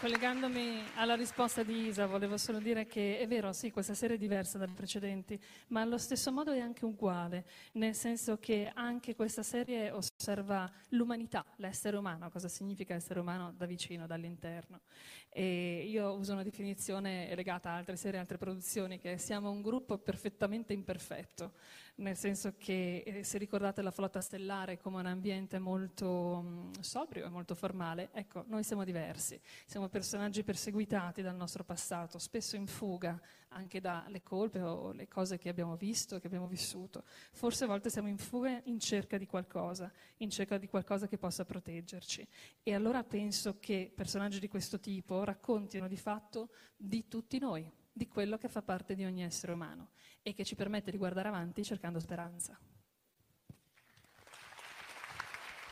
Collegandomi 0.00 0.82
alla 0.94 1.14
risposta 1.14 1.62
di 1.62 1.88
Isa, 1.88 2.06
volevo 2.06 2.38
solo 2.38 2.58
dire 2.58 2.86
che 2.86 3.18
è 3.18 3.28
vero, 3.28 3.52
sì, 3.52 3.70
questa 3.70 3.92
serie 3.92 4.16
è 4.16 4.18
diversa 4.18 4.56
dalle 4.56 4.72
precedenti, 4.72 5.38
ma 5.68 5.82
allo 5.82 5.98
stesso 5.98 6.32
modo 6.32 6.52
è 6.52 6.58
anche 6.58 6.86
uguale, 6.86 7.44
nel 7.72 7.94
senso 7.94 8.38
che 8.38 8.70
anche 8.72 9.14
questa 9.14 9.42
serie 9.42 9.90
osserva 9.90 10.72
l'umanità, 10.88 11.44
l'essere 11.56 11.98
umano, 11.98 12.30
cosa 12.30 12.48
significa 12.48 12.94
essere 12.94 13.20
umano 13.20 13.52
da 13.52 13.66
vicino, 13.66 14.06
dall'interno. 14.06 14.80
E 15.28 15.84
io 15.86 16.14
uso 16.14 16.32
una 16.32 16.42
definizione 16.42 17.34
legata 17.34 17.68
a 17.68 17.76
altre 17.76 17.96
serie, 17.96 18.18
altre 18.18 18.38
produzioni, 18.38 18.98
che 18.98 19.18
siamo 19.18 19.50
un 19.50 19.60
gruppo 19.60 19.98
perfettamente 19.98 20.72
imperfetto, 20.72 21.52
nel 22.00 22.16
senso 22.16 22.54
che 22.56 23.02
eh, 23.04 23.24
se 23.24 23.38
ricordate 23.38 23.82
la 23.82 23.90
flotta 23.90 24.20
stellare 24.20 24.78
come 24.78 24.98
un 24.98 25.06
ambiente 25.06 25.58
molto 25.58 26.42
mm, 26.42 26.72
sobrio 26.80 27.26
e 27.26 27.28
molto 27.28 27.54
formale, 27.54 28.10
ecco, 28.12 28.44
noi 28.48 28.62
siamo 28.64 28.84
diversi, 28.84 29.40
siamo 29.66 29.88
personaggi 29.88 30.42
perseguitati 30.42 31.22
dal 31.22 31.36
nostro 31.36 31.62
passato, 31.62 32.18
spesso 32.18 32.56
in 32.56 32.66
fuga 32.66 33.20
anche 33.48 33.80
dalle 33.80 34.22
colpe 34.22 34.60
o 34.60 34.92
le 34.92 35.08
cose 35.08 35.36
che 35.38 35.48
abbiamo 35.48 35.76
visto, 35.76 36.18
che 36.18 36.26
abbiamo 36.26 36.46
vissuto. 36.46 37.04
Forse 37.32 37.64
a 37.64 37.66
volte 37.66 37.90
siamo 37.90 38.08
in 38.08 38.18
fuga 38.18 38.60
in 38.64 38.78
cerca 38.78 39.18
di 39.18 39.26
qualcosa, 39.26 39.92
in 40.18 40.30
cerca 40.30 40.56
di 40.56 40.68
qualcosa 40.68 41.06
che 41.06 41.18
possa 41.18 41.44
proteggerci. 41.44 42.26
E 42.62 42.74
allora 42.74 43.04
penso 43.04 43.58
che 43.58 43.92
personaggi 43.94 44.40
di 44.40 44.48
questo 44.48 44.80
tipo 44.80 45.22
raccontino 45.24 45.86
di 45.86 45.96
fatto 45.96 46.50
di 46.76 47.08
tutti 47.08 47.38
noi, 47.38 47.70
di 47.92 48.08
quello 48.08 48.38
che 48.38 48.48
fa 48.48 48.62
parte 48.62 48.94
di 48.94 49.04
ogni 49.04 49.22
essere 49.22 49.52
umano 49.52 49.90
e 50.22 50.34
che 50.34 50.44
ci 50.44 50.54
permette 50.54 50.90
di 50.90 50.98
guardare 50.98 51.28
avanti 51.28 51.64
cercando 51.64 51.98
speranza. 51.98 52.58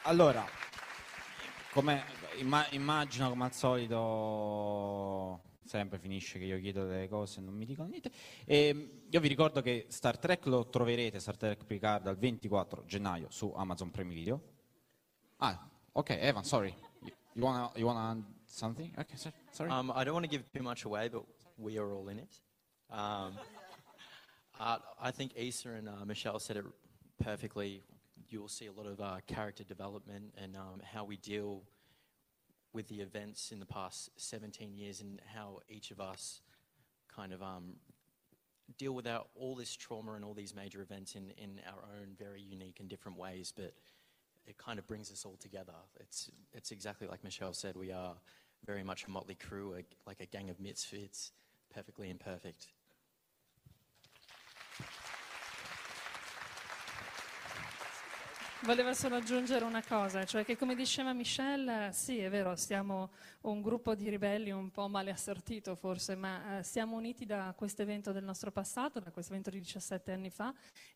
Allora, 0.03 0.45
come, 1.73 2.03
imma- 2.39 2.69
immagino 2.71 3.29
come 3.29 3.45
al 3.45 3.53
solito 3.53 5.43
sempre 5.69 5.99
finisce 5.99 6.39
che 6.39 6.47
io 6.47 6.59
chiedo 6.59 6.87
delle 6.87 7.09
cose 7.09 7.41
e 7.41 7.43
non 7.43 7.55
mi 7.55 7.67
dicono 7.67 7.89
niente. 7.89 8.11
E 8.47 9.05
io 9.09 9.21
vi 9.21 9.29
ricordo 9.29 9.61
che 9.61 9.87
Star 9.89 10.19
Trek 10.19 10.47
lo 10.47 10.69
troverete, 10.69 11.21
Star 11.21 11.37
Trek 11.37 11.65
Picard, 11.65 12.05
dal 12.05 12.17
24 12.17 12.85
gennaio 12.87 13.31
su 13.31 13.53
Amazon 13.55 13.91
Prime 13.91 14.15
Video. 14.15 14.43
Ah, 15.37 15.69
ok, 15.93 16.11
Evan, 16.11 16.45
sorry. 16.45 16.75
You, 17.35 17.45
wanna, 17.45 17.71
you 17.77 17.87
wanna 17.87 18.25
something? 18.47 18.93
Okay, 18.99 19.17
sorry. 19.51 19.71
Um, 19.71 19.93
I 19.95 20.05
don't 20.05 20.15
want 20.15 20.25
to 20.25 20.31
give 20.31 20.45
too 20.51 20.63
much 20.63 20.85
away, 20.85 21.09
but 21.11 21.25
we 21.57 21.79
are 21.79 21.93
all 21.93 22.09
in 22.09 22.19
it. 22.19 22.41
Um, 22.91 23.39
uh, 24.59 24.79
I 25.01 25.11
think 25.11 25.33
Issa 25.37 25.71
and 25.71 25.89
uh, 25.89 26.05
Michelle 26.05 26.39
said 26.39 26.57
it 26.57 26.65
perfectly. 27.23 27.83
You'll 28.29 28.49
see 28.49 28.67
a 28.67 28.73
lot 28.73 28.87
of 28.87 29.01
uh, 29.01 29.17
character 29.27 29.65
development 29.65 30.35
and 30.37 30.57
um, 30.57 30.83
how 30.83 31.05
we 31.05 31.17
deal 31.17 31.63
with 32.73 32.89
the 32.89 33.01
events 33.01 33.51
in 33.51 33.61
the 33.61 33.67
past 33.67 34.11
17 34.17 34.75
years 34.75 35.01
and 35.01 35.21
how 35.35 35.61
each 35.69 35.91
of 35.91 36.01
us 36.01 36.43
kind 37.15 37.33
of 37.33 37.43
um, 37.43 37.77
deal 38.77 38.93
with 38.93 39.07
our, 39.07 39.25
all 39.35 39.55
this 39.55 39.75
trauma 39.75 40.13
and 40.13 40.25
all 40.25 40.35
these 40.35 40.55
major 40.55 40.83
events 40.83 41.15
in, 41.15 41.31
in 41.39 41.61
our 41.67 41.83
own 42.01 42.09
very 42.19 42.43
unique 42.43 42.79
and 42.81 42.89
different 42.89 43.17
ways, 43.17 43.53
but 43.57 43.73
it 44.47 44.59
kind 44.59 44.79
of 44.79 44.87
brings 44.87 45.11
us 45.11 45.25
all 45.25 45.37
together. 45.37 45.73
It's, 46.01 46.31
it's 46.53 46.71
exactly 46.71 47.07
like 47.07 47.25
Michelle 47.25 47.53
said, 47.53 47.77
we 47.77 47.93
are 47.93 48.15
very 48.67 48.83
much 48.83 49.05
a 49.05 49.11
motley 49.11 49.37
crew, 49.37 49.75
a, 49.75 49.83
like 50.07 50.21
a 50.21 50.27
gang 50.27 50.51
of 50.51 50.61
misfits, 50.61 51.33
perfectly 51.73 52.11
imperfect. 52.11 52.69
Voleva 58.63 58.93
solo 58.93 59.15
aggiungere 59.15 59.65
una 59.65 59.85
cosa, 59.85 60.25
cioè 60.25 60.45
che 60.45 60.57
come 60.57 60.75
diceva 60.75 61.13
Michelle, 61.13 61.91
sì 61.93 62.19
è 62.19 62.29
vero, 62.29 62.57
siamo 62.57 63.13
un 63.43 63.63
gruppo 63.63 63.95
di 63.95 64.09
ribelli 64.11 64.51
un 64.51 64.71
po' 64.73 64.89
male 64.89 65.13
assortito 65.13 65.77
forse, 65.77 66.17
ma 66.17 66.59
eh, 66.59 66.63
siamo 66.65 66.97
uniti 66.97 67.25
da 67.25 67.55
questo 67.57 67.83
evento 67.83 68.11
del 68.11 68.25
nostro 68.25 68.51
passato, 68.51 68.99
da 68.99 69.13
questo 69.13 69.31
evento 69.31 69.51
di 69.51 69.61
17 69.61 70.11
anni 70.11 70.31
fa 70.31 70.53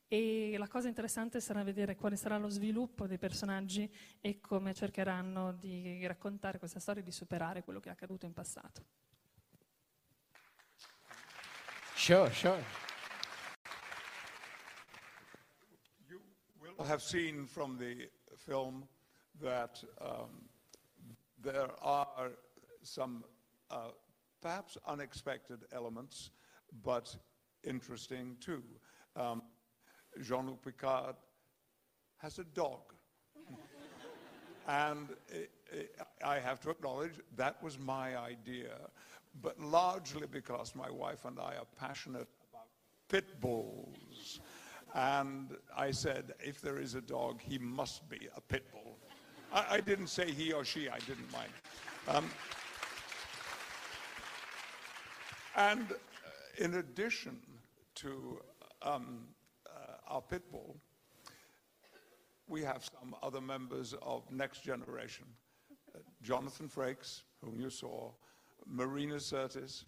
e 0.08 0.56
la 0.58 0.66
cosa 0.66 0.88
interessante 0.88 1.40
sarà 1.40 1.62
vedere 1.62 1.94
quale 1.94 2.16
sarà 2.16 2.36
lo 2.36 2.48
sviluppo 2.48 3.06
dei 3.06 3.18
personaggi 3.18 3.88
e 4.20 4.40
come 4.40 4.74
cercheranno 4.74 5.52
di 5.52 6.04
raccontare 6.04 6.58
questa 6.58 6.80
storia 6.80 7.00
e 7.00 7.04
di 7.04 7.12
superare 7.12 7.62
quello 7.62 7.78
che 7.78 7.90
è 7.90 7.92
accaduto 7.92 8.26
in 8.26 8.32
passato. 8.32 8.84
Sure, 11.94 12.32
sure. 12.32 12.81
Have 16.84 17.02
seen 17.02 17.46
from 17.46 17.78
the 17.78 18.08
film 18.36 18.84
that 19.40 19.82
um, 20.00 20.48
there 21.42 21.68
are 21.82 22.30
some 22.82 23.24
uh, 23.70 23.88
perhaps 24.40 24.76
unexpected 24.86 25.60
elements, 25.72 26.30
but 26.84 27.14
interesting 27.64 28.36
too. 28.40 28.62
Um, 29.16 29.42
Jean 30.20 30.46
Luc 30.46 30.62
Picard 30.62 31.16
has 32.18 32.38
a 32.38 32.44
dog. 32.44 32.80
and 34.68 35.08
it, 35.28 35.50
it, 35.72 35.96
I 36.24 36.38
have 36.38 36.60
to 36.60 36.70
acknowledge 36.70 37.14
that 37.36 37.62
was 37.62 37.78
my 37.78 38.16
idea, 38.18 38.76
but 39.40 39.58
largely 39.60 40.26
because 40.30 40.74
my 40.74 40.90
wife 40.90 41.24
and 41.24 41.38
I 41.38 41.56
are 41.56 41.66
passionate 41.78 42.28
about 42.50 42.66
pit 43.08 43.40
bulls. 43.40 44.40
And 44.94 45.56
I 45.76 45.90
said, 45.90 46.34
if 46.38 46.60
there 46.60 46.78
is 46.78 46.94
a 46.94 47.00
dog, 47.00 47.40
he 47.40 47.58
must 47.58 48.08
be 48.08 48.28
a 48.36 48.40
pit 48.40 48.70
bull. 48.72 48.98
I, 49.52 49.76
I 49.76 49.80
didn't 49.80 50.08
say 50.08 50.30
he 50.30 50.52
or 50.52 50.64
she, 50.64 50.88
I 50.88 50.98
didn't 51.00 51.30
mind. 51.32 51.50
Um, 52.08 52.30
and 55.56 55.90
uh, 55.90 56.64
in 56.64 56.74
addition 56.74 57.38
to 57.96 58.40
um, 58.82 59.26
uh, 59.66 60.14
our 60.14 60.20
pit 60.20 60.42
bull, 60.50 60.76
we 62.48 62.62
have 62.62 62.84
some 62.84 63.14
other 63.22 63.40
members 63.40 63.94
of 64.02 64.30
Next 64.30 64.62
Generation. 64.62 65.24
Uh, 65.94 66.00
Jonathan 66.22 66.68
Frakes, 66.68 67.22
whom 67.42 67.58
you 67.58 67.70
saw, 67.70 68.10
Marina 68.66 69.14
Sirtis, 69.16 69.84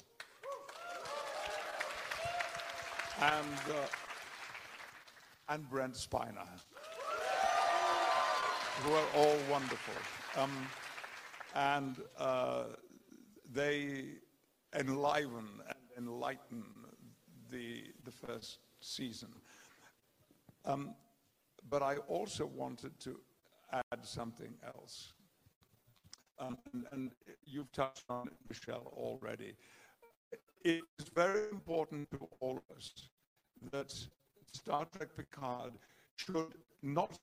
and 3.20 3.58
uh, 3.70 3.86
and 5.48 5.68
Brent 5.68 5.94
Spiner, 5.94 6.48
who 8.82 8.92
are 8.92 9.06
all 9.16 9.36
wonderful. 9.50 9.94
Um, 10.36 10.68
and 11.54 11.96
uh, 12.18 12.64
they 13.52 14.04
enliven 14.74 15.60
and 15.68 16.06
enlighten 16.06 16.64
the, 17.50 17.84
the 18.04 18.10
first 18.10 18.58
season. 18.80 19.28
Um, 20.64 20.94
but 21.68 21.82
I 21.82 21.96
also 22.08 22.46
wanted 22.46 22.98
to 23.00 23.20
add 23.72 24.04
something 24.04 24.54
else. 24.64 25.12
Um, 26.38 26.58
and, 26.72 26.86
and 26.90 27.10
you've 27.44 27.70
touched 27.72 28.04
on 28.08 28.26
it, 28.26 28.34
Michelle, 28.48 28.92
already. 28.96 29.54
It 30.64 30.82
is 30.98 31.06
very 31.14 31.48
important 31.52 32.10
to 32.10 32.28
all 32.40 32.58
of 32.58 32.76
us 32.76 32.90
that 33.70 33.94
Star 34.54 34.86
Trek 34.96 35.08
Picard 35.16 35.72
should 36.16 36.54
not 36.82 37.18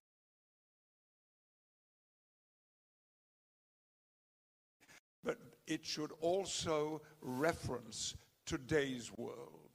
but 5.24 5.38
it 5.68 5.86
should 5.86 6.12
also 6.20 7.02
reference 7.22 8.16
today's 8.46 9.12
world. 9.18 9.70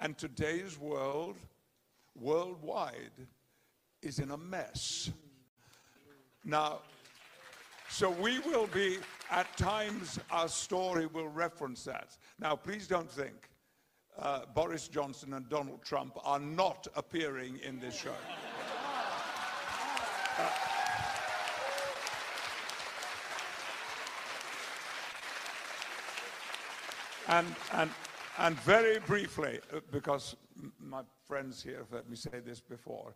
And 0.00 0.16
today's 0.16 0.78
world, 0.78 1.36
worldwide, 2.14 3.26
is 4.00 4.18
in 4.18 4.30
a 4.30 4.36
mess. 4.36 5.10
Now, 6.44 6.80
so 7.88 8.10
we 8.10 8.38
will 8.40 8.68
be, 8.68 8.98
at 9.30 9.54
times, 9.56 10.18
our 10.30 10.48
story 10.48 11.06
will 11.06 11.28
reference 11.28 11.84
that. 11.84 12.16
Now, 12.38 12.56
please 12.56 12.86
don't 12.86 13.10
think 13.10 13.51
uh, 14.18 14.40
Boris 14.54 14.88
Johnson 14.88 15.34
and 15.34 15.48
Donald 15.48 15.82
Trump 15.82 16.16
are 16.24 16.40
not 16.40 16.86
appearing 16.94 17.58
in 17.64 17.80
this 17.80 17.96
show. 17.96 18.14
Uh, 20.38 20.48
and, 27.28 27.54
and, 27.72 27.90
and 28.38 28.58
very 28.60 28.98
briefly, 29.00 29.60
uh, 29.74 29.80
because 29.90 30.36
my 30.80 31.02
friends 31.28 31.62
here 31.62 31.78
have 31.78 31.90
heard 31.90 32.08
me 32.08 32.16
say 32.16 32.40
this 32.44 32.60
before, 32.60 33.14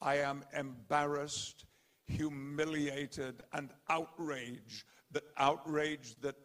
I 0.00 0.16
am 0.16 0.44
embarrassed, 0.56 1.64
humiliated, 2.06 3.42
and 3.52 3.70
outraged 3.88 4.84
that 5.12 5.24
outraged 5.38 6.20
that 6.22 6.36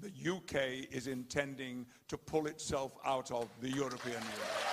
the 0.00 0.30
UK 0.30 0.88
is 0.90 1.06
intending 1.06 1.86
to 2.08 2.16
pull 2.16 2.46
itself 2.46 2.96
out 3.04 3.30
of 3.30 3.48
the 3.60 3.70
European 3.70 4.20
Union. 4.20 4.69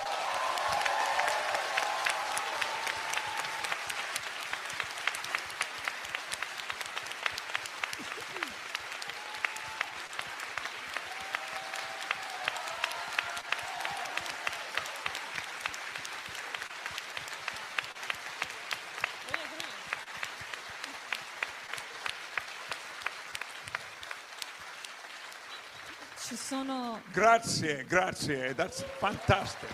Grazie, 27.38 27.84
grazie. 27.84 28.56
That's 28.56 28.84
fantastic. 28.98 29.70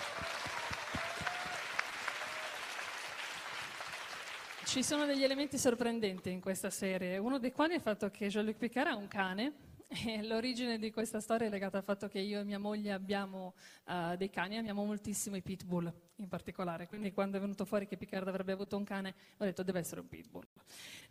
Ci 4.65 4.83
sono 4.83 5.05
degli 5.05 5.23
elementi 5.23 5.57
sorprendenti 5.57 6.29
in 6.29 6.41
questa 6.41 6.69
serie, 6.69 7.17
uno 7.17 7.37
dei 7.37 7.53
quali 7.53 7.71
è 7.71 7.75
il 7.75 7.81
fatto 7.81 8.09
che 8.09 8.27
Jean-Luc 8.27 8.57
Picard 8.57 8.87
ha 8.89 8.95
un 8.97 9.07
cane 9.07 9.53
e 9.87 10.21
l'origine 10.23 10.77
di 10.77 10.91
questa 10.91 11.21
storia 11.21 11.47
è 11.47 11.49
legata 11.49 11.77
al 11.77 11.85
fatto 11.85 12.09
che 12.09 12.19
io 12.19 12.41
e 12.41 12.43
mia 12.43 12.59
moglie 12.59 12.91
abbiamo 12.91 13.53
uh, 13.85 14.17
dei 14.17 14.29
cani, 14.29 14.57
amiamo 14.57 14.83
moltissimo 14.83 15.37
i 15.37 15.41
pitbull 15.41 15.89
in 16.17 16.27
particolare, 16.27 16.85
quindi 16.87 17.13
quando 17.13 17.37
è 17.37 17.39
venuto 17.39 17.63
fuori 17.63 17.87
che 17.87 17.95
Picard 17.95 18.27
avrebbe 18.27 18.51
avuto 18.51 18.75
un 18.75 18.83
cane 18.83 19.15
ho 19.37 19.45
detto 19.45 19.63
deve 19.63 19.79
essere 19.79 20.01
un 20.01 20.09
pitbull. 20.09 20.45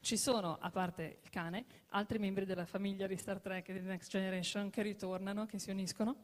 Ci 0.00 0.16
sono, 0.16 0.58
a 0.60 0.70
parte 0.70 1.18
il 1.22 1.30
cane, 1.30 1.64
altri 1.90 2.18
membri 2.18 2.44
della 2.44 2.64
famiglia 2.64 3.06
di 3.06 3.16
Star 3.16 3.40
Trek 3.40 3.68
e 3.68 3.72
di 3.74 3.80
Next 3.80 4.10
Generation 4.10 4.68
che 4.70 4.82
ritornano, 4.82 5.46
che 5.46 5.58
si 5.58 5.70
uniscono 5.70 6.16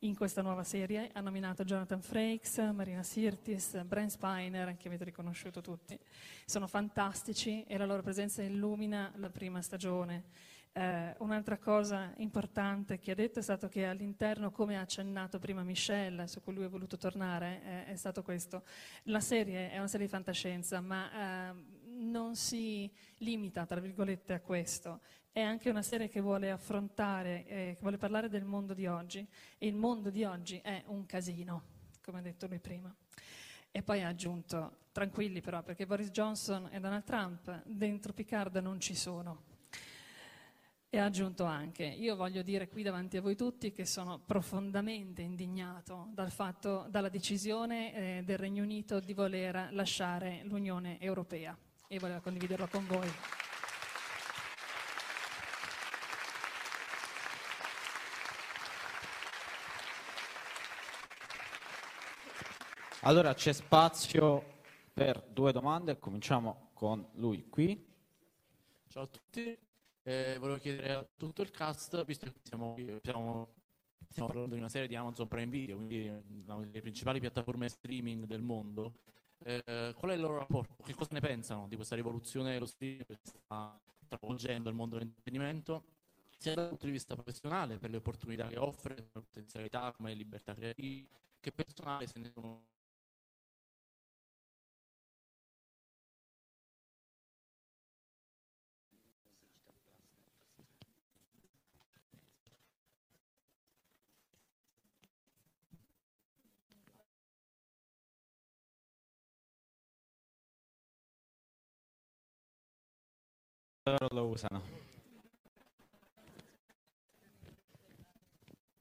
in 0.00 0.14
questa 0.14 0.42
nuova 0.42 0.62
serie. 0.62 1.10
Ha 1.12 1.20
nominato 1.20 1.64
Jonathan 1.64 2.00
Frakes, 2.00 2.58
Marina 2.72 3.02
Sirtis, 3.02 3.82
Brent 3.82 4.10
Spiner, 4.10 4.76
che 4.76 4.88
avete 4.88 5.04
riconosciuto 5.04 5.60
tutti. 5.60 5.98
Sono 6.44 6.66
fantastici 6.66 7.64
e 7.64 7.76
la 7.76 7.86
loro 7.86 8.02
presenza 8.02 8.42
illumina 8.42 9.12
la 9.16 9.30
prima 9.30 9.60
stagione. 9.62 10.52
Eh, 10.76 11.14
un'altra 11.18 11.56
cosa 11.56 12.12
importante 12.16 12.98
che 12.98 13.12
ha 13.12 13.14
detto 13.14 13.38
è 13.38 13.42
stato 13.42 13.68
che 13.68 13.86
all'interno, 13.86 14.50
come 14.50 14.76
ha 14.76 14.80
accennato 14.80 15.38
prima 15.38 15.62
Michelle, 15.62 16.26
su 16.26 16.42
cui 16.42 16.52
lui 16.52 16.64
ha 16.64 16.68
voluto 16.68 16.96
tornare, 16.96 17.60
eh, 17.64 17.84
è 17.92 17.96
stato 17.96 18.22
questo. 18.22 18.64
La 19.04 19.20
serie 19.20 19.70
è 19.70 19.78
una 19.78 19.86
serie 19.86 20.06
di 20.06 20.12
fantascienza, 20.12 20.80
ma 20.80 21.50
eh, 21.50 21.54
non 22.10 22.36
si 22.36 22.90
limita, 23.18 23.66
tra 23.66 23.80
virgolette, 23.80 24.34
a 24.34 24.40
questo. 24.40 25.00
È 25.32 25.40
anche 25.40 25.68
una 25.68 25.82
serie 25.82 26.08
che 26.08 26.20
vuole 26.20 26.50
affrontare, 26.50 27.44
eh, 27.46 27.74
che 27.74 27.78
vuole 27.80 27.98
parlare 27.98 28.28
del 28.28 28.44
mondo 28.44 28.72
di 28.74 28.86
oggi. 28.86 29.26
E 29.58 29.66
il 29.66 29.74
mondo 29.74 30.10
di 30.10 30.22
oggi 30.24 30.60
è 30.62 30.84
un 30.86 31.06
casino, 31.06 31.62
come 32.02 32.18
ha 32.18 32.22
detto 32.22 32.46
lui 32.46 32.60
prima. 32.60 32.94
E 33.70 33.82
poi 33.82 34.02
ha 34.02 34.08
aggiunto, 34.08 34.76
tranquilli 34.92 35.40
però, 35.40 35.62
perché 35.64 35.86
Boris 35.86 36.10
Johnson 36.10 36.68
e 36.70 36.78
Donald 36.78 37.02
Trump 37.02 37.62
dentro 37.64 38.12
Picard 38.12 38.54
non 38.58 38.78
ci 38.78 38.94
sono. 38.94 39.52
E 40.88 40.98
ha 40.98 41.06
aggiunto 41.06 41.42
anche, 41.42 41.82
io 41.82 42.14
voglio 42.14 42.42
dire 42.42 42.68
qui 42.68 42.84
davanti 42.84 43.16
a 43.16 43.20
voi 43.20 43.34
tutti 43.34 43.72
che 43.72 43.84
sono 43.84 44.20
profondamente 44.20 45.22
indignato 45.22 46.06
dal 46.12 46.30
fatto, 46.30 46.86
dalla 46.88 47.08
decisione 47.08 48.18
eh, 48.18 48.22
del 48.22 48.38
Regno 48.38 48.62
Unito 48.62 49.00
di 49.00 49.12
voler 49.12 49.70
lasciare 49.72 50.42
l'Unione 50.44 51.00
Europea 51.00 51.58
e 51.88 51.98
voleva 51.98 52.20
condividerlo 52.20 52.66
con 52.68 52.86
voi. 52.86 53.10
Allora 63.06 63.34
c'è 63.34 63.52
spazio 63.52 64.62
per 64.94 65.22
due 65.30 65.52
domande, 65.52 65.98
cominciamo 65.98 66.70
con 66.72 67.06
lui 67.16 67.48
qui. 67.50 67.92
Ciao 68.88 69.02
a 69.02 69.06
tutti, 69.06 69.58
eh, 70.04 70.36
volevo 70.38 70.58
chiedere 70.58 70.92
a 70.92 71.06
tutto 71.16 71.42
il 71.42 71.50
cast, 71.50 72.02
visto 72.06 72.24
che 72.24 72.32
siamo, 72.42 72.76
siamo, 73.02 73.54
stiamo 74.08 74.28
parlando 74.28 74.54
di 74.54 74.60
una 74.60 74.70
serie 74.70 74.88
di 74.88 74.94
Amazon 74.94 75.28
Prime 75.28 75.50
Video, 75.50 75.76
quindi 75.76 76.08
una 76.46 76.60
delle 76.60 76.80
principali 76.80 77.20
piattaforme 77.20 77.68
streaming 77.68 78.24
del 78.24 78.40
mondo, 78.40 79.00
eh, 79.44 79.94
qual 79.96 80.10
è 80.10 80.14
il 80.14 80.20
loro 80.20 80.38
rapporto? 80.38 80.82
Che 80.82 80.94
cosa 80.94 81.10
ne 81.12 81.20
pensano 81.20 81.68
di 81.68 81.76
questa 81.76 81.94
rivoluzione 81.94 82.52
dello 82.52 82.66
streaming 82.66 83.04
che 83.06 83.18
sta 83.22 83.78
travolgendo 84.08 84.68
il 84.68 84.74
mondo 84.74 84.96
dell'intrattenimento? 84.96 85.84
sia 86.44 86.54
dal 86.54 86.68
punto 86.68 86.84
di 86.84 86.92
vista 86.92 87.14
professionale, 87.14 87.78
per 87.78 87.88
le 87.88 87.96
opportunità 87.96 88.46
che 88.48 88.58
offre, 88.58 88.94
per 88.94 89.10
le 89.14 89.22
potenzialità 89.22 89.92
come 89.92 90.12
libertà 90.12 90.52
creative, 90.52 91.08
che 91.40 91.52
personale 91.52 92.06
se 92.06 92.18
ne 92.18 92.30
sono 92.34 92.64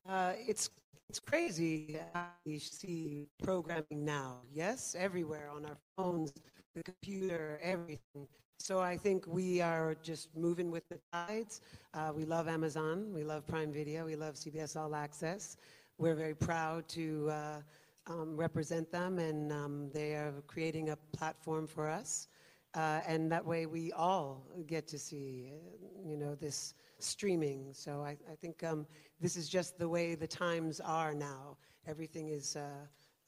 Uh, 0.07 0.33
it's 0.47 0.69
it's 1.09 1.19
crazy 1.19 1.99
we 2.45 2.57
see 2.57 3.27
programming 3.43 4.05
now. 4.05 4.37
Yes, 4.51 4.95
everywhere 4.97 5.49
on 5.53 5.65
our 5.65 5.77
phones, 5.97 6.31
the 6.73 6.83
computer, 6.83 7.59
everything. 7.61 8.27
So 8.59 8.79
I 8.79 8.95
think 8.95 9.27
we 9.27 9.59
are 9.59 9.93
just 10.03 10.29
moving 10.37 10.71
with 10.71 10.87
the 10.87 10.97
tides. 11.11 11.59
Uh, 11.93 12.13
we 12.15 12.23
love 12.23 12.47
Amazon, 12.47 13.11
we 13.13 13.25
love 13.25 13.45
Prime 13.45 13.73
Video, 13.73 14.05
we 14.05 14.15
love 14.15 14.35
CBS 14.35 14.77
All 14.77 14.95
Access. 14.95 15.57
We're 15.97 16.15
very 16.15 16.35
proud 16.35 16.87
to 16.89 17.29
uh, 17.29 17.61
um, 18.07 18.37
represent 18.37 18.89
them, 18.89 19.19
and 19.19 19.51
um, 19.51 19.89
they 19.93 20.13
are 20.13 20.33
creating 20.47 20.91
a 20.91 20.97
platform 21.11 21.67
for 21.67 21.89
us. 21.89 22.29
Uh, 22.75 23.01
and 23.07 23.31
that 23.31 23.45
way 23.45 23.65
we 23.67 23.91
all 23.91 24.47
get 24.65 24.87
to 24.87 24.97
see, 24.97 25.51
uh, 25.53 26.09
you 26.09 26.17
know, 26.17 26.33
this 26.33 26.73
streaming. 26.97 27.69
So 27.71 28.01
I, 28.01 28.17
I 28.31 28.35
think 28.41 28.63
um, 28.63 28.87
this 29.21 29.35
is 29.35 29.47
just 29.47 29.77
the 29.77 29.87
way 29.87 30.15
the 30.15 30.27
times 30.27 30.79
are 30.79 31.13
now. 31.13 31.57
Everything 31.85 32.29
is 32.29 32.55
uh, 32.55 32.63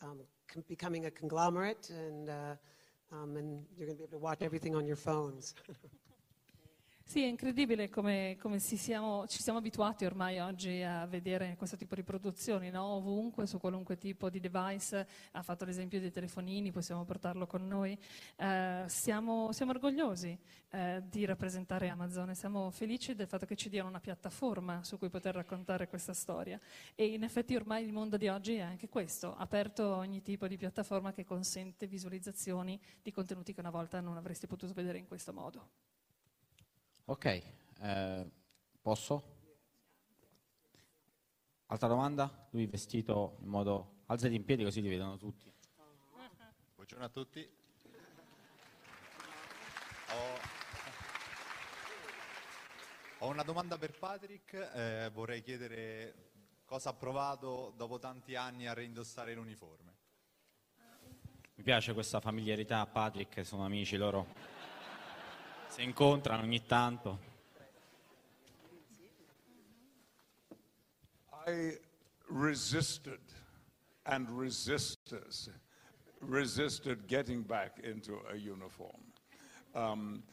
um, 0.02 0.20
com- 0.52 0.64
becoming 0.68 1.06
a 1.06 1.12
conglomerate, 1.12 1.92
and, 1.92 2.30
uh, 2.30 2.56
um, 3.12 3.38
and 3.38 3.64
you're 3.78 3.86
going 3.86 3.98
to 3.98 4.02
be 4.02 4.04
able 4.04 4.18
to 4.18 4.24
watch 4.24 4.42
everything 4.42 4.76
on 4.76 4.86
your 4.86 4.96
phones. 4.96 5.54
Sì, 7.08 7.22
è 7.22 7.28
incredibile 7.28 7.88
come, 7.88 8.36
come 8.42 8.58
siamo, 8.58 9.28
ci 9.28 9.42
siamo 9.42 9.60
abituati 9.60 10.06
ormai 10.06 10.40
oggi 10.40 10.82
a 10.82 11.06
vedere 11.06 11.56
questo 11.56 11.78
tipo 11.78 11.94
di 11.94 12.04
produzioni, 12.04 12.72
no? 12.72 12.84
ovunque, 12.84 13.46
su 13.46 13.60
qualunque 13.60 13.96
tipo 13.96 14.28
di 14.30 14.40
device. 14.40 15.08
Ha 15.32 15.44
fatto 15.44 15.66
l'esempio 15.66 16.00
dei 16.00 16.12
telefonini, 16.12 16.72
possiamo 16.72 17.06
portarlo 17.06 17.46
con 17.46 17.68
noi. 17.68 17.98
Eh, 18.36 18.86
siamo, 18.88 19.52
siamo, 19.52 19.72
orgogliosi 19.72 20.38
eh, 20.72 21.04
di 21.08 21.26
rappresentare 21.26 21.90
Amazon 21.90 22.32
e 22.32 22.36
siamo 22.36 22.72
felici 22.72 23.14
del 23.14 23.28
fatto 23.28 23.46
che 23.46 23.56
ci 23.56 23.70
diano 23.70 23.88
una 23.88 24.00
piattaforma 24.00 24.84
su 24.84 24.98
cui 24.98 25.10
poter 25.10 25.36
raccontare 25.36 25.88
questa 25.88 26.14
storia. 26.14 26.60
E 26.96 27.06
in 27.06 27.24
effetti 27.24 27.56
ormai 27.56 27.86
il 27.86 27.94
mondo 27.94 28.18
di 28.18 28.28
oggi 28.28 28.56
è 28.56 28.62
anche 28.62 28.90
questo, 28.90 29.36
aperto 29.38 29.94
a 29.94 29.98
ogni 29.98 30.24
tipo 30.24 30.48
di 30.48 30.58
piattaforma 30.58 31.14
che 31.14 31.24
consente 31.24 31.86
visualizzazioni 31.86 32.82
di 33.02 33.12
contenuti 33.12 33.54
che 33.54 33.60
una 33.60 33.70
volta 33.70 34.02
non 34.02 34.18
avresti 34.18 34.48
potuto 34.48 34.74
vedere 34.74 34.98
in 34.98 35.08
questo 35.08 35.32
modo. 35.32 35.95
Ok, 37.08 37.26
eh, 37.26 38.32
posso? 38.82 39.34
Altra 41.68 41.88
domanda? 41.88 42.48
Lui 42.50 42.66
vestito 42.66 43.38
in 43.42 43.48
modo... 43.48 44.02
Alzati 44.08 44.34
in 44.34 44.44
piedi 44.44 44.64
così 44.64 44.82
li 44.82 44.90
vedono 44.90 45.16
tutti. 45.16 45.52
Buongiorno 46.74 47.06
a 47.06 47.10
tutti. 47.10 47.48
Ho, 50.10 50.40
ho 53.20 53.28
una 53.28 53.44
domanda 53.44 53.78
per 53.78 53.98
Patrick, 54.00 54.54
eh, 54.54 55.12
vorrei 55.14 55.44
chiedere 55.44 56.32
cosa 56.66 56.90
ha 56.90 56.94
provato 56.94 57.72
dopo 57.78 58.00
tanti 58.00 58.36
anni 58.36 58.66
a 58.66 58.74
reindossare 58.74 59.36
l'uniforme. 59.36 59.94
Mi 61.54 61.64
piace 61.64 61.94
questa 61.94 62.20
familiarità 62.20 62.80
a 62.80 62.88
Patrick, 62.88 63.46
sono 63.46 63.64
amici 63.64 63.96
loro. 63.96 64.55
Si 65.76 65.84
incontrano 65.84 66.44
ogni 66.44 66.66
tanto. 66.66 67.20
I 71.46 71.78
resisted 72.30 73.20
and 74.06 74.26
resistors 74.30 75.50
resisted 76.22 77.08
getting 77.08 77.42
back 77.42 77.80
into 77.84 78.22
a 78.32 78.38
uniform. 78.38 79.02
Um, 79.74 80.24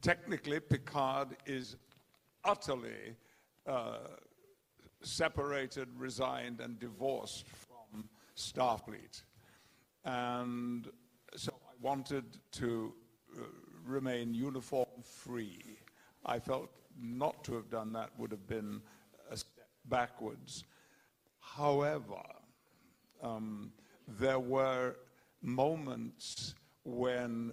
technically, 0.00 0.60
Picard 0.60 1.36
is 1.44 1.74
utterly 2.44 3.16
uh, 3.66 3.98
separated, 5.02 5.88
resigned, 5.98 6.60
and 6.60 6.78
divorced 6.78 7.48
from 7.48 8.08
Starfleet. 8.36 9.24
And 10.04 10.88
so 11.34 11.52
I 11.68 11.74
wanted 11.80 12.38
to 12.52 12.94
uh, 13.36 13.42
remain 13.84 14.34
uniform 14.34 14.88
free. 15.02 15.78
I 16.24 16.38
felt 16.38 16.70
not 17.00 17.44
to 17.44 17.54
have 17.54 17.70
done 17.70 17.92
that 17.92 18.10
would 18.18 18.30
have 18.30 18.46
been 18.46 18.80
a 19.30 19.36
step 19.36 19.68
backwards. 19.86 20.64
However, 21.40 22.22
um, 23.22 23.72
there 24.06 24.38
were 24.40 24.96
moments 25.42 26.54
when 26.84 27.52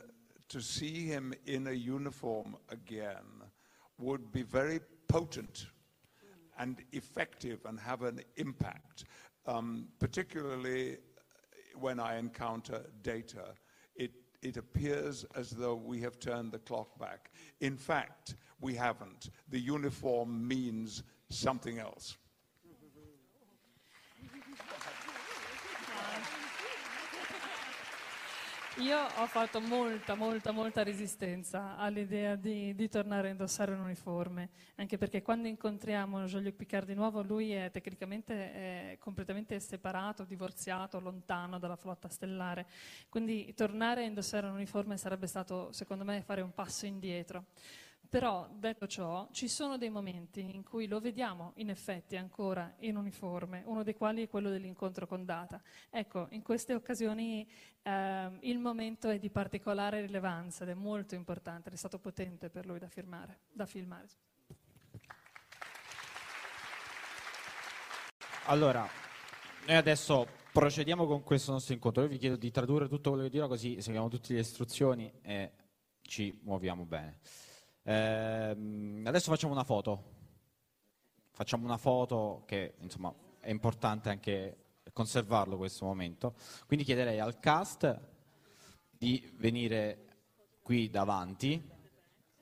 to 0.50 0.62
see 0.62 1.06
him 1.06 1.34
in 1.46 1.68
a 1.68 1.72
uniform 1.72 2.56
again 2.70 3.44
would 3.98 4.32
be 4.32 4.44
very 4.44 4.80
potent 5.08 5.68
and 6.60 6.78
effective 6.92 7.60
and 7.66 7.80
have 7.80 8.02
an 8.02 8.22
impact, 8.38 9.06
um, 9.46 9.88
particularly 10.00 10.98
when 11.80 12.00
I 12.00 12.18
encounter 12.18 12.82
data. 13.02 13.54
It, 14.42 14.58
appears 14.58 15.26
as 15.36 15.50
though 15.52 15.76
we 15.76 16.00
have 16.02 16.20
turned 16.20 16.52
the 16.52 16.60
clock 16.60 16.98
back. 17.00 17.32
In 17.60 17.78
fact, 17.78 18.36
we 18.62 18.76
haven't. 18.76 19.30
The 19.50 19.60
uniform 19.60 20.48
means 20.48 21.04
something 21.30 21.80
else. 21.80 22.18
Io 28.80 28.96
ho 28.96 29.26
fatto 29.26 29.60
molta, 29.60 30.14
molta, 30.14 30.52
molta 30.52 30.84
resistenza 30.84 31.78
all'idea 31.78 32.36
di, 32.36 32.76
di, 32.76 32.88
tornare 32.88 33.30
a 33.30 33.32
indossare 33.32 33.72
un 33.72 33.80
uniforme, 33.80 34.50
anche 34.76 35.00
perché 35.00 35.24
quando 35.24 35.48
incontriamo 35.48 36.26
Jean-Luc 36.26 36.54
Picard 36.54 36.86
di 36.86 36.94
nuovo, 36.94 37.24
lui 37.24 37.54
è 37.54 37.72
tecnicamente 37.72 38.54
è 38.54 38.98
completamente 39.00 39.60
separato, 39.60 40.26
divorziato, 40.26 41.00
lontano 41.00 41.58
dalla 41.58 41.76
flotta 41.76 42.08
stellare. 42.08 42.68
Quindi 43.10 43.52
tornare 43.56 44.02
a 44.02 44.06
indossare 44.06 44.46
un 44.46 44.54
uniforme 44.54 44.96
sarebbe 44.98 45.26
stato, 45.26 45.72
secondo 45.72 46.04
me, 46.04 46.22
fare 46.22 46.42
un 46.42 46.54
passo 46.54 46.86
indietro. 46.86 47.46
Però, 48.10 48.48
detto 48.54 48.88
ciò, 48.88 49.28
ci 49.32 49.50
sono 49.50 49.78
dei 49.78 49.90
momenti 49.90 50.40
in 50.40 50.64
cui 50.64 50.88
lo 50.88 51.00
vediamo 51.02 51.52
in 51.56 51.70
effetti 51.70 52.16
ancora 52.16 52.74
in 52.80 52.96
uniforme, 52.96 53.64
uno 53.66 53.84
dei 53.84 53.96
quali 53.96 54.24
è 54.24 54.30
quello 54.30 54.50
dell'incontro 54.50 55.06
con 55.08 55.26
Data. 55.26 55.62
Ecco, 55.90 56.28
in 56.32 56.42
queste 56.42 56.74
occasioni 56.74 57.46
ehm, 57.82 58.38
il 58.42 58.60
momento 58.60 59.10
è 59.10 59.20
di 59.20 59.30
particolare 59.30 60.02
rilevanza 60.02 60.64
ed 60.64 60.70
è 60.70 60.74
molto 60.74 61.16
importante, 61.16 61.70
è 61.70 61.76
stato 61.76 62.00
potente 62.00 62.50
per 62.50 62.66
lui 62.66 62.80
da, 62.80 62.88
firmare, 62.88 63.40
da 63.52 63.66
filmare. 63.66 64.08
Allora, 68.46 68.88
noi 69.68 69.76
adesso 69.76 70.26
procediamo 70.54 71.06
con 71.06 71.24
questo 71.24 71.52
nostro 71.52 71.74
incontro. 71.74 72.04
Io 72.04 72.08
vi 72.08 72.18
chiedo 72.18 72.38
di 72.38 72.50
tradurre 72.52 72.88
tutto 72.88 73.10
quello 73.10 73.26
che 73.26 73.30
dirò 73.30 73.48
così 73.48 73.82
seguiamo 73.82 74.08
tutte 74.08 74.34
le 74.34 74.40
istruzioni 74.40 75.12
e 75.22 75.52
ci 76.02 76.40
muoviamo 76.44 76.86
bene. 76.86 77.20
Ehm, 77.90 79.04
adesso 79.06 79.32
facciamo 79.32 79.54
una 79.54 79.64
foto. 79.64 80.16
Facciamo 81.32 81.64
una 81.64 81.78
foto 81.78 82.44
che 82.46 82.74
insomma 82.80 83.14
è 83.40 83.50
importante 83.50 84.10
anche 84.10 84.58
conservarlo 84.92 85.56
questo 85.56 85.86
momento. 85.86 86.36
Quindi 86.66 86.84
chiederei 86.84 87.20
al 87.20 87.40
cast 87.40 88.00
di 88.90 89.32
venire 89.38 90.06
qui 90.64 90.90
davanti, 90.90 91.66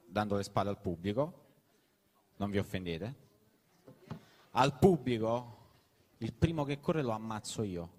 dando 0.07 0.35
le 0.35 0.43
spalle 0.43 0.69
al 0.69 0.79
pubblico. 0.79 1.43
Non 2.37 2.49
vi 2.49 2.57
offendete. 2.57 3.15
Al 4.51 4.79
pubblico, 4.79 5.57
il 6.17 6.33
primo 6.33 6.63
che 6.63 6.79
corre 6.79 7.03
lo 7.03 7.11
ammazzo 7.11 7.61
io. 7.61 7.89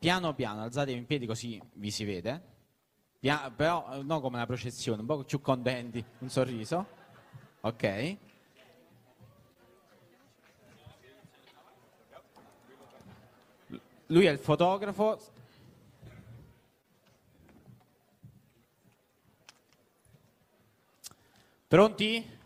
Piano 0.00 0.34
piano, 0.34 0.62
alzatevi 0.62 0.98
in 0.98 1.06
piedi 1.06 1.26
così 1.26 1.62
vi 1.74 1.92
si 1.92 2.04
vede. 2.04 2.53
Pia- 3.24 3.50
però 3.50 3.90
eh, 3.94 4.02
non 4.02 4.20
come 4.20 4.36
una 4.36 4.44
processione, 4.44 5.00
un 5.00 5.06
po' 5.06 5.24
più 5.24 5.40
con 5.40 5.62
denti, 5.62 6.04
un 6.18 6.28
sorriso. 6.28 6.86
Ok. 7.62 8.16
Lui 14.08 14.26
è 14.26 14.30
il 14.30 14.38
fotografo. 14.38 15.18
Pronti? 21.66 22.38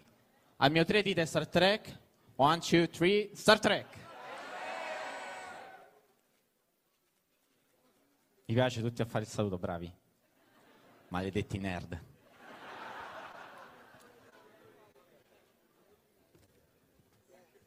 Al 0.58 0.70
mio 0.70 0.84
tre 0.84 1.02
dita 1.02 1.26
Star 1.26 1.48
Trek. 1.48 1.98
One, 2.36 2.60
two, 2.60 2.88
three, 2.88 3.30
Star 3.34 3.58
Trek. 3.58 3.86
Mi 8.44 8.54
piace 8.54 8.80
tutti 8.80 9.02
a 9.02 9.06
fare 9.06 9.24
il 9.24 9.30
saluto, 9.30 9.58
bravi. 9.58 9.97
Maledetti 11.08 11.58
nerd. 11.58 12.00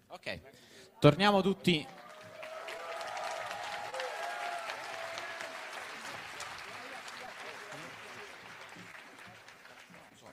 Ok, 0.08 0.40
torniamo 1.00 1.42
tutti. 1.42 1.88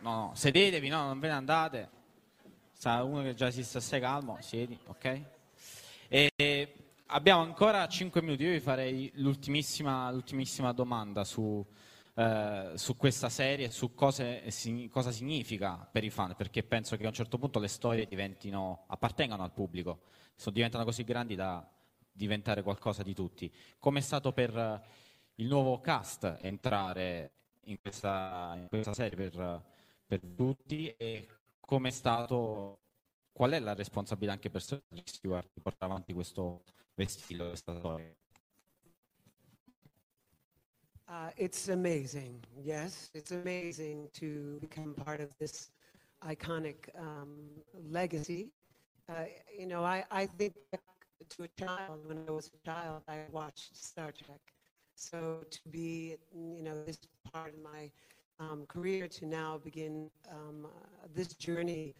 No, 0.00 0.10
no, 0.10 0.32
sedetevi, 0.34 0.88
no, 0.88 1.06
non 1.06 1.18
ve 1.18 1.28
ne 1.28 1.32
andate. 1.32 1.90
Sta 2.72 3.02
uno 3.02 3.22
che 3.22 3.34
già 3.34 3.50
si 3.50 3.64
sta 3.64 3.80
stai 3.80 4.00
calmo, 4.00 4.36
siedi, 4.40 4.78
ok? 4.86 5.22
E 6.08 6.74
abbiamo 7.06 7.42
ancora 7.42 7.86
5 7.88 8.20
minuti, 8.22 8.44
io 8.44 8.52
vi 8.52 8.60
farei 8.60 9.10
l'ultimissima, 9.14 10.10
l'ultimissima 10.10 10.72
domanda 10.72 11.24
su, 11.24 11.64
eh, 12.18 12.72
su 12.74 12.96
questa 12.96 13.28
serie 13.28 13.70
su 13.70 13.94
cose- 13.94 14.50
si- 14.50 14.88
cosa 14.90 15.12
significa 15.12 15.88
per 15.90 16.02
i 16.04 16.10
fan, 16.10 16.34
perché 16.36 16.62
penso 16.64 16.96
che 16.96 17.04
a 17.04 17.08
un 17.08 17.12
certo 17.14 17.38
punto 17.38 17.58
le 17.60 17.68
storie 17.68 18.06
diventino, 18.06 18.84
appartengano 18.88 19.42
al 19.44 19.52
pubblico, 19.52 20.00
sono- 20.34 20.54
diventano 20.54 20.84
così 20.84 21.04
grandi 21.04 21.34
da 21.36 21.66
diventare 22.10 22.62
qualcosa 22.62 23.02
di 23.04 23.14
tutti. 23.14 23.52
Come 23.78 24.00
è 24.00 24.02
stato 24.02 24.32
per 24.32 24.56
eh, 24.56 24.82
il 25.36 25.46
nuovo 25.46 25.80
cast 25.80 26.38
entrare 26.42 27.32
in 27.66 27.80
questa, 27.80 28.54
in 28.56 28.66
questa 28.68 28.94
serie 28.94 29.16
per, 29.16 29.62
per 30.06 30.20
tutti 30.34 30.88
e 30.96 31.28
come 31.60 31.88
è 31.88 31.92
stato, 31.92 32.80
qual 33.32 33.52
è 33.52 33.60
la 33.60 33.74
responsabilità 33.74 34.32
anche 34.32 34.50
per 34.50 34.62
gli 34.88 35.00
steward 35.04 35.48
di 35.54 35.60
portare 35.60 35.92
avanti 35.92 36.12
questo 36.12 36.62
vestito, 36.94 37.46
questa 37.46 37.76
storia? 37.78 38.12
Uh, 41.10 41.30
it's 41.38 41.68
amazing, 41.68 42.44
yes. 42.62 43.10
It's 43.14 43.30
amazing 43.30 44.08
to 44.14 44.58
become 44.60 44.92
part 44.92 45.20
of 45.20 45.30
this 45.40 45.70
iconic 46.26 46.90
um, 46.98 47.38
legacy. 47.90 48.50
Uh, 49.08 49.24
you 49.58 49.66
know, 49.66 49.82
I, 49.84 50.04
I 50.10 50.26
think 50.26 50.52
back 50.70 50.82
to 51.30 51.44
a 51.44 51.48
child, 51.58 52.00
when 52.04 52.18
I 52.28 52.30
was 52.30 52.50
a 52.52 52.66
child, 52.66 53.02
I 53.08 53.20
watched 53.32 53.74
Star 53.74 54.12
Trek. 54.12 54.40
So 54.96 55.44
to 55.50 55.60
be, 55.70 56.16
you 56.34 56.62
know, 56.62 56.74
this 56.84 56.98
part 57.32 57.54
of 57.54 57.62
my 57.62 57.90
um, 58.38 58.66
career 58.68 59.08
to 59.08 59.26
now 59.26 59.58
begin 59.64 60.10
um, 60.30 60.66
uh, 60.66 61.06
this 61.14 61.28
journey 61.28 61.94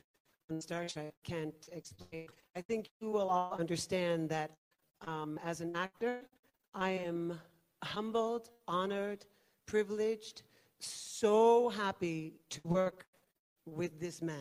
on 0.50 0.60
Star 0.60 0.86
Trek, 0.86 1.14
I 1.24 1.30
can't 1.30 1.68
explain. 1.72 2.26
I 2.54 2.60
think 2.60 2.90
you 3.00 3.10
will 3.10 3.30
all 3.30 3.56
understand 3.58 4.28
that 4.28 4.50
um, 5.06 5.40
as 5.42 5.62
an 5.62 5.74
actor, 5.76 6.20
I 6.74 6.90
am 6.90 7.40
humbled, 7.82 8.50
honored, 8.66 9.24
privileged, 9.66 10.42
so 10.80 11.68
happy 11.68 12.34
to 12.50 12.60
work 12.64 13.06
with 13.66 14.00
this 14.00 14.22
man. 14.22 14.36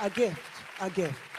A 0.00 0.10
gift, 0.10 0.40
a 0.80 0.90
gift. 0.90 1.33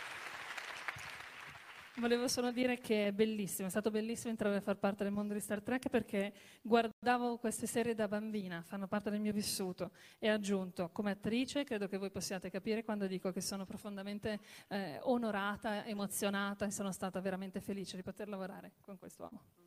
Volevo 1.97 2.27
solo 2.27 2.51
dire 2.51 2.77
che 2.77 3.07
è 3.07 3.11
bellissimo, 3.13 3.67
è 3.67 3.71
stato 3.71 3.89
bellissimo 3.89 4.29
entrare 4.29 4.57
a 4.57 4.59
far 4.61 4.75
parte 4.75 5.05
del 5.05 5.13
mondo 5.13 5.33
di 5.33 5.39
Star 5.39 5.61
Trek 5.61 5.87
perché 5.87 6.33
guardavo 6.61 7.37
queste 7.37 7.67
serie 7.67 7.95
da 7.95 8.09
bambina, 8.09 8.61
fanno 8.63 8.85
parte 8.85 9.09
del 9.09 9.21
mio 9.21 9.31
vissuto 9.31 9.91
e 10.19 10.27
aggiunto 10.27 10.89
come 10.91 11.11
attrice 11.11 11.63
credo 11.63 11.87
che 11.87 11.97
voi 11.97 12.11
possiate 12.11 12.49
capire 12.49 12.83
quando 12.83 13.07
dico 13.07 13.31
che 13.31 13.39
sono 13.39 13.65
profondamente 13.65 14.39
eh, 14.67 14.99
onorata, 15.03 15.85
emozionata 15.85 16.65
e 16.65 16.71
sono 16.71 16.91
stata 16.91 17.21
veramente 17.21 17.61
felice 17.61 17.95
di 17.95 18.03
poter 18.03 18.27
lavorare 18.27 18.73
con 18.81 18.97
quest'uomo. 18.97 19.64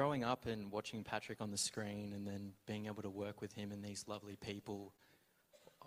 Growing 0.00 0.24
up 0.24 0.46
and 0.46 0.72
watching 0.72 1.04
Patrick 1.04 1.42
on 1.42 1.50
the 1.50 1.58
screen 1.58 2.14
and 2.14 2.26
then 2.26 2.52
being 2.64 2.86
able 2.86 3.02
to 3.02 3.10
work 3.10 3.42
with 3.42 3.52
him 3.52 3.70
and 3.70 3.84
these 3.84 4.06
lovely 4.08 4.34
people, 4.34 4.94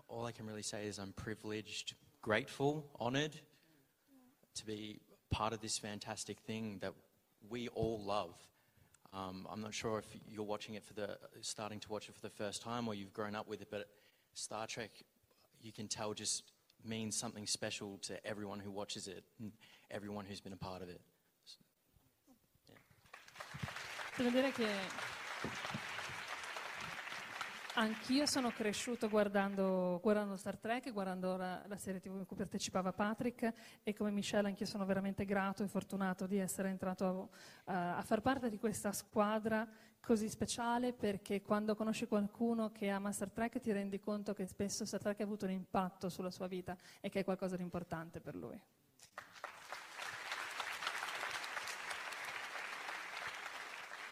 all 0.07 0.27
I 0.27 0.31
can 0.31 0.45
really 0.45 0.61
say 0.61 0.85
is 0.85 0.99
I'm 0.99 1.13
privileged, 1.13 1.95
grateful, 2.21 2.85
honored 2.99 3.35
to 4.53 4.65
be 4.67 4.99
part 5.31 5.51
of 5.51 5.61
this 5.61 5.79
fantastic 5.79 6.37
thing 6.41 6.77
that 6.81 6.93
we 7.49 7.69
all 7.69 8.03
love. 8.05 8.35
Um, 9.15 9.47
I'm 9.51 9.61
not 9.61 9.73
sure 9.73 9.97
if 9.97 10.05
you're 10.29 10.43
watching 10.43 10.75
it 10.75 10.83
for 10.83 10.93
the, 10.93 11.17
starting 11.41 11.79
to 11.79 11.91
watch 11.91 12.07
it 12.07 12.13
for 12.13 12.21
the 12.21 12.29
first 12.29 12.61
time 12.61 12.87
or 12.87 12.93
you've 12.93 13.13
grown 13.13 13.33
up 13.33 13.47
with 13.47 13.63
it, 13.63 13.69
but 13.71 13.87
Star 14.35 14.67
Trek, 14.67 14.91
you 15.63 15.71
can 15.71 15.87
tell, 15.87 16.13
just 16.13 16.43
means 16.85 17.17
something 17.17 17.47
special 17.47 17.97
to 18.03 18.23
everyone 18.27 18.59
who 18.59 18.69
watches 18.69 19.07
it 19.07 19.23
and 19.39 19.53
everyone 19.89 20.25
who's 20.25 20.39
been 20.39 20.53
a 20.53 20.55
part 20.55 20.83
of 20.83 20.89
it. 20.89 21.01
Devo 24.15 24.29
dire 24.29 24.51
che 24.51 24.67
anch'io 27.73 28.27
sono 28.27 28.51
cresciuto 28.51 29.09
guardando, 29.09 29.99
guardando 30.03 30.35
Star 30.35 30.55
Trek, 30.59 30.91
guardando 30.91 31.35
la, 31.35 31.63
la 31.65 31.77
serie 31.77 31.99
TV 31.99 32.19
in 32.19 32.27
cui 32.27 32.35
partecipava 32.35 32.93
Patrick 32.93 33.51
e 33.81 33.93
come 33.95 34.11
Michelle 34.11 34.49
anch'io 34.49 34.67
sono 34.67 34.85
veramente 34.85 35.25
grato 35.25 35.63
e 35.63 35.67
fortunato 35.67 36.27
di 36.27 36.37
essere 36.37 36.69
entrato 36.69 37.31
a, 37.63 37.97
a 37.97 38.01
far 38.03 38.21
parte 38.21 38.49
di 38.49 38.59
questa 38.59 38.91
squadra 38.91 39.67
così 39.99 40.29
speciale 40.29 40.93
perché 40.93 41.41
quando 41.41 41.73
conosci 41.73 42.05
qualcuno 42.05 42.71
che 42.71 42.89
ama 42.89 43.11
Star 43.11 43.31
Trek 43.31 43.59
ti 43.59 43.71
rendi 43.71 43.99
conto 43.99 44.35
che 44.35 44.45
spesso 44.45 44.85
Star 44.85 45.01
Trek 45.01 45.21
ha 45.21 45.23
avuto 45.23 45.45
un 45.45 45.51
impatto 45.51 46.09
sulla 46.09 46.29
sua 46.29 46.45
vita 46.45 46.77
e 47.01 47.09
che 47.09 47.21
è 47.21 47.23
qualcosa 47.23 47.55
di 47.55 47.63
importante 47.63 48.19
per 48.19 48.35
lui. 48.35 48.61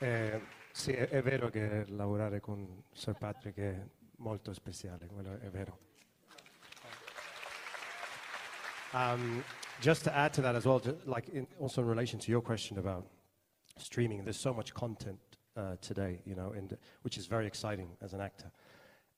Eh, 0.02 0.41
sì, 0.72 0.94
è, 0.94 1.07
è 1.10 1.22
vero 1.22 1.49
che 1.49 1.86
lavorare 1.90 2.40
con 2.40 2.86
Sir 2.91 3.14
Patrick 3.14 3.60
è 3.60 3.86
molto 4.18 4.52
speciale, 4.52 5.06
quello 5.06 5.40
è 5.40 5.49
vero. 5.52 5.78
Um, 8.94 9.44
just 9.80 10.03
to 10.06 10.11
add 10.11 10.34
to 10.34 10.41
that 10.41 10.56
as 10.56 10.65
well, 10.65 10.80
ju- 10.80 10.98
like 11.06 11.30
in, 11.32 11.45
also 11.60 11.82
in 11.82 11.88
relation 11.88 12.19
to 12.19 12.32
your 12.32 12.41
question 12.41 12.80
about 12.80 13.06
streaming, 13.78 14.23
there's 14.23 14.40
so 14.40 14.52
much 14.52 14.73
content 14.73 15.19
uh, 15.56 15.76
today, 15.82 16.19
you 16.26 16.34
know, 16.34 16.52
and, 16.52 16.76
which 17.03 17.19
is 17.19 17.28
very 17.28 17.45
exciting 17.45 17.95
as 18.02 18.14
an 18.14 18.22
actor. 18.22 18.52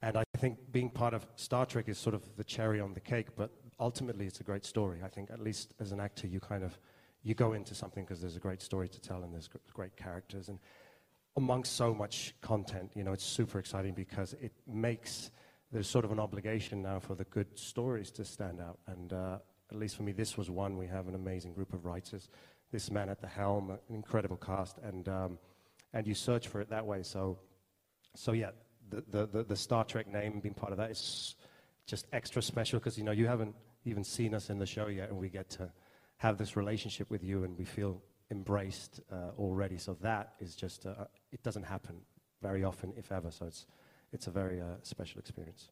And 0.01 0.17
I 0.17 0.25
think 0.37 0.69
being 0.69 0.89
part 0.89 1.13
of 1.13 1.25
Star 1.35 1.65
Trek 1.65 1.87
is 1.87 1.97
sort 1.97 2.13
of 2.13 2.35
the 2.35 2.43
cherry 2.43 2.81
on 2.81 2.93
the 2.93 2.99
cake, 2.99 3.37
but 3.37 3.51
ultimately 3.79 4.25
it's 4.25 4.41
a 4.41 4.43
great 4.43 4.65
story. 4.65 4.99
I 5.01 5.07
think 5.07 5.31
at 5.31 5.39
least 5.39 5.73
as 5.79 5.93
an 5.93 6.01
actor, 6.01 6.27
you 6.27 6.41
kind 6.41 6.61
of 6.61 6.77
you 7.23 7.33
go 7.33 7.53
into 7.53 7.73
something 7.73 8.03
because 8.03 8.21
there's 8.21 8.35
a 8.35 8.39
great 8.39 8.61
story 8.61 8.89
to 8.89 8.99
tell 8.99 9.23
and 9.23 9.33
there's 9.33 9.49
great 9.73 9.95
characters 9.95 10.49
and 10.49 10.59
amongst 11.35 11.75
so 11.75 11.93
much 11.93 12.35
content, 12.41 12.91
you 12.95 13.03
know, 13.03 13.11
it's 13.11 13.25
super 13.25 13.59
exciting 13.59 13.93
because 13.93 14.33
it 14.33 14.51
makes 14.67 15.31
there's 15.71 15.89
sort 15.89 16.05
of 16.05 16.11
an 16.11 16.19
obligation 16.19 16.83
now 16.83 16.99
for 16.99 17.15
the 17.15 17.23
good 17.25 17.47
stories 17.57 18.11
to 18.11 18.23
stand 18.23 18.61
out. 18.61 18.77
And 18.85 19.11
uh, 19.11 19.39
at 19.71 19.77
least 19.77 19.95
for 19.95 20.03
me, 20.03 20.11
this 20.11 20.37
was 20.37 20.51
one. 20.51 20.77
We 20.77 20.85
have 20.85 21.07
an 21.07 21.15
amazing 21.15 21.53
group 21.53 21.73
of 21.73 21.85
writers. 21.85 22.29
This 22.71 22.91
man 22.91 23.09
at 23.09 23.19
the 23.19 23.27
helm, 23.27 23.71
an 23.71 23.79
incredible 23.89 24.37
cast, 24.37 24.77
and 24.79 25.07
um, 25.09 25.39
and 25.93 26.07
you 26.07 26.13
search 26.13 26.47
for 26.47 26.61
it 26.61 26.69
that 26.69 26.85
way. 26.85 27.01
So, 27.03 27.39
so 28.15 28.31
yeah, 28.33 28.51
the 28.89 29.03
the, 29.09 29.27
the, 29.27 29.43
the 29.43 29.55
Star 29.55 29.83
Trek 29.83 30.07
name 30.07 30.39
being 30.39 30.53
part 30.53 30.71
of 30.71 30.77
that 30.77 30.91
is 30.91 31.35
just 31.87 32.05
extra 32.13 32.41
special 32.41 32.79
because 32.79 32.97
you 32.97 33.03
know 33.03 33.11
you 33.11 33.27
haven't 33.27 33.55
even 33.85 34.03
seen 34.03 34.33
us 34.33 34.49
in 34.49 34.59
the 34.59 34.65
show 34.65 34.87
yet, 34.87 35.09
and 35.09 35.17
we 35.17 35.29
get 35.29 35.49
to 35.51 35.71
have 36.17 36.37
this 36.37 36.55
relationship 36.55 37.09
with 37.09 37.23
you, 37.23 37.43
and 37.43 37.57
we 37.57 37.65
feel 37.65 38.01
embraced 38.31 39.01
uh, 39.11 39.31
already. 39.37 39.77
So 39.77 39.97
that 40.01 40.33
is 40.39 40.55
just 40.55 40.85
uh, 40.85 41.05
it 41.31 41.43
doesn't 41.43 41.63
happen 41.63 41.95
very 42.41 42.63
often, 42.63 42.93
if 42.97 43.11
ever. 43.11 43.31
So 43.31 43.45
it's 43.45 43.65
it's 44.11 44.27
a 44.27 44.31
very 44.31 44.61
uh, 44.61 44.75
special 44.83 45.19
experience. 45.19 45.69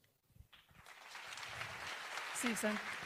Sì, 2.35 2.55
San- 2.55 3.00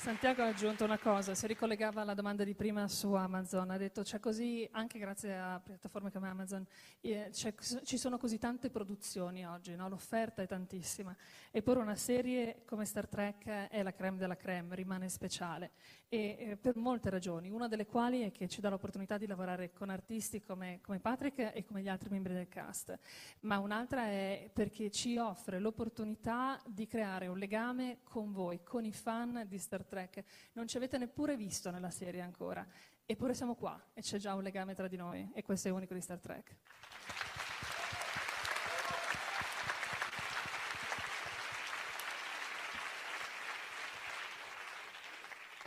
Santiago 0.00 0.42
ha 0.42 0.46
aggiunto 0.46 0.82
una 0.82 0.96
cosa, 0.96 1.34
si 1.34 1.46
ricollegava 1.46 2.00
alla 2.00 2.14
domanda 2.14 2.42
di 2.42 2.54
prima 2.54 2.88
su 2.88 3.12
Amazon, 3.12 3.70
ha 3.70 3.76
detto 3.76 4.00
c'è 4.00 4.18
così, 4.18 4.66
anche 4.72 4.98
grazie 4.98 5.36
a 5.36 5.60
piattaforme 5.62 6.10
come 6.10 6.26
Amazon, 6.26 6.66
eh, 7.02 7.30
ci 7.30 7.98
sono 7.98 8.16
così 8.16 8.38
tante 8.38 8.70
produzioni 8.70 9.46
oggi, 9.46 9.76
no? 9.76 9.90
l'offerta 9.90 10.40
è 10.40 10.46
tantissima, 10.46 11.14
eppure 11.50 11.80
una 11.80 11.96
serie 11.96 12.62
come 12.64 12.86
Star 12.86 13.08
Trek 13.08 13.44
è 13.68 13.82
la 13.82 13.92
creme 13.92 14.16
della 14.16 14.36
creme, 14.36 14.74
rimane 14.74 15.10
speciale 15.10 15.72
e 16.12 16.36
eh, 16.38 16.56
per 16.56 16.76
molte 16.76 17.08
ragioni, 17.08 17.50
una 17.50 17.68
delle 17.68 17.86
quali 17.86 18.22
è 18.22 18.32
che 18.32 18.48
ci 18.48 18.60
dà 18.60 18.68
l'opportunità 18.68 19.16
di 19.16 19.28
lavorare 19.28 19.72
con 19.72 19.90
artisti 19.90 20.40
come, 20.42 20.80
come 20.82 20.98
Patrick 20.98 21.52
e 21.54 21.64
come 21.64 21.82
gli 21.82 21.88
altri 21.88 22.10
membri 22.10 22.34
del 22.34 22.48
cast, 22.48 22.98
ma 23.42 23.60
un'altra 23.60 24.06
è 24.06 24.50
perché 24.52 24.90
ci 24.90 25.16
offre 25.18 25.60
l'opportunità 25.60 26.60
di 26.66 26.88
creare 26.88 27.28
un 27.28 27.38
legame 27.38 28.00
con 28.02 28.32
voi, 28.32 28.64
con 28.64 28.84
i 28.84 28.92
fan 28.92 29.44
di 29.46 29.58
Star 29.58 29.84
Trek. 29.84 30.24
Non 30.54 30.66
ci 30.66 30.76
avete 30.76 30.98
neppure 30.98 31.36
visto 31.36 31.70
nella 31.70 31.90
serie 31.90 32.20
ancora, 32.20 32.66
eppure 33.06 33.32
siamo 33.32 33.54
qua 33.54 33.80
e 33.94 34.00
c'è 34.00 34.18
già 34.18 34.34
un 34.34 34.42
legame 34.42 34.74
tra 34.74 34.88
di 34.88 34.96
noi 34.96 35.30
e 35.32 35.42
questo 35.42 35.68
è 35.68 35.70
unico 35.70 35.94
di 35.94 36.00
Star 36.00 36.18
Trek. 36.18 36.56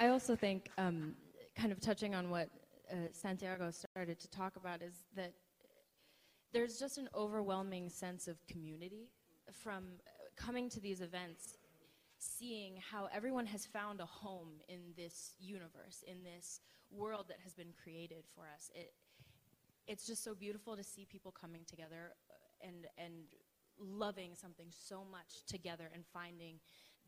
I 0.03 0.09
also 0.09 0.35
think, 0.35 0.69
um, 0.77 1.15
kind 1.55 1.71
of 1.71 1.79
touching 1.79 2.13
on 2.13 2.29
what 2.29 2.49
uh, 2.91 2.95
Santiago 3.13 3.71
started 3.71 4.19
to 4.19 4.29
talk 4.31 4.57
about, 4.57 4.81
is 4.81 5.05
that 5.15 5.31
there's 6.51 6.77
just 6.77 6.97
an 6.97 7.07
overwhelming 7.15 7.87
sense 7.87 8.27
of 8.27 8.35
community 8.45 9.07
from 9.49 9.85
coming 10.35 10.69
to 10.71 10.81
these 10.81 10.99
events, 10.99 11.55
seeing 12.19 12.73
how 12.91 13.07
everyone 13.15 13.45
has 13.45 13.65
found 13.65 14.01
a 14.01 14.05
home 14.05 14.59
in 14.67 14.81
this 14.97 15.35
universe, 15.39 16.03
in 16.05 16.21
this 16.21 16.59
world 16.91 17.27
that 17.29 17.37
has 17.41 17.53
been 17.53 17.71
created 17.81 18.25
for 18.35 18.43
us. 18.53 18.71
It, 18.75 18.91
it's 19.87 20.05
just 20.05 20.21
so 20.21 20.35
beautiful 20.35 20.75
to 20.75 20.83
see 20.83 21.05
people 21.09 21.31
coming 21.31 21.61
together 21.65 22.11
uh, 22.29 22.67
and, 22.67 22.87
and 22.97 23.13
loving 23.79 24.35
something 24.35 24.67
so 24.69 25.05
much 25.09 25.45
together 25.47 25.89
and 25.93 26.03
finding 26.11 26.59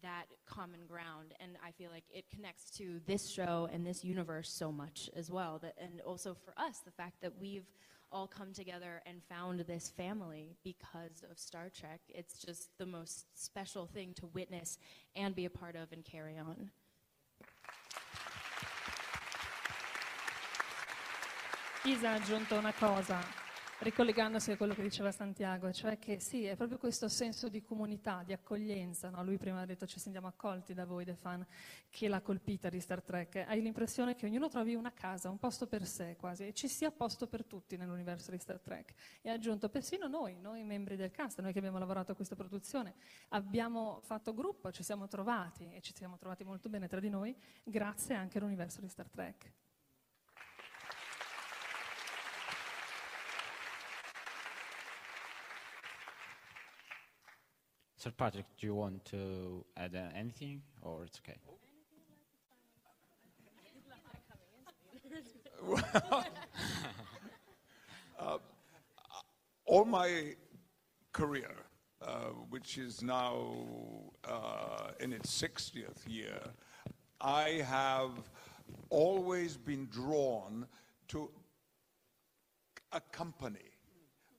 that 0.02 0.26
common 0.46 0.82
ground 0.88 1.34
and 1.40 1.52
i 1.66 1.72
feel 1.72 1.90
like 1.92 2.04
it 2.14 2.26
connects 2.34 2.70
to 2.70 3.00
this 3.06 3.30
show 3.30 3.68
and 3.72 3.86
this 3.86 4.04
universe 4.04 4.50
so 4.50 4.72
much 4.72 5.10
as 5.16 5.32
well 5.32 5.60
that, 5.62 5.74
and 5.78 6.02
also 6.02 6.34
for 6.34 6.54
us 6.58 6.80
the 6.86 6.92
fact 6.92 7.22
that 7.22 7.32
we've 7.40 7.66
all 8.12 8.28
come 8.28 8.54
together 8.54 9.02
and 9.06 9.22
found 9.24 9.60
this 9.62 9.90
family 9.90 10.56
because 10.64 11.24
of 11.30 11.38
star 11.38 11.70
trek. 11.70 12.00
It's 12.08 12.40
just 12.40 12.70
the 12.78 12.86
most 12.86 13.26
special 13.34 13.88
thing 13.88 14.14
to 14.16 14.28
witness 14.28 14.78
and 15.16 15.36
be 15.36 15.46
a 15.46 15.50
part 15.50 15.76
of 15.76 15.92
and 15.92 16.04
carry 16.06 16.38
on. 16.38 16.72
Aggiunto 21.86 22.58
una 22.58 22.74
cosa, 22.74 23.24
ricollegandosi 23.80 24.52
a 24.52 24.58
quello 24.58 24.74
che 24.74 24.82
diceva 24.82 25.12
Santiago, 25.12 25.72
cioè 25.72 26.00
che 26.00 26.20
sì, 26.20 26.46
è 26.46 26.56
proprio 26.56 26.78
questo 26.78 27.10
senso 27.10 27.50
di 27.50 27.62
comunità, 27.62 28.24
di 28.26 28.32
accoglienza, 28.32 29.10
no? 29.10 29.24
lui 29.24 29.38
prima 29.38 29.60
ha 29.60 29.66
detto 29.66 29.86
ci 29.86 30.00
sentiamo 30.00 30.28
accolti 30.28 30.74
da 30.74 30.86
voi, 30.86 31.04
dei 31.04 31.16
fan, 31.16 31.46
che 31.90 32.08
l'ha 32.08 32.22
colpita 32.22 32.70
di 32.70 32.80
Star 32.80 33.02
Trek. 33.04 33.44
Hai 33.48 33.62
l'impressione 33.62 34.16
che 34.16 34.26
ognuno 34.26 34.48
trovi 34.48 34.76
una 34.76 34.94
casa, 34.94 35.30
un 35.30 35.38
posto 35.38 35.68
per 35.68 35.86
sé 35.86 36.16
quasi, 36.18 36.48
e 36.48 36.54
ci 36.54 36.68
sia 36.68 36.90
posto 36.92 37.28
per 37.28 37.46
tutti 37.46 37.76
nell'universo 37.76 38.32
di 38.32 38.38
Star 38.38 38.60
Trek. 38.60 38.94
E 39.22 39.30
ha 39.30 39.34
aggiunto 39.34 39.70
persino 39.70 40.08
noi, 40.08 40.38
noi 40.40 40.64
membri 40.64 40.96
del 40.96 41.12
cast, 41.12 41.42
noi 41.42 41.52
che 41.52 41.60
abbiamo 41.60 41.78
lavorato 41.78 42.14
a 42.14 42.16
questa 42.16 42.36
produzione, 42.36 42.96
abbiamo 43.30 44.00
fatto 44.04 44.34
gruppo, 44.34 44.72
ci 44.72 44.84
siamo 44.84 45.08
trovati 45.08 45.70
e 45.74 45.82
ci 45.82 45.94
siamo 45.94 46.18
trovati 46.18 46.44
molto 46.44 46.70
bene 46.70 46.88
tra 46.88 47.02
di 47.02 47.10
noi, 47.10 47.36
grazie 47.64 48.16
anche 48.16 48.38
all'universo 48.38 48.80
di 48.80 48.88
Star 48.88 49.10
Trek. 49.10 49.65
Sir 58.06 58.12
Patrick, 58.12 58.46
do 58.62 58.68
you 58.68 58.76
want 58.76 59.04
to 59.06 59.66
add 59.78 59.96
uh, 59.96 60.16
anything, 60.16 60.62
or 60.84 61.06
it's 61.06 61.20
okay? 61.26 61.40
Uh, 68.20 68.38
all 69.66 69.84
my 69.84 70.34
career, 71.12 71.52
uh, 72.02 72.28
which 72.50 72.78
is 72.78 73.02
now 73.02 73.56
uh, 74.24 74.92
in 75.00 75.12
its 75.12 75.30
60th 75.42 76.08
year, 76.08 76.40
I 77.20 77.64
have 77.68 78.12
always 78.90 79.58
been 79.58 79.88
drawn 79.88 80.66
to 81.10 81.30
a 82.94 83.02
company, 83.12 83.72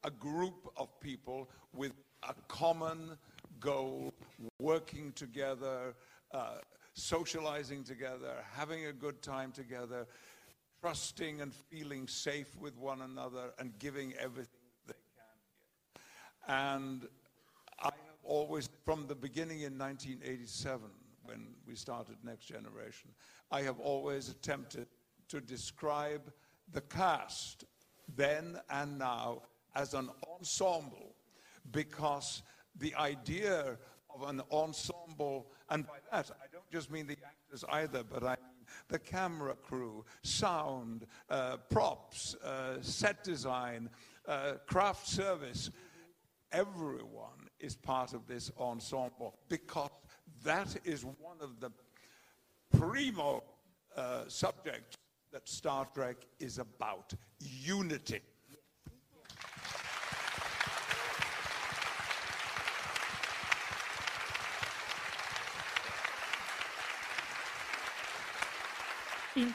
a 0.04 0.10
group 0.10 0.70
of 0.76 0.88
people 1.00 1.50
with 1.74 1.92
a 2.22 2.34
common 2.48 3.18
goal, 3.60 4.12
working 4.58 5.12
together, 5.12 5.94
uh, 6.32 6.58
socializing 6.94 7.84
together, 7.84 8.34
having 8.54 8.86
a 8.86 8.92
good 8.92 9.22
time 9.22 9.52
together, 9.52 10.06
trusting 10.80 11.40
and 11.40 11.52
feeling 11.52 12.06
safe 12.08 12.56
with 12.58 12.76
one 12.78 13.02
another, 13.02 13.52
and 13.58 13.78
giving 13.78 14.14
everything 14.14 14.60
they 14.86 14.94
can. 15.16 16.02
And 16.48 17.08
I 17.80 17.86
have 17.86 18.24
always, 18.24 18.68
from 18.84 19.06
the 19.06 19.14
beginning 19.14 19.60
in 19.62 19.78
1987, 19.78 20.80
when 21.24 21.46
we 21.66 21.74
started 21.74 22.16
Next 22.22 22.46
Generation, 22.46 23.10
I 23.50 23.62
have 23.62 23.80
always 23.80 24.28
attempted 24.28 24.86
to 25.28 25.40
describe 25.40 26.32
the 26.72 26.80
cast 26.82 27.64
then 28.14 28.58
and 28.70 28.98
now 28.98 29.42
as 29.74 29.94
an 29.94 30.08
ensemble 30.28 31.14
because 31.72 32.42
the 32.78 32.94
idea 32.94 33.76
of 34.14 34.28
an 34.28 34.42
ensemble, 34.50 35.50
and 35.70 35.86
by 35.86 35.98
that 36.10 36.30
I 36.30 36.46
don't 36.52 36.70
just 36.72 36.90
mean 36.90 37.06
the 37.06 37.18
actors 37.24 37.64
either, 37.70 38.02
but 38.02 38.22
I 38.22 38.36
mean 38.36 38.66
the 38.88 38.98
camera 38.98 39.54
crew, 39.54 40.04
sound, 40.22 41.06
uh, 41.30 41.56
props, 41.70 42.34
uh, 42.36 42.80
set 42.80 43.22
design, 43.24 43.90
uh, 44.26 44.54
craft 44.66 45.06
service, 45.06 45.70
everyone 46.52 47.48
is 47.60 47.76
part 47.76 48.12
of 48.12 48.26
this 48.26 48.50
ensemble 48.58 49.38
because 49.48 49.90
that 50.44 50.76
is 50.84 51.04
one 51.04 51.36
of 51.40 51.60
the 51.60 51.70
primo 52.76 53.42
uh, 53.96 54.22
subjects 54.28 54.96
that 55.32 55.48
Star 55.48 55.86
Trek 55.94 56.16
is 56.38 56.58
about 56.58 57.12
unity. 57.38 58.20
In, 69.36 69.52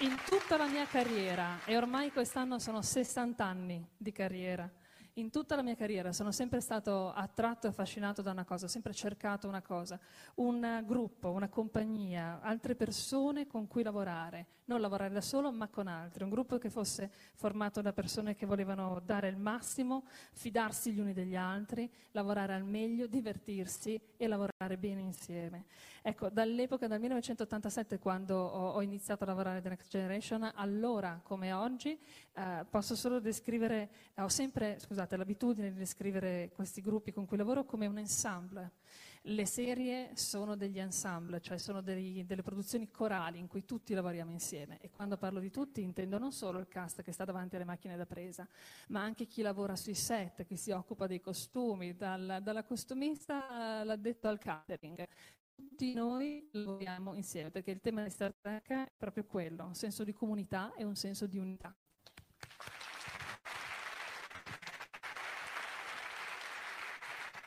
in 0.00 0.16
tutta 0.24 0.56
la 0.56 0.68
mia 0.68 0.86
carriera, 0.86 1.58
e 1.64 1.76
ormai 1.76 2.12
quest'anno 2.12 2.60
sono 2.60 2.80
60 2.80 3.44
anni 3.44 3.84
di 3.96 4.12
carriera, 4.12 4.70
In 5.14 5.30
tutta 5.30 5.56
la 5.56 5.62
mia 5.62 5.74
carriera 5.74 6.12
sono 6.12 6.30
sempre 6.30 6.60
stato 6.60 7.10
attratto 7.10 7.66
e 7.66 7.70
affascinato 7.70 8.20
da 8.20 8.32
una 8.32 8.44
cosa, 8.44 8.66
ho 8.66 8.68
sempre 8.68 8.92
cercato 8.92 9.48
una 9.48 9.62
cosa, 9.62 9.98
un 10.36 10.82
gruppo, 10.84 11.30
una 11.30 11.48
compagnia, 11.48 12.40
altre 12.42 12.74
persone 12.74 13.46
con 13.46 13.66
cui 13.66 13.82
lavorare, 13.82 14.46
non 14.66 14.80
lavorare 14.80 15.12
da 15.12 15.20
solo 15.20 15.52
ma 15.52 15.68
con 15.68 15.86
altri, 15.86 16.24
un 16.24 16.30
gruppo 16.30 16.58
che 16.58 16.70
fosse 16.70 17.10
formato 17.34 17.80
da 17.80 17.92
persone 17.92 18.34
che 18.34 18.46
volevano 18.46 19.00
dare 19.04 19.28
il 19.28 19.36
massimo, 19.36 20.04
fidarsi 20.32 20.92
gli 20.92 21.00
uni 21.00 21.12
degli 21.12 21.36
altri, 21.36 21.90
lavorare 22.12 22.54
al 22.54 22.64
meglio, 22.64 23.06
divertirsi 23.06 24.00
e 24.16 24.26
lavorare 24.26 24.76
bene 24.78 25.00
insieme. 25.00 25.64
Ecco, 26.02 26.28
dall'epoca, 26.28 26.86
dal 26.86 27.00
1987, 27.00 27.98
quando 27.98 28.36
ho, 28.36 28.70
ho 28.72 28.82
iniziato 28.82 29.24
a 29.24 29.26
lavorare 29.26 29.60
The 29.60 29.70
Next 29.70 29.90
Generation, 29.90 30.50
allora 30.54 31.20
come 31.22 31.52
oggi, 31.52 31.98
eh, 32.32 32.64
posso 32.68 32.94
solo 32.94 33.18
descrivere, 33.18 33.90
ho 34.16 34.28
sempre, 34.28 34.78
scusate, 34.78 35.16
l'abitudine 35.16 35.72
di 35.72 35.78
descrivere 35.78 36.50
questi 36.54 36.80
gruppi 36.80 37.12
con 37.12 37.26
cui 37.26 37.36
lavoro 37.36 37.64
come 37.64 37.86
un 37.86 37.98
ensemble. 37.98 38.72
Le 39.28 39.44
serie 39.44 40.10
sono 40.14 40.54
degli 40.54 40.78
ensemble, 40.78 41.40
cioè 41.40 41.58
sono 41.58 41.80
dei, 41.80 42.24
delle 42.24 42.42
produzioni 42.42 42.92
corali 42.92 43.40
in 43.40 43.48
cui 43.48 43.64
tutti 43.64 43.92
lavoriamo 43.92 44.30
insieme. 44.30 44.78
E 44.80 44.88
quando 44.88 45.16
parlo 45.16 45.40
di 45.40 45.50
tutti 45.50 45.82
intendo 45.82 46.16
non 46.16 46.30
solo 46.30 46.60
il 46.60 46.68
cast 46.68 47.02
che 47.02 47.10
sta 47.10 47.24
davanti 47.24 47.56
alle 47.56 47.64
macchine 47.64 47.96
da 47.96 48.06
presa, 48.06 48.46
ma 48.88 49.02
anche 49.02 49.26
chi 49.26 49.42
lavora 49.42 49.74
sui 49.74 49.94
set, 49.94 50.44
chi 50.44 50.56
si 50.56 50.70
occupa 50.70 51.08
dei 51.08 51.20
costumi, 51.20 51.96
dal, 51.96 52.38
dalla 52.40 52.62
costumista 52.62 53.48
all'addetto 53.80 54.28
al 54.28 54.38
catering. 54.38 55.04
Tutti 55.56 55.92
noi 55.92 56.48
lavoriamo 56.52 57.14
insieme 57.14 57.50
perché 57.50 57.72
il 57.72 57.80
tema 57.80 58.04
di 58.04 58.10
Star 58.10 58.32
Trek 58.32 58.70
è 58.70 58.92
proprio 58.96 59.24
quello, 59.24 59.64
un 59.64 59.74
senso 59.74 60.04
di 60.04 60.12
comunità 60.12 60.72
e 60.76 60.84
un 60.84 60.94
senso 60.94 61.26
di 61.26 61.38
unità. 61.38 61.74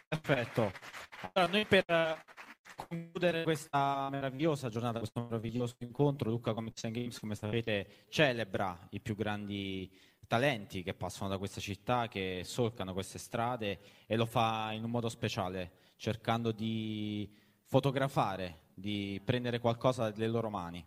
Perfetto. 0.09 0.98
Allora, 1.21 1.51
noi 1.51 1.65
per 1.65 1.83
eh, 1.85 2.23
concludere 2.75 3.43
questa 3.43 4.07
meravigliosa 4.09 4.69
giornata, 4.69 4.99
questo 4.99 5.21
meraviglioso 5.21 5.75
incontro, 5.79 6.29
Lucca 6.29 6.53
Comics 6.53 6.85
and 6.85 6.93
Games, 6.93 7.19
come 7.19 7.35
sapete, 7.35 8.05
celebra 8.07 8.87
i 8.91 9.01
più 9.01 9.15
grandi 9.15 9.91
talenti 10.27 10.81
che 10.81 10.93
passano 10.93 11.29
da 11.29 11.37
questa 11.37 11.59
città, 11.59 12.07
che 12.07 12.43
solcano 12.45 12.93
queste 12.93 13.17
strade 13.17 13.79
e 14.05 14.15
lo 14.15 14.25
fa 14.25 14.71
in 14.71 14.83
un 14.83 14.91
modo 14.91 15.09
speciale, 15.09 15.71
cercando 15.97 16.51
di 16.51 17.29
fotografare, 17.65 18.67
di 18.73 19.21
prendere 19.23 19.59
qualcosa 19.59 20.09
dalle 20.09 20.27
loro 20.27 20.49
mani. 20.49 20.85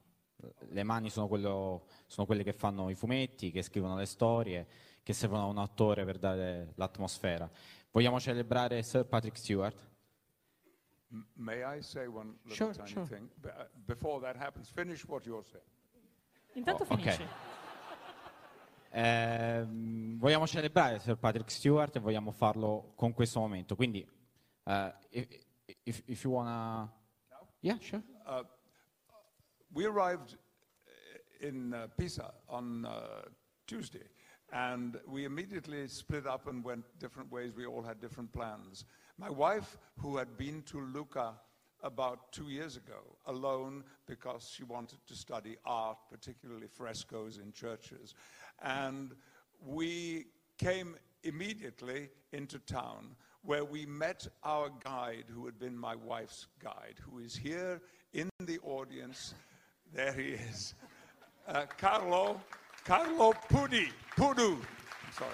Le 0.70 0.82
mani 0.82 1.10
sono, 1.10 1.28
quello, 1.28 1.86
sono 2.06 2.26
quelle 2.26 2.42
che 2.42 2.52
fanno 2.52 2.88
i 2.88 2.94
fumetti, 2.94 3.50
che 3.50 3.62
scrivono 3.62 3.96
le 3.96 4.06
storie, 4.06 4.66
che 5.02 5.12
servono 5.12 5.42
a 5.42 5.46
un 5.46 5.58
attore 5.58 6.04
per 6.04 6.18
dare 6.18 6.72
l'atmosfera. 6.76 7.50
Vogliamo 7.90 8.18
celebrare 8.18 8.82
Sir 8.82 9.04
Patrick 9.04 9.36
Stewart? 9.36 9.91
M- 11.12 11.26
May 11.36 11.62
I 11.62 11.80
say 11.82 12.06
one 12.08 12.38
little 12.44 12.54
Sure, 12.56 12.72
tiny 12.74 12.90
sure. 12.90 13.06
thing? 13.06 13.28
B- 13.40 13.48
uh, 13.48 13.64
before 13.86 14.20
that 14.20 14.36
happens, 14.36 14.68
finish 14.70 15.04
what 15.06 15.24
you're 15.26 15.44
saying. 15.44 15.64
Intanto 16.54 16.84
Oh, 16.84 16.94
ok. 16.94 17.00
finisci. 17.00 17.26
Ehm, 18.94 20.18
vogliamo 20.18 20.46
celebrare 20.46 20.98
Sir 20.98 21.16
Patrick 21.16 21.50
Stewart 21.50 21.96
e 21.96 22.00
vogliamo 22.00 22.30
farlo 22.30 22.92
con 22.94 23.12
questo 23.14 23.40
momento. 23.40 23.74
Quindi, 23.74 24.06
eh, 24.64 24.94
if, 25.10 25.28
if, 25.82 26.02
if 26.06 26.22
you 26.24 26.32
wanna... 26.32 26.90
Yeah, 27.60 27.78
sure. 27.80 28.02
Uh, 28.26 28.42
we 29.72 29.86
arrived 29.86 30.36
uh, 30.36 31.46
in 31.46 31.72
uh, 31.72 31.88
Pisa 31.96 32.34
on 32.48 32.84
uh, 32.84 33.22
Tuesday, 33.64 34.06
and 34.50 35.00
we 35.06 35.24
immediately 35.24 35.86
split 35.88 36.26
up 36.26 36.46
and 36.48 36.62
went 36.64 36.84
different 36.98 37.30
ways. 37.30 37.54
We 37.54 37.64
all 37.66 37.82
had 37.82 37.98
different 38.00 38.30
plans. 38.32 38.84
My 39.22 39.30
wife, 39.30 39.78
who 40.00 40.16
had 40.16 40.36
been 40.36 40.62
to 40.62 40.80
Lucca 40.80 41.34
about 41.84 42.32
two 42.32 42.48
years 42.48 42.76
ago, 42.76 43.16
alone 43.26 43.84
because 44.04 44.50
she 44.52 44.64
wanted 44.64 44.98
to 45.06 45.14
study 45.14 45.56
art, 45.64 45.96
particularly 46.10 46.66
frescoes 46.66 47.38
in 47.38 47.52
churches, 47.52 48.14
and 48.64 49.14
we 49.64 50.26
came 50.58 50.96
immediately 51.22 52.08
into 52.32 52.58
town 52.58 53.14
where 53.42 53.64
we 53.64 53.86
met 53.86 54.26
our 54.42 54.70
guide, 54.82 55.26
who 55.28 55.46
had 55.46 55.56
been 55.56 55.78
my 55.78 55.94
wife's 55.94 56.48
guide, 56.60 56.96
who 57.00 57.20
is 57.20 57.36
here 57.36 57.80
in 58.12 58.28
the 58.40 58.58
audience. 58.64 59.34
There 59.94 60.12
he 60.12 60.30
is. 60.30 60.74
Uh, 61.46 61.66
Carlo, 61.78 62.40
Carlo 62.84 63.34
Pudi, 63.48 63.86
Pudu, 64.16 64.58
sorry, 65.16 65.30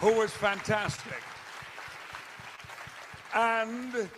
who 0.00 0.18
was 0.18 0.30
fantastic. 0.30 1.20
And 3.34 4.08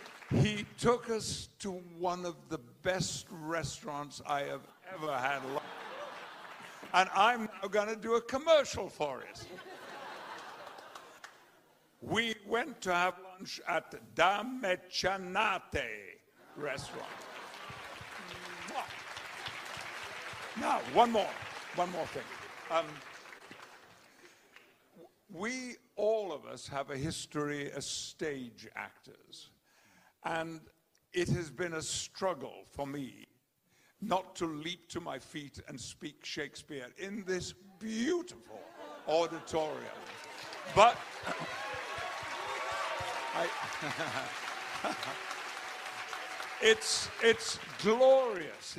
he 0.41 0.65
took 0.77 1.09
us 1.09 1.49
to 1.59 1.71
one 1.97 2.25
of 2.25 2.35
the 2.49 2.59
best 2.83 3.25
restaurants 3.31 4.21
I 4.27 4.41
have 4.41 4.61
ever 4.93 5.11
had. 5.17 5.41
And 6.93 7.09
I'm 7.15 7.49
now 7.61 7.67
going 7.67 7.87
to 7.87 7.95
do 7.95 8.15
a 8.15 8.21
commercial 8.21 8.89
for 8.89 9.21
it. 9.21 9.45
We 12.01 12.35
went 12.47 12.79
to 12.81 12.93
have 12.93 13.15
lunch 13.33 13.59
at 13.67 13.95
Da 14.15 14.43
Mecenate 14.43 16.19
restaurant. 16.55 17.05
Now, 20.59 20.79
one 20.93 21.11
more, 21.11 21.29
one 21.75 21.91
more 21.91 22.05
thing. 22.07 22.23
Um, 22.71 22.85
we, 25.31 25.75
all 25.97 26.31
of 26.31 26.45
us, 26.45 26.67
have 26.67 26.91
a 26.91 26.97
history 26.97 27.71
as 27.75 27.85
stage 27.85 28.67
actors. 28.75 29.49
And 30.23 30.61
it 31.13 31.27
has 31.29 31.49
been 31.49 31.73
a 31.73 31.81
struggle 31.81 32.63
for 32.71 32.87
me 32.87 33.27
not 34.01 34.35
to 34.35 34.45
leap 34.45 34.87
to 34.89 35.01
my 35.01 35.17
feet 35.17 35.59
and 35.67 35.79
speak 35.79 36.23
Shakespeare 36.23 36.87
in 36.97 37.23
this 37.25 37.53
beautiful 37.79 38.59
auditorium. 39.07 39.81
But 40.75 40.97
I, 43.35 43.47
it's, 46.61 47.09
it's 47.23 47.59
glorious. 47.81 48.77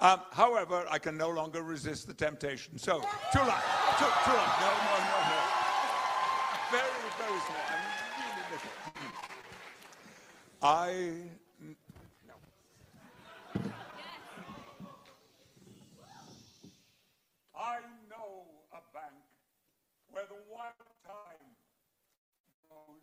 Um, 0.00 0.20
however, 0.30 0.86
I 0.88 0.98
can 0.98 1.16
no 1.16 1.28
longer 1.28 1.62
resist 1.62 2.06
the 2.06 2.14
temptation. 2.14 2.78
So, 2.78 3.00
too 3.32 3.40
long, 3.40 3.60
too, 3.98 4.04
too 4.24 4.30
no, 4.30 4.70
no, 4.70 4.98
no. 5.10 5.17
Very, 7.18 7.40
small. 7.40 7.64
I 7.66 7.74
mean, 7.82 7.98
really 8.22 8.44
little. 8.52 8.74
I 10.62 10.86
I 17.58 17.80
know 18.08 18.46
a 18.70 18.82
bank 18.94 19.18
where 20.10 20.26
the 20.30 20.38
wild 20.46 20.78
thyme 21.02 21.54
grows, 22.70 23.02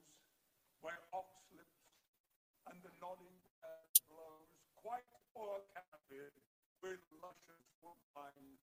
where 0.79 0.95
ox 1.11 1.27
oxlips 1.35 1.83
and 2.71 2.77
the 2.83 2.91
nodding 3.03 3.39
air 3.63 3.83
blows, 4.07 4.51
quite 4.79 5.03
o'ercanopy 5.35 6.31
with 6.81 7.03
luscious 7.19 7.67
woodbine, 7.83 8.55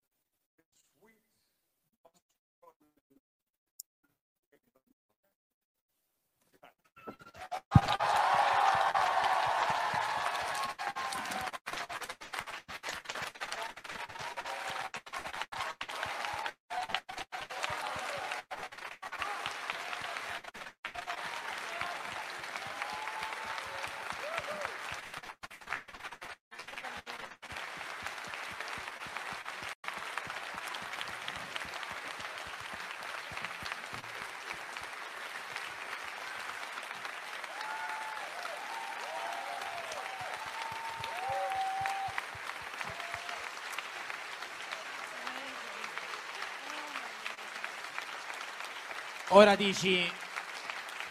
Ora 49.34 49.56
dici 49.56 50.06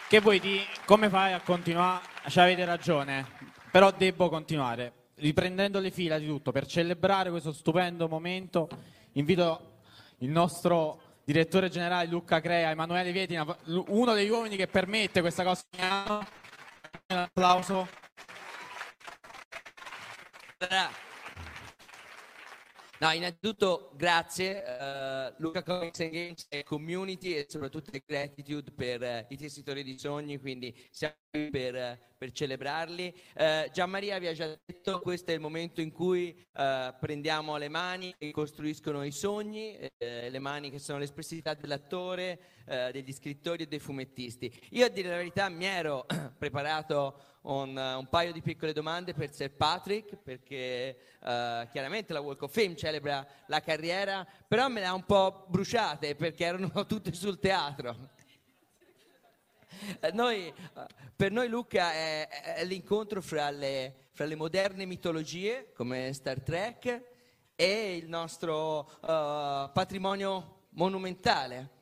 che 0.08 0.20
vuoi 0.20 0.38
di 0.38 0.64
come 0.84 1.08
fai 1.08 1.32
a 1.32 1.40
continuare? 1.40 2.04
Ci 2.28 2.38
avete 2.38 2.64
ragione, 2.64 3.26
però 3.68 3.90
devo 3.90 4.28
continuare. 4.28 4.92
Riprendendo 5.16 5.80
le 5.80 5.90
fila 5.90 6.18
di 6.18 6.26
tutto, 6.28 6.52
per 6.52 6.64
celebrare 6.66 7.30
questo 7.30 7.52
stupendo 7.52 8.06
momento, 8.06 8.68
invito 9.14 9.80
il 10.18 10.30
nostro 10.30 11.00
direttore 11.24 11.68
generale 11.68 12.06
Luca 12.06 12.40
Crea, 12.40 12.70
Emanuele 12.70 13.10
Vietina, 13.10 13.44
uno 13.88 14.14
degli 14.14 14.30
uomini 14.30 14.54
che 14.54 14.68
permette 14.68 15.20
questa 15.20 15.42
cosa. 15.42 15.64
Un 17.08 17.16
applauso. 17.16 17.88
No, 22.98 23.10
innanzitutto 23.10 23.90
grazie 23.96 24.62
uh, 24.62 25.01
Luca 25.38 25.62
Comics 25.62 26.00
and 26.00 26.10
Games 26.10 26.46
e 26.48 26.62
Community 26.62 27.34
e 27.34 27.46
soprattutto 27.48 27.90
Gratitude 28.04 28.72
per 28.72 29.00
uh, 29.02 29.32
i 29.32 29.36
tessitori 29.36 29.82
di 29.82 29.98
sogni, 29.98 30.38
quindi 30.38 30.74
siamo 30.90 31.14
qui 31.30 31.50
per, 31.50 31.74
uh, 31.74 32.11
per 32.22 32.30
celebrarli. 32.30 33.12
Gian 33.72 33.90
Maria 33.90 34.16
vi 34.20 34.28
ha 34.28 34.32
già 34.32 34.46
detto, 34.64 35.00
questo 35.00 35.32
è 35.32 35.34
il 35.34 35.40
momento 35.40 35.80
in 35.80 35.90
cui 35.90 36.32
prendiamo 36.52 37.56
le 37.56 37.68
mani 37.68 38.14
che 38.16 38.30
costruiscono 38.30 39.02
i 39.02 39.10
sogni, 39.10 39.76
le 39.98 40.38
mani 40.38 40.70
che 40.70 40.78
sono 40.78 41.00
l'espressività 41.00 41.54
dell'attore, 41.54 42.38
degli 42.92 43.12
scrittori 43.12 43.64
e 43.64 43.66
dei 43.66 43.80
fumettisti. 43.80 44.52
Io 44.70 44.86
a 44.86 44.88
dire 44.88 45.08
la 45.08 45.16
verità 45.16 45.48
mi 45.48 45.64
ero 45.64 46.06
preparato 46.38 47.32
un, 47.42 47.76
un, 47.76 48.06
paio 48.08 48.30
di 48.30 48.40
piccole 48.40 48.72
domande 48.72 49.14
per 49.14 49.32
Sir 49.32 49.50
Patrick, 49.50 50.16
perché 50.16 50.96
uh, 51.22 51.66
chiaramente 51.72 52.12
la 52.12 52.20
Walk 52.20 52.42
of 52.42 52.52
Fame 52.52 52.76
celebra 52.76 53.26
la 53.46 53.60
carriera, 53.60 54.24
però 54.46 54.68
me 54.68 54.78
le 54.78 54.86
ha 54.86 54.94
un 54.94 55.04
po' 55.04 55.46
bruciate 55.48 56.14
perché 56.14 56.44
erano 56.44 56.70
tutte 56.86 57.12
sul 57.12 57.40
teatro. 57.40 58.10
Eh, 60.00 60.12
noi, 60.12 60.52
per 61.14 61.32
noi 61.32 61.48
Luca 61.48 61.92
è, 61.92 62.28
è 62.28 62.64
l'incontro 62.64 63.20
fra 63.20 63.50
le, 63.50 64.08
fra 64.12 64.24
le, 64.24 64.34
moderne 64.34 64.84
mitologie 64.86 65.72
come 65.74 66.12
Star 66.12 66.40
Trek 66.40 67.02
e 67.54 67.96
il 67.96 68.08
nostro 68.08 68.90
uh, 69.00 69.70
patrimonio 69.72 70.66
monumentale. 70.70 71.80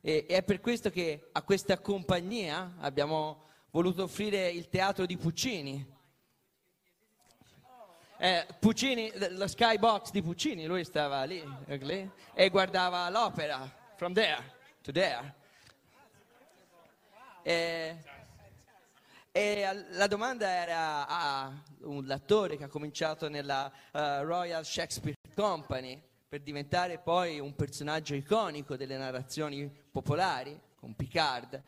E, 0.00 0.26
è 0.26 0.42
per 0.42 0.60
questo 0.60 0.90
che 0.90 1.28
a 1.32 1.42
questa 1.42 1.78
compagnia 1.78 2.74
abbiamo 2.78 3.48
voluto 3.70 4.04
offrire 4.04 4.48
il 4.50 4.68
teatro 4.68 5.06
di 5.06 5.16
Puccini. 5.16 5.98
Eh, 8.22 8.46
Puccini, 8.58 9.10
lo 9.30 9.46
skybox 9.46 10.10
di 10.10 10.20
Puccini, 10.20 10.66
lui 10.66 10.84
stava 10.84 11.24
lì, 11.24 11.42
lì 11.66 12.10
e 12.34 12.50
guardava 12.50 13.08
l'opera, 13.08 13.79
from 14.00 14.14
there 14.14 14.42
to 14.80 14.92
there. 14.92 15.34
E, 17.42 17.96
e 19.30 19.86
la 19.90 20.06
domanda 20.06 20.48
era 20.48 21.06
a 21.06 21.52
un 21.80 22.10
attore 22.10 22.56
che 22.56 22.64
ha 22.64 22.68
cominciato 22.68 23.28
nella 23.28 23.70
uh, 23.92 24.22
Royal 24.22 24.64
Shakespeare 24.64 25.18
Company 25.34 26.02
per 26.26 26.40
diventare 26.40 26.96
poi 26.96 27.40
un 27.40 27.54
personaggio 27.54 28.14
iconico 28.14 28.74
delle 28.74 28.96
narrazioni 28.96 29.70
popolari, 29.90 30.58
con 30.76 30.94
Picard. 30.94 31.62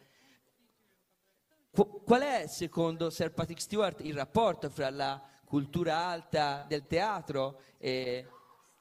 Qu- 1.71 2.03
qual 2.03 2.23
è, 2.23 2.47
secondo 2.47 3.11
Sir 3.11 3.33
Patrick 3.33 3.61
Stewart, 3.61 4.01
il 4.01 4.15
rapporto 4.15 4.71
fra 4.71 4.89
la 4.89 5.23
cultura 5.45 6.07
alta 6.07 6.65
del 6.67 6.87
teatro 6.87 7.61
e 7.77 8.27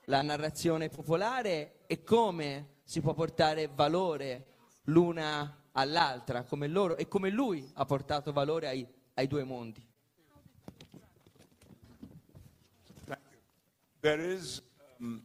la 0.06 0.22
narrazione 0.22 0.88
popolare 0.88 1.82
e 1.86 2.02
come 2.02 2.80
si 2.92 3.00
può 3.00 3.14
portare 3.14 3.70
valore 3.74 4.48
l'una 4.88 5.70
all'altra, 5.72 6.44
come 6.44 6.68
loro, 6.68 6.98
e 6.98 7.08
come 7.08 7.30
lui 7.30 7.66
ha 7.76 7.86
portato 7.86 8.34
valore 8.34 8.68
ai, 8.68 8.86
ai 9.14 9.28
due 9.28 9.46
mondi? 9.46 9.82
There 14.02 14.34
is 14.34 14.62
um, 15.00 15.24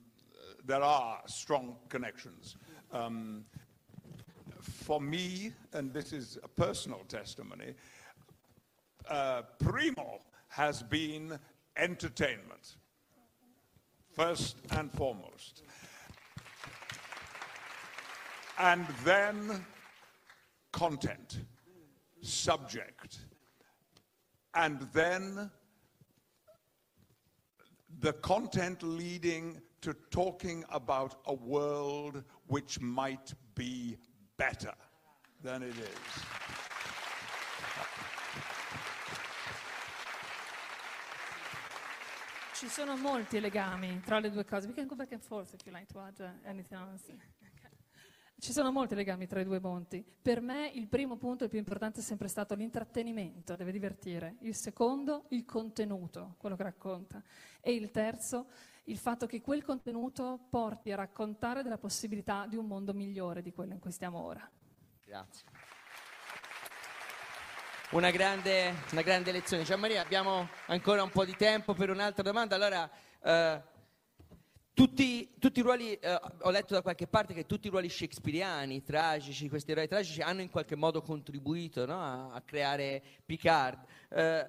there 0.65 0.85
are 0.85 1.21
strong 1.27 1.77
connections. 1.89 2.57
Um, 2.93 3.45
for 4.61 5.01
me, 5.01 5.53
and 5.73 5.93
this 5.93 6.13
is 6.13 6.39
a 6.45 6.49
personal 6.49 7.05
testimony, 7.09 7.75
uh, 9.09 9.43
Primo 9.59 10.21
has 10.51 10.85
been 10.85 11.37
entertainment, 11.75 12.77
first 14.15 14.57
and 14.71 14.93
foremost. 14.93 15.65
And 18.59 18.87
then 19.05 19.65
content, 20.73 21.41
subject, 22.23 23.19
and 24.55 24.81
then 24.95 25.51
the 28.01 28.15
content 28.15 28.83
leading 28.83 29.61
to 29.83 29.95
talking 30.11 30.65
about 30.71 31.21
a 31.27 31.35
world 31.35 32.25
which 32.47 32.81
might 32.81 33.35
be 33.55 33.99
better 34.37 34.73
than 35.43 35.63
it 35.63 35.79
is. 35.79 36.25
Ci 42.55 42.69
sono 42.69 42.97
molti 42.97 43.39
legami 43.39 44.01
tra 44.03 44.19
le 44.19 44.31
due 44.31 44.45
cose. 44.45 44.67
We 44.67 44.73
can 44.73 44.87
go 44.87 44.95
back 44.97 45.13
and 45.13 45.23
forth 45.23 45.53
if 45.53 45.61
you 45.67 45.73
like 45.73 45.89
to 45.93 46.01
add 46.01 46.33
anything 46.47 46.79
else. 46.79 47.03
Ci 48.39 48.53
sono 48.53 48.71
molti 48.71 48.95
legami 48.95 49.27
tra 49.27 49.41
i 49.41 49.45
due 49.45 49.61
monti. 49.61 50.05
Per 50.05 50.43
me 50.43 50.71
il 50.75 50.89
primo 50.89 51.17
punto, 51.17 51.45
il 51.45 51.51
più 51.51 51.59
importante, 51.59 52.01
è 52.01 52.03
sempre 52.03 52.29
stato 52.29 52.55
l'intrattenimento, 52.55 53.57
deve 53.57 53.73
divertire. 53.73 54.37
Il 54.41 54.55
secondo, 54.55 55.25
il 55.31 55.47
contenuto, 55.47 56.35
quello 56.37 56.55
che 56.55 56.63
racconta. 56.63 57.23
E 57.63 57.73
il 57.73 57.91
terzo, 57.91 58.49
il 58.85 58.99
fatto 58.99 59.27
che 59.27 59.41
quel 59.41 59.65
contenuto 59.65 60.39
porti 60.51 60.93
a 60.93 60.97
raccontare 60.97 61.63
della 61.63 61.79
possibilità 61.79 62.47
di 62.47 62.57
un 62.57 62.67
mondo 62.67 62.93
migliore 62.93 63.41
di 63.41 63.53
quello 63.53 63.73
in 63.73 63.79
cui 63.79 63.91
stiamo 63.91 64.23
ora. 64.23 64.47
Grazie. 65.07 65.45
Una 67.93 68.11
grande, 68.11 68.75
una 68.93 69.03
grande 69.03 69.33
lezione. 69.33 69.63
Gian 69.63 69.81
Maria, 69.81 70.03
abbiamo 70.03 70.47
ancora 70.67 71.03
un 71.03 71.11
po' 71.11 71.25
di 71.25 71.35
tempo 71.37 71.73
per 71.73 71.89
un'altra 71.89 72.23
domanda. 72.23 72.55
Allora, 72.55 72.91
eh, 73.23 73.63
tutti, 74.77 75.31
tutti, 75.39 75.61
i 75.61 75.63
ruoli, 75.63 75.95
eh, 75.95 76.21
ho 76.43 76.51
letto 76.51 76.75
da 76.75 76.83
qualche 76.83 77.07
parte 77.07 77.33
che 77.33 77.47
tutti 77.47 77.69
i 77.69 77.71
ruoli 77.71 77.89
shakespeariani, 77.89 78.83
tragici, 78.83 79.49
questi 79.49 79.71
eroi 79.71 79.89
tragici, 79.89 80.21
hanno 80.21 80.43
in 80.43 80.51
qualche 80.51 80.77
modo 80.77 81.01
contribuito 81.01 81.87
no, 81.87 81.99
a, 81.99 82.35
a, 82.35 82.43
creare 82.43 83.03
Picard. 83.25 83.83
Eh, 84.11 84.47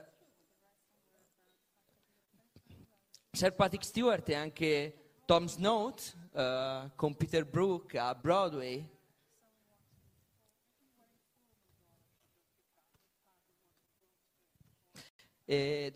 Sir 3.32 3.54
Patrick 3.54 3.86
Stewart 3.86 4.28
e 4.28 4.36
anche 4.36 5.12
Tom 5.24 5.46
Snout 5.46 6.14
uh, 6.32 6.92
con 6.96 7.16
Peter 7.16 7.46
Brook 7.46 7.96
a 7.96 8.14
Broadway. 8.14 8.86
E, 15.46 15.94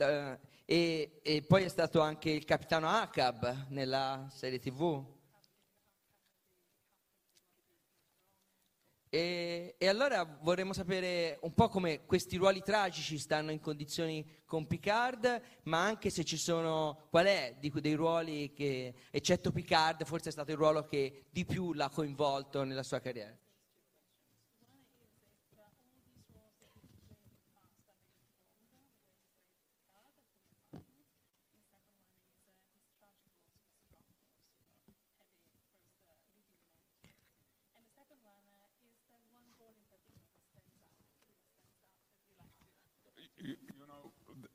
e, 0.72 1.20
e, 1.22 1.42
poi 1.42 1.64
è 1.64 1.68
stato 1.68 2.00
anche 2.00 2.30
il 2.30 2.46
capitano 2.46 2.88
Acab 2.88 3.66
nella 3.72 4.28
serie 4.32 4.58
tv. 4.58 5.06
E, 9.10 9.76
e, 9.78 9.88
allora 9.90 10.24
vorremmo 10.24 10.72
sapere 10.72 11.40
un 11.42 11.54
po' 11.54 11.68
come 11.68 12.06
questi 12.06 12.38
ruoli 12.38 12.62
tragici 12.64 13.18
stanno 13.18 13.52
in 13.52 13.60
condizioni 13.60 14.26
con 14.46 14.66
Picard, 14.66 15.42
ma 15.64 15.84
anche 15.84 16.10
se 16.10 16.24
ci 16.24 16.38
sono, 16.38 17.08
qual 17.10 17.26
è 17.26 17.58
di, 17.60 17.70
dei 17.82 17.96
ruoli 17.96 18.54
che, 18.54 18.94
eccetto 19.12 19.52
Picard, 19.52 20.06
forse 20.06 20.30
è 20.30 20.32
stato 20.32 20.52
il 20.52 20.58
ruolo 20.58 20.86
che 20.86 21.26
di 21.32 21.44
più 21.44 21.74
l'ha 21.74 21.90
coinvolto 21.90 22.64
nella 22.64 22.84
sua 22.84 23.02
carriera. 23.02 23.38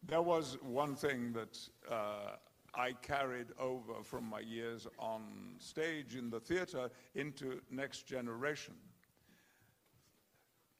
There 0.08 0.22
was 0.22 0.56
one 0.62 0.94
thing 0.94 1.32
that 1.32 1.58
uh, 1.90 2.36
I 2.72 2.92
carried 3.02 3.48
over 3.58 4.04
from 4.04 4.24
my 4.24 4.38
years 4.38 4.86
on 5.00 5.56
stage 5.58 6.14
in 6.14 6.30
the 6.30 6.38
theater 6.38 6.90
into 7.16 7.60
Next 7.72 8.06
Generation. 8.06 8.74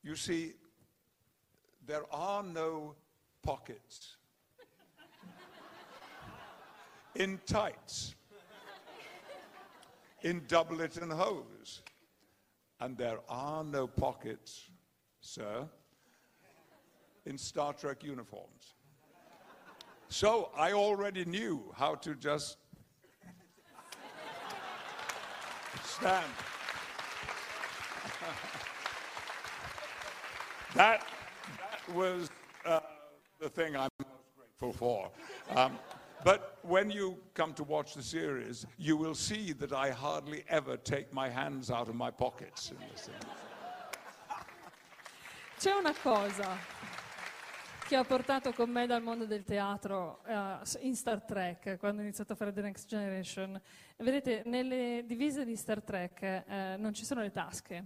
You 0.04 0.14
see, 0.14 0.54
there 1.84 2.04
are 2.12 2.44
no 2.44 2.94
pockets 3.42 4.16
in 7.16 7.40
tights, 7.46 8.14
in 10.22 10.42
doublet 10.46 10.98
and 10.98 11.12
hose, 11.12 11.82
and 12.78 12.96
there 12.96 13.18
are 13.28 13.64
no 13.64 13.88
pockets, 13.88 14.70
sir, 15.20 15.66
in 17.24 17.36
Star 17.36 17.72
Trek 17.72 18.04
uniforms. 18.04 18.75
So 20.08 20.50
I 20.56 20.72
already 20.72 21.24
knew 21.24 21.72
how 21.76 21.96
to 21.96 22.14
just 22.14 22.58
stand. 25.84 26.26
that, 30.74 31.04
that 31.58 31.94
was 31.94 32.30
uh, 32.64 32.80
the 33.40 33.48
thing 33.48 33.76
I'm 33.76 33.88
most 33.98 34.10
grateful 34.36 34.72
for. 34.72 35.10
Um, 35.56 35.78
but 36.24 36.58
when 36.62 36.90
you 36.90 37.18
come 37.34 37.52
to 37.54 37.64
watch 37.64 37.94
the 37.94 38.02
series, 38.02 38.66
you 38.78 38.96
will 38.96 39.14
see 39.14 39.52
that 39.54 39.72
I 39.72 39.90
hardly 39.90 40.44
ever 40.48 40.76
take 40.76 41.12
my 41.12 41.28
hands 41.28 41.70
out 41.70 41.88
of 41.88 41.94
my 41.94 42.10
pockets 42.10 42.70
in 42.70 42.78
this 42.90 43.02
thing. 43.02 43.14
C'è 45.58 45.72
una 45.74 45.94
cosa 45.94 46.58
che 47.86 47.96
ho 47.96 48.04
portato 48.04 48.52
con 48.52 48.68
me 48.68 48.86
dal 48.86 49.00
mondo 49.00 49.26
del 49.26 49.44
teatro 49.44 50.20
eh, 50.24 50.58
in 50.80 50.96
Star 50.96 51.22
Trek, 51.22 51.76
quando 51.78 52.00
ho 52.00 52.04
iniziato 52.04 52.32
a 52.32 52.36
fare 52.36 52.52
The 52.52 52.60
Next 52.60 52.88
Generation. 52.88 53.60
Vedete, 53.98 54.42
nelle 54.46 55.04
divise 55.06 55.44
di 55.44 55.54
Star 55.54 55.82
Trek 55.82 56.20
eh, 56.22 56.74
non 56.78 56.92
ci 56.94 57.04
sono 57.04 57.20
le 57.20 57.30
tasche. 57.30 57.84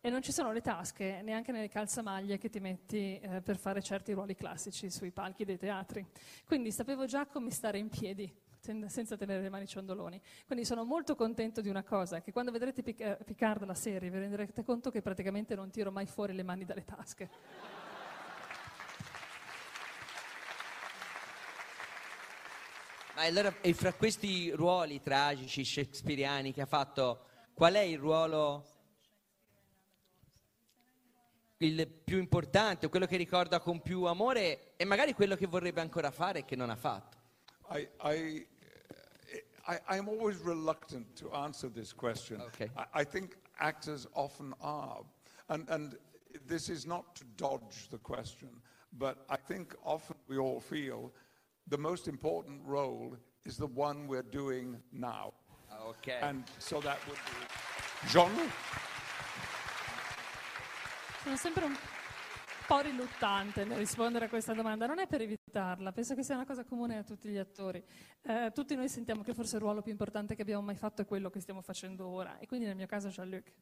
E 0.00 0.10
non 0.10 0.22
ci 0.22 0.32
sono 0.32 0.50
le 0.50 0.60
tasche 0.60 1.20
neanche 1.22 1.52
nelle 1.52 1.68
calzamaglie 1.68 2.36
che 2.36 2.50
ti 2.50 2.58
metti 2.58 3.20
eh, 3.20 3.40
per 3.42 3.58
fare 3.58 3.80
certi 3.80 4.12
ruoli 4.12 4.34
classici 4.34 4.90
sui 4.90 5.12
palchi 5.12 5.44
dei 5.44 5.56
teatri. 5.56 6.04
Quindi 6.44 6.72
sapevo 6.72 7.04
già 7.04 7.26
come 7.26 7.52
stare 7.52 7.78
in 7.78 7.88
piedi 7.88 8.28
sen- 8.58 8.88
senza 8.88 9.16
tenere 9.16 9.40
le 9.40 9.50
mani 9.50 9.68
ciondoloni. 9.68 10.20
Quindi 10.46 10.64
sono 10.64 10.82
molto 10.82 11.14
contento 11.14 11.60
di 11.60 11.68
una 11.68 11.84
cosa, 11.84 12.20
che 12.20 12.32
quando 12.32 12.50
vedrete 12.50 12.82
Pic- 12.82 13.22
Picard 13.22 13.64
la 13.64 13.74
serie 13.74 14.10
vi 14.10 14.18
renderete 14.18 14.64
conto 14.64 14.90
che 14.90 15.00
praticamente 15.00 15.54
non 15.54 15.70
tiro 15.70 15.92
mai 15.92 16.06
fuori 16.06 16.34
le 16.34 16.42
mani 16.42 16.64
dalle 16.64 16.84
tasche. 16.84 17.30
Ma 23.14 23.22
allora, 23.22 23.54
e 23.60 23.74
fra 23.74 23.92
questi 23.92 24.50
ruoli 24.52 25.00
tragici, 25.00 25.64
shakespeariani 25.64 26.52
che 26.52 26.62
ha 26.62 26.66
fatto, 26.66 27.26
qual 27.52 27.74
è 27.74 27.80
il 27.80 27.98
ruolo 27.98 28.66
il 31.58 31.86
più 31.86 32.18
importante, 32.18 32.88
quello 32.88 33.06
che 33.06 33.16
ricorda 33.16 33.60
con 33.60 33.82
più 33.82 34.04
amore 34.04 34.72
e 34.76 34.84
magari 34.84 35.12
quello 35.12 35.36
che 35.36 35.46
vorrebbe 35.46 35.80
ancora 35.80 36.10
fare 36.10 36.40
e 36.40 36.44
che 36.44 36.56
non 36.56 36.70
ha 36.70 36.76
fatto? 36.76 37.18
I, 37.70 37.88
I, 38.02 38.46
I, 39.68 39.78
I'm 39.88 40.08
always 40.08 40.40
reluctant 40.42 41.12
to 41.20 41.30
answer 41.32 41.70
this 41.70 41.94
question. 41.94 42.40
Okay. 42.40 42.70
I, 42.76 43.02
I 43.02 43.04
think 43.04 43.36
actors 43.58 44.08
often 44.14 44.54
are. 44.60 45.02
And, 45.48 45.68
and 45.68 45.98
this 46.46 46.68
is 46.68 46.84
not 46.84 47.14
to 47.16 47.24
dodge 47.36 47.88
the 47.90 47.98
question, 47.98 48.48
but 48.92 49.24
I 49.28 49.36
think 49.36 49.74
often 49.84 50.16
we 50.28 50.38
all 50.38 50.60
feel 50.60 51.12
the 51.68 51.78
most 51.78 52.06
important 52.06 52.62
role 52.64 53.16
is 53.44 53.56
the 53.56 53.68
one 53.74 54.06
we're 54.06 54.28
doing 54.28 54.80
now. 54.90 55.32
Okay. 55.88 56.20
And 56.20 56.44
so 56.58 56.80
that 56.80 56.98
would 57.06 57.18
be 57.24 58.08
John. 58.08 58.32
Sono 61.22 61.36
sempre 61.36 61.64
un 61.64 61.76
po' 62.66 62.80
riluttante 62.80 63.64
nel 63.64 63.78
rispondere 63.78 64.24
a 64.24 64.28
questa 64.28 64.54
domanda, 64.54 64.86
non 64.86 64.98
è 64.98 65.06
per 65.06 65.20
evitarla, 65.20 65.92
penso 65.92 66.14
che 66.14 66.22
sia 66.22 66.34
una 66.34 66.46
cosa 66.46 66.64
comune 66.64 66.98
a 66.98 67.04
tutti 67.04 67.28
gli 67.28 67.38
attori. 67.38 67.82
Eh, 68.22 68.50
tutti 68.52 68.74
noi 68.74 68.88
sentiamo 68.88 69.22
che 69.22 69.34
forse 69.34 69.56
il 69.56 69.62
ruolo 69.62 69.82
più 69.82 69.92
importante 69.92 70.34
che 70.34 70.42
abbiamo 70.42 70.62
mai 70.62 70.76
fatto 70.76 71.02
è 71.02 71.06
quello 71.06 71.30
che 71.30 71.40
stiamo 71.40 71.62
facendo 71.62 72.06
ora, 72.06 72.38
e 72.38 72.46
quindi 72.46 72.66
nel 72.66 72.76
mio 72.76 72.86
caso 72.86 73.08
Jean-Luc. 73.08 73.52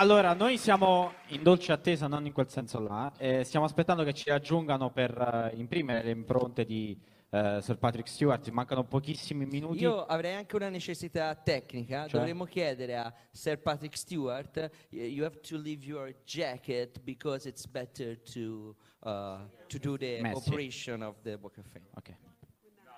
Allora, 0.00 0.32
noi 0.32 0.58
siamo 0.58 1.12
in 1.28 1.42
dolce 1.42 1.72
attesa, 1.72 2.06
non 2.06 2.24
in 2.24 2.32
quel 2.32 2.48
senso 2.48 2.78
là, 2.78 3.12
e 3.16 3.42
stiamo 3.42 3.66
aspettando 3.66 4.04
che 4.04 4.12
ci 4.12 4.30
raggiungano 4.30 4.92
per 4.92 5.50
eh, 5.52 5.56
imprimere 5.56 6.04
le 6.04 6.12
impronte 6.12 6.64
di 6.64 6.96
eh, 7.30 7.58
Sir 7.60 7.78
Patrick 7.78 8.08
Stewart. 8.08 8.48
Mancano 8.50 8.84
pochissimi 8.84 9.44
minuti. 9.44 9.80
Io 9.80 10.06
avrei 10.06 10.34
anche 10.36 10.54
una 10.54 10.68
necessità 10.68 11.34
tecnica, 11.34 12.02
Cioè? 12.06 12.20
dovremmo 12.20 12.44
chiedere 12.44 12.96
a 12.96 13.12
Sir 13.32 13.58
Patrick 13.58 13.96
Stewart, 13.96 14.70
y- 14.90 14.98
you 15.00 15.24
have 15.24 15.40
to 15.40 15.56
leave 15.56 15.84
your 15.84 16.14
jacket 16.24 17.00
because 17.00 17.48
it's 17.48 17.66
better 17.66 18.16
to, 18.22 18.76
uh, 19.00 19.38
to 19.66 19.78
do 19.80 19.96
the 19.98 20.20
Messi. 20.20 20.36
operation 20.48 21.02
of 21.02 21.16
the 21.22 21.36
Walk 21.40 21.56
of 21.58 21.66
Fame. 21.72 21.86
Okay. 21.96 22.16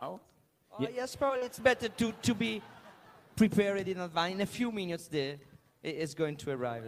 Now? 0.03 0.21
Oh, 0.69 0.87
yes, 0.87 1.17
probably 1.17 1.47
it's 1.47 1.59
better 1.59 1.89
to, 1.89 2.13
to 2.21 2.35
be 2.35 2.61
prepared 3.35 3.89
in 3.89 3.99
advance. 4.01 4.35
In 4.35 4.41
a 4.43 4.47
few 4.47 4.71
minutes, 4.71 5.09
the, 5.09 5.39
it 5.50 5.50
is 5.83 6.15
going 6.15 6.37
to 6.37 6.51
arrive. 6.51 6.85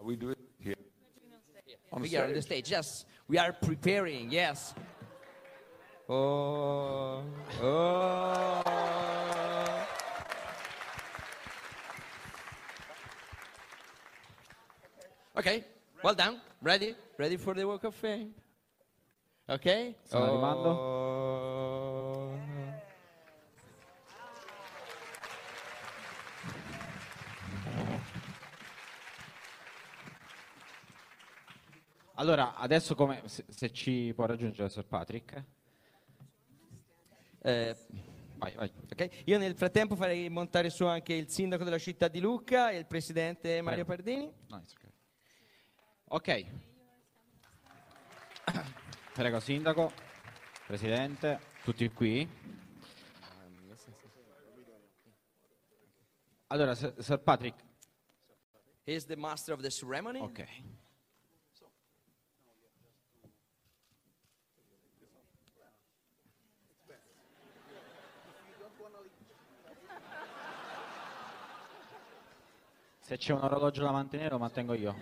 Are 0.00 0.06
We 0.06 0.16
do 0.16 0.30
it 0.30 0.38
here. 0.58 0.74
On 1.92 2.02
we 2.02 2.16
are 2.16 2.24
on 2.24 2.32
the 2.32 2.42
stage. 2.42 2.70
Yes, 2.70 3.04
we 3.26 3.38
are 3.38 3.52
preparing. 3.52 4.30
Yes. 4.30 4.74
Oh, 6.08 7.22
oh. 7.60 8.62
Okay, 15.36 15.64
well 16.02 16.14
done. 16.14 16.40
Ready? 16.60 16.94
Ready 17.16 17.36
for 17.36 17.54
the 17.54 17.64
Walk 17.64 17.84
of 17.84 17.94
Fame? 17.94 18.34
Okay? 19.48 19.94
Stanno 20.04 20.26
arrivando. 20.26 20.66
Oh. 20.66 21.37
Allora, 32.18 32.56
adesso 32.56 32.96
come, 32.96 33.22
se, 33.26 33.44
se 33.48 33.70
ci 33.72 34.12
può 34.12 34.26
raggiungere 34.26 34.68
Sir 34.68 34.84
Patrick. 34.84 35.44
Eh, 37.40 37.76
vai, 38.38 38.54
vai. 38.56 38.72
ok. 38.90 39.22
Io 39.26 39.38
nel 39.38 39.54
frattempo 39.54 39.94
farei 39.94 40.28
montare 40.28 40.68
su 40.68 40.84
anche 40.84 41.14
il 41.14 41.28
sindaco 41.28 41.62
della 41.62 41.78
città 41.78 42.08
di 42.08 42.18
Lucca 42.18 42.70
e 42.70 42.78
il 42.78 42.86
presidente 42.86 43.62
Mario 43.62 43.84
Prego. 43.84 44.02
Pardini. 44.02 44.32
No, 44.48 44.64
okay. 46.08 46.46
Ok. 46.46 46.46
Prego, 49.14 49.38
sindaco, 49.38 49.92
presidente, 50.66 51.38
tutti 51.62 51.88
qui. 51.90 52.28
Allora, 56.48 56.74
Sir 56.74 56.94
Sir 56.98 57.20
Patrick, 57.20 57.62
He's 58.84 59.04
the 59.04 59.16
master 59.16 59.54
of 59.54 59.60
the 59.60 59.70
ceremony. 59.70 60.18
ok. 60.18 60.46
Se 73.08 73.16
c'è 73.16 73.32
un 73.32 73.42
orologio 73.42 73.82
da 73.82 73.90
mantenere 73.90 74.28
lo 74.28 74.38
mantengo 74.38 74.74
io. 74.74 74.94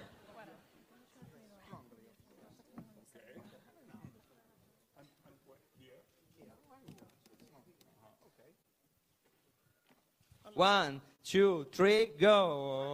One, 10.54 11.00
two, 11.28 11.66
three, 11.70 12.14
go. 12.16 12.84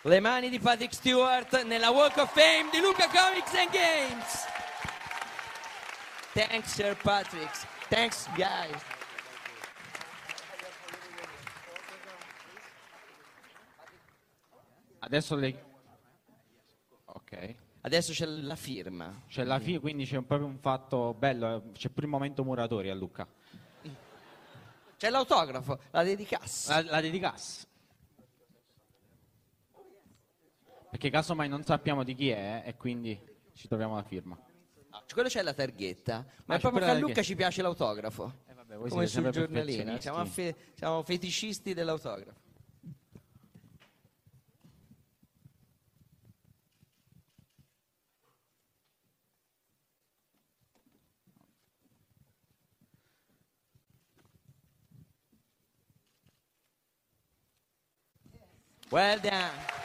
Le 0.00 0.20
mani 0.20 0.48
di 0.48 0.58
Patrick 0.58 0.94
Stewart 0.94 1.64
nella 1.64 1.90
Walk 1.90 2.16
of 2.16 2.32
Fame 2.32 2.70
di 2.70 2.80
Luca 2.80 3.08
Comics 3.08 3.52
and 3.52 3.70
Games. 3.70 4.47
Thanks, 6.38 6.72
Sir 6.74 6.94
Patrick. 7.02 7.50
Thanks, 7.90 8.28
guys. 8.36 8.80
Adesso 15.00 15.34
le... 15.34 15.64
Ok. 17.06 17.54
Adesso 17.80 18.12
c'è 18.12 18.24
la 18.26 18.54
firma. 18.54 19.22
C'è 19.26 19.42
la 19.42 19.58
fine, 19.58 19.80
quindi 19.80 20.04
c'è 20.04 20.16
un- 20.16 20.26
proprio 20.26 20.46
un 20.46 20.58
fatto 20.60 21.12
bello, 21.14 21.56
eh, 21.56 21.72
c'è 21.72 21.88
pure 21.88 22.06
il 22.06 22.12
momento 22.12 22.44
muratori 22.44 22.88
a 22.88 22.94
Lucca. 22.94 23.26
C'è 24.96 25.10
l'autografo, 25.10 25.80
la 25.90 26.04
dedicassi. 26.04 26.68
La, 26.68 26.82
la 26.82 27.00
dedicassi. 27.00 27.66
Perché 30.90 31.10
casomai 31.10 31.48
non 31.48 31.64
sappiamo 31.64 32.04
di 32.04 32.14
chi 32.14 32.28
è 32.30 32.62
eh, 32.64 32.68
e 32.68 32.76
quindi 32.76 33.20
ci 33.54 33.66
troviamo 33.66 33.96
la 33.96 34.04
firma. 34.04 34.38
Quello 35.12 35.28
c'è 35.28 35.42
la 35.42 35.52
targhetta, 35.54 36.24
ma 36.46 36.54
Ah, 36.54 36.58
è 36.58 36.60
proprio 36.60 36.84
che 36.84 36.90
a 36.90 36.94
Luca 36.94 37.22
ci 37.22 37.34
piace 37.34 37.62
l'autografo. 37.62 38.44
voi 38.66 38.88
Come 38.90 39.06
sul 39.06 39.28
giornalino, 39.30 39.52
perfezionisti. 39.62 40.00
siamo, 40.02 40.24
fe- 40.26 40.56
siamo 40.76 41.02
feticisti 41.02 41.74
dell'autografo. 41.74 42.46
Well 58.90 59.18
done. 59.20 59.77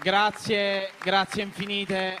Grazie, 0.00 0.92
grazie 1.02 1.42
infinite 1.42 2.18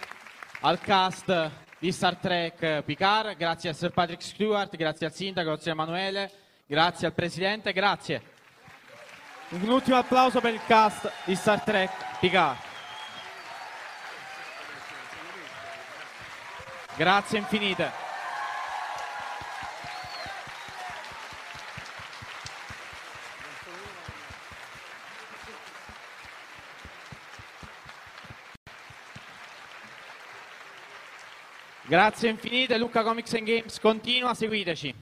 al 0.60 0.80
cast 0.80 1.50
di 1.78 1.92
Star 1.92 2.16
Trek 2.16 2.82
Picard, 2.82 3.36
grazie 3.36 3.70
a 3.70 3.72
Sir 3.72 3.90
Patrick 3.92 4.22
Stewart, 4.22 4.76
grazie 4.76 5.06
al 5.06 5.12
sindaco, 5.12 5.48
grazie 5.48 5.70
a 5.70 5.74
Emanuele, 5.74 6.30
grazie 6.66 7.06
al 7.06 7.12
presidente, 7.12 7.72
grazie. 7.72 8.22
Un 9.50 9.68
ultimo 9.68 9.96
applauso 9.96 10.40
per 10.40 10.52
il 10.52 10.60
cast 10.66 11.10
di 11.24 11.34
Star 11.34 11.62
Trek 11.62 12.18
Picard. 12.18 12.58
Grazie 16.96 17.38
infinite. 17.38 18.07
Grazie 31.88 32.28
infinite, 32.28 32.76
Lucca 32.76 33.02
Comics 33.02 33.32
and 33.32 33.44
Games 33.44 33.80
continua, 33.80 34.34
seguiteci. 34.34 34.94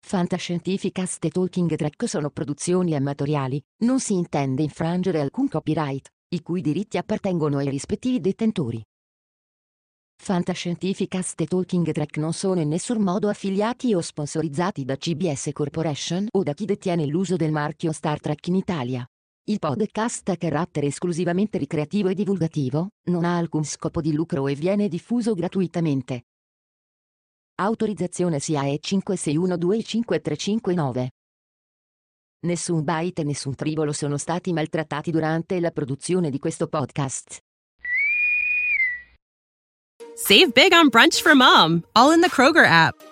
Fantascientificast 0.00 1.22
e 1.26 1.28
Talking 1.28 1.76
Track 1.76 2.08
sono 2.08 2.30
produzioni 2.30 2.94
amatoriali, 2.94 3.62
non 3.84 4.00
si 4.00 4.14
intende 4.14 4.62
infrangere 4.62 5.20
alcun 5.20 5.48
copyright, 5.48 6.08
i 6.28 6.40
cui 6.40 6.62
diritti 6.62 6.96
appartengono 6.96 7.58
ai 7.58 7.68
rispettivi 7.68 8.20
detentori. 8.20 8.82
Fantascientificast 10.16 11.38
e 11.42 11.46
Talking 11.46 11.92
Track 11.92 12.16
non 12.16 12.32
sono 12.32 12.60
in 12.62 12.68
nessun 12.68 13.02
modo 13.02 13.28
affiliati 13.28 13.92
o 13.92 14.00
sponsorizzati 14.00 14.86
da 14.86 14.96
CBS 14.96 15.50
Corporation 15.52 16.28
o 16.30 16.42
da 16.42 16.54
chi 16.54 16.64
detiene 16.64 17.04
l'uso 17.04 17.36
del 17.36 17.52
marchio 17.52 17.92
Star 17.92 18.18
Trek 18.18 18.46
in 18.46 18.54
Italia. 18.54 19.06
Il 19.46 19.58
podcast 19.58 20.28
ha 20.28 20.36
carattere 20.36 20.86
esclusivamente 20.86 21.58
ricreativo 21.58 22.08
e 22.08 22.14
divulgativo, 22.14 22.90
non 23.06 23.24
ha 23.24 23.36
alcun 23.36 23.64
scopo 23.64 24.00
di 24.00 24.12
lucro 24.12 24.46
e 24.46 24.54
viene 24.54 24.86
diffuso 24.86 25.34
gratuitamente. 25.34 26.26
Autorizzazione 27.56 28.38
SIAE 28.38 28.78
56125359. 28.80 31.08
Nessun 32.46 32.84
byte 32.84 33.22
e 33.22 33.24
nessun 33.24 33.56
tribolo 33.56 33.92
sono 33.92 34.16
stati 34.16 34.52
maltrattati 34.52 35.10
durante 35.10 35.58
la 35.58 35.72
produzione 35.72 36.30
di 36.30 36.38
questo 36.38 36.68
podcast. 36.68 37.40
Save 40.14 40.50
big 40.50 40.72
on 40.72 40.86
brunch 40.88 41.20
for 41.20 41.34
mom, 41.34 41.82
all 41.94 42.14
in 42.14 42.20
the 42.20 42.30
Kroger 42.30 42.64
app. 42.64 43.11